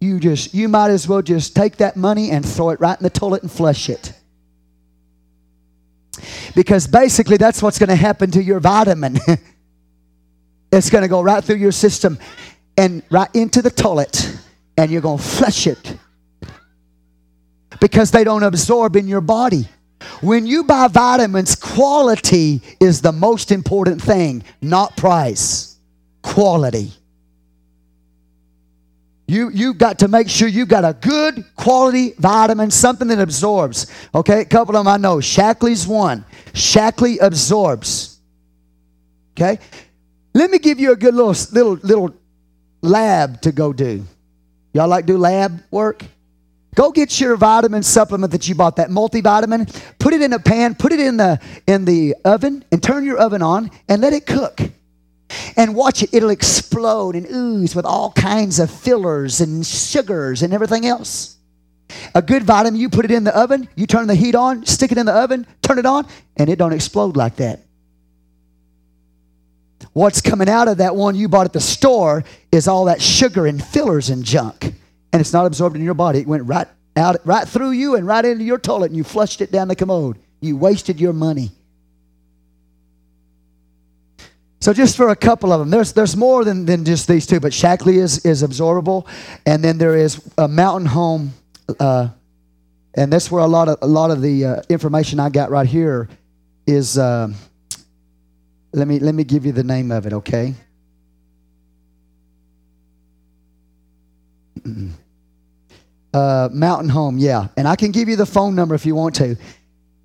you 0.00 0.18
just 0.18 0.52
you 0.52 0.68
might 0.68 0.90
as 0.90 1.06
well 1.06 1.22
just 1.22 1.54
take 1.54 1.76
that 1.76 1.94
money 1.94 2.32
and 2.32 2.44
throw 2.44 2.70
it 2.70 2.80
right 2.80 2.98
in 2.98 3.04
the 3.04 3.10
toilet 3.10 3.42
and 3.42 3.50
flush 3.50 3.88
it. 3.88 4.12
Because 6.56 6.88
basically 6.88 7.36
that's 7.36 7.62
what's 7.62 7.78
going 7.78 7.88
to 7.88 7.94
happen 7.94 8.32
to 8.32 8.42
your 8.42 8.58
vitamin. 8.58 9.16
it's 10.72 10.90
going 10.90 11.02
to 11.02 11.08
go 11.08 11.22
right 11.22 11.42
through 11.44 11.56
your 11.56 11.70
system 11.70 12.18
and 12.76 13.04
right 13.10 13.30
into 13.32 13.62
the 13.62 13.70
toilet 13.70 14.36
and 14.76 14.90
you're 14.90 15.00
going 15.00 15.18
to 15.18 15.24
flush 15.24 15.68
it 15.68 15.91
because 17.80 18.10
they 18.10 18.24
don't 18.24 18.42
absorb 18.42 18.96
in 18.96 19.08
your 19.08 19.20
body. 19.20 19.68
When 20.20 20.46
you 20.46 20.64
buy 20.64 20.88
vitamins, 20.88 21.54
quality 21.54 22.60
is 22.80 23.00
the 23.00 23.12
most 23.12 23.52
important 23.52 24.02
thing, 24.02 24.42
not 24.60 24.96
price. 24.96 25.76
Quality. 26.22 26.92
You, 29.26 29.50
you've 29.50 29.78
got 29.78 30.00
to 30.00 30.08
make 30.08 30.28
sure 30.28 30.48
you've 30.48 30.68
got 30.68 30.84
a 30.84 30.92
good 30.92 31.44
quality 31.56 32.12
vitamin, 32.18 32.70
something 32.70 33.08
that 33.08 33.18
absorbs. 33.18 33.86
Okay, 34.14 34.40
a 34.42 34.44
couple 34.44 34.76
of 34.76 34.84
them 34.84 34.88
I 34.88 34.96
know. 34.96 35.16
Shaklee's 35.18 35.86
one. 35.86 36.24
Shaklee 36.52 37.18
absorbs. 37.20 38.18
Okay? 39.34 39.58
Let 40.34 40.50
me 40.50 40.58
give 40.58 40.78
you 40.78 40.92
a 40.92 40.96
good 40.96 41.14
little, 41.14 41.34
little, 41.52 41.74
little 41.82 42.14
lab 42.82 43.40
to 43.42 43.52
go 43.52 43.72
do. 43.72 44.04
Y'all 44.74 44.88
like 44.88 45.06
do 45.06 45.16
lab 45.16 45.62
work? 45.70 46.04
Go 46.74 46.90
get 46.90 47.20
your 47.20 47.36
vitamin 47.36 47.82
supplement 47.82 48.32
that 48.32 48.48
you 48.48 48.54
bought, 48.54 48.76
that 48.76 48.88
multivitamin. 48.88 49.98
Put 49.98 50.14
it 50.14 50.22
in 50.22 50.32
a 50.32 50.38
pan, 50.38 50.74
put 50.74 50.92
it 50.92 51.00
in 51.00 51.18
the 51.18 51.38
in 51.66 51.84
the 51.84 52.14
oven, 52.24 52.64
and 52.72 52.82
turn 52.82 53.04
your 53.04 53.18
oven 53.18 53.42
on 53.42 53.70
and 53.88 54.00
let 54.00 54.14
it 54.14 54.24
cook. 54.26 54.60
And 55.56 55.74
watch 55.74 56.02
it, 56.02 56.14
it'll 56.14 56.30
explode 56.30 57.14
and 57.14 57.26
ooze 57.30 57.74
with 57.74 57.84
all 57.84 58.12
kinds 58.12 58.58
of 58.58 58.70
fillers 58.70 59.40
and 59.40 59.66
sugars 59.66 60.42
and 60.42 60.54
everything 60.54 60.86
else. 60.86 61.36
A 62.14 62.22
good 62.22 62.42
vitamin, 62.42 62.80
you 62.80 62.88
put 62.88 63.04
it 63.04 63.10
in 63.10 63.24
the 63.24 63.38
oven, 63.38 63.68
you 63.74 63.86
turn 63.86 64.06
the 64.06 64.14
heat 64.14 64.34
on, 64.34 64.64
stick 64.64 64.92
it 64.92 64.98
in 64.98 65.04
the 65.04 65.12
oven, 65.12 65.46
turn 65.60 65.78
it 65.78 65.84
on, 65.84 66.06
and 66.38 66.48
it 66.48 66.56
don't 66.56 66.72
explode 66.72 67.16
like 67.16 67.36
that. 67.36 67.60
What's 69.92 70.22
coming 70.22 70.48
out 70.48 70.68
of 70.68 70.78
that 70.78 70.96
one 70.96 71.16
you 71.16 71.28
bought 71.28 71.44
at 71.44 71.52
the 71.52 71.60
store 71.60 72.24
is 72.50 72.66
all 72.66 72.86
that 72.86 73.02
sugar 73.02 73.46
and 73.46 73.62
fillers 73.62 74.08
and 74.08 74.24
junk 74.24 74.72
and 75.12 75.20
it's 75.20 75.32
not 75.32 75.46
absorbed 75.46 75.76
in 75.76 75.82
your 75.82 75.94
body. 75.94 76.20
It 76.20 76.26
went 76.26 76.44
right 76.44 76.66
out, 76.96 77.16
right 77.24 77.46
through 77.46 77.72
you 77.72 77.96
and 77.96 78.06
right 78.06 78.24
into 78.24 78.44
your 78.44 78.58
toilet, 78.58 78.86
and 78.86 78.96
you 78.96 79.04
flushed 79.04 79.40
it 79.40 79.50
down 79.50 79.68
the 79.68 79.76
commode. 79.76 80.18
You 80.40 80.56
wasted 80.56 81.00
your 81.00 81.12
money. 81.12 81.50
So 84.60 84.72
just 84.72 84.96
for 84.96 85.08
a 85.08 85.16
couple 85.16 85.52
of 85.52 85.58
them, 85.58 85.70
there's 85.70 85.92
there's 85.92 86.16
more 86.16 86.44
than, 86.44 86.66
than 86.66 86.84
just 86.84 87.08
these 87.08 87.26
two, 87.26 87.40
but 87.40 87.52
Shaklee 87.52 87.96
is 87.96 88.24
is 88.24 88.42
absorbable, 88.42 89.08
and 89.44 89.62
then 89.62 89.78
there 89.78 89.96
is 89.96 90.22
a 90.38 90.46
Mountain 90.46 90.86
Home, 90.86 91.32
uh, 91.80 92.08
and 92.94 93.12
that's 93.12 93.28
where 93.28 93.42
a 93.42 93.48
lot 93.48 93.68
of 93.68 93.78
a 93.82 93.88
lot 93.88 94.12
of 94.12 94.22
the 94.22 94.44
uh, 94.44 94.62
information 94.68 95.18
I 95.18 95.30
got 95.30 95.50
right 95.50 95.66
here 95.66 96.08
is. 96.66 96.96
Uh, 96.96 97.32
let 98.72 98.88
me 98.88 98.98
let 99.00 99.14
me 99.14 99.24
give 99.24 99.44
you 99.44 99.52
the 99.52 99.64
name 99.64 99.90
of 99.90 100.06
it, 100.06 100.12
okay? 100.12 100.54
Uh, 106.12 106.48
Mountain 106.52 106.90
Home, 106.90 107.18
yeah. 107.18 107.48
And 107.56 107.66
I 107.66 107.76
can 107.76 107.90
give 107.90 108.08
you 108.08 108.16
the 108.16 108.26
phone 108.26 108.54
number 108.54 108.74
if 108.74 108.84
you 108.84 108.94
want 108.94 109.14
to, 109.16 109.36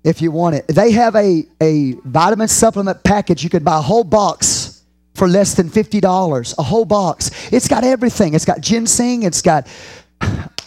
if 0.04 0.22
you 0.22 0.30
want 0.30 0.54
it. 0.54 0.66
They 0.66 0.92
have 0.92 1.14
a, 1.14 1.46
a 1.60 1.92
vitamin 2.04 2.48
supplement 2.48 3.04
package. 3.04 3.44
You 3.44 3.50
could 3.50 3.64
buy 3.64 3.78
a 3.78 3.82
whole 3.82 4.04
box 4.04 4.82
for 5.14 5.28
less 5.28 5.54
than 5.54 5.68
$50, 5.68 6.58
a 6.58 6.62
whole 6.62 6.84
box. 6.84 7.52
It's 7.52 7.68
got 7.68 7.84
everything. 7.84 8.34
It's 8.34 8.44
got 8.44 8.60
ginseng, 8.60 9.24
it's 9.24 9.42
got 9.42 9.66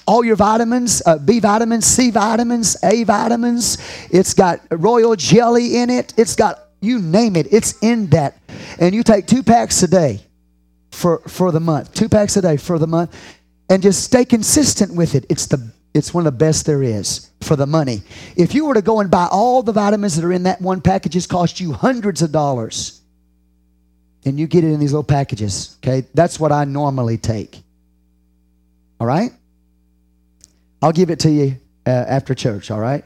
all 0.08 0.26
your 0.26 0.36
vitamins 0.36 1.02
uh, 1.06 1.18
B 1.18 1.40
vitamins, 1.40 1.86
C 1.86 2.12
vitamins, 2.12 2.76
A 2.84 3.04
vitamins. 3.04 3.78
It's 4.12 4.34
got 4.34 4.60
royal 4.70 5.16
jelly 5.16 5.78
in 5.78 5.90
it. 5.90 6.14
It's 6.18 6.36
got, 6.36 6.68
you 6.82 7.00
name 7.00 7.36
it, 7.36 7.48
it's 7.52 7.82
in 7.82 8.08
that. 8.08 8.38
And 8.80 8.94
you 8.94 9.04
take 9.04 9.26
two 9.26 9.42
packs 9.42 9.82
a 9.84 9.88
day 9.88 10.20
for, 10.92 11.20
for 11.20 11.52
the 11.52 11.60
month. 11.60 11.94
Two 11.94 12.10
packs 12.10 12.36
a 12.38 12.42
day 12.42 12.58
for 12.58 12.78
the 12.78 12.88
month 12.88 13.16
and 13.72 13.82
just 13.82 14.04
stay 14.04 14.26
consistent 14.26 14.94
with 14.94 15.16
it. 15.16 15.26
It's 15.30 15.46
the 15.46 15.72
it's 15.94 16.14
one 16.14 16.28
of 16.28 16.34
the 16.34 16.38
best 16.38 16.66
there 16.66 16.84
is 16.84 17.30
for 17.42 17.56
the 17.56 17.66
money. 17.66 18.02
If 18.36 18.54
you 18.54 18.66
were 18.66 18.74
to 18.74 18.82
go 18.82 19.00
and 19.00 19.10
buy 19.10 19.28
all 19.32 19.64
the 19.64 19.72
vitamins 19.72 20.16
that 20.16 20.26
are 20.26 20.32
in 20.32 20.44
that 20.44 20.62
one 20.62 20.82
package, 20.82 21.16
it's 21.16 21.28
cost 21.28 21.60
you 21.60 21.74
hundreds 21.74 22.22
of 22.22 22.32
dollars. 22.32 23.02
And 24.24 24.40
you 24.40 24.48
get 24.48 24.64
it 24.64 24.72
in 24.72 24.80
these 24.80 24.94
little 24.94 25.04
packages. 25.04 25.78
Okay? 25.80 26.08
That's 26.14 26.40
what 26.40 26.54
I 26.54 26.64
normally 26.64 27.18
take. 27.18 27.62
All 29.00 29.08
right? 29.08 29.32
I'll 30.82 30.94
give 30.94 31.10
it 31.10 31.20
to 31.22 31.32
you 31.32 31.58
uh, 31.86 31.90
after 31.90 32.34
church, 32.36 32.72
all 32.72 32.80
right? 32.80 33.04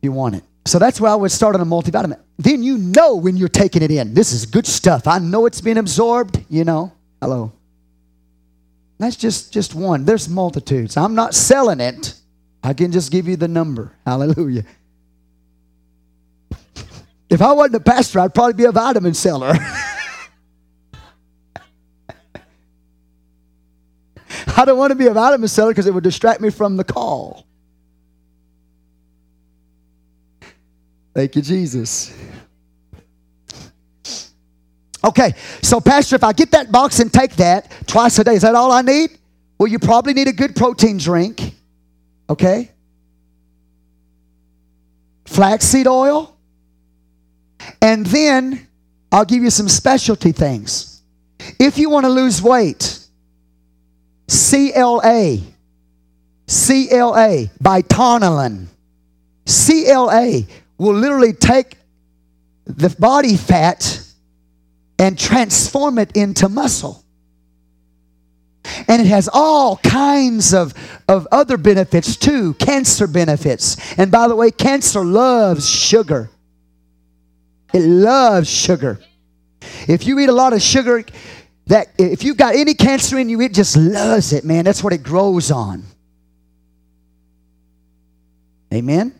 You 0.00 0.12
want 0.12 0.36
it. 0.36 0.44
So 0.64 0.78
that's 0.78 1.00
why 1.00 1.10
I 1.10 1.16
would 1.16 1.32
start 1.32 1.54
on 1.54 1.60
a 1.60 1.66
multivitamin. 1.66 2.18
Then 2.38 2.62
you 2.62 2.78
know 2.78 3.16
when 3.16 3.36
you're 3.36 3.48
taking 3.48 3.82
it 3.82 3.90
in. 3.90 4.14
This 4.14 4.32
is 4.32 4.46
good 4.46 4.66
stuff. 4.66 5.06
I 5.06 5.18
know 5.18 5.44
it's 5.44 5.60
being 5.60 5.78
absorbed, 5.78 6.42
you 6.48 6.64
know. 6.64 6.92
Hello. 7.20 7.52
That's 8.98 9.16
just, 9.16 9.52
just 9.52 9.74
one. 9.74 10.04
There's 10.04 10.28
multitudes. 10.28 10.96
I'm 10.96 11.14
not 11.14 11.34
selling 11.34 11.80
it. 11.80 12.14
I 12.62 12.72
can 12.72 12.92
just 12.92 13.12
give 13.12 13.28
you 13.28 13.36
the 13.36 13.48
number. 13.48 13.92
Hallelujah. 14.04 14.64
If 17.28 17.42
I 17.42 17.52
wasn't 17.52 17.76
a 17.76 17.80
pastor, 17.80 18.20
I'd 18.20 18.34
probably 18.34 18.54
be 18.54 18.64
a 18.64 18.72
vitamin 18.72 19.12
seller. 19.14 19.52
I 24.56 24.64
don't 24.64 24.78
want 24.78 24.92
to 24.92 24.94
be 24.94 25.06
a 25.06 25.12
vitamin 25.12 25.48
seller 25.48 25.72
because 25.72 25.86
it 25.86 25.92
would 25.92 26.04
distract 26.04 26.40
me 26.40 26.50
from 26.50 26.76
the 26.76 26.84
call. 26.84 27.46
Thank 31.14 31.36
you, 31.36 31.42
Jesus. 31.42 32.14
Okay, 35.06 35.34
so 35.62 35.80
Pastor, 35.80 36.16
if 36.16 36.24
I 36.24 36.32
get 36.32 36.50
that 36.50 36.72
box 36.72 36.98
and 36.98 37.12
take 37.12 37.36
that 37.36 37.70
twice 37.86 38.18
a 38.18 38.24
day, 38.24 38.34
is 38.34 38.42
that 38.42 38.56
all 38.56 38.72
I 38.72 38.82
need? 38.82 39.16
Well, 39.56 39.68
you 39.68 39.78
probably 39.78 40.12
need 40.12 40.26
a 40.26 40.32
good 40.32 40.56
protein 40.56 40.98
drink. 40.98 41.54
Okay? 42.28 42.72
Flaxseed 45.26 45.86
oil. 45.86 46.36
And 47.80 48.04
then 48.04 48.66
I'll 49.12 49.24
give 49.24 49.44
you 49.44 49.50
some 49.50 49.68
specialty 49.68 50.32
things. 50.32 51.02
If 51.60 51.78
you 51.78 51.88
want 51.88 52.04
to 52.04 52.10
lose 52.10 52.42
weight, 52.42 52.98
CLA, 54.28 55.38
CLA 56.48 57.46
by 57.60 57.82
Tonalin. 57.82 58.66
CLA 59.46 60.40
will 60.78 60.94
literally 60.94 61.32
take 61.32 61.76
the 62.64 62.90
body 62.98 63.36
fat 63.36 64.02
and 64.98 65.18
transform 65.18 65.98
it 65.98 66.16
into 66.16 66.48
muscle. 66.48 67.04
And 68.88 69.00
it 69.00 69.06
has 69.06 69.28
all 69.32 69.76
kinds 69.78 70.52
of, 70.52 70.74
of 71.08 71.28
other 71.30 71.56
benefits 71.56 72.16
too, 72.16 72.54
cancer 72.54 73.06
benefits. 73.06 73.76
And 73.98 74.10
by 74.10 74.28
the 74.28 74.36
way, 74.36 74.50
cancer 74.50 75.04
loves 75.04 75.68
sugar. 75.68 76.30
It 77.72 77.82
loves 77.82 78.48
sugar. 78.48 79.00
If 79.88 80.06
you 80.06 80.18
eat 80.18 80.28
a 80.28 80.32
lot 80.32 80.52
of 80.52 80.62
sugar, 80.62 81.04
that 81.66 81.88
if 81.98 82.22
you've 82.24 82.36
got 82.36 82.54
any 82.54 82.74
cancer 82.74 83.18
in 83.18 83.28
you, 83.28 83.40
it 83.40 83.52
just 83.52 83.76
loves 83.76 84.32
it, 84.32 84.44
man. 84.44 84.64
That's 84.64 84.82
what 84.82 84.92
it 84.92 85.02
grows 85.02 85.50
on. 85.50 85.84
Amen. 88.72 89.14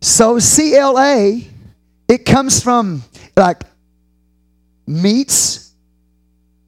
So 0.00 0.38
CLA 0.38 1.40
It 2.08 2.24
comes 2.24 2.62
from 2.62 3.02
like 3.38 3.62
meats, 4.86 5.72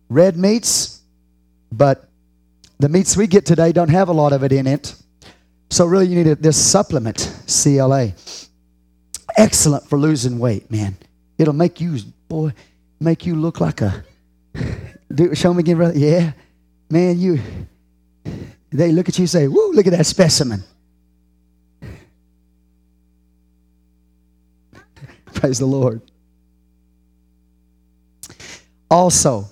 red 0.08 0.36
meats, 0.36 1.02
but 1.72 2.08
the 2.78 2.88
meats 2.88 3.16
we 3.16 3.26
get 3.26 3.44
today 3.44 3.72
don't 3.72 3.90
have 3.90 4.08
a 4.08 4.12
lot 4.12 4.32
of 4.32 4.42
it 4.42 4.52
in 4.52 4.66
it. 4.66 4.94
So 5.70 5.86
really 5.86 6.06
you 6.06 6.24
need 6.24 6.42
this 6.42 6.56
supplement, 6.56 7.32
CLA. 7.46 8.12
Excellent 9.36 9.88
for 9.88 9.98
losing 9.98 10.38
weight, 10.38 10.70
man. 10.70 10.96
It'll 11.38 11.54
make 11.54 11.80
you, 11.80 11.98
boy, 12.28 12.52
make 12.98 13.26
you 13.26 13.36
look 13.36 13.60
like 13.60 13.80
a, 13.80 14.04
do, 15.14 15.34
show 15.34 15.54
me 15.54 15.60
again, 15.60 15.76
brother. 15.76 15.98
Yeah. 15.98 16.32
Man, 16.90 17.18
you, 17.20 17.40
they 18.70 18.92
look 18.92 19.08
at 19.08 19.16
you 19.18 19.22
and 19.22 19.30
say, 19.30 19.48
woo, 19.48 19.72
look 19.72 19.86
at 19.86 19.92
that 19.92 20.06
specimen. 20.06 20.64
Praise 25.34 25.58
the 25.58 25.66
Lord. 25.66 26.02
Also, 28.90 29.46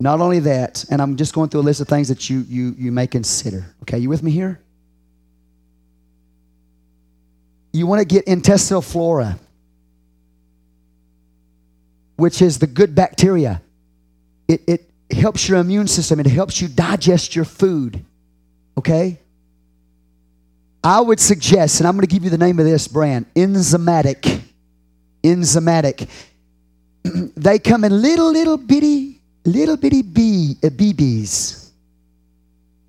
not 0.00 0.20
only 0.20 0.38
that, 0.40 0.84
and 0.90 1.02
I'm 1.02 1.16
just 1.16 1.34
going 1.34 1.48
through 1.48 1.60
a 1.60 1.62
list 1.62 1.80
of 1.80 1.88
things 1.88 2.08
that 2.08 2.30
you, 2.30 2.44
you, 2.48 2.74
you 2.78 2.92
may 2.92 3.06
consider. 3.06 3.74
Okay, 3.82 3.98
you 3.98 4.08
with 4.08 4.22
me 4.22 4.30
here? 4.30 4.60
You 7.72 7.86
want 7.86 8.00
to 8.00 8.06
get 8.06 8.24
intestinal 8.26 8.80
flora, 8.80 9.38
which 12.16 12.40
is 12.40 12.58
the 12.58 12.66
good 12.66 12.94
bacteria. 12.94 13.60
It, 14.46 14.62
it 14.66 14.90
helps 15.10 15.48
your 15.48 15.58
immune 15.58 15.88
system, 15.88 16.20
it 16.20 16.26
helps 16.26 16.60
you 16.60 16.68
digest 16.68 17.34
your 17.34 17.44
food. 17.44 18.04
Okay? 18.76 19.18
I 20.82 21.00
would 21.00 21.18
suggest, 21.18 21.80
and 21.80 21.88
I'm 21.88 21.94
going 21.94 22.06
to 22.06 22.12
give 22.12 22.22
you 22.22 22.30
the 22.30 22.38
name 22.38 22.60
of 22.60 22.64
this 22.64 22.86
brand, 22.86 23.26
Enzymatic. 23.34 24.42
Enzymatic. 25.24 26.08
they 27.36 27.58
come 27.58 27.84
in 27.84 28.02
little, 28.02 28.30
little 28.30 28.56
bitty, 28.56 29.20
little 29.44 29.76
bitty 29.76 30.02
bee, 30.02 30.56
uh, 30.62 30.68
BBs. 30.68 31.70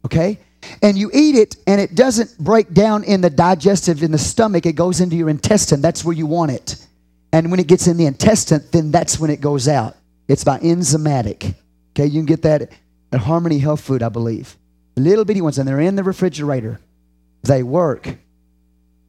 Okay? 0.05 0.39
And 0.81 0.97
you 0.97 1.09
eat 1.13 1.35
it, 1.35 1.55
and 1.67 1.79
it 1.79 1.95
doesn't 1.95 2.37
break 2.37 2.73
down 2.73 3.03
in 3.03 3.21
the 3.21 3.29
digestive, 3.29 4.03
in 4.03 4.11
the 4.11 4.17
stomach. 4.17 4.65
It 4.65 4.73
goes 4.73 5.01
into 5.01 5.15
your 5.15 5.29
intestine. 5.29 5.81
That's 5.81 6.03
where 6.03 6.15
you 6.15 6.25
want 6.25 6.51
it. 6.51 6.85
And 7.31 7.51
when 7.51 7.59
it 7.59 7.67
gets 7.67 7.87
in 7.87 7.97
the 7.97 8.05
intestine, 8.05 8.63
then 8.71 8.91
that's 8.91 9.19
when 9.19 9.29
it 9.29 9.41
goes 9.41 9.67
out. 9.67 9.95
It's 10.27 10.43
by 10.43 10.59
enzymatic. 10.59 11.55
Okay, 11.91 12.05
you 12.05 12.19
can 12.19 12.25
get 12.25 12.41
that 12.43 12.71
at 13.11 13.19
Harmony 13.19 13.59
Health 13.59 13.81
Food, 13.81 14.03
I 14.03 14.09
believe. 14.09 14.55
Little 14.95 15.25
bitty 15.25 15.41
ones, 15.41 15.57
and 15.57 15.67
they're 15.67 15.79
in 15.79 15.95
the 15.95 16.03
refrigerator. 16.03 16.79
They 17.43 17.63
work. 17.63 18.15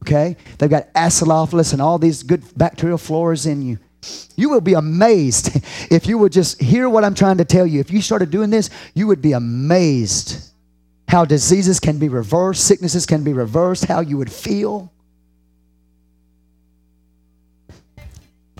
Okay? 0.03 0.37
They've 0.57 0.69
got 0.69 0.91
acidophilus 0.93 1.73
and 1.73 1.81
all 1.81 1.97
these 1.97 2.23
good 2.23 2.43
bacterial 2.57 2.97
floras 2.97 3.45
in 3.45 3.61
you. 3.61 3.79
You 4.35 4.49
will 4.49 4.61
be 4.61 4.73
amazed 4.73 5.51
if 5.91 6.07
you 6.07 6.17
would 6.17 6.31
just 6.31 6.61
hear 6.61 6.89
what 6.89 7.03
I'm 7.03 7.15
trying 7.15 7.37
to 7.37 7.45
tell 7.45 7.65
you. 7.65 7.79
If 7.79 7.91
you 7.91 8.01
started 8.01 8.31
doing 8.31 8.49
this, 8.49 8.69
you 8.93 9.07
would 9.07 9.21
be 9.21 9.33
amazed 9.33 10.49
how 11.07 11.25
diseases 11.25 11.79
can 11.79 11.99
be 11.99 12.07
reversed, 12.07 12.65
sicknesses 12.65 13.05
can 13.05 13.23
be 13.23 13.33
reversed, 13.33 13.85
how 13.85 13.99
you 13.99 14.17
would 14.17 14.31
feel. 14.31 14.91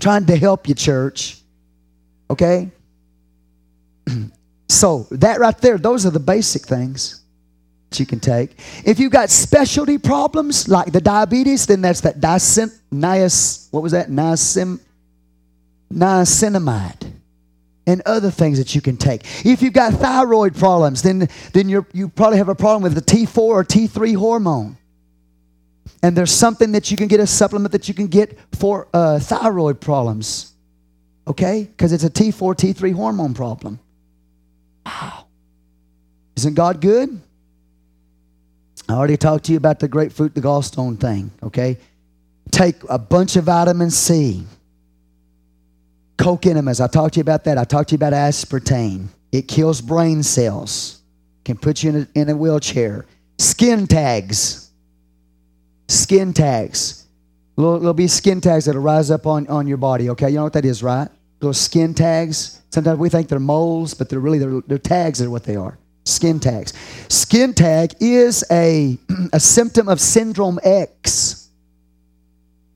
trying 0.02 0.26
to 0.26 0.36
help 0.36 0.68
you, 0.68 0.76
church. 0.76 1.38
Okay? 2.30 2.70
so, 4.68 5.08
that 5.12 5.40
right 5.40 5.58
there, 5.60 5.78
those 5.78 6.06
are 6.06 6.10
the 6.10 6.20
basic 6.20 6.66
things 6.66 7.22
that 7.90 8.00
you 8.00 8.06
can 8.06 8.20
take. 8.20 8.58
If 8.84 9.00
you've 9.00 9.12
got 9.12 9.30
specialty 9.30 9.98
problems 9.98 10.68
like 10.68 10.92
the 10.92 11.02
diabetes, 11.02 11.66
then 11.66 11.82
that's 11.82 12.02
that 12.02 12.20
niacin, 12.20 12.78
nias, 12.92 13.68
what 13.72 13.84
was 13.84 13.92
that? 13.94 14.10
Niacin, 14.10 14.80
niacinamide 15.92 17.12
and 17.88 18.02
other 18.06 18.32
things 18.32 18.58
that 18.58 18.76
you 18.76 18.82
can 18.82 18.98
take. 18.98 19.24
If 19.46 19.62
you've 19.62 19.74
got 19.74 19.94
thyroid 19.94 20.56
problems, 20.56 21.02
then, 21.02 21.28
then 21.54 21.70
you 21.70 21.86
you 21.94 22.10
probably 22.10 22.38
have 22.38 22.50
a 22.50 22.56
problem 22.56 22.84
with 22.84 22.96
the 22.96 23.02
T4 23.02 23.38
or 23.38 23.64
T3 23.64 24.16
hormone. 24.16 24.78
And 26.04 26.16
there's 26.16 26.32
something 26.32 26.72
that 26.72 26.90
you 26.90 26.98
can 26.98 27.08
get, 27.08 27.20
a 27.20 27.28
supplement 27.28 27.72
that 27.74 27.88
you 27.88 27.94
can 27.94 28.08
get 28.08 28.38
for 28.54 28.88
uh, 28.94 29.20
thyroid 29.20 29.80
problems. 29.80 30.54
Okay? 31.28 31.64
Because 31.64 31.94
it's 31.94 32.04
a 32.04 32.10
T4, 32.10 32.56
T3 32.56 32.94
hormone 32.94 33.34
problem. 33.34 33.80
Wow. 34.86 35.26
Isn't 36.36 36.56
God 36.56 36.82
good? 36.82 37.22
I 38.90 38.94
already 38.94 39.18
talked 39.18 39.46
to 39.46 39.52
you 39.52 39.58
about 39.58 39.80
the 39.80 39.88
grapefruit, 39.88 40.34
the 40.34 40.42
gallstone 40.42 41.00
thing. 41.00 41.32
Okay? 41.44 41.78
Take 42.50 42.78
a 42.90 42.98
bunch 42.98 43.36
of 43.36 43.46
vitamin 43.46 43.92
C. 43.92 44.44
Coke 46.18 46.46
enemas. 46.46 46.80
I 46.80 46.88
talked 46.88 47.16
to 47.16 47.20
you 47.20 47.22
about 47.22 47.44
that. 47.46 47.58
I 47.58 47.64
talked 47.64 47.90
to 47.90 47.94
you 47.94 47.98
about 47.98 48.14
aspartame. 48.14 49.08
It 49.32 49.48
kills 49.48 49.82
brain 49.82 50.24
cells. 50.24 51.02
Can 51.46 51.58
put 51.58 51.84
you 51.84 51.90
in 51.90 51.96
a, 51.96 52.20
in 52.20 52.30
a 52.30 52.36
wheelchair. 52.36 53.06
Skin 53.38 53.88
tags 53.88 54.72
skin 55.92 56.34
tags. 56.34 57.06
There'll, 57.58 57.80
there'll 57.80 57.94
be 57.94 58.08
skin 58.08 58.42
tags 58.42 58.66
that'll 58.66 58.82
rise 58.82 59.12
up 59.12 59.28
on, 59.28 59.48
on 59.48 59.68
your 59.68 59.78
body, 59.78 60.10
okay? 60.12 60.30
You 60.30 60.38
know 60.38 60.44
what 60.44 60.54
that 60.54 60.66
is, 60.66 60.82
right? 60.82 61.10
Those 61.40 61.60
skin 61.60 61.94
tags. 61.94 62.62
Sometimes 62.70 62.98
we 63.00 63.10
think 63.10 63.28
they're 63.28 63.40
moles, 63.40 63.94
but 63.94 64.10
they're 64.10 64.20
really, 64.20 64.40
they're, 64.40 64.62
they're 64.68 64.78
tags 64.78 65.22
are 65.22 65.30
what 65.30 65.44
they 65.44 65.56
are. 65.56 65.78
Skin 66.06 66.40
tags. 66.40 66.74
Skin 67.10 67.54
tag 67.54 67.94
is 68.00 68.44
a, 68.50 68.98
a 69.34 69.40
symptom 69.40 69.90
of 69.90 70.00
syndrome 70.00 70.60
X, 70.64 71.50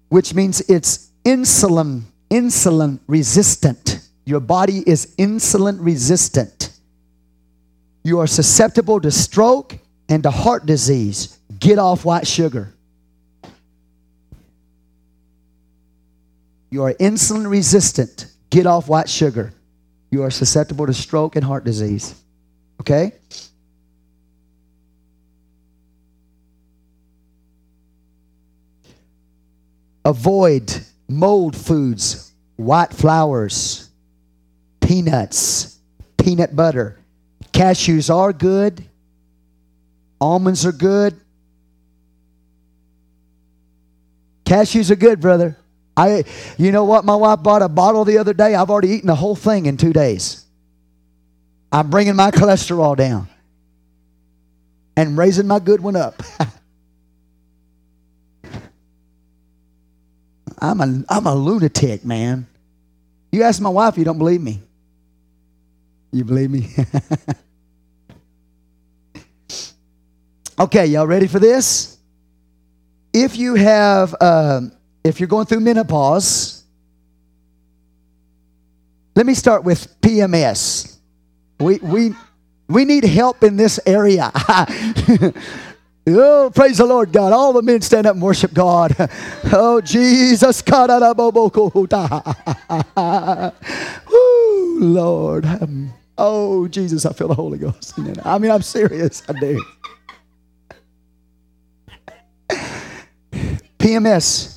which 0.10 0.34
means 0.34 0.62
it's 0.70 1.12
insulin, 1.24 2.04
insulin 2.30 3.00
resistant. 3.08 4.00
Your 4.26 4.40
body 4.40 4.84
is 4.86 5.16
insulin 5.18 5.78
resistant. 5.80 6.72
You 8.04 8.20
are 8.20 8.28
susceptible 8.28 9.00
to 9.02 9.12
stroke 9.12 9.78
and 10.10 10.24
to 10.24 10.32
heart 10.32 10.66
disease. 10.66 11.38
Get 11.60 11.80
off 11.80 12.06
white 12.06 12.28
sugar. 12.28 12.74
You 16.70 16.84
are 16.84 16.94
insulin 16.94 17.50
resistant. 17.50 18.28
Get 18.50 18.66
off 18.66 18.88
white 18.88 19.10
sugar. 19.10 19.54
You 20.12 20.24
are 20.24 20.32
susceptible 20.32 20.86
to 20.88 20.94
stroke 20.94 21.36
and 21.36 21.44
heart 21.46 21.64
disease. 21.64 22.16
Okay? 22.82 23.14
Avoid 30.04 30.82
mold 31.08 31.56
foods, 31.56 32.32
white 32.56 32.94
flours, 32.94 33.90
peanuts, 34.82 35.80
peanut 36.18 36.56
butter. 36.56 37.00
Cashews 37.52 38.14
are 38.14 38.34
good. 38.34 38.84
Almonds 40.20 40.66
are 40.66 40.72
good. 40.72 41.20
Cashews 44.46 44.92
are 44.92 44.96
good, 44.96 45.20
brother. 45.20 45.58
I, 45.98 46.26
you 46.58 46.72
know 46.72 46.84
what? 46.84 47.06
My 47.06 47.16
wife 47.16 47.42
bought 47.42 47.62
a 47.62 47.70
bottle 47.70 48.06
the 48.06 48.18
other 48.18 48.34
day. 48.34 48.54
I've 48.54 48.70
already 48.70 48.90
eaten 48.90 49.08
the 49.08 49.16
whole 49.16 49.36
thing 49.36 49.66
in 49.66 49.78
two 49.78 49.94
days. 49.94 50.46
I'm 51.72 51.90
bringing 51.90 52.16
my 52.16 52.32
cholesterol 52.32 52.96
down 52.96 53.28
and 54.98 55.18
raising 55.18 55.48
my 55.48 55.60
good 55.60 55.82
one 55.82 55.96
up. 55.96 56.22
I'm 60.60 60.82
a, 60.82 61.04
I'm 61.10 61.28
a 61.28 61.36
lunatic, 61.36 62.06
man. 62.06 62.48
You 63.32 63.44
ask 63.44 63.62
my 63.62 63.70
wife, 63.70 63.98
you 63.98 64.06
don't 64.06 64.18
believe 64.18 64.42
me. 64.42 64.62
You 66.12 66.24
believe 66.24 66.50
me? 66.50 66.70
okay, 70.60 70.86
y'all 70.86 71.08
ready 71.08 71.28
for 71.28 71.40
this? 71.40 71.98
If 73.14 73.38
you 73.38 73.56
have. 73.56 74.16
Um, 74.22 74.72
if 75.06 75.20
you're 75.20 75.28
going 75.28 75.46
through 75.46 75.60
menopause, 75.60 76.64
let 79.16 79.28
me 79.28 79.36
start 79.36 79.64
with 79.64 80.02
PMS. 80.02 80.98
We, 81.60 81.78
we, 81.78 82.14
we 82.68 82.86
need 82.86 83.04
help 83.04 83.44
in 83.44 83.56
this 83.56 83.80
area. 83.86 84.32
oh, 86.08 86.52
praise 86.54 86.78
the 86.78 86.86
Lord 86.86 87.12
God. 87.12 87.34
All 87.34 87.54
the 87.54 87.62
men 87.62 87.82
stand 87.82 88.08
up 88.08 88.14
and 88.14 88.22
worship 88.22 88.54
God. 88.54 88.96
Oh, 89.58 89.80
Jesus. 89.80 90.62
Woo, 94.12 94.80
Lord. 94.80 95.46
Oh, 96.18 96.68
Jesus, 96.68 97.06
I 97.06 97.14
feel 97.14 97.28
the 97.28 97.36
Holy 97.36 97.58
Ghost. 97.58 97.94
I 98.24 98.38
mean, 98.38 98.52
I'm 98.52 98.62
serious. 98.62 99.24
I 99.30 99.34
do. 99.34 99.64
PMS 103.80 104.56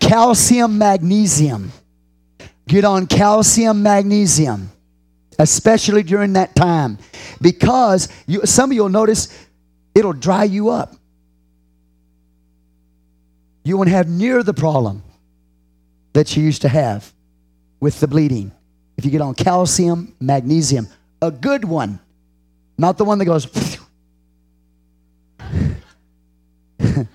calcium, 0.00 0.78
magnesium. 0.78 1.72
Get 2.68 2.84
on 2.84 3.06
calcium, 3.06 3.82
magnesium, 3.82 4.70
especially 5.38 6.02
during 6.02 6.32
that 6.34 6.54
time, 6.56 6.98
because 7.40 8.08
you, 8.26 8.44
some 8.44 8.70
of 8.70 8.74
you'll 8.74 8.88
notice 8.88 9.45
it'll 9.96 10.12
dry 10.12 10.44
you 10.44 10.68
up. 10.68 10.94
You 13.64 13.78
won't 13.78 13.88
have 13.88 14.08
near 14.08 14.42
the 14.42 14.54
problem 14.54 15.02
that 16.12 16.36
you 16.36 16.44
used 16.44 16.62
to 16.62 16.68
have 16.68 17.12
with 17.80 17.98
the 17.98 18.06
bleeding. 18.06 18.52
If 18.96 19.04
you 19.04 19.10
get 19.10 19.22
on 19.22 19.34
calcium, 19.34 20.14
magnesium, 20.20 20.88
a 21.20 21.30
good 21.30 21.64
one, 21.64 21.98
not 22.78 22.98
the 22.98 23.04
one 23.04 23.18
that 23.18 23.24
goes. 23.24 23.46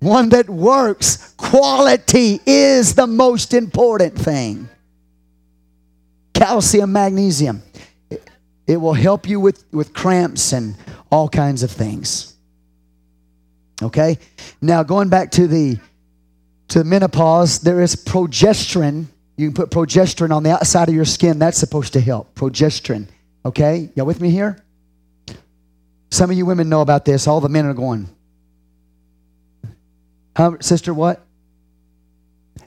one 0.00 0.28
that 0.30 0.50
works. 0.50 1.32
Quality 1.36 2.40
is 2.44 2.94
the 2.94 3.06
most 3.06 3.54
important 3.54 4.18
thing. 4.18 4.68
Calcium, 6.34 6.92
magnesium. 6.92 7.62
It, 8.66 8.76
will 8.76 8.94
help 8.94 9.28
you 9.28 9.40
with, 9.40 9.64
with 9.72 9.92
cramps 9.92 10.52
and 10.52 10.74
all 11.14 11.28
kinds 11.28 11.62
of 11.62 11.70
things. 11.70 12.34
Okay? 13.80 14.18
Now 14.60 14.82
going 14.82 15.10
back 15.10 15.30
to 15.32 15.46
the 15.46 15.78
to 16.68 16.82
menopause, 16.82 17.60
there 17.60 17.80
is 17.80 17.94
progesterone. 17.94 19.06
You 19.36 19.46
can 19.46 19.54
put 19.54 19.70
progesterone 19.70 20.34
on 20.34 20.42
the 20.42 20.50
outside 20.50 20.88
of 20.88 20.94
your 20.94 21.04
skin. 21.04 21.38
That's 21.38 21.56
supposed 21.56 21.92
to 21.92 22.00
help. 22.00 22.34
Progesterone. 22.34 23.06
Okay? 23.44 23.90
Y'all 23.94 24.06
with 24.06 24.20
me 24.20 24.30
here? 24.30 24.58
Some 26.10 26.30
of 26.30 26.36
you 26.36 26.46
women 26.46 26.68
know 26.68 26.80
about 26.80 27.04
this. 27.04 27.28
All 27.28 27.40
the 27.40 27.48
men 27.48 27.64
are 27.66 27.74
going. 27.74 28.08
Huh, 30.36 30.56
sister, 30.60 30.92
what? 30.92 31.24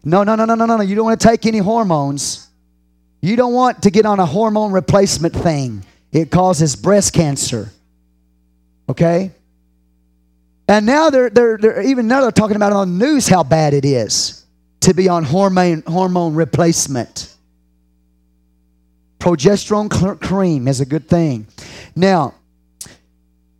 No, 0.05 0.23
no, 0.23 0.35
no, 0.35 0.45
no, 0.45 0.55
no, 0.55 0.65
no. 0.65 0.81
You 0.81 0.95
don't 0.95 1.03
want 1.03 1.19
to 1.19 1.27
take 1.27 1.45
any 1.45 1.57
hormones. 1.57 2.47
You 3.21 3.35
don't 3.35 3.53
want 3.53 3.83
to 3.83 3.91
get 3.91 4.05
on 4.05 4.21
a 4.21 4.25
hormone 4.25 4.71
replacement 4.71 5.33
thing. 5.33 5.83
It 6.13 6.31
causes 6.31 6.77
breast 6.77 7.11
cancer. 7.11 7.71
Okay? 8.89 9.31
And 10.67 10.85
now 10.85 11.09
they're, 11.09 11.29
they're, 11.29 11.57
they're 11.57 11.81
even 11.81 12.07
now 12.07 12.21
they're 12.21 12.31
talking 12.31 12.55
about 12.55 12.73
on 12.73 12.97
the 12.97 13.05
news 13.05 13.27
how 13.27 13.43
bad 13.43 13.73
it 13.73 13.85
is 13.85 14.45
to 14.81 14.93
be 14.93 15.07
on 15.07 15.23
hormone, 15.23 15.83
hormone 15.87 16.35
replacement. 16.35 17.33
Progesterone 19.19 20.21
cream 20.21 20.67
is 20.67 20.79
a 20.79 20.85
good 20.85 21.07
thing. 21.07 21.47
Now, 21.95 22.35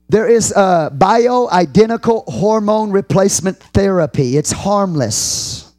there 0.10 0.28
is 0.28 0.52
a 0.52 0.92
bioidentical 0.96 2.26
hormone 2.30 2.92
replacement 2.92 3.58
therapy. 3.58 4.38
It's 4.38 4.52
harmless. 4.52 5.74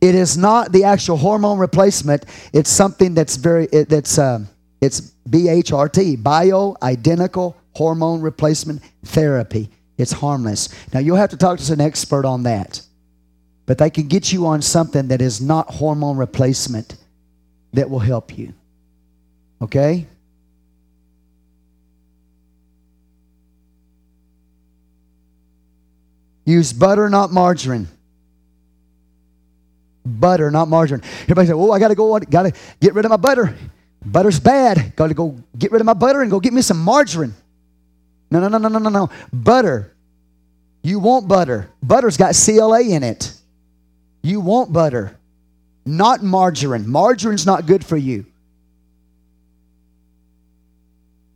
It 0.00 0.14
is 0.14 0.36
not 0.36 0.72
the 0.72 0.84
actual 0.84 1.16
hormone 1.16 1.58
replacement. 1.58 2.26
It's 2.52 2.68
something 2.68 3.14
that's 3.14 3.36
very 3.36 3.66
it, 3.66 3.88
that's 3.88 4.18
uh, 4.18 4.40
it's 4.80 5.12
BHRT, 5.28 6.22
bioidentical 6.22 7.54
hormone 7.76 8.22
replacement 8.22 8.82
therapy. 9.04 9.68
It's 9.98 10.12
harmless. 10.12 10.68
Now 10.92 11.00
you'll 11.00 11.16
have 11.16 11.30
to 11.30 11.36
talk 11.36 11.58
to 11.58 11.72
an 11.72 11.80
expert 11.80 12.24
on 12.24 12.44
that. 12.44 12.80
But 13.66 13.78
they 13.78 13.90
can 13.90 14.08
get 14.08 14.32
you 14.32 14.46
on 14.46 14.62
something 14.62 15.08
that 15.08 15.20
is 15.20 15.40
not 15.40 15.70
hormone 15.70 16.16
replacement 16.16 16.96
that 17.72 17.90
will 17.90 17.98
help 17.98 18.38
you. 18.38 18.54
Okay? 19.60 20.06
Use 26.44 26.72
butter, 26.72 27.10
not 27.10 27.32
margarine. 27.32 27.88
Butter, 30.04 30.50
not 30.50 30.68
margarine. 30.68 31.02
Everybody 31.22 31.48
say, 31.48 31.52
"Oh, 31.54 31.72
I 31.72 31.80
got 31.80 31.88
to 31.88 31.96
go. 31.96 32.16
Got 32.20 32.44
to 32.44 32.52
get 32.80 32.94
rid 32.94 33.04
of 33.04 33.10
my 33.10 33.16
butter. 33.16 33.56
Butter's 34.04 34.38
bad. 34.38 34.94
Got 34.94 35.08
to 35.08 35.14
go 35.14 35.36
get 35.58 35.72
rid 35.72 35.80
of 35.80 35.86
my 35.86 35.94
butter 35.94 36.22
and 36.22 36.30
go 36.30 36.38
get 36.38 36.52
me 36.52 36.62
some 36.62 36.78
margarine." 36.78 37.34
No, 38.30 38.40
no, 38.40 38.48
no, 38.48 38.58
no, 38.58 38.68
no, 38.68 38.78
no, 38.78 38.90
no. 38.90 39.10
Butter. 39.32 39.92
You 40.82 40.98
want 40.98 41.28
butter. 41.28 41.70
Butter's 41.82 42.16
got 42.16 42.34
CLA 42.34 42.82
in 42.82 43.02
it. 43.02 43.32
You 44.22 44.40
want 44.40 44.72
butter, 44.72 45.16
not 45.84 46.22
margarine. 46.22 46.84
Margarine's 46.84 47.46
not 47.46 47.64
good 47.64 47.84
for 47.84 47.96
you. 47.96 48.26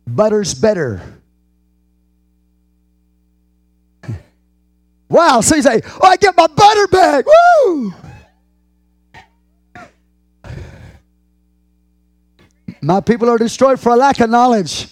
Butter's 0.05 0.53
better. 0.53 1.01
Wow. 5.07 5.41
So 5.41 5.57
you 5.57 5.61
say, 5.61 5.81
oh, 5.85 6.07
I 6.07 6.15
get 6.15 6.37
my 6.37 6.47
butter 6.47 6.87
back. 6.87 7.25
Woo! 7.25 7.93
My 12.81 13.01
people 13.01 13.29
are 13.29 13.37
destroyed 13.37 13.77
for 13.77 13.91
a 13.91 13.97
lack 13.97 14.21
of 14.21 14.29
knowledge. 14.29 14.87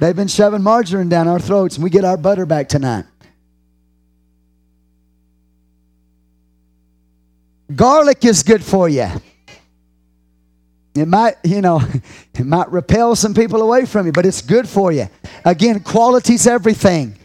They've 0.00 0.16
been 0.16 0.28
shoving 0.28 0.62
margarine 0.62 1.08
down 1.08 1.28
our 1.28 1.38
throats, 1.38 1.76
and 1.76 1.84
we 1.84 1.90
get 1.90 2.04
our 2.04 2.16
butter 2.16 2.46
back 2.46 2.68
tonight. 2.68 3.04
Garlic 7.74 8.24
is 8.24 8.42
good 8.42 8.62
for 8.62 8.88
you. 8.88 9.08
It 10.94 11.06
might, 11.06 11.36
you 11.44 11.60
know, 11.60 11.80
it 12.34 12.44
might 12.44 12.70
repel 12.70 13.16
some 13.16 13.34
people 13.34 13.62
away 13.62 13.86
from 13.86 14.06
you, 14.06 14.12
but 14.12 14.26
it's 14.26 14.42
good 14.42 14.68
for 14.68 14.92
you. 14.92 15.08
Again, 15.44 15.80
quality's 15.80 16.46
everything. 16.46 17.16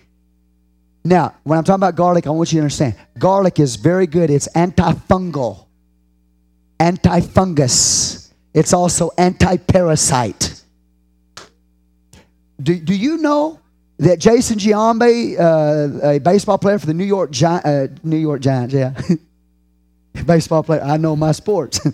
Now, 1.03 1.35
when 1.43 1.57
I'm 1.57 1.63
talking 1.63 1.79
about 1.79 1.95
garlic, 1.95 2.27
I 2.27 2.31
want 2.31 2.51
you 2.51 2.57
to 2.57 2.63
understand 2.63 2.95
garlic 3.17 3.59
is 3.59 3.75
very 3.75 4.07
good. 4.07 4.29
It's 4.29 4.47
antifungal, 4.49 5.65
antifungus. 6.79 8.31
It's 8.53 8.73
also 8.73 9.11
anti-parasite. 9.17 10.46
Do, 12.61 12.79
do 12.79 12.95
you 12.95 13.17
know 13.17 13.59
that 13.99 14.19
Jason 14.19 14.57
Giambi, 14.57 15.39
uh, 15.39 16.07
a 16.07 16.19
baseball 16.19 16.57
player 16.57 16.79
for 16.79 16.85
the 16.85 16.93
New 16.93 17.05
York 17.05 17.31
Gi- 17.31 17.45
uh, 17.45 17.87
New 18.03 18.17
York 18.17 18.41
Giants, 18.41 18.73
yeah, 18.73 18.93
baseball 20.25 20.63
player. 20.63 20.81
I 20.81 20.97
know 20.97 21.15
my 21.15 21.31
sports. 21.31 21.79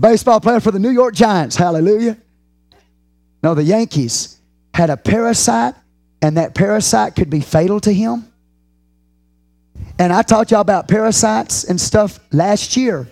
baseball 0.00 0.40
player 0.40 0.60
for 0.60 0.70
the 0.70 0.78
New 0.78 0.90
York 0.90 1.14
Giants. 1.14 1.56
Hallelujah. 1.56 2.16
No, 3.42 3.54
the 3.54 3.62
Yankees 3.62 4.38
had 4.74 4.90
a 4.90 4.96
parasite 4.96 5.74
and 6.22 6.36
that 6.36 6.54
parasite 6.54 7.16
could 7.16 7.28
be 7.28 7.40
fatal 7.40 7.80
to 7.80 7.92
him. 7.92 8.32
And 9.98 10.12
I 10.12 10.22
taught 10.22 10.50
y'all 10.50 10.60
about 10.60 10.88
parasites 10.88 11.64
and 11.64 11.80
stuff 11.80 12.18
last 12.32 12.76
year. 12.76 13.08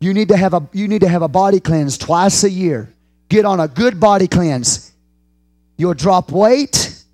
You 0.00 0.14
need 0.14 0.28
to 0.28 0.36
have 0.36 0.54
a 0.54 0.66
you 0.72 0.88
need 0.88 1.00
to 1.00 1.08
have 1.08 1.22
a 1.22 1.28
body 1.28 1.60
cleanse 1.60 1.98
twice 1.98 2.44
a 2.44 2.50
year. 2.50 2.93
Get 3.34 3.44
on 3.44 3.58
a 3.58 3.66
good 3.66 3.98
body 3.98 4.28
cleanse. 4.28 4.92
You'll 5.76 5.94
drop 5.94 6.30
weight. 6.30 7.04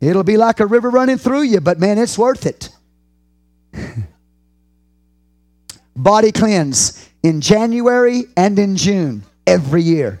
It'll 0.00 0.22
be 0.22 0.36
like 0.36 0.60
a 0.60 0.66
river 0.66 0.88
running 0.88 1.18
through 1.18 1.42
you, 1.42 1.60
but 1.60 1.80
man, 1.80 1.98
it's 1.98 2.16
worth 2.16 2.46
it. 2.46 2.68
body 5.96 6.30
cleanse 6.30 7.10
in 7.24 7.40
January 7.40 8.26
and 8.36 8.56
in 8.56 8.76
June 8.76 9.24
every 9.48 9.82
year. 9.82 10.20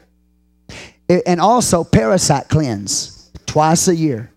And 1.08 1.40
also 1.40 1.84
parasite 1.84 2.48
cleanse 2.48 3.30
twice 3.46 3.86
a 3.86 3.94
year. 3.94 4.32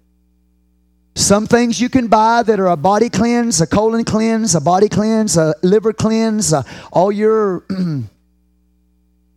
Some 1.16 1.48
things 1.48 1.82
you 1.82 1.90
can 1.90 2.10
buy 2.10 2.44
that 2.44 2.60
are 2.60 2.68
a 2.68 2.78
body 2.78 3.10
cleanse, 3.10 3.60
a 3.60 3.66
colon 3.66 4.04
cleanse, 4.04 4.54
a 4.54 4.62
body 4.62 4.88
cleanse, 4.88 5.36
a 5.36 5.56
liver 5.64 5.94
cleanse, 5.94 6.54
uh, 6.54 6.62
all 6.92 7.12
your, 7.12 7.66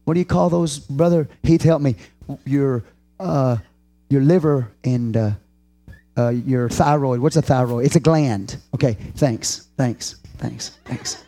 what 0.04 0.14
do 0.14 0.20
you 0.20 0.26
call 0.26 0.50
those, 0.50 0.78
brother 0.78 1.28
Heath? 1.42 1.62
Help 1.62 1.82
me. 1.82 1.96
Your, 2.44 2.84
uh, 3.18 3.56
your 4.08 4.22
liver 4.22 4.70
and 4.84 5.16
uh, 5.16 5.30
uh, 6.16 6.28
your 6.28 6.68
thyroid. 6.68 7.20
What's 7.20 7.36
a 7.36 7.42
thyroid? 7.42 7.86
It's 7.86 7.96
a 7.96 8.00
gland. 8.00 8.56
Okay, 8.74 8.94
thanks, 9.16 9.68
thanks, 9.76 10.16
thanks, 10.38 10.78
thanks. 10.84 11.24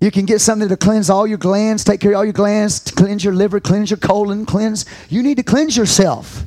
You 0.00 0.12
can 0.12 0.26
get 0.26 0.40
something 0.40 0.68
to 0.68 0.76
cleanse 0.76 1.10
all 1.10 1.26
your 1.26 1.38
glands, 1.38 1.82
take 1.82 2.00
care 2.00 2.12
of 2.12 2.18
all 2.18 2.24
your 2.24 2.32
glands, 2.32 2.78
cleanse 2.92 3.24
your 3.24 3.34
liver, 3.34 3.58
cleanse 3.58 3.90
your 3.90 3.98
colon, 3.98 4.46
cleanse. 4.46 4.84
You 5.08 5.22
need 5.22 5.38
to 5.38 5.42
cleanse 5.42 5.76
yourself. 5.76 6.44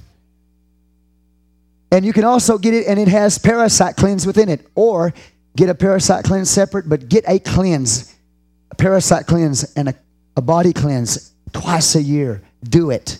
And 1.91 2.05
you 2.05 2.13
can 2.13 2.23
also 2.23 2.57
get 2.57 2.73
it, 2.73 2.87
and 2.87 2.97
it 2.97 3.09
has 3.09 3.37
parasite 3.37 3.97
cleanse 3.97 4.25
within 4.25 4.47
it. 4.47 4.65
Or 4.73 5.13
get 5.57 5.67
a 5.67 5.75
parasite 5.75 6.23
cleanse 6.23 6.49
separate, 6.49 6.87
but 6.87 7.09
get 7.09 7.25
a 7.27 7.39
cleanse, 7.39 8.10
parasite 8.81 9.27
cleanse, 9.27 9.71
and 9.75 9.89
a, 9.89 9.95
a 10.35 10.41
body 10.41 10.73
cleanse 10.73 11.33
twice 11.53 11.93
a 11.93 12.01
year. 12.01 12.41
Do 12.63 12.89
it. 12.89 13.19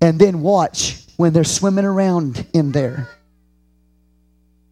And 0.00 0.18
then 0.18 0.40
watch 0.40 1.04
when 1.18 1.34
they're 1.34 1.44
swimming 1.44 1.84
around 1.84 2.46
in 2.54 2.72
there. 2.72 3.08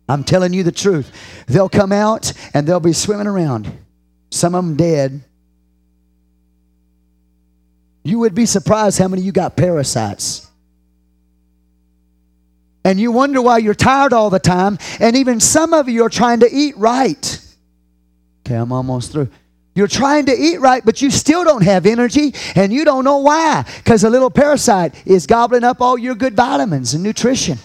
I'm 0.09 0.25
telling 0.25 0.55
you 0.55 0.63
the 0.63 0.73
truth. 0.73 1.13
They'll 1.47 1.69
come 1.69 1.93
out 1.93 2.33
and 2.55 2.67
they'll 2.67 2.81
be 2.81 2.95
swimming 2.95 3.27
around 3.27 3.71
some 4.31 4.55
of 4.55 4.65
them 4.65 4.77
dead. 4.77 5.23
You 8.03 8.21
would 8.21 8.35
be 8.35 8.47
surprised 8.47 8.99
how 8.99 9.09
many 9.09 9.23
you 9.23 9.33
got 9.33 9.57
parasites. 9.57 10.49
And 12.85 13.01
you 13.01 13.11
wonder 13.13 13.43
why 13.43 13.59
you're 13.59 13.75
tired 13.75 14.13
all 14.13 14.31
the 14.31 14.39
time. 14.39 14.79
And 15.01 15.17
even 15.17 15.41
some 15.41 15.75
of 15.75 15.89
you 15.89 16.05
are 16.05 16.09
trying 16.09 16.41
to 16.41 16.49
eat 16.51 16.77
right. 16.79 17.41
Okay, 18.47 18.55
I'm 18.55 18.71
almost 18.71 19.11
through. 19.13 19.29
You're 19.77 19.89
trying 19.89 20.25
to 20.27 20.33
eat 20.33 20.59
right, 20.59 20.83
but 20.83 21.03
you 21.03 21.11
still 21.11 21.45
don't 21.45 21.63
have 21.63 21.85
energy, 21.85 22.35
and 22.55 22.73
you 22.73 22.87
don't 22.87 23.05
know 23.05 23.19
why. 23.19 23.63
Because 23.77 24.05
a 24.05 24.11
little 24.11 24.31
parasite 24.31 24.95
is 25.07 25.27
gobbling 25.27 25.65
up 25.65 25.83
all 25.83 25.99
your 25.99 26.15
good 26.15 26.35
vitamins 26.35 26.95
and 26.95 27.05
nutrition. 27.05 27.59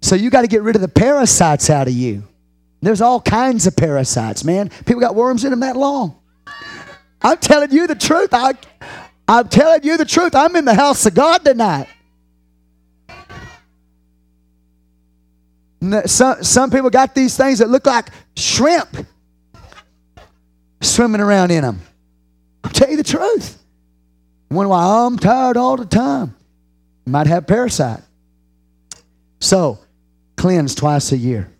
So 0.00 0.14
you 0.16 0.30
got 0.30 0.40
to 0.40 0.46
get 0.48 0.62
rid 0.62 0.74
of 0.74 0.80
the 0.80 0.88
parasites 0.88 1.68
out 1.68 1.86
of 1.86 1.92
you. 1.92 2.24
There's 2.80 3.02
all 3.02 3.20
kinds 3.20 3.66
of 3.66 3.76
parasites, 3.76 4.42
man. 4.42 4.70
People 4.86 5.00
got 5.00 5.14
worms 5.14 5.44
in 5.44 5.50
them 5.50 5.60
that 5.60 5.76
long. 5.76 6.18
I'm 7.20 7.36
telling 7.36 7.70
you 7.70 7.86
the 7.86 7.94
truth. 7.94 8.30
I, 8.32 8.54
I'm 9.28 9.48
telling 9.48 9.84
you 9.84 9.98
the 9.98 10.06
truth. 10.06 10.34
I'm 10.34 10.56
in 10.56 10.64
the 10.64 10.74
house 10.74 11.04
of 11.04 11.14
God 11.14 11.44
tonight. 11.44 11.88
Some, 16.06 16.42
some 16.42 16.70
people 16.70 16.88
got 16.88 17.14
these 17.14 17.36
things 17.36 17.58
that 17.58 17.68
look 17.68 17.84
like 17.84 18.08
shrimp 18.34 19.06
swimming 20.94 21.20
around 21.20 21.50
in 21.50 21.62
them. 21.62 21.80
I'll 22.62 22.70
tell 22.70 22.88
you 22.88 22.96
the 22.96 23.02
truth. 23.02 23.60
Wonder 24.50 24.70
why 24.70 25.04
I'm 25.04 25.18
tired 25.18 25.56
all 25.56 25.76
the 25.76 25.84
time. 25.84 26.34
Might 27.04 27.26
have 27.26 27.46
parasite. 27.46 28.00
So, 29.40 29.78
cleanse 30.36 30.74
twice 30.74 31.10
a 31.12 31.16
year. 31.16 31.50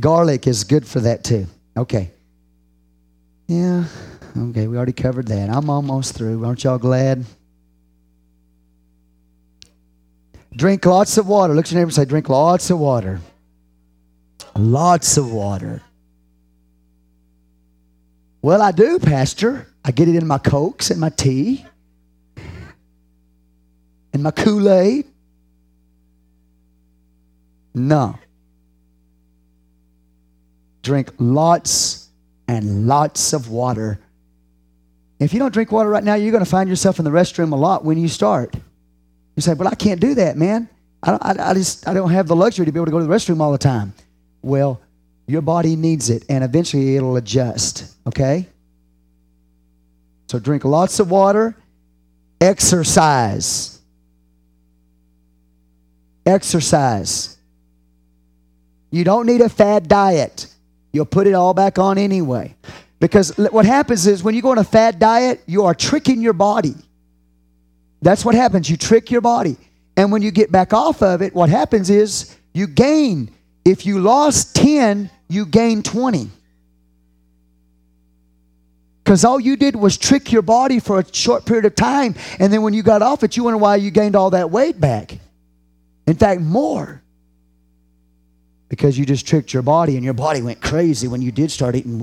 Garlic 0.00 0.46
is 0.46 0.64
good 0.64 0.86
for 0.86 1.00
that 1.00 1.24
too. 1.24 1.46
Okay. 1.76 2.10
Yeah. 3.46 3.84
Okay, 4.36 4.66
we 4.66 4.76
already 4.76 4.92
covered 4.92 5.28
that. 5.28 5.48
I'm 5.48 5.70
almost 5.70 6.14
through. 6.14 6.44
Aren't 6.44 6.64
y'all 6.64 6.78
glad? 6.78 7.24
Drink 10.54 10.84
lots 10.84 11.18
of 11.18 11.28
water. 11.28 11.54
Look 11.54 11.66
at 11.66 11.72
your 11.72 11.80
neighbor 11.80 11.88
and 11.88 11.94
say, 11.94 12.04
drink 12.04 12.28
lots 12.28 12.70
of 12.70 12.78
water. 12.78 13.20
Lots 14.56 15.16
of 15.16 15.32
water. 15.32 15.82
Well, 18.42 18.62
I 18.62 18.72
do, 18.72 18.98
Pastor. 18.98 19.66
I 19.84 19.90
get 19.90 20.08
it 20.08 20.16
in 20.16 20.26
my 20.26 20.38
Cokes 20.38 20.90
and 20.90 21.00
my 21.00 21.10
tea 21.10 21.64
and 24.12 24.22
my 24.22 24.30
Kool 24.30 24.68
Aid. 24.68 25.06
No. 27.74 28.18
Drink 30.82 31.12
lots 31.18 32.08
and 32.46 32.86
lots 32.86 33.32
of 33.32 33.48
water. 33.48 33.98
If 35.20 35.32
you 35.32 35.38
don't 35.38 35.52
drink 35.52 35.70
water 35.70 35.88
right 35.88 36.04
now, 36.04 36.14
you're 36.14 36.32
going 36.32 36.44
to 36.44 36.50
find 36.50 36.68
yourself 36.68 36.98
in 36.98 37.04
the 37.04 37.10
restroom 37.10 37.52
a 37.52 37.56
lot 37.56 37.84
when 37.84 37.98
you 37.98 38.08
start. 38.08 38.54
You 39.38 39.42
say, 39.42 39.54
"Well, 39.54 39.68
I 39.68 39.76
can't 39.76 40.00
do 40.00 40.16
that, 40.16 40.36
man. 40.36 40.68
I, 41.00 41.10
don't, 41.12 41.24
I, 41.24 41.50
I 41.50 41.54
just 41.54 41.86
I 41.86 41.94
don't 41.94 42.10
have 42.10 42.26
the 42.26 42.34
luxury 42.34 42.66
to 42.66 42.72
be 42.72 42.78
able 42.80 42.86
to 42.86 42.90
go 42.90 42.98
to 42.98 43.04
the 43.04 43.14
restroom 43.14 43.40
all 43.40 43.52
the 43.52 43.56
time." 43.56 43.94
Well, 44.42 44.80
your 45.28 45.42
body 45.42 45.76
needs 45.76 46.10
it, 46.10 46.24
and 46.28 46.42
eventually 46.42 46.96
it'll 46.96 47.14
adjust. 47.14 47.94
Okay. 48.04 48.48
So 50.26 50.40
drink 50.40 50.64
lots 50.64 50.98
of 50.98 51.12
water. 51.12 51.54
Exercise. 52.40 53.80
Exercise. 56.26 57.36
You 58.90 59.04
don't 59.04 59.26
need 59.26 59.40
a 59.40 59.48
fad 59.48 59.86
diet. 59.86 60.52
You'll 60.92 61.06
put 61.06 61.28
it 61.28 61.34
all 61.34 61.54
back 61.54 61.78
on 61.78 61.96
anyway. 61.96 62.56
Because 62.98 63.36
what 63.38 63.66
happens 63.66 64.08
is 64.08 64.24
when 64.24 64.34
you 64.34 64.42
go 64.42 64.50
on 64.50 64.58
a 64.58 64.64
fad 64.64 64.98
diet, 64.98 65.44
you 65.46 65.62
are 65.66 65.76
tricking 65.76 66.20
your 66.20 66.32
body. 66.32 66.74
That's 68.02 68.24
what 68.24 68.34
happens. 68.34 68.70
You 68.70 68.76
trick 68.76 69.10
your 69.10 69.20
body. 69.20 69.56
And 69.96 70.12
when 70.12 70.22
you 70.22 70.30
get 70.30 70.52
back 70.52 70.72
off 70.72 71.02
of 71.02 71.22
it, 71.22 71.34
what 71.34 71.48
happens 71.48 71.90
is 71.90 72.36
you 72.52 72.66
gain. 72.66 73.30
If 73.64 73.84
you 73.84 74.00
lost 74.00 74.54
10, 74.54 75.10
you 75.28 75.44
gain 75.44 75.82
20. 75.82 76.30
Because 79.02 79.24
all 79.24 79.40
you 79.40 79.56
did 79.56 79.74
was 79.74 79.96
trick 79.96 80.30
your 80.30 80.42
body 80.42 80.80
for 80.80 81.00
a 81.00 81.14
short 81.14 81.46
period 81.46 81.64
of 81.64 81.74
time. 81.74 82.14
And 82.38 82.52
then 82.52 82.62
when 82.62 82.74
you 82.74 82.82
got 82.82 83.02
off 83.02 83.24
it, 83.24 83.36
you 83.36 83.44
wonder 83.44 83.56
why 83.56 83.76
you 83.76 83.90
gained 83.90 84.14
all 84.14 84.30
that 84.30 84.50
weight 84.50 84.78
back. 84.80 85.18
In 86.06 86.14
fact, 86.14 86.40
more. 86.40 87.02
Because 88.68 88.98
you 88.98 89.06
just 89.06 89.26
tricked 89.26 89.52
your 89.52 89.62
body 89.62 89.96
and 89.96 90.04
your 90.04 90.14
body 90.14 90.42
went 90.42 90.60
crazy 90.60 91.08
when 91.08 91.22
you 91.22 91.32
did 91.32 91.50
start 91.50 91.74
eating. 91.74 92.00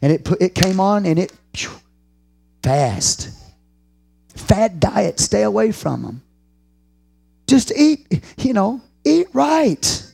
And 0.00 0.12
it, 0.12 0.24
put, 0.24 0.40
it 0.40 0.54
came 0.54 0.78
on 0.78 1.06
and 1.06 1.18
it 1.18 1.32
fast. 2.62 3.37
Fad 4.38 4.80
diet, 4.80 5.20
stay 5.20 5.42
away 5.42 5.72
from 5.72 6.02
them. 6.02 6.22
Just 7.46 7.72
eat, 7.76 8.22
you 8.38 8.52
know, 8.52 8.80
eat 9.04 9.26
right. 9.32 10.04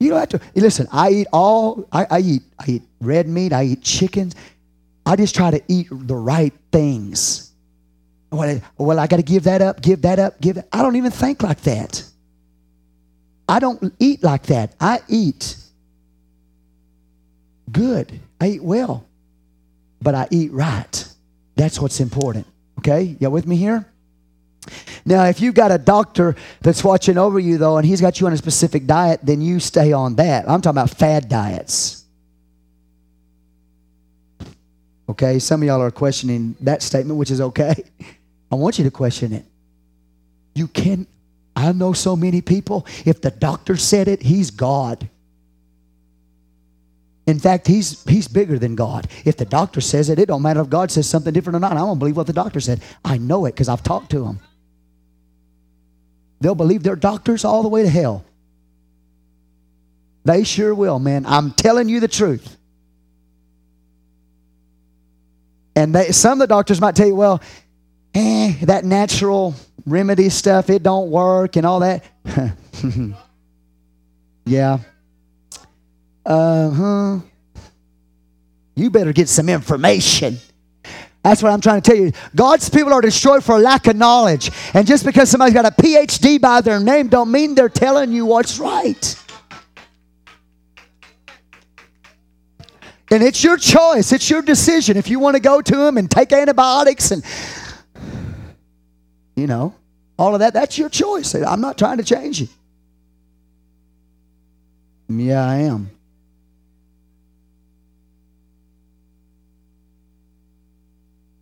You 0.00 0.10
don't 0.10 0.20
have 0.20 0.28
to 0.28 0.40
listen. 0.54 0.86
I 0.92 1.10
eat 1.10 1.26
all. 1.32 1.88
I, 1.90 2.06
I 2.10 2.18
eat. 2.20 2.42
I 2.58 2.64
eat 2.68 2.82
red 3.00 3.28
meat. 3.28 3.52
I 3.52 3.64
eat 3.64 3.82
chickens. 3.82 4.34
I 5.04 5.16
just 5.16 5.34
try 5.34 5.50
to 5.50 5.60
eat 5.68 5.88
the 5.90 6.14
right 6.14 6.52
things. 6.70 7.52
Well, 8.30 8.60
well 8.76 9.00
I 9.00 9.06
got 9.06 9.16
to 9.16 9.22
give 9.22 9.44
that 9.44 9.60
up. 9.60 9.80
Give 9.80 10.02
that 10.02 10.18
up. 10.18 10.40
Give. 10.40 10.56
That. 10.56 10.68
I 10.72 10.82
don't 10.82 10.96
even 10.96 11.10
think 11.10 11.42
like 11.42 11.62
that. 11.62 12.04
I 13.48 13.58
don't 13.58 13.94
eat 13.98 14.22
like 14.22 14.44
that. 14.44 14.74
I 14.78 15.00
eat 15.08 15.56
good. 17.72 18.20
I 18.40 18.48
eat 18.48 18.62
well, 18.62 19.04
but 20.00 20.14
I 20.14 20.28
eat 20.30 20.52
right. 20.52 21.04
That's 21.56 21.80
what's 21.80 21.98
important. 21.98 22.46
Okay? 22.78 23.16
Y'all 23.20 23.30
with 23.30 23.46
me 23.46 23.56
here? 23.56 23.86
Now, 25.04 25.24
if 25.24 25.40
you've 25.40 25.54
got 25.54 25.70
a 25.70 25.78
doctor 25.78 26.36
that's 26.60 26.84
watching 26.84 27.16
over 27.16 27.38
you, 27.38 27.58
though, 27.58 27.78
and 27.78 27.86
he's 27.86 28.00
got 28.00 28.20
you 28.20 28.26
on 28.26 28.32
a 28.32 28.36
specific 28.36 28.86
diet, 28.86 29.20
then 29.22 29.40
you 29.40 29.60
stay 29.60 29.92
on 29.92 30.16
that. 30.16 30.48
I'm 30.48 30.60
talking 30.60 30.78
about 30.78 30.90
fad 30.90 31.28
diets. 31.28 32.04
Okay? 35.08 35.38
Some 35.38 35.62
of 35.62 35.66
y'all 35.66 35.80
are 35.80 35.90
questioning 35.90 36.54
that 36.60 36.82
statement, 36.82 37.18
which 37.18 37.30
is 37.30 37.40
okay. 37.40 37.74
I 38.52 38.54
want 38.54 38.78
you 38.78 38.84
to 38.84 38.90
question 38.90 39.32
it. 39.32 39.44
You 40.54 40.68
can, 40.68 41.06
I 41.54 41.72
know 41.72 41.92
so 41.92 42.16
many 42.16 42.40
people, 42.40 42.86
if 43.04 43.20
the 43.20 43.30
doctor 43.30 43.76
said 43.76 44.08
it, 44.08 44.22
he's 44.22 44.50
God. 44.50 45.08
In 47.28 47.38
fact, 47.38 47.66
he's, 47.66 48.02
he's 48.04 48.26
bigger 48.26 48.58
than 48.58 48.74
God. 48.74 49.06
If 49.26 49.36
the 49.36 49.44
doctor 49.44 49.82
says 49.82 50.08
it, 50.08 50.18
it 50.18 50.26
don't 50.26 50.40
matter 50.40 50.62
if 50.62 50.70
God 50.70 50.90
says 50.90 51.06
something 51.06 51.30
different 51.30 51.58
or 51.58 51.60
not. 51.60 51.72
I 51.72 51.80
don't 51.80 51.98
believe 51.98 52.16
what 52.16 52.26
the 52.26 52.32
doctor 52.32 52.58
said. 52.58 52.80
I 53.04 53.18
know 53.18 53.44
it 53.44 53.52
because 53.52 53.68
I've 53.68 53.82
talked 53.82 54.10
to 54.12 54.24
him. 54.24 54.40
They'll 56.40 56.54
believe 56.54 56.82
their 56.82 56.96
doctors 56.96 57.44
all 57.44 57.62
the 57.62 57.68
way 57.68 57.82
to 57.82 57.88
hell. 57.90 58.24
They 60.24 60.42
sure 60.42 60.74
will, 60.74 60.98
man. 60.98 61.26
I'm 61.26 61.52
telling 61.52 61.90
you 61.90 62.00
the 62.00 62.08
truth. 62.08 62.56
And 65.76 65.94
they, 65.94 66.12
some 66.12 66.40
of 66.40 66.48
the 66.48 66.54
doctors 66.54 66.80
might 66.80 66.96
tell 66.96 67.08
you, 67.08 67.14
well, 67.14 67.42
eh, 68.14 68.54
that 68.62 68.86
natural 68.86 69.54
remedy 69.84 70.30
stuff, 70.30 70.70
it 70.70 70.82
don't 70.82 71.10
work 71.10 71.56
and 71.56 71.66
all 71.66 71.80
that. 71.80 72.04
yeah, 74.46 74.78
uh 76.28 76.70
huh. 76.70 77.18
You 78.74 78.90
better 78.90 79.12
get 79.12 79.28
some 79.28 79.48
information. 79.48 80.38
That's 81.24 81.42
what 81.42 81.52
I'm 81.52 81.60
trying 81.60 81.80
to 81.80 81.90
tell 81.90 82.00
you. 82.00 82.12
God's 82.36 82.70
people 82.70 82.92
are 82.92 83.00
destroyed 83.00 83.42
for 83.42 83.58
lack 83.58 83.86
of 83.86 83.96
knowledge. 83.96 84.50
And 84.72 84.86
just 84.86 85.04
because 85.04 85.30
somebody's 85.30 85.54
got 85.54 85.66
a 85.66 85.70
PhD 85.70 86.40
by 86.40 86.60
their 86.60 86.78
name 86.78 87.08
don't 87.08 87.32
mean 87.32 87.54
they're 87.54 87.68
telling 87.68 88.12
you 88.12 88.24
what's 88.26 88.58
right. 88.58 89.16
And 93.10 93.22
it's 93.22 93.42
your 93.42 93.56
choice. 93.56 94.12
It's 94.12 94.28
your 94.28 94.42
decision 94.42 94.96
if 94.98 95.08
you 95.08 95.18
want 95.18 95.34
to 95.34 95.40
go 95.40 95.62
to 95.62 95.76
them 95.76 95.96
and 95.96 96.10
take 96.10 96.32
antibiotics 96.32 97.10
and 97.10 97.24
you 99.34 99.46
know, 99.46 99.74
all 100.18 100.34
of 100.34 100.40
that. 100.40 100.52
That's 100.52 100.76
your 100.76 100.88
choice. 100.88 101.34
I'm 101.34 101.60
not 101.60 101.78
trying 101.78 101.98
to 101.98 102.04
change 102.04 102.40
you. 102.40 102.48
Yeah, 105.08 105.44
I 105.44 105.56
am. 105.56 105.90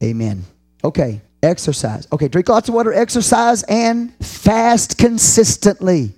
Amen. 0.02 0.44
Okay, 0.85 1.20
exercise. 1.43 2.06
Okay, 2.12 2.28
drink 2.28 2.48
lots 2.48 2.68
of 2.68 2.74
water, 2.74 2.93
exercise, 2.93 3.62
and 3.64 4.14
fast 4.24 4.98
consistently. 4.98 6.12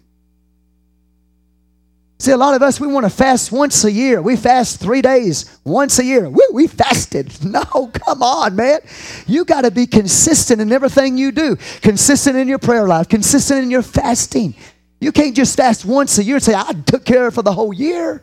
See, 2.20 2.32
a 2.32 2.36
lot 2.36 2.54
of 2.54 2.62
us, 2.62 2.80
we 2.80 2.88
want 2.88 3.04
to 3.06 3.10
fast 3.10 3.52
once 3.52 3.84
a 3.84 3.92
year. 3.92 4.20
We 4.20 4.34
fast 4.34 4.80
three 4.80 5.02
days 5.02 5.56
once 5.64 6.00
a 6.00 6.04
year. 6.04 6.28
We, 6.28 6.44
we 6.52 6.66
fasted. 6.66 7.32
No, 7.48 7.62
come 7.62 8.22
on, 8.22 8.56
man. 8.56 8.80
You 9.26 9.44
got 9.44 9.62
to 9.62 9.70
be 9.70 9.86
consistent 9.86 10.60
in 10.60 10.70
everything 10.72 11.16
you 11.16 11.32
do, 11.32 11.56
consistent 11.80 12.36
in 12.36 12.48
your 12.48 12.58
prayer 12.58 12.86
life, 12.86 13.08
consistent 13.08 13.62
in 13.62 13.70
your 13.70 13.82
fasting. 13.82 14.54
You 15.00 15.12
can't 15.12 15.34
just 15.34 15.56
fast 15.56 15.84
once 15.84 16.18
a 16.18 16.24
year 16.24 16.36
and 16.36 16.42
say, 16.42 16.54
I 16.54 16.72
took 16.84 17.04
care 17.04 17.30
for 17.30 17.42
the 17.42 17.52
whole 17.52 17.72
year. 17.72 18.22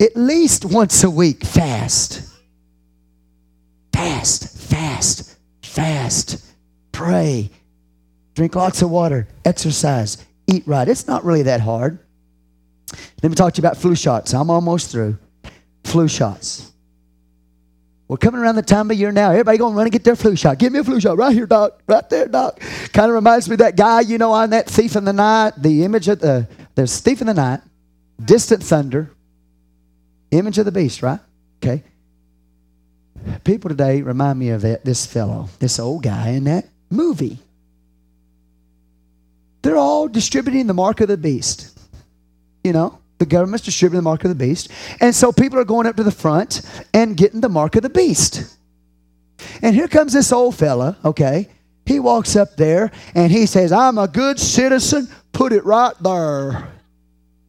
At 0.00 0.16
least 0.16 0.64
once 0.64 1.04
a 1.04 1.10
week 1.10 1.44
fast. 1.44 2.28
Fast, 3.92 4.56
fast, 4.58 5.36
fast. 5.62 6.44
Pray. 6.92 7.50
Drink 8.34 8.54
lots 8.54 8.82
of 8.82 8.90
water. 8.90 9.26
Exercise. 9.44 10.24
Eat 10.46 10.62
right. 10.66 10.88
It's 10.88 11.06
not 11.06 11.24
really 11.24 11.42
that 11.42 11.60
hard. 11.60 11.98
Let 13.22 13.30
me 13.30 13.34
talk 13.34 13.54
to 13.54 13.60
you 13.60 13.66
about 13.66 13.76
flu 13.76 13.94
shots. 13.94 14.32
I'm 14.32 14.50
almost 14.50 14.90
through. 14.90 15.18
Flu 15.84 16.08
shots. 16.08 16.70
We're 18.06 18.16
coming 18.16 18.40
around 18.40 18.54
the 18.54 18.62
time 18.62 18.90
of 18.90 18.96
year 18.96 19.12
now. 19.12 19.30
Everybody 19.30 19.58
going 19.58 19.74
to 19.74 19.76
run 19.76 19.86
and 19.86 19.92
get 19.92 20.02
their 20.02 20.16
flu 20.16 20.34
shot. 20.34 20.58
Give 20.58 20.72
me 20.72 20.78
a 20.78 20.84
flu 20.84 20.98
shot 20.98 21.18
right 21.18 21.34
here, 21.34 21.44
doc. 21.44 21.82
Right 21.86 22.08
there, 22.08 22.26
doc. 22.26 22.58
Kind 22.94 23.10
of 23.10 23.14
reminds 23.14 23.48
me 23.48 23.54
of 23.54 23.58
that 23.58 23.76
guy, 23.76 24.00
you 24.00 24.16
know, 24.16 24.32
on 24.32 24.50
that 24.50 24.66
thief 24.66 24.96
in 24.96 25.04
the 25.04 25.12
night. 25.12 25.52
The 25.58 25.84
image 25.84 26.08
of 26.08 26.20
the 26.20 26.48
there's 26.74 27.00
thief 27.00 27.20
in 27.20 27.26
the 27.26 27.34
night, 27.34 27.60
distant 28.24 28.62
thunder, 28.62 29.10
image 30.30 30.58
of 30.58 30.64
the 30.64 30.72
beast, 30.72 31.02
right? 31.02 31.20
Okay. 31.62 31.82
People 33.44 33.70
today 33.70 34.02
remind 34.02 34.38
me 34.38 34.50
of 34.50 34.62
that 34.62 34.84
this 34.84 35.06
fellow, 35.06 35.48
this 35.58 35.78
old 35.78 36.02
guy 36.02 36.30
in 36.30 36.44
that 36.44 36.66
movie. 36.90 37.38
They're 39.62 39.76
all 39.76 40.08
distributing 40.08 40.66
the 40.66 40.74
mark 40.74 41.00
of 41.00 41.08
the 41.08 41.16
beast. 41.16 41.78
You 42.62 42.72
know, 42.72 42.98
the 43.18 43.26
government's 43.26 43.64
distributing 43.64 43.98
the 43.98 44.02
mark 44.02 44.24
of 44.24 44.30
the 44.30 44.34
beast. 44.34 44.70
And 45.00 45.14
so 45.14 45.32
people 45.32 45.58
are 45.58 45.64
going 45.64 45.86
up 45.86 45.96
to 45.96 46.04
the 46.04 46.12
front 46.12 46.62
and 46.94 47.16
getting 47.16 47.40
the 47.40 47.48
mark 47.48 47.76
of 47.76 47.82
the 47.82 47.90
beast. 47.90 48.56
And 49.62 49.74
here 49.74 49.88
comes 49.88 50.12
this 50.12 50.32
old 50.32 50.54
fella, 50.54 50.96
okay? 51.04 51.48
He 51.86 52.00
walks 52.00 52.36
up 52.36 52.56
there 52.56 52.90
and 53.14 53.32
he 53.32 53.46
says, 53.46 53.72
I'm 53.72 53.98
a 53.98 54.08
good 54.08 54.38
citizen. 54.38 55.08
Put 55.32 55.52
it 55.52 55.64
right 55.64 55.94
there. 56.00 56.68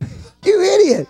you 0.44 0.62
idiot. 0.62 1.08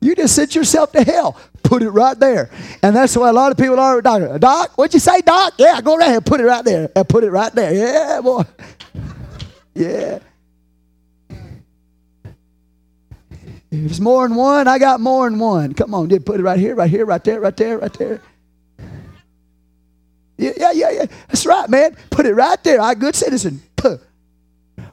You 0.00 0.14
just 0.14 0.34
sent 0.34 0.54
yourself 0.54 0.92
to 0.92 1.02
hell. 1.02 1.38
Put 1.62 1.82
it 1.82 1.90
right 1.90 2.18
there. 2.18 2.50
And 2.82 2.94
that's 2.94 3.16
why 3.16 3.28
a 3.28 3.32
lot 3.32 3.50
of 3.50 3.58
people 3.58 3.80
are, 3.80 4.00
Doc, 4.00 4.40
Doc 4.40 4.78
what'd 4.78 4.94
you 4.94 5.00
say, 5.00 5.20
Doc? 5.20 5.54
Yeah, 5.58 5.80
go 5.80 5.96
right 5.96 6.10
here. 6.10 6.20
Put 6.20 6.40
it 6.40 6.44
right 6.44 6.64
there. 6.64 6.90
And 6.94 7.08
Put 7.08 7.24
it 7.24 7.30
right 7.30 7.52
there. 7.52 7.74
Yeah, 7.74 8.20
boy. 8.20 8.42
Yeah. 9.74 10.20
If 13.70 13.90
it's 13.90 14.00
more 14.00 14.26
than 14.26 14.36
one, 14.36 14.68
I 14.68 14.78
got 14.78 15.00
more 15.00 15.28
than 15.28 15.38
one. 15.38 15.74
Come 15.74 15.92
on, 15.92 16.08
did 16.08 16.24
put 16.24 16.40
it 16.40 16.42
right 16.42 16.58
here, 16.58 16.74
right 16.74 16.88
here, 16.88 17.04
right 17.04 17.22
there, 17.22 17.40
right 17.40 17.56
there, 17.56 17.78
right 17.78 17.92
there. 17.92 18.22
Yeah, 20.38 20.52
yeah, 20.56 20.72
yeah, 20.72 20.90
yeah. 20.90 21.06
That's 21.28 21.44
right, 21.44 21.68
man. 21.68 21.96
Put 22.10 22.26
it 22.26 22.34
right 22.34 22.62
there. 22.62 22.80
I 22.80 22.94
good 22.94 23.14
citizen. 23.14 23.60
Puh. 23.76 23.98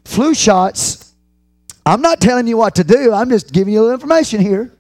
Flu 0.05 0.33
shots. 0.33 1.13
I'm 1.85 2.01
not 2.01 2.21
telling 2.21 2.47
you 2.47 2.57
what 2.57 2.75
to 2.75 2.83
do. 2.83 3.13
I'm 3.13 3.29
just 3.29 3.51
giving 3.51 3.73
you 3.73 3.79
a 3.79 3.83
little 3.83 3.95
information 3.95 4.41
here. 4.41 4.73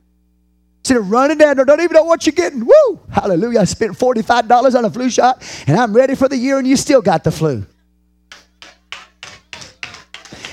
Instead 0.83 0.97
of 0.97 1.09
running 1.09 1.37
down 1.37 1.55
there, 1.55 1.63
don't 1.63 1.79
even 1.79 1.93
know 1.93 2.03
what 2.03 2.25
you're 2.25 2.33
getting. 2.33 2.65
Woo! 2.65 2.99
Hallelujah. 3.09 3.61
I 3.61 3.63
spent 3.63 3.93
$45 3.93 4.75
on 4.75 4.83
a 4.83 4.89
flu 4.89 5.09
shot 5.09 5.41
and 5.65 5.79
I'm 5.79 5.95
ready 5.95 6.13
for 6.13 6.27
the 6.27 6.35
year 6.35 6.57
and 6.57 6.67
you 6.67 6.75
still 6.75 7.01
got 7.01 7.23
the 7.23 7.31
flu. 7.31 7.65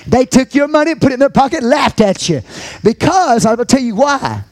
They 0.07 0.27
took 0.27 0.55
your 0.55 0.69
money, 0.69 0.95
put 0.95 1.11
it 1.11 1.15
in 1.15 1.19
their 1.19 1.31
pocket, 1.31 1.65
laughed 1.65 2.01
at 2.01 2.29
you. 2.29 2.43
Because, 2.85 3.45
I'm 3.45 3.57
going 3.57 3.67
to 3.67 3.75
tell 3.77 3.85
you 3.85 3.97
why. 3.97 4.45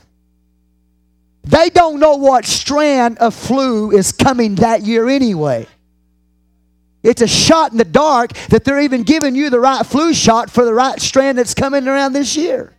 They 1.44 1.70
don't 1.70 2.00
know 2.00 2.16
what 2.16 2.44
strand 2.44 3.18
of 3.18 3.32
flu 3.32 3.92
is 3.92 4.10
coming 4.10 4.56
that 4.56 4.82
year 4.82 5.08
anyway. 5.08 5.68
It's 7.04 7.22
a 7.22 7.28
shot 7.28 7.70
in 7.70 7.78
the 7.78 7.84
dark 7.84 8.32
that 8.48 8.64
they're 8.64 8.80
even 8.80 9.04
giving 9.04 9.36
you 9.36 9.48
the 9.48 9.60
right 9.60 9.86
flu 9.86 10.12
shot 10.12 10.50
for 10.50 10.64
the 10.64 10.74
right 10.74 11.00
strand 11.00 11.38
that's 11.38 11.54
coming 11.54 11.86
around 11.86 12.14
this 12.14 12.36
year. 12.36 12.74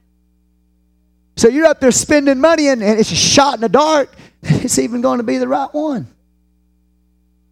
So 1.39 1.47
you're 1.47 1.67
up 1.67 1.79
there 1.79 1.91
spending 1.91 2.37
money 2.37 2.67
and, 2.67 2.83
and 2.83 2.99
it's 2.99 3.13
a 3.13 3.15
shot 3.15 3.55
in 3.55 3.61
the 3.61 3.69
dark. 3.69 4.13
It's 4.41 4.77
even 4.77 4.99
going 4.99 5.19
to 5.19 5.23
be 5.23 5.37
the 5.37 5.47
right 5.47 5.73
one. 5.73 6.05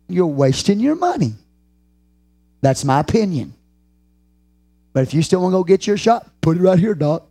You're 0.09 0.27
wasting 0.27 0.81
your 0.81 0.95
money. 0.95 1.35
That's 2.59 2.83
my 2.83 2.99
opinion. 2.99 3.53
But 4.91 5.03
if 5.03 5.13
you 5.13 5.21
still 5.21 5.41
want 5.41 5.53
to 5.53 5.59
go 5.59 5.63
get 5.63 5.87
your 5.87 5.95
shot, 5.95 6.27
put 6.41 6.57
it 6.57 6.61
right 6.61 6.77
here, 6.77 6.95
Doc. 6.95 7.23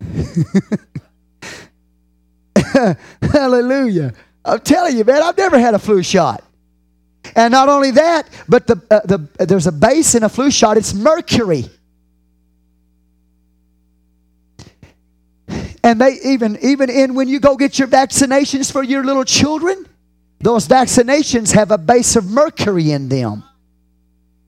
Hallelujah. 3.20 4.14
I'm 4.46 4.60
telling 4.60 4.96
you, 4.96 5.04
man, 5.04 5.22
I've 5.22 5.36
never 5.36 5.58
had 5.58 5.74
a 5.74 5.78
flu 5.78 6.02
shot. 6.02 6.42
And 7.36 7.52
not 7.52 7.68
only 7.68 7.90
that, 7.90 8.30
but 8.48 8.66
the, 8.66 8.82
uh, 8.90 9.00
the, 9.04 9.28
there's 9.44 9.66
a 9.66 9.72
base 9.72 10.14
in 10.14 10.22
a 10.22 10.30
flu 10.30 10.50
shot, 10.50 10.78
it's 10.78 10.94
mercury. 10.94 11.66
And 15.84 16.00
they 16.00 16.18
even, 16.24 16.56
even 16.62 16.88
in 16.88 17.14
when 17.14 17.28
you 17.28 17.38
go 17.38 17.56
get 17.56 17.78
your 17.78 17.86
vaccinations 17.86 18.72
for 18.72 18.82
your 18.82 19.04
little 19.04 19.22
children, 19.22 19.86
those 20.40 20.66
vaccinations 20.66 21.52
have 21.52 21.70
a 21.70 21.76
base 21.76 22.16
of 22.16 22.24
mercury 22.24 22.90
in 22.90 23.10
them. 23.10 23.44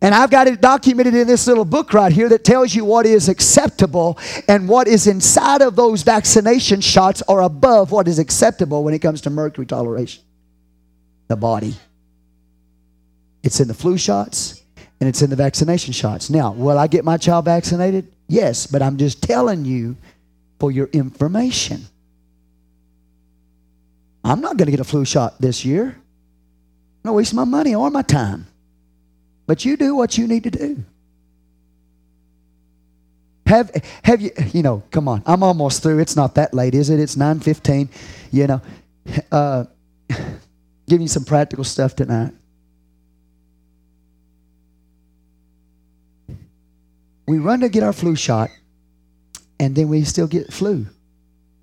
And 0.00 0.14
I've 0.14 0.30
got 0.30 0.46
it 0.46 0.62
documented 0.62 1.14
in 1.14 1.26
this 1.26 1.46
little 1.46 1.66
book 1.66 1.92
right 1.92 2.10
here 2.10 2.30
that 2.30 2.42
tells 2.42 2.74
you 2.74 2.86
what 2.86 3.04
is 3.04 3.28
acceptable 3.28 4.18
and 4.48 4.66
what 4.66 4.88
is 4.88 5.06
inside 5.06 5.60
of 5.60 5.76
those 5.76 6.02
vaccination 6.02 6.80
shots 6.80 7.22
are 7.28 7.42
above 7.42 7.92
what 7.92 8.08
is 8.08 8.18
acceptable 8.18 8.82
when 8.82 8.94
it 8.94 9.00
comes 9.00 9.20
to 9.22 9.30
mercury 9.30 9.66
toleration. 9.66 10.22
The 11.28 11.36
body. 11.36 11.74
It's 13.42 13.60
in 13.60 13.68
the 13.68 13.74
flu 13.74 13.98
shots 13.98 14.62
and 15.00 15.08
it's 15.08 15.20
in 15.20 15.28
the 15.28 15.36
vaccination 15.36 15.92
shots. 15.92 16.30
Now, 16.30 16.52
will 16.52 16.78
I 16.78 16.86
get 16.86 17.04
my 17.04 17.18
child 17.18 17.44
vaccinated? 17.44 18.10
Yes, 18.26 18.66
but 18.66 18.80
I'm 18.80 18.96
just 18.96 19.22
telling 19.22 19.66
you 19.66 19.96
for 20.58 20.70
your 20.70 20.86
information. 20.86 21.86
I'm 24.24 24.40
not 24.40 24.56
going 24.56 24.66
to 24.66 24.72
get 24.72 24.80
a 24.80 24.84
flu 24.84 25.04
shot 25.04 25.40
this 25.40 25.64
year. 25.64 25.88
I'm 27.04 27.10
to 27.10 27.12
waste 27.12 27.34
my 27.34 27.44
money 27.44 27.74
or 27.74 27.90
my 27.90 28.02
time. 28.02 28.46
But 29.46 29.64
you 29.64 29.76
do 29.76 29.94
what 29.94 30.18
you 30.18 30.26
need 30.26 30.42
to 30.44 30.50
do. 30.50 30.84
Have 33.46 33.70
have 34.02 34.20
you 34.20 34.32
you 34.52 34.62
know, 34.62 34.82
come 34.90 35.06
on. 35.06 35.22
I'm 35.24 35.44
almost 35.44 35.82
through. 35.82 36.00
It's 36.00 36.16
not 36.16 36.34
that 36.34 36.52
late, 36.52 36.74
is 36.74 36.90
it? 36.90 36.98
It's 36.98 37.14
9:15. 37.14 37.88
You 38.32 38.46
know, 38.48 38.60
uh 39.30 39.66
give 40.88 41.00
you 41.00 41.06
some 41.06 41.24
practical 41.24 41.62
stuff 41.62 41.94
tonight. 41.94 42.32
We 47.28 47.38
run 47.38 47.60
to 47.60 47.68
get 47.68 47.84
our 47.84 47.92
flu 47.92 48.16
shot 48.16 48.50
and 49.58 49.74
then 49.74 49.88
we 49.88 50.04
still 50.04 50.26
get 50.26 50.52
flu. 50.52 50.86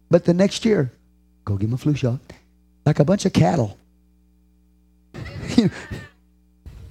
But 0.09 0.25
the 0.25 0.33
next 0.33 0.65
year, 0.65 0.91
go 1.45 1.55
give 1.55 1.69
them 1.69 1.75
a 1.75 1.77
flu 1.77 1.95
shot. 1.95 2.19
Like 2.85 2.99
a 2.99 3.05
bunch 3.05 3.25
of 3.25 3.33
cattle. 3.33 3.77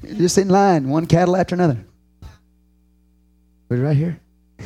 just 0.04 0.38
in 0.38 0.48
line, 0.48 0.88
one 0.88 1.06
cattle 1.06 1.36
after 1.36 1.54
another. 1.54 1.84
But 3.68 3.78
right 3.78 3.96
here. 3.96 4.20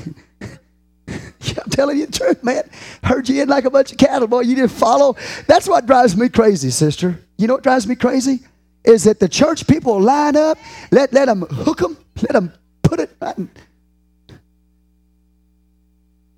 I'm 1.08 1.70
telling 1.70 1.98
you 1.98 2.06
the 2.06 2.12
truth, 2.12 2.42
man. 2.42 2.68
Herd 3.02 3.28
you 3.28 3.42
in 3.42 3.48
like 3.48 3.64
a 3.64 3.70
bunch 3.70 3.92
of 3.92 3.98
cattle, 3.98 4.28
boy. 4.28 4.40
You 4.40 4.56
didn't 4.56 4.70
follow. 4.70 5.16
That's 5.46 5.68
what 5.68 5.86
drives 5.86 6.16
me 6.16 6.28
crazy, 6.28 6.70
sister. 6.70 7.20
You 7.38 7.46
know 7.46 7.54
what 7.54 7.62
drives 7.62 7.86
me 7.86 7.94
crazy? 7.94 8.40
Is 8.84 9.04
that 9.04 9.18
the 9.20 9.28
church 9.28 9.66
people 9.66 10.00
line 10.00 10.36
up, 10.36 10.58
let, 10.90 11.12
let 11.12 11.26
them 11.26 11.42
hook 11.42 11.78
them, 11.78 11.96
let 12.22 12.32
them 12.32 12.52
put 12.82 13.00
it 13.00 13.10
right 13.20 13.36
in, 13.36 13.50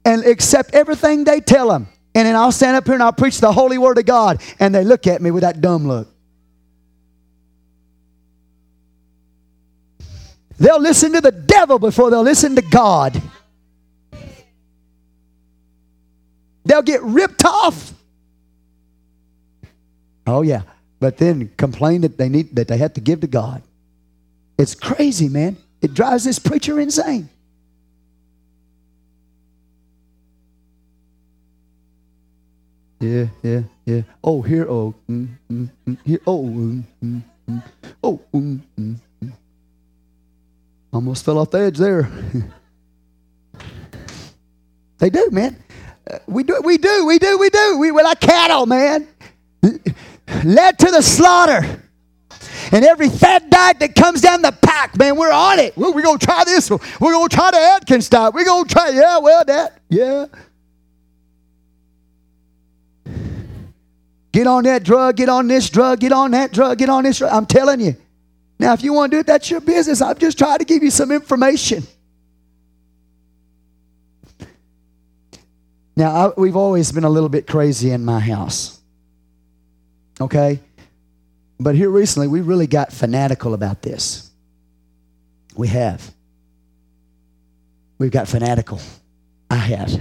and 0.09 0.25
accept 0.25 0.75
everything 0.75 1.25
they 1.25 1.39
tell 1.39 1.69
them. 1.69 1.87
And 2.15 2.27
then 2.27 2.35
I'll 2.35 2.51
stand 2.51 2.77
up 2.79 2.87
here 2.87 2.95
and 2.95 3.03
I'll 3.03 3.13
preach 3.13 3.41
the 3.41 3.53
holy 3.53 3.77
word 3.77 3.99
of 3.99 4.07
God. 4.07 4.41
And 4.59 4.75
they 4.75 4.83
look 4.83 5.07
at 5.07 5.21
me 5.21 5.31
with 5.31 5.43
that 5.43 5.61
dumb 5.61 5.87
look. 5.87 6.09
They'll 10.59 10.81
listen 10.81 11.13
to 11.13 11.21
the 11.21 11.31
devil 11.31 11.79
before 11.79 12.11
they'll 12.11 12.23
listen 12.23 12.57
to 12.57 12.63
God. 12.63 13.21
They'll 16.65 16.83
get 16.83 17.03
ripped 17.03 17.45
off. 17.45 17.93
Oh 20.27 20.41
yeah, 20.41 20.63
but 21.01 21.19
then 21.19 21.51
complain 21.59 22.01
that 22.01 22.17
they 22.17 22.31
need 22.31 22.57
that 22.57 22.67
they 22.67 22.79
have 22.79 22.95
to 22.95 23.01
give 23.01 23.21
to 23.21 23.27
God. 23.27 23.63
It's 24.59 24.75
crazy, 24.75 25.29
man. 25.29 25.59
It 25.83 25.93
drives 25.93 26.25
this 26.25 26.39
preacher 26.39 26.81
insane. 26.81 27.29
Yeah, 33.01 33.27
yeah, 33.43 33.63
yeah. 33.85 34.03
Oh, 34.25 34.43
here, 34.43 34.67
oh, 34.69 34.95
mm, 35.09 35.29
mm, 35.51 35.71
mm, 35.87 35.99
here, 36.05 36.21
oh, 36.27 36.45
mm, 36.45 36.83
mm, 37.03 37.23
mm. 37.49 37.63
oh, 38.03 38.21
mm, 38.35 38.61
mm. 38.79 38.97
Almost 40.93 41.25
fell 41.25 41.39
off 41.39 41.51
the 41.51 41.59
edge 41.59 41.79
there. 41.79 42.11
they 44.99 45.11
do, 45.11 45.29
man. 45.31 45.63
Uh, 46.11 46.19
we 46.27 46.43
do, 46.43 46.61
we 46.65 46.79
do, 46.79 47.07
we 47.07 47.19
do, 47.19 47.39
we 47.39 47.51
do. 47.51 47.79
We, 47.79 47.93
we're 47.93 48.03
like 48.03 48.21
cattle, 48.21 48.67
man. 48.67 49.07
Led 50.45 50.79
to 50.79 50.91
the 50.91 51.03
slaughter. 51.03 51.83
And 52.73 52.85
every 52.85 53.09
fat 53.09 53.49
diet 53.51 53.79
that 53.81 53.95
comes 53.95 54.21
down 54.21 54.43
the 54.43 54.53
pack, 54.53 54.97
man, 54.99 55.17
we're 55.17 55.33
on 55.33 55.59
it. 55.59 55.77
We're, 55.77 55.93
we're 55.93 56.03
going 56.03 56.19
to 56.19 56.25
try 56.27 56.45
this. 56.45 56.71
We're 56.71 56.79
going 57.13 57.29
to 57.29 57.35
try 57.35 57.51
the 57.51 57.59
Atkins 57.59 58.09
diet. 58.09 58.35
We're 58.35 58.45
going 58.45 58.67
to 58.67 58.75
try, 58.75 58.91
yeah, 58.91 59.19
well, 59.19 59.45
that, 59.45 59.81
yeah. 59.89 60.27
Get 64.39 64.47
on 64.47 64.63
that 64.63 64.85
drug, 64.85 65.17
get 65.17 65.29
on 65.29 65.49
this 65.49 65.69
drug, 65.69 65.99
get 65.99 66.13
on 66.13 66.31
that 66.31 66.53
drug, 66.53 66.79
get 66.79 66.89
on 66.89 67.03
this 67.03 67.19
drug. 67.19 67.33
I'm 67.33 67.45
telling 67.45 67.81
you. 67.81 67.97
Now, 68.61 68.73
if 68.73 68.85
you 68.85 68.93
want 68.93 69.11
to 69.11 69.17
do 69.17 69.19
it, 69.19 69.27
that's 69.27 69.51
your 69.51 69.61
business. 69.61 70.01
I'm 70.01 70.17
just 70.17 70.39
trying 70.39 70.59
to 70.59 70.65
give 70.65 70.81
you 70.81 70.93
some 70.93 71.11
information. 71.11 71.83
Now, 75.97 76.29
I, 76.29 76.33
we've 76.37 76.55
always 76.55 76.93
been 76.93 77.03
a 77.03 77.11
little 77.11 77.29
bit 77.29 77.49
crazy 77.49 77.91
in 77.91 78.05
my 78.05 78.21
house. 78.21 78.79
Okay? 80.21 80.61
But 81.59 81.75
here 81.75 81.91
recently, 81.91 82.29
we 82.29 82.41
really 82.41 82.69
got 82.69 82.93
fanatical 82.93 83.55
about 83.55 83.83
this. 83.83 84.31
We 85.57 85.67
have. 85.67 86.15
We've 87.99 88.13
got 88.13 88.29
fanatical. 88.29 88.81
I 89.51 89.57
have. 89.57 90.01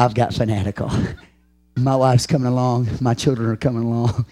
I've 0.00 0.14
got 0.14 0.34
fanatical. 0.34 0.90
My 1.76 1.96
wife's 1.96 2.26
coming 2.26 2.48
along. 2.48 2.88
My 3.00 3.14
children 3.14 3.48
are 3.48 3.56
coming 3.56 3.84
along. 3.84 4.26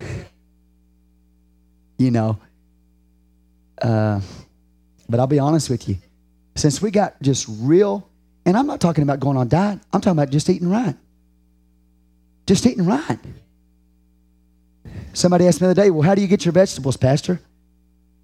you 1.98 2.10
know. 2.10 2.38
Uh, 3.80 4.20
but 5.08 5.20
I'll 5.20 5.26
be 5.26 5.38
honest 5.38 5.70
with 5.70 5.88
you. 5.88 5.96
Since 6.56 6.80
we 6.80 6.90
got 6.90 7.20
just 7.20 7.46
real, 7.48 8.08
and 8.46 8.56
I'm 8.56 8.66
not 8.66 8.80
talking 8.80 9.02
about 9.02 9.20
going 9.20 9.36
on 9.36 9.48
diet, 9.48 9.80
I'm 9.92 10.00
talking 10.00 10.18
about 10.18 10.30
just 10.30 10.48
eating 10.48 10.70
right. 10.70 10.96
Just 12.46 12.66
eating 12.66 12.84
right. 12.84 13.18
Somebody 15.12 15.46
asked 15.46 15.60
me 15.60 15.66
the 15.66 15.70
other 15.72 15.82
day, 15.82 15.90
well, 15.90 16.02
how 16.02 16.14
do 16.14 16.22
you 16.22 16.28
get 16.28 16.44
your 16.44 16.52
vegetables, 16.52 16.96
Pastor? 16.96 17.40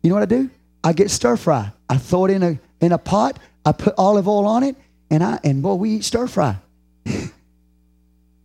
You 0.02 0.10
know 0.10 0.16
what 0.16 0.22
I 0.22 0.26
do? 0.26 0.50
I 0.82 0.92
get 0.92 1.10
stir 1.10 1.36
fry. 1.36 1.72
I 1.88 1.98
throw 1.98 2.26
it 2.26 2.30
in 2.30 2.42
a 2.42 2.58
in 2.80 2.92
a 2.92 2.98
pot. 2.98 3.38
I 3.64 3.72
put 3.72 3.94
olive 3.98 4.26
oil 4.26 4.46
on 4.46 4.62
it, 4.62 4.76
and 5.10 5.22
I 5.22 5.38
and 5.44 5.62
boy, 5.62 5.74
we 5.74 5.90
eat 5.90 6.04
stir 6.04 6.26
fry. 6.26 6.56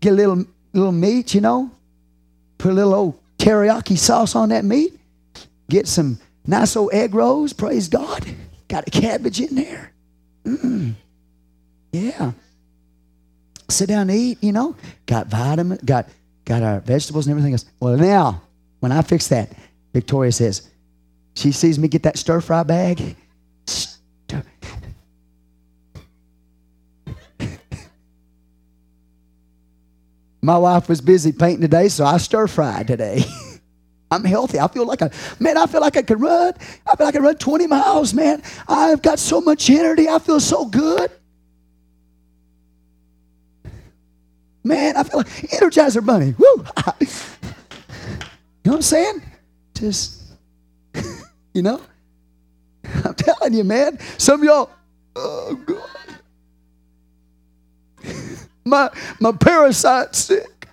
Get 0.05 0.13
a 0.13 0.15
little 0.15 0.45
little 0.73 0.91
meat, 0.91 1.33
you 1.33 1.41
know. 1.41 1.71
Put 2.57 2.71
a 2.71 2.75
little 2.75 2.93
old 2.93 3.19
teriyaki 3.37 3.97
sauce 3.97 4.35
on 4.35 4.49
that 4.49 4.63
meat. 4.63 4.97
Get 5.69 5.87
some 5.87 6.19
nice 6.45 6.75
old 6.75 6.93
egg 6.93 7.15
rolls. 7.15 7.53
Praise 7.53 7.89
God. 7.89 8.25
Got 8.67 8.87
a 8.87 8.91
cabbage 8.91 9.41
in 9.41 9.55
there. 9.55 9.91
Mm. 10.45 10.93
Yeah. 11.91 12.31
Sit 13.67 13.89
down 13.89 14.09
and 14.09 14.19
eat, 14.19 14.37
you 14.43 14.51
know. 14.51 14.75
Got 15.07 15.27
vitamin, 15.27 15.79
got 15.83 16.07
got 16.45 16.61
our 16.61 16.79
vegetables 16.81 17.25
and 17.25 17.31
everything 17.31 17.53
else. 17.53 17.65
Well, 17.79 17.97
now, 17.97 18.43
when 18.79 18.91
I 18.91 19.01
fix 19.01 19.27
that, 19.29 19.51
Victoria 19.91 20.31
says, 20.31 20.69
she 21.33 21.51
sees 21.51 21.79
me 21.79 21.87
get 21.87 22.03
that 22.03 22.17
stir 22.17 22.41
fry 22.41 22.61
bag. 22.61 23.15
My 30.45 30.59
wife 30.59 30.87
was 30.87 31.01
busy 31.01 31.31
painting 31.31 31.61
today, 31.61 31.87
so 31.87 32.05
I 32.05 32.17
stir 32.17 32.45
fried 32.45 32.85
today. 32.85 33.23
I'm 34.11 34.23
healthy. 34.23 34.59
I 34.59 34.67
feel 34.67 34.85
like 34.85 35.01
a 35.01 35.09
man. 35.39 35.57
I 35.57 35.65
feel 35.65 35.81
like 35.81 35.97
I 35.97 36.03
could 36.03 36.21
run. 36.21 36.53
I 36.85 36.95
feel 36.95 37.07
like 37.07 37.15
I 37.15 37.19
run 37.19 37.35
20 37.35 37.65
miles, 37.65 38.13
man. 38.13 38.43
I've 38.67 39.01
got 39.01 39.17
so 39.17 39.41
much 39.41 39.67
energy. 39.71 40.07
I 40.07 40.19
feel 40.19 40.39
so 40.39 40.65
good. 40.65 41.09
Man, 44.63 44.95
I 44.95 45.03
feel 45.03 45.17
like 45.17 45.27
Energizer 45.27 46.05
Bunny. 46.05 46.35
Woo! 46.37 46.45
you 47.01 47.07
know 48.65 48.71
what 48.71 48.75
I'm 48.75 48.81
saying? 48.83 49.23
Just, 49.73 50.21
you 51.55 51.63
know? 51.63 51.81
I'm 53.03 53.15
telling 53.15 53.53
you, 53.55 53.63
man. 53.63 53.97
Some 54.19 54.41
of 54.41 54.45
y'all, 54.45 54.69
oh 55.15 55.55
God. 55.65 55.89
My, 58.65 58.89
my 59.19 59.31
parasite 59.31 60.15
sick. 60.15 60.67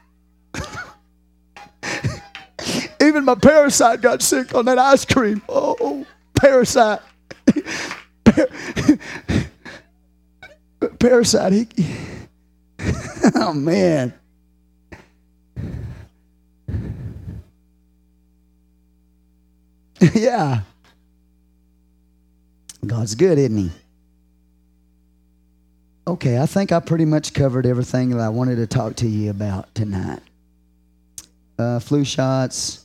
Even 3.02 3.24
my 3.24 3.34
parasite 3.34 4.00
got 4.00 4.22
sick 4.22 4.54
on 4.54 4.64
that 4.64 4.78
ice 4.78 5.04
cream. 5.04 5.42
Oh, 5.48 6.06
parasite. 6.34 7.00
parasite. 10.98 11.52
He, 11.52 11.68
oh, 13.34 13.52
man. 13.52 14.14
yeah. 20.14 20.62
God's 22.86 23.14
good, 23.14 23.38
isn't 23.38 23.56
He? 23.56 23.70
Okay, 26.12 26.38
I 26.38 26.44
think 26.44 26.72
I 26.72 26.80
pretty 26.80 27.06
much 27.06 27.32
covered 27.32 27.64
everything 27.64 28.10
that 28.10 28.20
I 28.20 28.28
wanted 28.28 28.56
to 28.56 28.66
talk 28.66 28.96
to 28.96 29.08
you 29.08 29.30
about 29.30 29.74
tonight. 29.74 30.20
Uh, 31.58 31.78
flu 31.78 32.04
shots, 32.04 32.84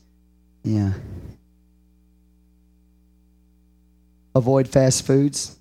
yeah. 0.64 0.94
Avoid 4.34 4.70
fast 4.70 5.06
foods 5.06 5.58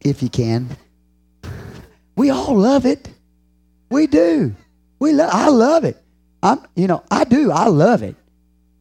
if 0.00 0.20
you 0.20 0.28
can. 0.28 0.68
We 2.16 2.30
all 2.30 2.56
love 2.56 2.84
it. 2.84 3.08
We 3.88 4.08
do. 4.08 4.56
We 4.98 5.12
love. 5.12 5.30
I 5.32 5.48
love 5.48 5.84
it. 5.84 6.02
I'm. 6.42 6.58
You 6.74 6.88
know. 6.88 7.04
I 7.08 7.22
do. 7.22 7.52
I 7.52 7.68
love 7.68 8.02
it. 8.02 8.16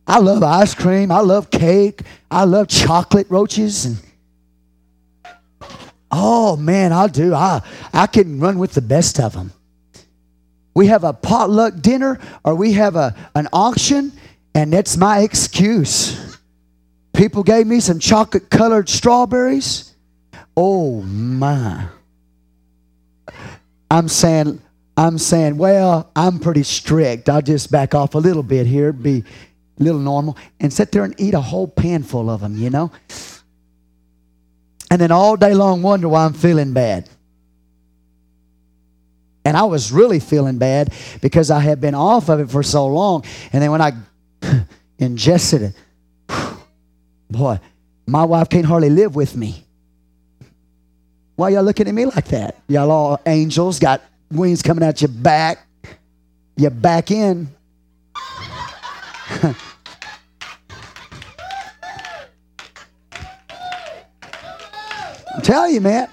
I 0.07 0.17
love 0.17 0.41
ice 0.41 0.73
cream. 0.73 1.11
I 1.11 1.19
love 1.19 1.51
cake. 1.51 2.01
I 2.31 2.45
love 2.45 2.69
chocolate 2.69 3.27
roaches 3.29 3.85
and. 3.85 3.97
Oh 6.17 6.55
man, 6.55 6.93
I 6.93 7.07
do. 7.07 7.33
I 7.33 7.61
I 7.93 8.07
can 8.07 8.39
run 8.39 8.57
with 8.57 8.73
the 8.73 8.81
best 8.81 9.19
of 9.19 9.33
them. 9.33 9.51
We 10.73 10.87
have 10.87 11.03
a 11.03 11.11
potluck 11.11 11.81
dinner 11.81 12.19
or 12.45 12.55
we 12.55 12.71
have 12.73 12.95
a 12.95 13.13
an 13.35 13.49
auction, 13.51 14.13
and 14.53 14.71
that's 14.71 14.95
my 14.95 15.19
excuse. 15.19 16.37
People 17.13 17.43
gave 17.43 17.67
me 17.67 17.81
some 17.81 17.99
chocolate 17.99 18.49
colored 18.49 18.87
strawberries. 18.87 19.93
Oh 20.55 21.01
my. 21.01 21.87
I'm 23.91 24.07
saying, 24.07 24.61
I'm 24.95 25.17
saying, 25.17 25.57
well, 25.57 26.09
I'm 26.15 26.39
pretty 26.39 26.63
strict. 26.63 27.27
I'll 27.27 27.41
just 27.41 27.71
back 27.71 27.93
off 27.93 28.15
a 28.15 28.19
little 28.19 28.43
bit 28.43 28.67
here, 28.67 28.93
be 28.93 29.23
a 29.79 29.83
little 29.83 29.99
normal, 29.99 30.37
and 30.61 30.71
sit 30.71 30.93
there 30.93 31.03
and 31.03 31.13
eat 31.17 31.33
a 31.33 31.41
whole 31.41 31.67
pan 31.67 32.03
full 32.03 32.29
of 32.29 32.39
them, 32.41 32.57
you 32.57 32.69
know? 32.69 32.91
And 34.95 35.01
then 35.01 35.11
all 35.11 35.35
day 35.35 35.53
long 35.53 35.81
wonder 35.81 36.07
why 36.07 36.23
I'm 36.23 36.31
feeling 36.31 36.71
bad. 36.71 37.09
And 39.43 39.57
I 39.57 39.63
was 39.63 39.91
really 39.91 40.21
feeling 40.21 40.57
bad 40.57 40.93
because 41.21 41.51
I 41.51 41.59
had 41.59 41.81
been 41.81 41.95
off 41.95 42.29
of 42.29 42.39
it 42.39 42.49
for 42.49 42.63
so 42.63 42.87
long. 42.87 43.25
And 43.51 43.61
then 43.61 43.71
when 43.71 43.81
I 43.81 43.91
ingested 44.97 45.63
it, 45.63 45.75
boy, 47.29 47.59
my 48.07 48.23
wife 48.23 48.47
can't 48.47 48.65
hardly 48.65 48.89
live 48.89 49.17
with 49.17 49.35
me. 49.35 49.65
Why 51.35 51.49
y'all 51.49 51.63
looking 51.63 51.89
at 51.89 51.93
me 51.93 52.05
like 52.05 52.29
that? 52.29 52.55
Y'all 52.69 52.89
all 52.89 53.19
angels, 53.25 53.79
got 53.79 54.01
wings 54.31 54.61
coming 54.61 54.81
out 54.81 55.01
your 55.01 55.09
back. 55.09 55.67
Your 56.55 56.71
back 56.71 57.11
in. 57.11 57.49
I'm 65.45 65.67
you, 65.67 65.81
man. 65.81 66.09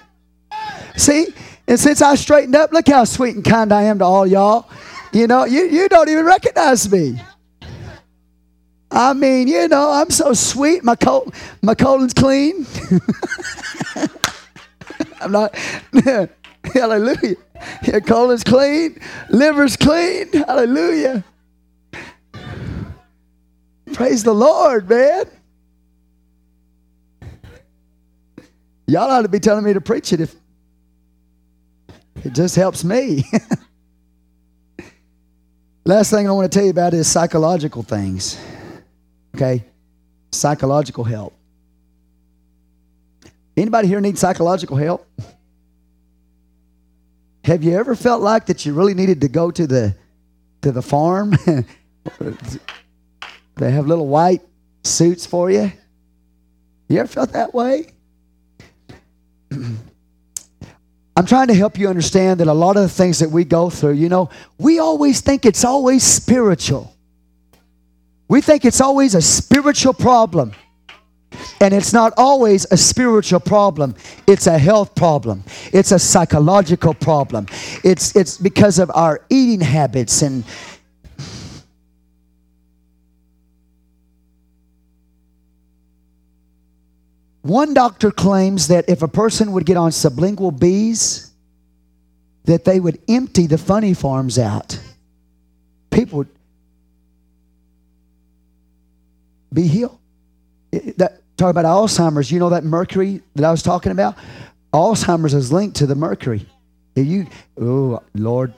See, 0.95 1.27
and 1.67 1.79
since 1.79 2.01
I 2.01 2.15
straightened 2.15 2.55
up, 2.55 2.71
look 2.71 2.87
how 2.87 3.03
sweet 3.03 3.35
and 3.35 3.43
kind 3.43 3.71
I 3.73 3.83
am 3.83 3.99
to 3.99 4.05
all 4.05 4.27
y'all. 4.27 4.69
You 5.11 5.27
know, 5.27 5.45
you, 5.45 5.63
you 5.63 5.89
don't 5.89 6.09
even 6.09 6.25
recognize 6.25 6.91
me. 6.91 7.21
I 8.91 9.13
mean, 9.13 9.47
you 9.47 9.67
know, 9.67 9.91
I'm 9.91 10.11
so 10.11 10.33
sweet. 10.33 10.83
My, 10.83 10.95
col- 10.95 11.33
my 11.63 11.73
colon's 11.73 12.13
clean. 12.13 12.67
I'm 15.21 15.31
not. 15.31 15.55
Hallelujah. 16.73 17.35
Your 17.83 18.01
colon's 18.01 18.43
clean, 18.43 18.99
liver's 19.29 19.77
clean. 19.77 20.31
Hallelujah. 20.31 21.23
Praise 23.93 24.23
the 24.23 24.33
Lord, 24.33 24.89
man. 24.89 25.25
Y'all 28.93 29.09
ought 29.09 29.23
to 29.23 29.27
be 29.27 29.39
telling 29.39 29.65
me 29.65 29.73
to 29.73 29.81
preach 29.81 30.13
it 30.13 30.21
if 30.21 30.35
it 32.23 32.31
just 32.31 32.55
helps 32.55 32.83
me. 32.83 33.25
Last 35.83 36.11
thing 36.11 36.27
I 36.27 36.31
want 36.31 36.51
to 36.51 36.55
tell 36.55 36.63
you 36.63 36.69
about 36.69 36.93
is 36.93 37.07
psychological 37.07 37.81
things. 37.81 38.39
Okay? 39.33 39.63
Psychological 40.31 41.03
help. 41.03 41.33
Anybody 43.57 43.87
here 43.87 43.99
need 43.99 44.19
psychological 44.19 44.77
help? 44.77 45.07
Have 47.45 47.63
you 47.63 47.75
ever 47.75 47.95
felt 47.95 48.21
like 48.21 48.45
that 48.45 48.63
you 48.63 48.75
really 48.75 48.93
needed 48.93 49.21
to 49.21 49.27
go 49.27 49.49
to 49.49 49.65
the 49.65 49.95
to 50.61 50.71
the 50.71 50.83
farm? 50.83 51.31
they 53.55 53.71
have 53.71 53.87
little 53.87 54.07
white 54.07 54.43
suits 54.83 55.25
for 55.25 55.49
you. 55.49 55.71
You 56.89 56.99
ever 56.99 57.07
felt 57.07 57.31
that 57.31 57.55
way? 57.55 57.92
I'm 61.15 61.25
trying 61.25 61.47
to 61.47 61.53
help 61.53 61.77
you 61.77 61.89
understand 61.89 62.39
that 62.39 62.47
a 62.47 62.53
lot 62.53 62.75
of 62.75 62.83
the 62.83 62.89
things 62.89 63.19
that 63.19 63.29
we 63.29 63.43
go 63.43 63.69
through, 63.69 63.93
you 63.93 64.09
know, 64.09 64.29
we 64.57 64.79
always 64.79 65.21
think 65.21 65.45
it's 65.45 65.63
always 65.63 66.03
spiritual. 66.03 66.95
We 68.27 68.41
think 68.41 68.65
it's 68.65 68.81
always 68.81 69.13
a 69.13 69.21
spiritual 69.21 69.93
problem. 69.93 70.53
And 71.61 71.73
it's 71.73 71.93
not 71.93 72.13
always 72.17 72.65
a 72.71 72.77
spiritual 72.77 73.39
problem. 73.39 73.95
It's 74.27 74.47
a 74.47 74.57
health 74.57 74.95
problem. 74.95 75.43
It's 75.71 75.91
a 75.91 75.99
psychological 75.99 76.93
problem. 76.93 77.47
It's, 77.83 78.15
it's 78.15 78.37
because 78.37 78.79
of 78.79 78.91
our 78.93 79.21
eating 79.29 79.61
habits 79.61 80.21
and 80.21 80.43
One 87.43 87.73
doctor 87.73 88.09
claims 88.09 88.69
that 88.69 88.87
if 88.87 89.03
a 89.03 89.07
person 89.07 89.51
would 89.51 89.65
get 89.65 89.75
on 89.75 89.91
sublingual 89.91 90.57
B's, 90.57 91.29
that 92.45 92.63
they 92.63 92.79
would 92.79 92.99
empty 93.07 93.47
the 93.47 93.57
funny 93.57 93.93
farms 93.93 94.39
out. 94.39 94.79
People 95.91 96.19
would 96.19 96.29
be 99.53 99.67
healed. 99.67 99.99
That 100.97 101.21
talk 101.35 101.51
about 101.51 101.65
Alzheimer's. 101.65 102.31
You 102.31 102.39
know 102.39 102.49
that 102.49 102.63
mercury 102.63 103.21
that 103.35 103.43
I 103.43 103.51
was 103.51 103.61
talking 103.61 103.91
about. 103.91 104.15
Alzheimer's 104.73 105.33
is 105.33 105.51
linked 105.51 105.75
to 105.77 105.85
the 105.85 105.95
mercury. 105.95 106.45
If 106.95 107.05
you, 107.05 107.27
oh 107.59 108.01
Lord. 108.15 108.53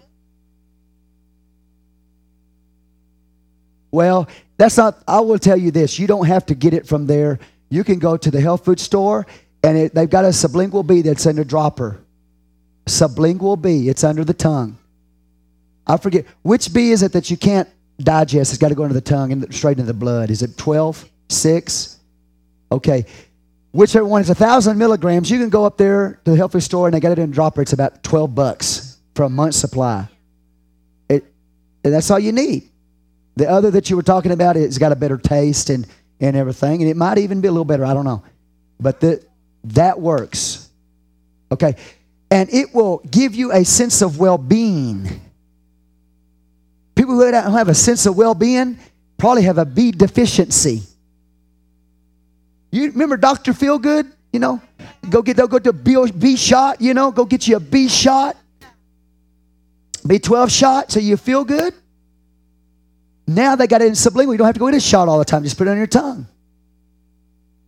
Well, 3.90 4.30
that's 4.58 4.78
not. 4.78 5.02
I 5.08 5.22
will 5.22 5.40
tell 5.40 5.58
you 5.58 5.72
this: 5.72 5.98
you 5.98 6.06
don't 6.06 6.28
have 6.28 6.46
to 6.46 6.56
get 6.56 6.74
it 6.76 6.88
from 6.88 7.08
there. 7.08 7.40
You 7.70 7.84
can 7.84 8.00
go 8.00 8.18
to 8.18 8.32
the 8.32 8.42
health 8.42 8.66
food 8.66 8.80
store, 8.80 9.26
and 9.64 9.78
it, 9.78 9.96
they've 9.96 10.10
got 10.10 10.26
a 10.26 10.30
sublingual 10.30 10.86
B 10.86 11.02
that's 11.02 11.26
in 11.26 11.40
a 11.40 11.46
dropper. 11.46 12.00
Sublingual 12.86 13.62
B. 13.62 13.90
It's 13.90 14.04
under 14.04 14.24
the 14.24 14.34
tongue. 14.34 14.78
I 15.88 15.98
forget 15.98 16.26
which 16.44 16.74
B 16.74 16.92
is 16.92 17.04
it 17.04 17.14
that 17.14 17.30
you 17.30 17.38
can't 17.38 17.70
digest. 18.00 18.52
It's 18.52 18.60
got 18.60 18.70
to 18.70 18.76
go 18.76 18.84
into 18.84 18.94
the 18.94 19.02
tongue 19.02 19.32
and 19.32 19.54
straight 19.54 19.80
into 19.80 19.92
the 19.92 19.94
blood. 19.94 20.30
Is 20.30 20.42
it 20.42 20.58
12, 20.58 21.10
6? 21.30 22.00
Okay. 22.72 23.06
Whichever 23.72 24.06
one 24.06 24.22
is 24.22 24.30
a 24.30 24.36
thousand 24.36 24.78
milligrams, 24.78 25.30
you 25.30 25.38
can 25.38 25.50
go 25.50 25.66
up 25.66 25.78
there 25.78 26.20
to 26.26 26.32
the 26.32 26.38
health 26.38 26.54
food 26.54 26.62
store 26.62 26.88
and 26.88 26.94
they 26.94 27.00
got 27.00 27.12
it 27.12 27.20
in 27.20 27.30
a 27.30 27.34
dropper. 27.34 27.62
It's 27.62 27.74
about 27.74 28.04
12 28.04 28.34
bucks 28.34 28.98
for 29.16 29.24
a 29.24 29.30
month's 29.30 29.58
supply. 29.58 30.08
It, 31.10 31.26
and 31.84 31.94
that's 31.94 32.10
all 32.10 32.20
you 32.20 32.32
need. 32.32 32.70
The 33.36 33.50
other 33.50 33.72
that 33.72 33.90
you 33.90 33.96
were 33.96 34.04
talking 34.04 34.32
about, 34.32 34.56
it's 34.56 34.78
got 34.78 34.92
a 34.92 34.96
better 34.96 35.18
taste 35.18 35.70
and, 35.70 35.86
and 36.20 36.36
everything. 36.36 36.82
And 36.82 36.90
it 36.90 36.98
might 36.98 37.18
even 37.18 37.42
be 37.42 37.48
a 37.48 37.52
little 37.52 37.66
better. 37.66 37.86
I 37.86 37.94
don't 37.94 38.06
know. 38.06 38.24
But 38.80 39.00
the, 39.00 39.26
that 39.66 40.00
works. 40.00 40.70
Okay. 41.52 41.76
And 42.32 42.50
it 42.54 42.74
will 42.74 43.00
give 43.10 43.36
you 43.36 43.52
a 43.52 43.64
sense 43.64 44.02
of 44.02 44.20
well 44.20 44.38
being. 44.38 45.22
People 46.96 47.16
who 47.16 47.32
don't 47.32 47.52
have 47.52 47.70
a 47.70 47.76
sense 47.76 48.06
of 48.06 48.16
well 48.18 48.34
being 48.34 48.78
probably 49.18 49.44
have 49.44 49.58
a 49.58 49.66
B 49.66 49.92
deficiency. 49.92 50.82
You 52.72 52.92
remember 52.92 53.18
Dr. 53.18 53.54
Feelgood? 53.54 54.12
You 54.34 54.40
know, 54.40 54.62
go 55.10 55.22
get 55.22 55.38
they'll 55.38 55.48
go 55.48 55.60
to 55.60 55.72
B, 55.72 55.96
B 56.12 56.36
shot, 56.36 56.82
you 56.82 56.94
know, 56.94 57.12
go 57.12 57.24
get 57.24 57.48
you 57.48 57.56
a 57.56 57.60
B 57.60 57.88
shot, 57.88 58.36
B12 60.06 60.50
shot 60.50 60.92
so 60.92 61.00
you 61.00 61.16
feel 61.16 61.46
good. 61.46 61.74
Now 63.28 63.56
they 63.56 63.68
got 63.68 63.82
it 63.82 63.88
in 63.88 63.94
sublingual. 63.94 64.34
You 64.34 64.38
don't 64.38 64.46
have 64.46 64.56
to 64.56 64.60
go 64.60 64.68
in 64.68 64.76
a 64.76 64.80
shot 64.80 65.08
all 65.08 65.20
the 65.20 65.26
time. 65.26 65.44
Just 65.44 65.58
put 65.58 65.68
it 65.68 65.72
on 65.72 65.78
your 65.78 65.88
tongue. 65.88 66.28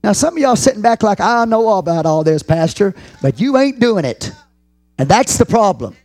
Now, 0.03 0.13
some 0.13 0.35
of 0.35 0.39
y'all 0.41 0.55
sitting 0.55 0.81
back 0.81 1.03
like, 1.03 1.19
I 1.19 1.45
know 1.45 1.67
all 1.67 1.79
about 1.79 2.05
all 2.05 2.23
this, 2.23 2.43
Pastor, 2.43 2.95
but 3.21 3.39
you 3.39 3.57
ain't 3.57 3.79
doing 3.79 4.05
it. 4.05 4.31
And 4.97 5.09
that's 5.09 5.37
the 5.37 5.45
problem. 5.45 5.95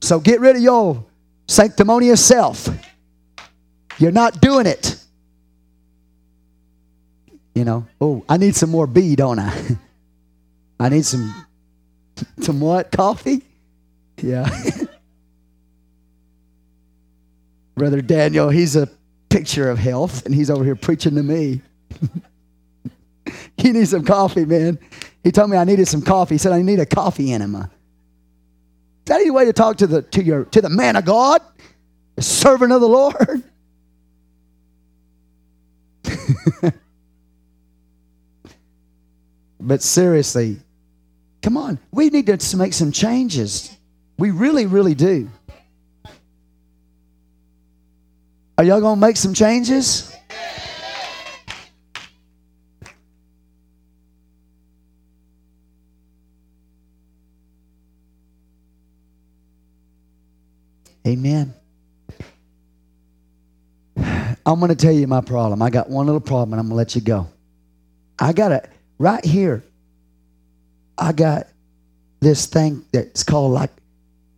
So 0.00 0.20
get 0.20 0.40
rid 0.40 0.56
of 0.56 0.62
your 0.62 1.04
sanctimonious 1.48 2.24
self. 2.24 2.68
You're 3.98 4.12
not 4.12 4.40
doing 4.40 4.66
it. 4.66 4.96
You 7.54 7.64
know, 7.64 7.86
oh, 8.00 8.24
I 8.28 8.36
need 8.36 8.56
some 8.56 8.70
more 8.70 8.86
B, 8.86 9.14
don't 9.14 9.38
I? 9.38 9.78
I 10.80 10.88
need 10.88 11.06
some 11.06 11.46
some 12.40 12.60
what? 12.60 12.90
Coffee? 12.90 13.42
Yeah. 14.20 14.48
Brother 17.74 18.00
Daniel, 18.00 18.50
he's 18.50 18.76
a 18.76 18.88
picture 19.28 19.68
of 19.68 19.78
health, 19.78 20.24
and 20.26 20.34
he's 20.34 20.50
over 20.50 20.64
here 20.64 20.76
preaching 20.76 21.16
to 21.16 21.22
me. 21.22 21.60
he 23.56 23.72
needs 23.72 23.90
some 23.90 24.04
coffee, 24.04 24.44
man. 24.44 24.78
He 25.24 25.32
told 25.32 25.50
me 25.50 25.56
I 25.56 25.64
needed 25.64 25.88
some 25.88 26.02
coffee. 26.02 26.34
He 26.34 26.38
said 26.38 26.52
I 26.52 26.62
need 26.62 26.78
a 26.78 26.86
coffee 26.86 27.32
enema. 27.32 27.70
Is 29.04 29.06
that 29.06 29.20
any 29.20 29.30
way 29.30 29.44
to 29.46 29.52
talk 29.52 29.78
to 29.78 29.86
the 29.86 30.02
to 30.02 30.22
your 30.22 30.44
to 30.46 30.60
the 30.60 30.70
man 30.70 30.96
of 30.96 31.04
God, 31.04 31.42
the 32.14 32.22
servant 32.22 32.72
of 32.72 32.80
the 32.80 32.88
Lord? 32.88 33.42
but 39.60 39.82
seriously, 39.82 40.58
come 41.42 41.56
on. 41.56 41.78
We 41.90 42.08
need 42.10 42.26
to 42.26 42.56
make 42.56 42.72
some 42.72 42.92
changes. 42.92 43.76
We 44.16 44.30
really, 44.30 44.66
really 44.66 44.94
do. 44.94 45.28
Are 48.56 48.62
y'all 48.64 48.80
going 48.80 48.96
to 48.96 49.00
make 49.00 49.16
some 49.16 49.34
changes? 49.34 50.14
Amen. 61.06 61.52
I'm 63.96 64.58
going 64.58 64.68
to 64.68 64.76
tell 64.76 64.92
you 64.92 65.06
my 65.06 65.20
problem. 65.20 65.60
I 65.60 65.70
got 65.70 65.90
one 65.90 66.06
little 66.06 66.20
problem 66.20 66.52
and 66.52 66.60
I'm 66.60 66.66
going 66.66 66.74
to 66.74 66.76
let 66.76 66.94
you 66.94 67.00
go. 67.00 67.28
I 68.18 68.32
got 68.32 68.52
it 68.52 68.70
right 68.98 69.24
here. 69.24 69.62
I 70.96 71.12
got 71.12 71.48
this 72.20 72.46
thing 72.46 72.84
that's 72.92 73.22
called 73.22 73.52
like, 73.52 73.70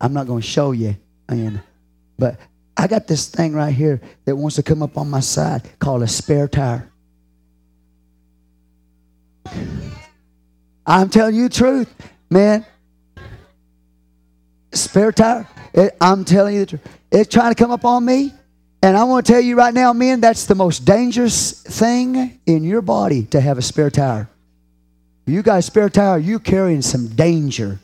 I'm 0.01 0.13
not 0.13 0.27
going 0.27 0.41
to 0.41 0.47
show 0.47 0.71
you, 0.71 0.95
and, 1.29 1.61
but 2.19 2.39
I 2.77 2.85
got 2.85 3.07
this 3.07 3.27
thing 3.27 3.53
right 3.53 3.73
here 3.73 3.99
that 4.25 4.35
wants 4.35 4.57
to 4.57 4.63
come 4.63 4.83
up 4.83 4.97
on 4.97 5.09
my 5.09 5.19
side 5.19 5.63
called 5.79 6.03
a 6.03 6.07
spare 6.07 6.47
tire. 6.47 6.89
I'm 10.85 11.09
telling 11.09 11.35
you 11.35 11.49
the 11.49 11.55
truth, 11.55 11.93
man. 12.29 12.65
Spare 14.71 15.11
tire. 15.11 15.47
It, 15.73 15.97
I'm 15.99 16.23
telling 16.23 16.53
you 16.53 16.59
the 16.61 16.65
truth. 16.77 16.99
It's 17.11 17.33
trying 17.33 17.53
to 17.53 17.55
come 17.55 17.71
up 17.71 17.83
on 17.83 18.05
me. 18.05 18.33
And 18.83 18.95
I 18.95 19.05
want 19.05 19.25
to 19.25 19.31
tell 19.31 19.41
you 19.41 19.57
right 19.57 19.73
now, 19.73 19.91
men, 19.91 20.21
that's 20.21 20.45
the 20.45 20.53
most 20.53 20.85
dangerous 20.85 21.63
thing 21.63 22.39
in 22.45 22.63
your 22.63 22.83
body 22.83 23.23
to 23.25 23.41
have 23.41 23.57
a 23.57 23.61
spare 23.63 23.89
tire. 23.89 24.29
You 25.25 25.41
got 25.41 25.59
a 25.59 25.61
spare 25.63 25.89
tire, 25.89 26.19
you're 26.19 26.39
carrying 26.39 26.83
some 26.83 27.07
danger. 27.07 27.79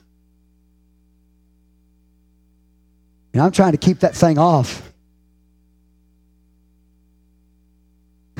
And 3.33 3.41
I'm 3.41 3.51
trying 3.51 3.71
to 3.71 3.77
keep 3.77 3.99
that 3.99 4.15
thing 4.15 4.37
off. 4.37 4.93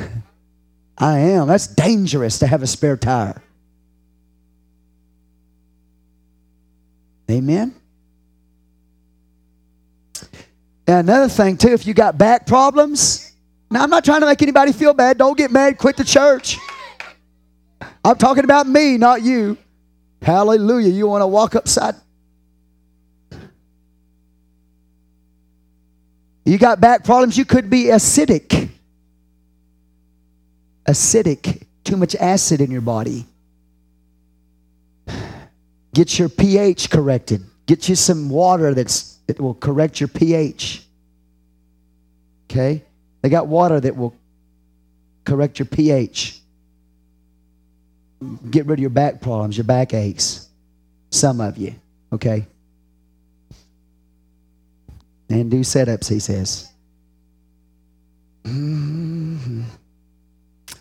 I 0.97 1.17
am. 1.19 1.47
That's 1.47 1.67
dangerous 1.67 2.39
to 2.39 2.47
have 2.47 2.61
a 2.61 2.67
spare 2.67 2.97
tire. 2.97 3.41
Amen. 7.29 7.73
And 10.85 11.09
another 11.09 11.29
thing, 11.29 11.57
too, 11.57 11.69
if 11.69 11.87
you 11.87 11.93
got 11.93 12.17
back 12.17 12.45
problems, 12.45 13.31
now 13.71 13.83
I'm 13.83 13.89
not 13.89 14.05
trying 14.05 14.19
to 14.19 14.27
make 14.27 14.41
anybody 14.41 14.73
feel 14.73 14.93
bad. 14.93 15.17
Don't 15.17 15.37
get 15.37 15.49
mad, 15.49 15.77
quit 15.77 15.97
the 15.97 16.03
church. 16.03 16.57
I'm 18.05 18.17
talking 18.17 18.43
about 18.43 18.67
me, 18.67 18.97
not 18.97 19.23
you. 19.23 19.57
Hallelujah. 20.21 20.89
You 20.89 21.07
want 21.07 21.21
to 21.21 21.27
walk 21.27 21.55
upside 21.55 21.95
You 26.45 26.57
got 26.57 26.81
back 26.81 27.03
problems, 27.03 27.37
you 27.37 27.45
could 27.45 27.69
be 27.69 27.85
acidic. 27.85 28.69
Acidic, 30.87 31.63
too 31.83 31.95
much 31.95 32.15
acid 32.15 32.59
in 32.59 32.69
your 32.69 32.81
body. 32.81 33.25
Get 35.93 36.19
your 36.19 36.27
pH 36.27 36.89
corrected. 36.89 37.43
Get 37.65 37.87
you 37.87 37.95
some 37.95 38.29
water 38.29 38.73
that's 38.73 39.13
that 39.27 39.39
will 39.39 39.53
correct 39.53 39.99
your 39.99 40.09
pH. 40.09 40.83
Okay? 42.49 42.83
They 43.21 43.29
got 43.29 43.47
water 43.47 43.79
that 43.79 43.95
will 43.95 44.13
correct 45.23 45.59
your 45.59 45.65
pH. 45.65 46.41
Get 48.49 48.65
rid 48.65 48.79
of 48.79 48.81
your 48.81 48.89
back 48.89 49.21
problems, 49.21 49.57
your 49.57 49.63
back 49.63 49.93
aches. 49.93 50.47
Some 51.09 51.39
of 51.39 51.57
you. 51.57 51.75
Okay? 52.11 52.47
And 55.29 55.49
do 55.49 55.61
setups, 55.61 56.09
he 56.09 56.19
says. 56.19 56.71
Mm-hmm. 58.43 59.63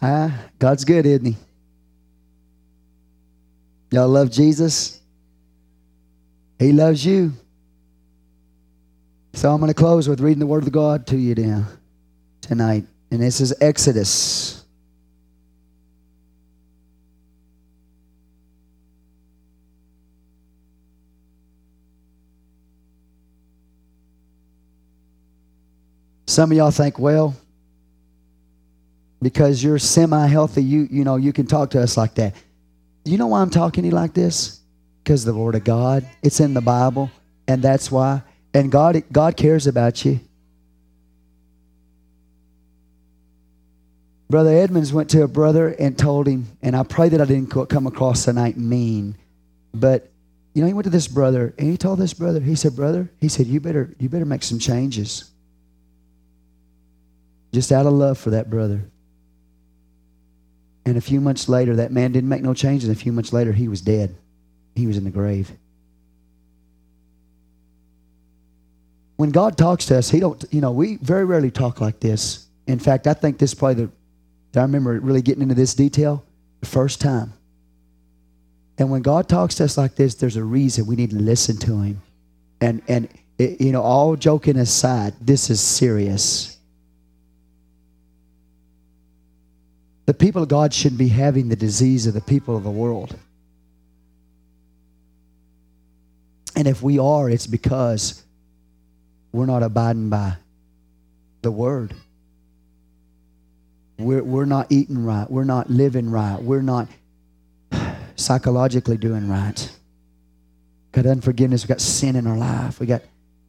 Ah, 0.00 0.36
God's 0.58 0.84
good, 0.84 1.06
isn't 1.06 1.24
he? 1.24 1.36
Y'all 3.92 4.08
love 4.08 4.30
Jesus? 4.30 5.00
He 6.58 6.72
loves 6.72 7.04
you. 7.04 7.32
So 9.34 9.50
I'm 9.50 9.60
going 9.60 9.68
to 9.68 9.74
close 9.74 10.08
with 10.08 10.20
reading 10.20 10.40
the 10.40 10.46
Word 10.46 10.64
of 10.64 10.72
God 10.72 11.06
to 11.08 11.16
you 11.16 11.34
now 11.34 11.66
tonight. 12.40 12.84
And 13.10 13.20
this 13.20 13.40
is 13.40 13.54
Exodus 13.60 14.51
Some 26.32 26.50
of 26.50 26.56
y'all 26.56 26.70
think, 26.70 26.98
well, 26.98 27.36
because 29.20 29.62
you're 29.62 29.78
semi-healthy, 29.78 30.64
you 30.64 30.88
you 30.90 31.04
know 31.04 31.16
you 31.16 31.30
can 31.30 31.46
talk 31.46 31.68
to 31.72 31.82
us 31.82 31.98
like 31.98 32.14
that. 32.14 32.34
You 33.04 33.18
know 33.18 33.26
why 33.26 33.42
I'm 33.42 33.50
talking 33.50 33.82
to 33.82 33.90
you 33.90 33.94
like 33.94 34.14
this? 34.14 34.60
Because 35.04 35.26
the 35.26 35.34
Word 35.34 35.56
of 35.56 35.64
God, 35.64 36.08
it's 36.22 36.40
in 36.40 36.54
the 36.54 36.62
Bible, 36.62 37.10
and 37.46 37.60
that's 37.60 37.92
why. 37.92 38.22
And 38.54 38.72
God, 38.72 39.02
God 39.12 39.36
cares 39.36 39.66
about 39.66 40.06
you. 40.06 40.20
Brother 44.30 44.56
Edmonds 44.56 44.90
went 44.90 45.10
to 45.10 45.24
a 45.24 45.28
brother 45.28 45.68
and 45.68 45.98
told 45.98 46.26
him, 46.26 46.46
and 46.62 46.74
I 46.74 46.82
pray 46.82 47.10
that 47.10 47.20
I 47.20 47.26
didn't 47.26 47.50
come 47.68 47.86
across 47.86 48.24
tonight 48.24 48.56
mean, 48.56 49.16
but 49.74 50.08
you 50.54 50.62
know, 50.62 50.66
he 50.66 50.72
went 50.72 50.84
to 50.84 50.90
this 50.90 51.08
brother 51.08 51.52
and 51.58 51.68
he 51.68 51.76
told 51.76 51.98
this 51.98 52.14
brother, 52.14 52.40
he 52.40 52.54
said, 52.54 52.74
Brother, 52.74 53.10
he 53.20 53.28
said, 53.28 53.48
You 53.48 53.60
better 53.60 53.94
you 53.98 54.08
better 54.08 54.24
make 54.24 54.42
some 54.42 54.58
changes. 54.58 55.31
Just 57.52 57.72
out 57.72 57.86
of 57.86 57.92
love 57.92 58.18
for 58.18 58.30
that 58.30 58.48
brother. 58.48 58.84
And 60.84 60.96
a 60.96 61.00
few 61.00 61.20
months 61.20 61.48
later, 61.48 61.76
that 61.76 61.92
man 61.92 62.12
didn't 62.12 62.28
make 62.28 62.42
no 62.42 62.54
changes. 62.54 62.88
A 62.88 62.94
few 62.94 63.12
months 63.12 63.32
later, 63.32 63.52
he 63.52 63.68
was 63.68 63.80
dead. 63.80 64.16
He 64.74 64.86
was 64.86 64.96
in 64.96 65.04
the 65.04 65.10
grave. 65.10 65.52
When 69.16 69.30
God 69.30 69.56
talks 69.56 69.86
to 69.86 69.98
us, 69.98 70.10
He 70.10 70.18
don't, 70.18 70.44
you 70.50 70.60
know, 70.60 70.72
we 70.72 70.96
very 70.96 71.24
rarely 71.24 71.50
talk 71.50 71.80
like 71.80 72.00
this. 72.00 72.46
In 72.66 72.78
fact, 72.78 73.06
I 73.06 73.14
think 73.14 73.38
this 73.38 73.52
is 73.52 73.54
probably 73.54 73.84
the, 73.84 74.58
I 74.58 74.62
remember 74.62 74.98
really 74.98 75.22
getting 75.22 75.42
into 75.42 75.54
this 75.54 75.74
detail 75.74 76.24
the 76.60 76.66
first 76.66 77.00
time. 77.00 77.32
And 78.78 78.90
when 78.90 79.02
God 79.02 79.28
talks 79.28 79.54
to 79.56 79.64
us 79.64 79.78
like 79.78 79.94
this, 79.94 80.16
there's 80.16 80.36
a 80.36 80.42
reason 80.42 80.86
we 80.86 80.96
need 80.96 81.10
to 81.10 81.16
listen 81.16 81.56
to 81.58 81.82
Him. 81.82 82.02
And, 82.60 82.82
and 82.88 83.08
it, 83.38 83.60
you 83.60 83.70
know, 83.70 83.82
all 83.82 84.16
joking 84.16 84.56
aside, 84.56 85.14
this 85.20 85.50
is 85.50 85.60
serious. 85.60 86.51
The 90.12 90.18
people 90.18 90.42
of 90.42 90.50
God 90.50 90.74
shouldn't 90.74 90.98
be 90.98 91.08
having 91.08 91.48
the 91.48 91.56
disease 91.56 92.06
of 92.06 92.12
the 92.12 92.20
people 92.20 92.54
of 92.54 92.64
the 92.64 92.70
world. 92.70 93.16
And 96.54 96.68
if 96.68 96.82
we 96.82 96.98
are, 96.98 97.30
it's 97.30 97.46
because 97.46 98.22
we're 99.32 99.46
not 99.46 99.62
abiding 99.62 100.10
by 100.10 100.36
the 101.40 101.50
word. 101.50 101.94
We're, 103.96 104.22
we're 104.22 104.44
not 104.44 104.70
eating 104.70 105.02
right. 105.02 105.30
We're 105.30 105.44
not 105.44 105.70
living 105.70 106.10
right. 106.10 106.38
We're 106.38 106.60
not 106.60 106.88
psychologically 108.16 108.98
doing 108.98 109.30
right. 109.30 109.78
Got 110.92 111.06
unforgiveness. 111.06 111.62
We've 111.62 111.70
got 111.70 111.80
sin 111.80 112.16
in 112.16 112.26
our 112.26 112.36
life. 112.36 112.80
We 112.80 112.86
got 112.86 113.00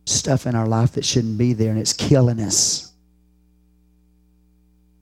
stuff 0.05 0.47
in 0.47 0.55
our 0.55 0.69
life 0.69 0.93
that 0.93 1.03
shouldn't 1.03 1.37
be 1.37 1.51
there, 1.51 1.71
and 1.71 1.79
it's 1.79 1.91
killing 1.91 2.39
us. 2.39 2.92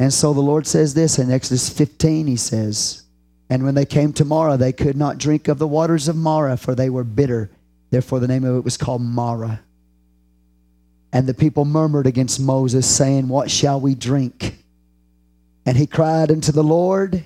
And 0.02 0.12
so 0.12 0.34
the 0.34 0.42
Lord 0.42 0.66
says 0.66 0.96
this 0.96 1.20
in 1.20 1.30
Exodus 1.30 1.70
15, 1.70 2.26
He 2.26 2.36
says, 2.36 3.04
And 3.52 3.64
when 3.64 3.76
they 3.76 3.86
came 3.86 4.14
to 4.14 4.26
Marah, 4.26 4.58
they 4.58 4.74
could 4.74 4.98
not 4.98 5.20
drink 5.20 5.48
of 5.48 5.60
the 5.60 5.68
waters 5.68 6.08
of 6.08 6.16
Marah, 6.16 6.58
for 6.58 6.74
they 6.74 6.90
were 6.90 7.04
bitter. 7.04 7.52
Therefore, 7.92 8.20
the 8.20 8.28
name 8.28 8.44
of 8.44 8.58
it 8.58 8.64
was 8.64 8.78
called 8.78 9.04
Marah. 9.04 9.62
And 11.14 11.28
the 11.28 11.36
people 11.36 11.66
murmured 11.66 12.08
against 12.08 12.40
Moses, 12.40 12.88
saying, 12.88 13.28
What 13.28 13.52
shall 13.52 13.80
we 13.80 13.94
drink? 13.94 14.58
And 15.68 15.78
he 15.78 15.86
cried 15.86 16.32
unto 16.32 16.52
the 16.52 16.64
Lord, 16.64 17.24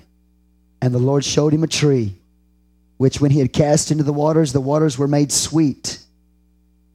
and 0.82 0.94
the 0.94 0.98
Lord 0.98 1.24
showed 1.24 1.54
him 1.54 1.64
a 1.64 1.68
tree, 1.68 2.14
which 2.98 3.22
when 3.22 3.30
he 3.30 3.38
had 3.38 3.54
cast 3.54 3.90
into 3.90 4.04
the 4.04 4.12
waters, 4.12 4.52
the 4.52 4.60
waters 4.60 4.98
were 4.98 5.08
made 5.08 5.32
sweet. 5.32 5.98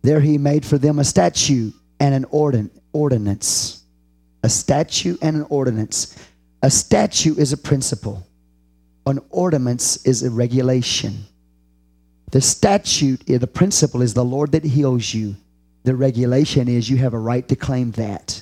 There 0.04 0.20
he 0.20 0.38
made 0.38 0.64
for 0.64 0.78
them 0.78 1.00
a 1.00 1.04
statute 1.04 1.74
and 2.00 2.14
an 2.14 2.26
ordinance. 2.94 3.81
A 4.44 4.50
statute 4.50 5.20
and 5.22 5.36
an 5.36 5.46
ordinance. 5.50 6.18
A 6.62 6.70
statute 6.70 7.38
is 7.38 7.54
a 7.54 7.58
principle, 7.58 8.26
an 9.06 9.20
ordinance 9.30 10.06
is 10.06 10.24
a 10.24 10.30
regulation. 10.30 11.26
The 12.32 12.42
statute, 12.42 13.30
eh, 13.30 13.38
the 13.38 13.48
principle 13.48 14.02
is 14.02 14.14
the 14.14 14.24
Lord 14.24 14.54
that 14.54 14.64
heals 14.64 15.14
you. 15.14 15.36
The 15.84 15.96
regulation 15.96 16.68
is 16.68 16.90
you 16.90 16.98
have 16.98 17.14
a 17.14 17.20
right 17.20 17.48
to 17.50 17.56
claim 17.56 17.92
that. 17.92 18.42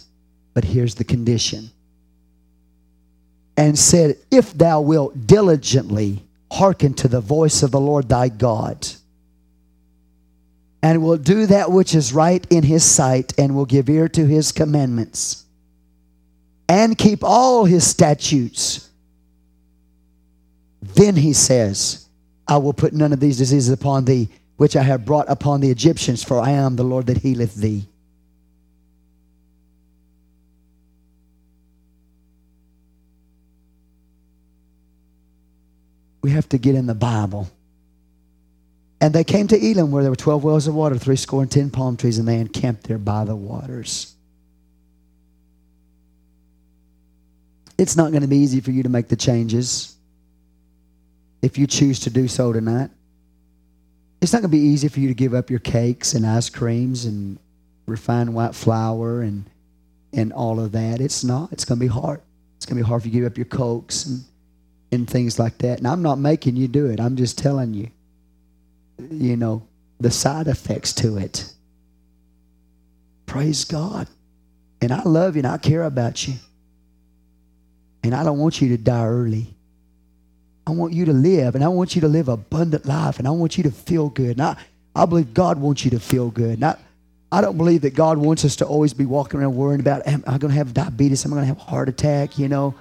But 0.54 0.64
here's 0.64 0.96
the 0.96 1.04
condition. 1.04 1.72
And 3.58 3.78
said, 3.78 4.18
If 4.30 4.54
thou 4.54 4.82
wilt 4.82 5.26
diligently 5.26 6.24
hearken 6.52 6.94
to 6.96 7.08
the 7.08 7.22
voice 7.22 7.64
of 7.64 7.72
the 7.72 7.80
Lord 7.80 8.10
thy 8.10 8.30
God, 8.30 8.88
and 10.82 11.04
will 11.04 11.18
do 11.18 11.46
that 11.48 11.72
which 11.72 11.94
is 11.96 12.14
right 12.14 12.46
in 12.50 12.64
his 12.64 12.84
sight, 12.84 13.34
and 13.38 13.56
will 13.56 13.66
give 13.66 13.90
ear 13.90 14.08
to 14.10 14.26
his 14.26 14.52
commandments, 14.52 15.46
and 16.70 16.96
keep 16.96 17.24
all 17.24 17.66
his 17.66 17.86
statutes, 17.86 18.88
then 20.82 21.16
he 21.16 21.34
says, 21.34 22.08
I 22.48 22.58
will 22.58 22.74
put 22.74 22.94
none 22.94 23.12
of 23.12 23.20
these 23.20 23.40
diseases 23.40 23.70
upon 23.70 24.06
thee, 24.06 24.30
which 24.58 24.76
I 24.76 24.84
have 24.84 25.04
brought 25.04 25.26
upon 25.30 25.62
the 25.62 25.72
Egyptians, 25.72 26.24
for 26.24 26.40
I 26.40 26.52
am 26.52 26.76
the 26.76 26.84
Lord 26.84 27.08
that 27.08 27.18
healeth 27.18 27.56
thee. 27.56 27.88
We 36.22 36.32
have 36.32 36.50
to 36.50 36.58
get 36.60 36.76
in 36.76 36.86
the 36.86 36.94
Bible. 36.94 37.50
And 39.02 39.14
they 39.14 39.24
came 39.24 39.48
to 39.48 39.58
Elim, 39.58 39.90
where 39.90 40.04
there 40.04 40.12
were 40.12 40.16
12 40.18 40.44
wells 40.44 40.68
of 40.68 40.76
water, 40.76 40.98
three 40.98 41.16
score 41.16 41.42
and 41.42 41.50
ten 41.50 41.72
palm 41.72 41.98
trees, 41.98 42.20
and 42.20 42.28
they 42.28 42.40
encamped 42.40 42.84
there 42.84 42.98
by 42.98 43.24
the 43.24 43.36
waters. 43.36 44.16
It's 47.80 47.96
not 47.96 48.12
going 48.12 48.24
to 48.24 48.28
be 48.28 48.36
easy 48.36 48.60
for 48.60 48.72
you 48.72 48.84
to 48.84 48.90
make 48.90 49.08
the 49.08 49.16
changes 49.16 49.96
if 51.42 51.58
you 51.58 51.66
choose 51.66 52.02
to 52.02 52.10
do 52.10 52.28
so 52.28 52.52
tonight. 52.52 52.90
It's 54.22 54.34
not 54.34 54.42
going 54.42 54.52
to 54.52 54.58
be 54.58 54.64
easy 54.64 54.90
for 54.90 55.00
you 55.00 55.08
to 55.08 55.14
give 55.14 55.34
up 55.34 55.50
your 55.50 55.60
cakes 55.60 56.14
and 56.14 56.26
ice 56.26 56.50
creams 56.50 57.06
and 57.06 57.40
refined 57.86 58.34
white 58.34 58.54
flour 58.54 59.22
and 59.22 59.50
and 60.12 60.34
all 60.34 60.60
of 60.60 60.74
that. 60.74 61.00
It's 61.00 61.24
not. 61.24 61.54
It's 61.54 61.64
going 61.64 61.80
to 61.80 61.86
be 61.86 61.88
hard. 61.88 62.22
It's 62.58 62.66
going 62.66 62.78
to 62.78 62.84
be 62.84 62.88
hard 62.88 63.02
if 63.02 63.06
you 63.06 63.12
to 63.14 63.18
give 63.20 63.32
up 63.32 63.38
your 63.38 63.46
cokes 63.46 64.06
and 64.06 64.26
and 64.92 65.10
things 65.10 65.40
like 65.40 65.60
that. 65.60 65.78
And 65.78 65.88
I'm 65.88 66.02
not 66.02 66.20
making 66.20 66.58
you 66.58 66.68
do 66.68 66.88
it. 66.88 67.00
I'm 67.00 67.16
just 67.16 67.38
telling 67.38 67.74
you. 67.74 67.90
You 69.10 69.38
know 69.38 69.66
the 70.02 70.12
side 70.12 70.48
effects 70.48 70.92
to 70.96 71.18
it. 71.18 71.54
Praise 73.26 73.64
God. 73.64 74.10
And 74.82 74.92
I 74.92 75.04
love 75.04 75.38
you 75.38 75.42
and 75.42 75.48
I 75.48 75.58
care 75.58 75.84
about 75.84 76.28
you. 76.28 76.34
And 78.04 78.16
I 78.16 78.24
don't 78.24 78.40
want 78.40 78.62
you 78.62 78.70
to 78.70 78.78
die 78.78 79.06
early. 79.06 79.54
I 80.66 80.72
want 80.72 80.94
you 80.94 81.06
to 81.06 81.14
live, 81.14 81.56
and 81.56 81.64
I 81.64 81.68
want 81.68 81.96
you 81.96 82.02
to 82.02 82.08
live 82.08 82.28
abundant 82.28 82.86
life, 82.86 83.18
and 83.18 83.28
I 83.28 83.32
want 83.32 83.58
you 83.58 83.64
to 83.64 83.72
feel 83.72 84.10
good. 84.10 84.38
And 84.38 84.42
I, 84.42 84.56
I 84.96 85.06
believe 85.06 85.34
God 85.34 85.60
wants 85.60 85.84
you 85.84 85.92
to 85.92 86.00
feel 86.00 86.30
good. 86.30 86.56
And 86.56 86.66
I, 86.66 86.78
I 87.32 87.42
don't 87.42 87.58
believe 87.58 87.82
that 87.82 87.96
God 87.96 88.18
wants 88.18 88.46
us 88.46 88.56
to 88.58 88.66
always 88.66 88.94
be 88.94 89.06
walking 89.06 89.40
around 89.40 89.56
worrying 89.56 89.80
about, 89.80 90.06
am 90.08 90.24
I 90.28 90.38
going 90.38 90.52
to 90.52 90.58
have 90.58 90.74
diabetes? 90.74 91.26
Am 91.26 91.34
I 91.34 91.38
going 91.38 91.44
to 91.44 91.48
have 91.48 91.58
a 91.58 91.72
heart 91.72 91.90
attack? 91.90 92.38
You 92.38 92.48
know, 92.48 92.76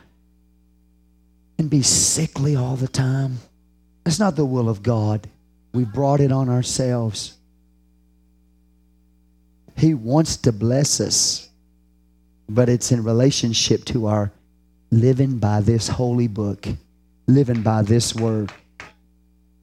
and 1.59 1.69
be 1.69 1.83
sickly 1.83 2.57
all 2.57 2.77
the 2.77 2.89
time. 2.89 3.39
That's 4.05 4.19
not 4.19 4.37
the 4.37 4.45
will 4.45 4.69
of 4.69 4.83
God. 4.83 5.29
We 5.73 5.85
brought 5.85 6.21
it 6.21 6.33
on 6.33 6.49
ourselves. 6.49 7.37
He 9.77 9.95
wants 9.95 10.37
to 10.39 10.53
bless 10.53 11.01
us, 11.01 11.49
but 12.49 12.69
it's 12.69 12.91
in 12.91 13.05
relationship 13.05 13.85
to 13.87 14.07
our 14.07 14.33
living 14.91 15.39
by 15.39 15.61
this 15.61 15.89
holy 15.89 16.29
book 16.29 16.67
living 17.29 17.63
by 17.63 17.83
this 17.83 18.15
word. 18.15 18.51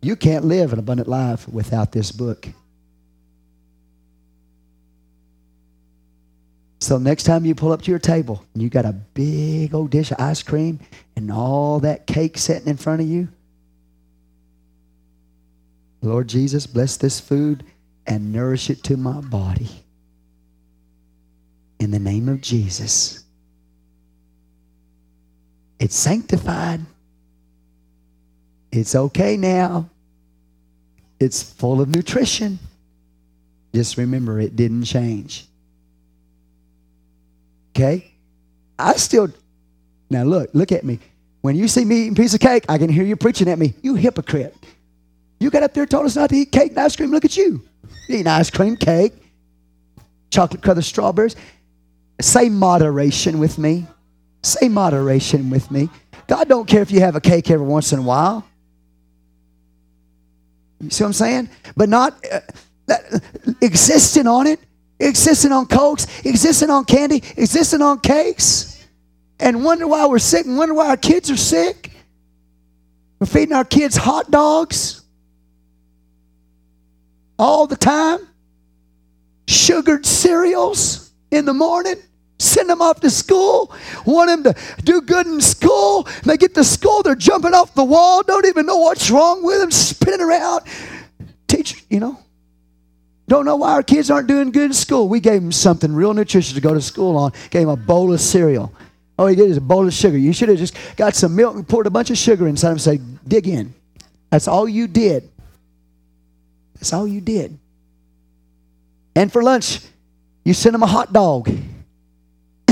You 0.01 0.15
can't 0.15 0.45
live 0.45 0.71
an 0.71 0.79
abundant 0.79 1.09
life 1.09 1.47
without 1.49 1.91
this 1.91 2.11
book. 2.11 2.47
So 6.79 6.99
next 6.99 7.23
time 7.23 7.45
you 7.45 7.55
pull 7.55 7.71
up 7.71 7.81
to 7.81 7.91
your 7.91 7.99
table 7.99 8.45
and 8.53 8.61
you 8.61 8.69
got 8.69 8.85
a 8.85 8.93
big 8.93 9.73
old 9.73 9.89
dish 9.89 10.11
of 10.11 10.19
ice 10.19 10.43
cream 10.43 10.79
and 11.15 11.31
all 11.31 11.79
that 11.79 12.05
cake 12.05 12.37
sitting 12.37 12.67
in 12.67 12.77
front 12.77 13.01
of 13.01 13.07
you, 13.07 13.27
Lord 16.03 16.27
Jesus, 16.27 16.67
bless 16.67 16.97
this 16.97 17.19
food 17.19 17.63
and 18.05 18.31
nourish 18.31 18.69
it 18.69 18.83
to 18.83 18.97
my 18.97 19.19
body. 19.21 19.69
In 21.79 21.89
the 21.89 21.97
name 21.97 22.29
of 22.29 22.41
Jesus. 22.41 23.24
It's 25.79 25.95
sanctified. 25.95 26.81
It's 28.71 28.95
okay 28.95 29.37
now. 29.37 29.89
It's 31.19 31.41
full 31.41 31.81
of 31.81 31.89
nutrition. 31.89 32.59
Just 33.73 33.97
remember, 33.97 34.39
it 34.39 34.55
didn't 34.55 34.85
change. 34.85 35.47
Okay? 37.75 38.11
I 38.79 38.93
still, 38.95 39.29
now 40.09 40.23
look, 40.23 40.49
look 40.53 40.71
at 40.71 40.83
me. 40.83 40.99
When 41.41 41.55
you 41.55 41.67
see 41.67 41.85
me 41.85 42.01
eating 42.01 42.15
piece 42.15 42.33
of 42.33 42.39
cake, 42.39 42.65
I 42.67 42.77
can 42.77 42.89
hear 42.89 43.03
you 43.03 43.15
preaching 43.15 43.49
at 43.49 43.59
me. 43.59 43.73
You 43.81 43.95
hypocrite. 43.95 44.55
You 45.39 45.49
got 45.49 45.63
up 45.63 45.73
there 45.73 45.85
told 45.85 46.05
us 46.05 46.15
not 46.15 46.29
to 46.29 46.35
eat 46.35 46.51
cake 46.51 46.71
and 46.71 46.79
ice 46.79 46.95
cream. 46.95 47.11
Look 47.11 47.25
at 47.25 47.37
you. 47.37 47.61
You 48.07 48.15
eating 48.15 48.27
ice 48.27 48.49
cream, 48.49 48.77
cake, 48.77 49.13
chocolate 50.31 50.61
covered 50.61 50.83
strawberries. 50.83 51.35
Say 52.21 52.49
moderation 52.49 53.39
with 53.39 53.57
me. 53.57 53.85
Say 54.45 54.69
moderation 54.69 55.49
with 55.49 55.71
me. 55.71 55.89
God 56.27 56.47
don't 56.47 56.67
care 56.67 56.83
if 56.83 56.91
you 56.91 56.99
have 56.99 57.15
a 57.15 57.19
cake 57.21 57.49
every 57.49 57.65
once 57.65 57.91
in 57.93 57.99
a 57.99 58.03
while. 58.03 58.47
You 60.79 60.91
see 60.91 61.03
what 61.03 61.07
I'm 61.07 61.13
saying? 61.13 61.49
But 61.75 61.89
not 61.89 62.13
uh, 62.31 62.41
that, 62.85 63.23
existing 63.59 64.27
on 64.27 64.45
it, 64.45 64.59
existing 64.99 65.51
on 65.51 65.65
cokes, 65.65 66.05
existing 66.23 66.69
on 66.69 66.85
candy, 66.85 67.23
existing 67.37 67.81
on 67.81 68.01
cakes, 68.01 68.85
and 69.39 69.63
wonder 69.63 69.87
why 69.87 70.05
we're 70.05 70.19
sick 70.19 70.45
and 70.45 70.59
wonder 70.59 70.75
why 70.75 70.89
our 70.89 70.97
kids 70.97 71.31
are 71.31 71.37
sick. 71.37 71.91
We're 73.17 73.25
feeding 73.25 73.55
our 73.55 73.65
kids 73.65 73.95
hot 73.95 74.29
dogs 74.29 75.01
all 77.39 77.65
the 77.65 77.77
time, 77.77 78.19
sugared 79.47 80.05
cereals 80.05 81.11
in 81.31 81.45
the 81.45 81.53
morning. 81.55 81.95
Send 82.37 82.69
them 82.69 82.81
off 82.81 82.99
to 82.99 83.09
school. 83.09 83.73
Want 84.05 84.29
them 84.29 84.53
to 84.53 84.81
do 84.83 85.01
good 85.01 85.25
in 85.25 85.39
school. 85.39 86.07
They 86.23 86.37
get 86.37 86.53
to 86.55 86.63
school, 86.63 87.01
they're 87.01 87.15
jumping 87.15 87.53
off 87.53 87.73
the 87.73 87.83
wall, 87.83 88.23
don't 88.23 88.45
even 88.45 88.65
know 88.65 88.77
what's 88.77 89.09
wrong 89.09 89.43
with 89.43 89.59
them, 89.59 89.71
spinning 89.71 90.21
around. 90.21 90.63
Teacher, 91.47 91.77
you 91.89 91.99
know, 91.99 92.19
don't 93.27 93.45
know 93.45 93.55
why 93.55 93.71
our 93.71 93.83
kids 93.83 94.11
aren't 94.11 94.27
doing 94.27 94.51
good 94.51 94.65
in 94.65 94.73
school. 94.73 95.07
We 95.07 95.19
gave 95.19 95.41
them 95.41 95.51
something 95.51 95.93
real 95.93 96.13
nutritious 96.13 96.53
to 96.53 96.61
go 96.61 96.73
to 96.73 96.81
school 96.81 97.17
on. 97.17 97.31
Gave 97.49 97.67
them 97.67 97.69
a 97.69 97.75
bowl 97.75 98.13
of 98.13 98.21
cereal. 98.21 98.71
All 99.17 99.27
he 99.27 99.35
did 99.35 99.49
is 99.49 99.57
a 99.57 99.61
bowl 99.61 99.87
of 99.87 99.93
sugar. 99.93 100.17
You 100.17 100.33
should 100.33 100.49
have 100.49 100.57
just 100.57 100.75
got 100.97 101.15
some 101.15 101.35
milk 101.35 101.55
and 101.55 101.67
poured 101.67 101.87
a 101.87 101.89
bunch 101.89 102.09
of 102.11 102.17
sugar 102.17 102.47
inside 102.47 102.71
and 102.71 102.81
say, 102.81 102.99
dig 103.27 103.47
in. 103.47 103.73
That's 104.29 104.47
all 104.47 104.67
you 104.67 104.87
did. 104.87 105.29
That's 106.75 106.91
all 106.93 107.07
you 107.07 107.21
did. 107.21 107.57
And 109.15 109.31
for 109.31 109.41
lunch, 109.41 109.79
you 110.43 110.53
sent 110.53 110.73
them 110.73 110.83
a 110.83 110.87
hot 110.87 111.13
dog. 111.13 111.49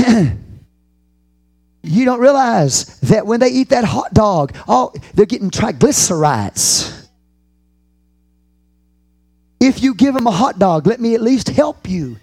you 1.82 2.04
don't 2.04 2.20
realize 2.20 2.98
that 3.00 3.26
when 3.26 3.40
they 3.40 3.48
eat 3.48 3.70
that 3.70 3.84
hot 3.84 4.14
dog, 4.14 4.56
oh, 4.68 4.92
they're 5.14 5.26
getting 5.26 5.50
triglycerides. 5.50 7.08
If 9.60 9.82
you 9.82 9.94
give 9.94 10.14
them 10.14 10.26
a 10.26 10.30
hot 10.30 10.58
dog, 10.58 10.86
let 10.86 11.00
me 11.00 11.14
at 11.14 11.22
least 11.22 11.48
help 11.48 11.88
you. 11.88 12.18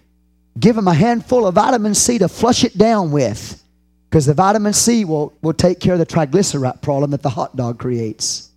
Give 0.60 0.76
them 0.76 0.88
a 0.88 0.94
handful 0.94 1.48
of 1.48 1.56
vitamin 1.56 1.95
C 1.95 2.18
to 2.20 2.28
flush 2.28 2.64
it 2.64 2.78
down 2.78 3.12
with. 3.12 3.64
Because 4.10 4.26
the 4.26 4.34
vitamin 4.34 4.74
C 4.74 5.06
will, 5.06 5.34
will 5.41 5.53
take 5.53 5.80
care 5.80 5.94
of 5.94 5.99
the 5.99 6.06
triglyceride 6.06 6.82
problem 6.82 7.12
that 7.12 7.24
the 7.24 7.30
hot 7.30 7.56
dog 7.56 7.80
creates. 7.80 8.51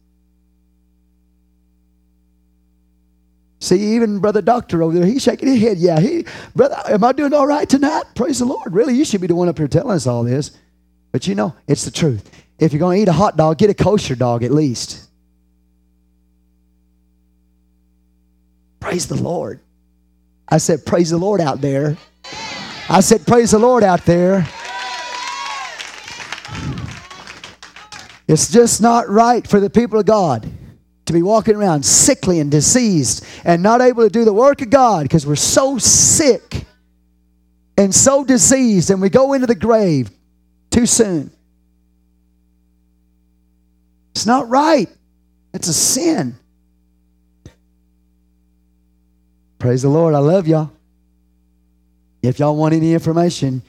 See, 3.64 3.94
even 3.94 4.18
brother 4.18 4.42
doctor 4.42 4.82
over 4.82 4.94
there, 4.94 5.06
he's 5.06 5.22
shaking 5.22 5.48
his 5.48 5.62
head. 5.62 5.78
Yeah, 5.78 5.98
he, 5.98 6.26
brother, 6.54 6.76
am 6.86 7.02
I 7.02 7.12
doing 7.12 7.32
all 7.32 7.46
right 7.46 7.66
tonight? 7.66 8.02
Praise 8.14 8.38
the 8.38 8.44
Lord. 8.44 8.74
Really, 8.74 8.94
you 8.94 9.06
should 9.06 9.22
be 9.22 9.26
the 9.26 9.34
one 9.34 9.48
up 9.48 9.56
here 9.56 9.68
telling 9.68 9.96
us 9.96 10.06
all 10.06 10.22
this. 10.22 10.50
But 11.12 11.26
you 11.26 11.34
know, 11.34 11.56
it's 11.66 11.86
the 11.86 11.90
truth. 11.90 12.30
If 12.58 12.74
you're 12.74 12.80
going 12.80 12.98
to 12.98 13.02
eat 13.02 13.08
a 13.08 13.12
hot 13.12 13.38
dog, 13.38 13.56
get 13.56 13.70
a 13.70 13.74
kosher 13.74 14.16
dog 14.16 14.42
at 14.42 14.50
least. 14.50 15.08
Praise 18.80 19.06
the 19.06 19.16
Lord. 19.16 19.60
I 20.46 20.58
said, 20.58 20.84
Praise 20.84 21.08
the 21.08 21.16
Lord 21.16 21.40
out 21.40 21.62
there. 21.62 21.96
I 22.90 23.00
said, 23.00 23.26
Praise 23.26 23.52
the 23.52 23.58
Lord 23.58 23.82
out 23.82 24.04
there. 24.04 24.46
It's 28.28 28.52
just 28.52 28.82
not 28.82 29.08
right 29.08 29.46
for 29.46 29.58
the 29.58 29.70
people 29.70 29.98
of 29.98 30.04
God 30.04 30.50
to 31.06 31.12
be 31.12 31.22
walking 31.22 31.56
around 31.56 31.84
sickly 31.84 32.40
and 32.40 32.50
diseased 32.50 33.24
and 33.44 33.62
not 33.62 33.80
able 33.80 34.04
to 34.04 34.10
do 34.10 34.24
the 34.24 34.32
work 34.32 34.62
of 34.62 34.70
God 34.70 35.02
because 35.02 35.26
we're 35.26 35.36
so 35.36 35.78
sick 35.78 36.64
and 37.76 37.94
so 37.94 38.24
diseased 38.24 38.90
and 38.90 39.02
we 39.02 39.10
go 39.10 39.32
into 39.32 39.46
the 39.46 39.54
grave 39.54 40.10
too 40.70 40.86
soon. 40.86 41.30
It's 44.14 44.26
not 44.26 44.48
right. 44.48 44.88
It's 45.52 45.68
a 45.68 45.74
sin. 45.74 46.36
Praise 49.58 49.82
the 49.82 49.88
Lord. 49.88 50.14
I 50.14 50.18
love 50.18 50.46
y'all. 50.46 50.70
If 52.22 52.38
y'all 52.38 52.56
want 52.56 52.74
any 52.74 52.94
information, 52.94 53.62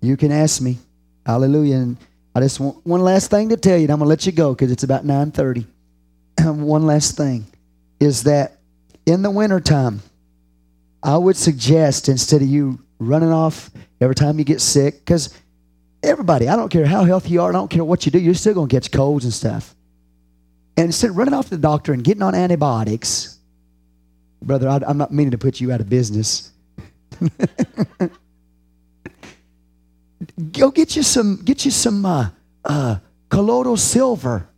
you 0.00 0.16
can 0.16 0.32
ask 0.32 0.60
me. 0.60 0.78
Hallelujah. 1.26 1.76
And 1.76 1.96
I 2.34 2.40
just 2.40 2.58
want 2.60 2.84
one 2.84 3.00
last 3.00 3.30
thing 3.30 3.50
to 3.50 3.56
tell 3.56 3.76
you, 3.76 3.84
and 3.84 3.92
I'm 3.92 3.98
going 3.98 4.06
to 4.06 4.10
let 4.10 4.26
you 4.26 4.32
go 4.32 4.52
because 4.52 4.72
it's 4.72 4.82
about 4.82 5.04
9.30. 5.04 5.66
one 6.44 6.86
last 6.86 7.16
thing 7.16 7.46
is 8.00 8.24
that 8.24 8.58
in 9.06 9.22
the 9.22 9.30
wintertime, 9.30 10.02
I 11.02 11.16
would 11.16 11.36
suggest 11.36 12.08
instead 12.08 12.42
of 12.42 12.48
you 12.48 12.80
running 12.98 13.32
off 13.32 13.70
every 14.00 14.14
time 14.14 14.38
you 14.38 14.44
get 14.44 14.60
sick, 14.60 14.98
because 15.00 15.38
everybody, 16.02 16.48
I 16.48 16.56
don't 16.56 16.70
care 16.70 16.86
how 16.86 17.04
healthy 17.04 17.30
you 17.30 17.42
are, 17.42 17.50
I 17.50 17.52
don't 17.52 17.70
care 17.70 17.84
what 17.84 18.06
you 18.06 18.12
do, 18.12 18.18
you're 18.18 18.34
still 18.34 18.54
going 18.54 18.68
to 18.68 18.74
catch 18.74 18.90
colds 18.90 19.24
and 19.24 19.32
stuff. 19.32 19.74
And 20.76 20.86
instead 20.86 21.10
of 21.10 21.16
running 21.16 21.34
off 21.34 21.44
to 21.46 21.56
the 21.56 21.58
doctor 21.58 21.92
and 21.92 22.02
getting 22.02 22.22
on 22.22 22.34
antibiotics, 22.34 23.38
brother, 24.42 24.68
I, 24.68 24.80
am 24.88 24.98
not 24.98 25.12
meaning 25.12 25.30
to 25.32 25.38
put 25.38 25.60
you 25.60 25.70
out 25.72 25.80
of 25.80 25.88
business. 25.88 26.50
Go 30.52 30.70
get 30.70 30.96
you 30.96 31.02
some, 31.02 31.36
get 31.44 31.64
you 31.64 31.70
some 31.70 32.04
uh, 32.04 32.30
uh, 32.64 32.96
colloidal 33.28 33.76
silver. 33.76 34.48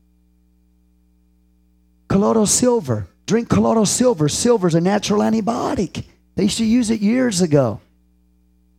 Colloidal 2.08 2.46
silver. 2.46 3.06
Drink 3.26 3.48
colloidal 3.48 3.86
silver. 3.86 4.28
Silver 4.28 4.68
is 4.68 4.74
a 4.74 4.80
natural 4.80 5.20
antibiotic. 5.20 6.04
They 6.36 6.44
used 6.44 6.58
to 6.58 6.64
use 6.64 6.90
it 6.90 7.00
years 7.00 7.40
ago. 7.40 7.80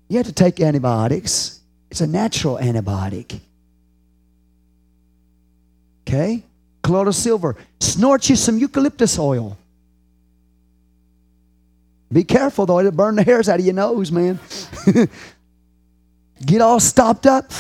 You 0.08 0.18
have 0.18 0.28
to 0.28 0.34
take 0.34 0.60
antibiotics. 0.62 1.60
It's 1.92 2.02
a 2.02 2.08
natural 2.08 2.58
antibiotic. 2.58 3.40
Okay? 6.08 6.44
Colloidal 6.82 7.14
silver. 7.14 7.58
Snort 7.82 8.30
you 8.30 8.36
some 8.36 8.58
eucalyptus 8.58 9.20
oil. 9.20 9.58
Be 12.12 12.24
careful 12.24 12.66
though, 12.66 12.80
it'll 12.80 12.92
burn 12.92 13.16
the 13.16 13.24
hairs 13.24 13.50
out 13.50 13.60
of 13.60 13.66
your 13.66 13.74
nose, 13.74 14.12
man. 14.12 14.40
get 16.46 16.62
all 16.62 16.80
stopped 16.80 17.26
up. 17.26 17.52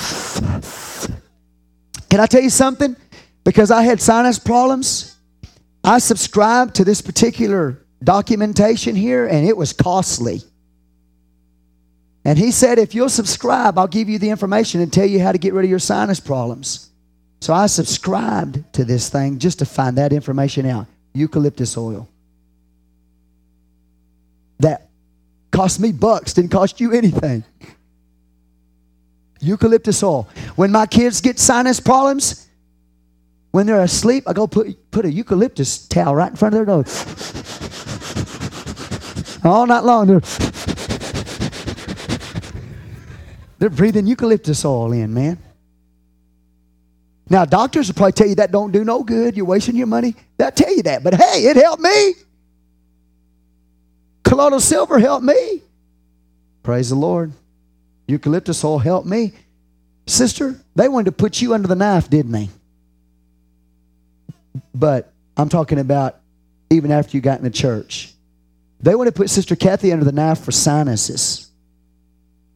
Can 2.10 2.22
I 2.22 2.26
tell 2.28 2.42
you 2.42 2.50
something? 2.50 2.96
Because 3.44 3.72
I 3.72 3.84
had 3.84 4.00
sinus 4.00 4.40
problems, 4.40 5.17
I 5.88 6.00
subscribed 6.00 6.76
to 6.76 6.84
this 6.84 7.02
particular 7.02 7.82
documentation 8.04 8.94
here, 8.94 9.26
and 9.26 9.48
it 9.48 9.56
was 9.56 9.72
costly. 9.72 10.42
And 12.26 12.38
he 12.38 12.52
said, 12.52 12.78
if 12.78 12.94
you'll 12.94 13.08
subscribe, 13.08 13.78
I'll 13.78 13.88
give 13.88 14.10
you 14.10 14.20
the 14.20 14.30
information 14.30 14.82
and 14.82 14.92
tell 14.92 15.06
you 15.06 15.22
how 15.22 15.32
to 15.32 15.38
get 15.38 15.54
rid 15.54 15.64
of 15.64 15.70
your 15.70 15.80
sinus 15.80 16.20
problems. 16.20 16.90
So 17.40 17.54
I 17.54 17.68
subscribed 17.68 18.74
to 18.74 18.84
this 18.84 19.08
thing 19.08 19.40
just 19.40 19.60
to 19.60 19.66
find 19.66 19.98
that 19.98 20.12
information 20.12 20.66
out 20.66 20.88
eucalyptus 21.14 21.78
oil. 21.78 22.10
That 24.60 24.90
cost 25.52 25.80
me 25.80 25.94
bucks, 25.94 26.34
didn't 26.34 26.52
cost 26.52 26.82
you 26.82 26.92
anything. 26.92 27.46
Eucalyptus 29.40 30.04
oil. 30.04 30.28
When 30.58 30.74
my 30.74 30.86
kids 30.86 31.22
get 31.22 31.40
sinus 31.40 31.80
problems, 31.80 32.47
when 33.52 33.66
they're 33.66 33.82
asleep, 33.82 34.26
I 34.28 34.34
go 34.34 34.48
put, 34.48 34.92
put 34.92 35.06
a 35.06 35.12
eucalyptus 35.12 35.88
towel 35.88 36.16
right 36.16 36.30
in 36.30 36.36
front 36.36 36.54
of 36.56 36.60
their 36.60 36.66
nose. 36.66 37.04
All 39.44 39.66
night 39.66 39.84
long, 39.84 40.08
they're, 40.08 40.22
they're 43.60 43.70
breathing 43.70 44.06
eucalyptus 44.08 44.66
oil 44.66 44.92
in, 44.92 45.14
man. 45.14 45.38
Now, 47.30 47.46
doctors 47.46 47.88
will 47.88 47.96
probably 47.96 48.14
tell 48.14 48.28
you 48.28 48.36
that 48.36 48.52
don't 48.52 48.72
do 48.72 48.84
no 48.84 49.04
good. 49.04 49.36
You're 49.36 49.46
wasting 49.46 49.76
your 49.76 49.88
money. 49.88 50.16
They'll 50.38 50.52
tell 50.52 50.74
you 50.74 50.84
that. 50.84 51.04
But 51.04 51.16
hey, 51.16 51.46
it 51.46 51.58
helped 51.58 51.82
me. 51.82 52.14
Colloidal 54.24 54.60
silver 54.60 55.00
helped 55.00 55.26
me. 55.26 55.62
Praise 56.64 56.90
the 56.90 56.96
Lord. 56.96 57.34
Eucalyptus 58.08 58.64
oil 58.64 58.80
helped 58.80 59.08
me. 59.08 59.34
Sister, 60.06 60.60
they 60.76 60.88
wanted 60.88 61.06
to 61.06 61.12
put 61.12 61.42
you 61.42 61.54
under 61.54 61.68
the 61.68 61.76
knife, 61.76 62.10
didn't 62.10 62.32
they? 62.32 62.50
But 64.74 65.12
I'm 65.36 65.50
talking 65.50 65.80
about 65.80 66.20
even 66.70 66.92
after 66.92 67.16
you 67.16 67.22
got 67.22 67.38
in 67.38 67.44
the 67.44 67.50
church. 67.50 68.14
They 68.80 68.96
want 68.96 69.08
to 69.08 69.12
put 69.12 69.30
Sister 69.30 69.56
Kathy 69.56 69.92
under 69.92 70.06
the 70.06 70.12
knife 70.12 70.40
for 70.40 70.52
sinuses. 70.52 71.50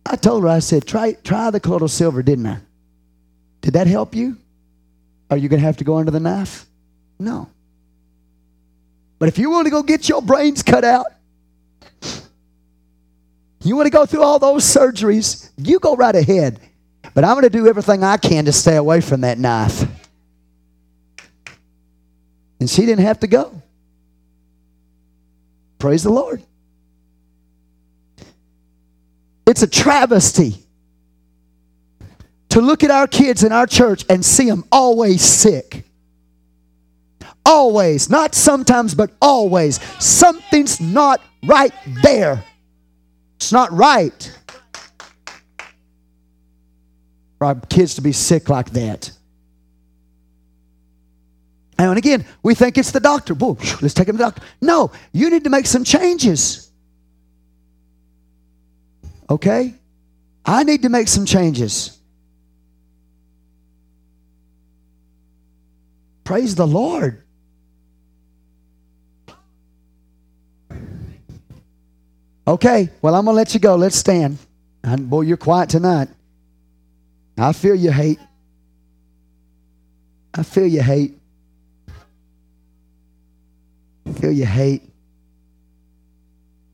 I 0.06 0.16
told 0.16 0.44
her, 0.44 0.50
I 0.50 0.60
said, 0.60 0.86
try, 0.86 1.14
try 1.14 1.50
the 1.50 1.60
colloidal 1.60 1.88
silver, 1.88 2.22
didn't 2.22 2.48
I? 2.48 2.60
Did 3.62 3.74
that 3.74 3.88
help 3.88 4.16
you? 4.16 4.38
Are 5.30 5.38
you 5.38 5.48
going 5.50 5.62
to 5.62 5.66
have 5.66 5.78
to 5.78 5.84
go 5.84 5.98
under 5.98 6.12
the 6.12 6.20
knife? 6.20 6.66
No. 7.20 7.50
But 9.20 9.30
if 9.30 9.38
you 9.38 9.50
want 9.52 9.66
to 9.66 9.72
go 9.72 9.84
get 9.84 10.10
your 10.10 10.22
brains 10.22 10.64
cut 10.64 10.84
out, 10.84 11.08
you 13.64 13.76
want 13.76 13.86
to 13.86 13.92
go 13.92 14.06
through 14.06 14.24
all 14.24 14.40
those 14.40 14.64
surgeries, 14.64 15.52
you 15.58 15.80
go 15.80 15.96
right 15.96 16.16
ahead. 16.16 16.60
But 17.14 17.24
I'm 17.24 17.36
going 17.36 17.44
to 17.44 17.50
do 17.50 17.68
everything 17.68 18.04
I 18.04 18.18
can 18.18 18.46
to 18.46 18.52
stay 18.52 18.76
away 18.76 19.02
from 19.02 19.22
that 19.22 19.38
knife. 19.38 19.86
And 22.62 22.70
she 22.70 22.86
didn't 22.86 23.04
have 23.04 23.20
to 23.22 23.28
go. 23.28 23.60
Praise 25.80 26.04
the 26.04 26.12
Lord. 26.12 26.44
It's 29.48 29.64
a 29.64 29.68
travesty 29.68 30.64
to 32.50 32.62
look 32.62 32.84
at 32.84 32.92
our 32.92 33.08
kids 33.08 33.44
in 33.44 33.52
our 33.52 33.66
church 33.66 34.06
and 34.10 34.24
see 34.24 34.48
them 34.48 34.64
always 34.72 35.24
sick. 35.24 35.86
Always, 37.44 38.12
not 38.12 38.36
sometimes, 38.36 38.94
but 38.94 39.10
always. 39.20 39.82
Something's 39.98 40.80
not 40.80 41.20
right 41.44 41.74
there. 42.04 42.44
It's 43.38 43.52
not 43.52 43.72
right 43.72 44.40
for 47.40 47.46
our 47.46 47.56
kids 47.56 47.96
to 47.96 48.02
be 48.02 48.12
sick 48.12 48.50
like 48.50 48.70
that. 48.74 49.12
And 51.90 51.98
again, 51.98 52.26
we 52.44 52.54
think 52.54 52.78
it's 52.78 52.92
the 52.92 53.00
doctor. 53.00 53.34
Whoa, 53.34 53.58
let's 53.82 53.94
take 53.94 54.08
him 54.08 54.18
to 54.18 54.24
the 54.24 54.24
doctor. 54.26 54.44
No, 54.62 54.92
you 55.14 55.30
need 55.30 55.44
to 55.46 55.50
make 55.50 55.66
some 55.66 55.84
changes. 55.84 56.72
Okay? 59.30 59.74
I 60.46 60.64
need 60.64 60.84
to 60.84 60.90
make 60.90 61.08
some 61.08 61.26
changes. 61.26 61.98
Praise 66.24 66.56
the 66.56 66.68
Lord. 66.68 67.24
Okay, 72.48 72.90
well, 73.02 73.16
I'm 73.16 73.26
going 73.26 73.34
to 73.34 73.38
let 73.38 73.54
you 73.54 73.60
go. 73.60 73.76
Let's 73.76 73.96
stand. 73.96 74.38
And 74.84 75.10
boy, 75.10 75.22
you're 75.22 75.38
quiet 75.38 75.70
tonight. 75.70 76.10
I 77.38 77.54
feel 77.54 77.76
your 77.76 77.94
hate. 77.94 78.20
I 80.34 80.44
feel 80.44 80.68
your 80.68 80.84
hate. 80.84 81.21
Feel 84.22 84.32
you 84.32 84.46
hate. 84.46 84.84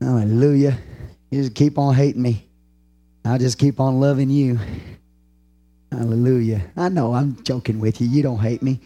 Hallelujah. 0.02 0.78
You 1.30 1.42
just 1.42 1.54
keep 1.54 1.78
on 1.78 1.94
hating 1.94 2.20
me. 2.20 2.46
I'll 3.24 3.38
just 3.38 3.58
keep 3.58 3.80
on 3.80 4.00
loving 4.00 4.28
you. 4.28 4.58
Hallelujah. 5.90 6.62
I 6.76 6.90
know 6.90 7.14
I'm 7.14 7.42
joking 7.42 7.80
with 7.80 8.02
you. 8.02 8.06
You 8.06 8.22
don't 8.22 8.38
hate 8.38 8.62
me. 8.62 8.80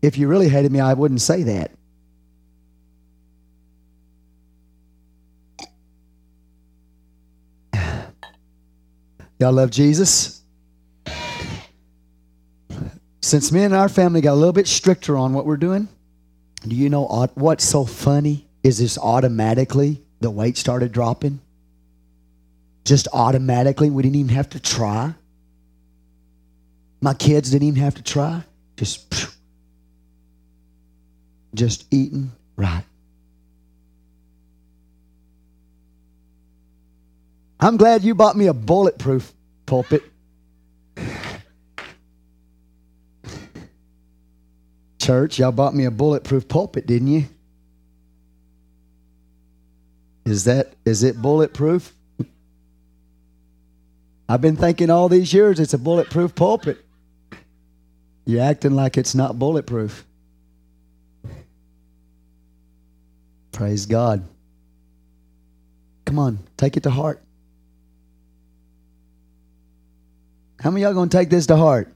If 0.00 0.16
you 0.16 0.28
really 0.28 0.48
hated 0.48 0.70
me, 0.70 0.78
I 0.78 0.94
wouldn't 0.94 1.20
say 1.20 1.42
that. 1.42 1.72
Y'all 9.40 9.52
love 9.52 9.70
Jesus? 9.70 10.37
Since 13.28 13.52
me 13.52 13.62
and 13.62 13.74
our 13.74 13.90
family 13.90 14.22
got 14.22 14.32
a 14.32 14.40
little 14.40 14.54
bit 14.54 14.66
stricter 14.66 15.14
on 15.14 15.34
what 15.34 15.44
we're 15.44 15.58
doing, 15.58 15.86
do 16.66 16.74
you 16.74 16.88
know 16.88 17.04
what's 17.34 17.62
so 17.62 17.84
funny 17.84 18.48
is 18.62 18.78
this 18.78 18.96
automatically 18.96 20.02
the 20.20 20.30
weight 20.30 20.56
started 20.56 20.92
dropping? 20.92 21.38
Just 22.86 23.06
automatically, 23.12 23.90
we 23.90 24.02
didn't 24.02 24.16
even 24.16 24.34
have 24.34 24.48
to 24.48 24.60
try. 24.60 25.12
My 27.02 27.12
kids 27.12 27.50
didn't 27.50 27.68
even 27.68 27.82
have 27.82 27.96
to 27.96 28.02
try. 28.02 28.44
Just, 28.78 29.36
just 31.52 31.84
eating 31.90 32.32
right. 32.56 32.84
I'm 37.60 37.76
glad 37.76 38.04
you 38.04 38.14
bought 38.14 38.38
me 38.38 38.46
a 38.46 38.54
bulletproof 38.54 39.34
pulpit. 39.66 40.02
Church, 45.08 45.38
y'all 45.38 45.52
bought 45.52 45.74
me 45.74 45.86
a 45.86 45.90
bulletproof 45.90 46.48
pulpit, 46.48 46.86
didn't 46.86 47.08
you? 47.08 47.24
Is 50.26 50.44
that 50.44 50.74
is 50.84 51.02
it 51.02 51.16
bulletproof? 51.16 51.94
I've 54.28 54.42
been 54.42 54.56
thinking 54.56 54.90
all 54.90 55.08
these 55.08 55.32
years 55.32 55.60
it's 55.60 55.72
a 55.72 55.78
bulletproof 55.78 56.34
pulpit. 56.34 56.84
You're 58.26 58.42
acting 58.42 58.72
like 58.72 58.98
it's 58.98 59.14
not 59.14 59.38
bulletproof. 59.38 60.04
Praise 63.50 63.86
God. 63.86 64.28
Come 66.04 66.18
on, 66.18 66.38
take 66.58 66.76
it 66.76 66.82
to 66.82 66.90
heart. 66.90 67.22
How 70.60 70.70
many 70.70 70.82
y'all 70.82 71.08
to 71.08 71.16
take 71.16 71.30
this 71.30 71.46
to 71.46 71.56
heart? 71.56 71.94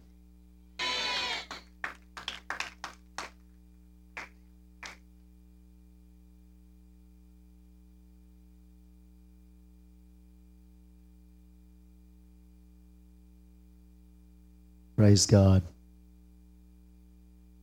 Praise 15.02 15.26
God. 15.26 15.64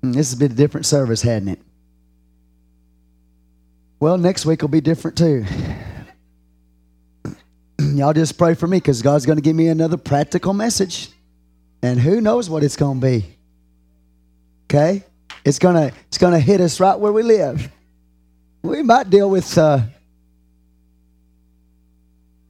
Hmm, 0.03 0.11
this 0.11 0.29
has 0.29 0.37
been 0.37 0.51
a 0.51 0.55
different 0.55 0.85
service, 0.85 1.21
hadn't 1.21 1.47
it? 1.47 1.59
Well, 4.01 4.17
next 4.17 4.45
week 4.45 4.61
will 4.61 4.67
be 4.67 4.81
different 4.81 5.17
too. 5.17 5.45
y'all 7.79 8.11
just 8.11 8.37
pray 8.37 8.55
for 8.55 8.67
me 8.67 8.75
because 8.75 9.01
God's 9.01 9.25
going 9.25 9.37
to 9.37 9.41
give 9.41 9.55
me 9.55 9.69
another 9.69 9.95
practical 9.95 10.53
message. 10.53 11.11
And 11.81 11.97
who 11.97 12.19
knows 12.19 12.49
what 12.49 12.61
it's 12.61 12.75
going 12.75 12.99
to 12.99 13.07
be. 13.07 13.25
Okay? 14.65 15.05
It's 15.45 15.59
going 15.59 15.75
to 15.75 15.95
it's 16.09 16.17
going 16.17 16.33
to 16.33 16.39
hit 16.39 16.59
us 16.59 16.81
right 16.81 16.99
where 16.99 17.13
we 17.13 17.23
live. 17.23 17.71
We 18.63 18.83
might 18.83 19.09
deal 19.09 19.29
with 19.29 19.57
uh 19.57 19.79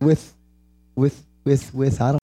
with 0.02 0.34
with 0.96 1.24
with 1.44 1.72
with 1.76 2.02
I 2.02 2.12
don't 2.12 2.18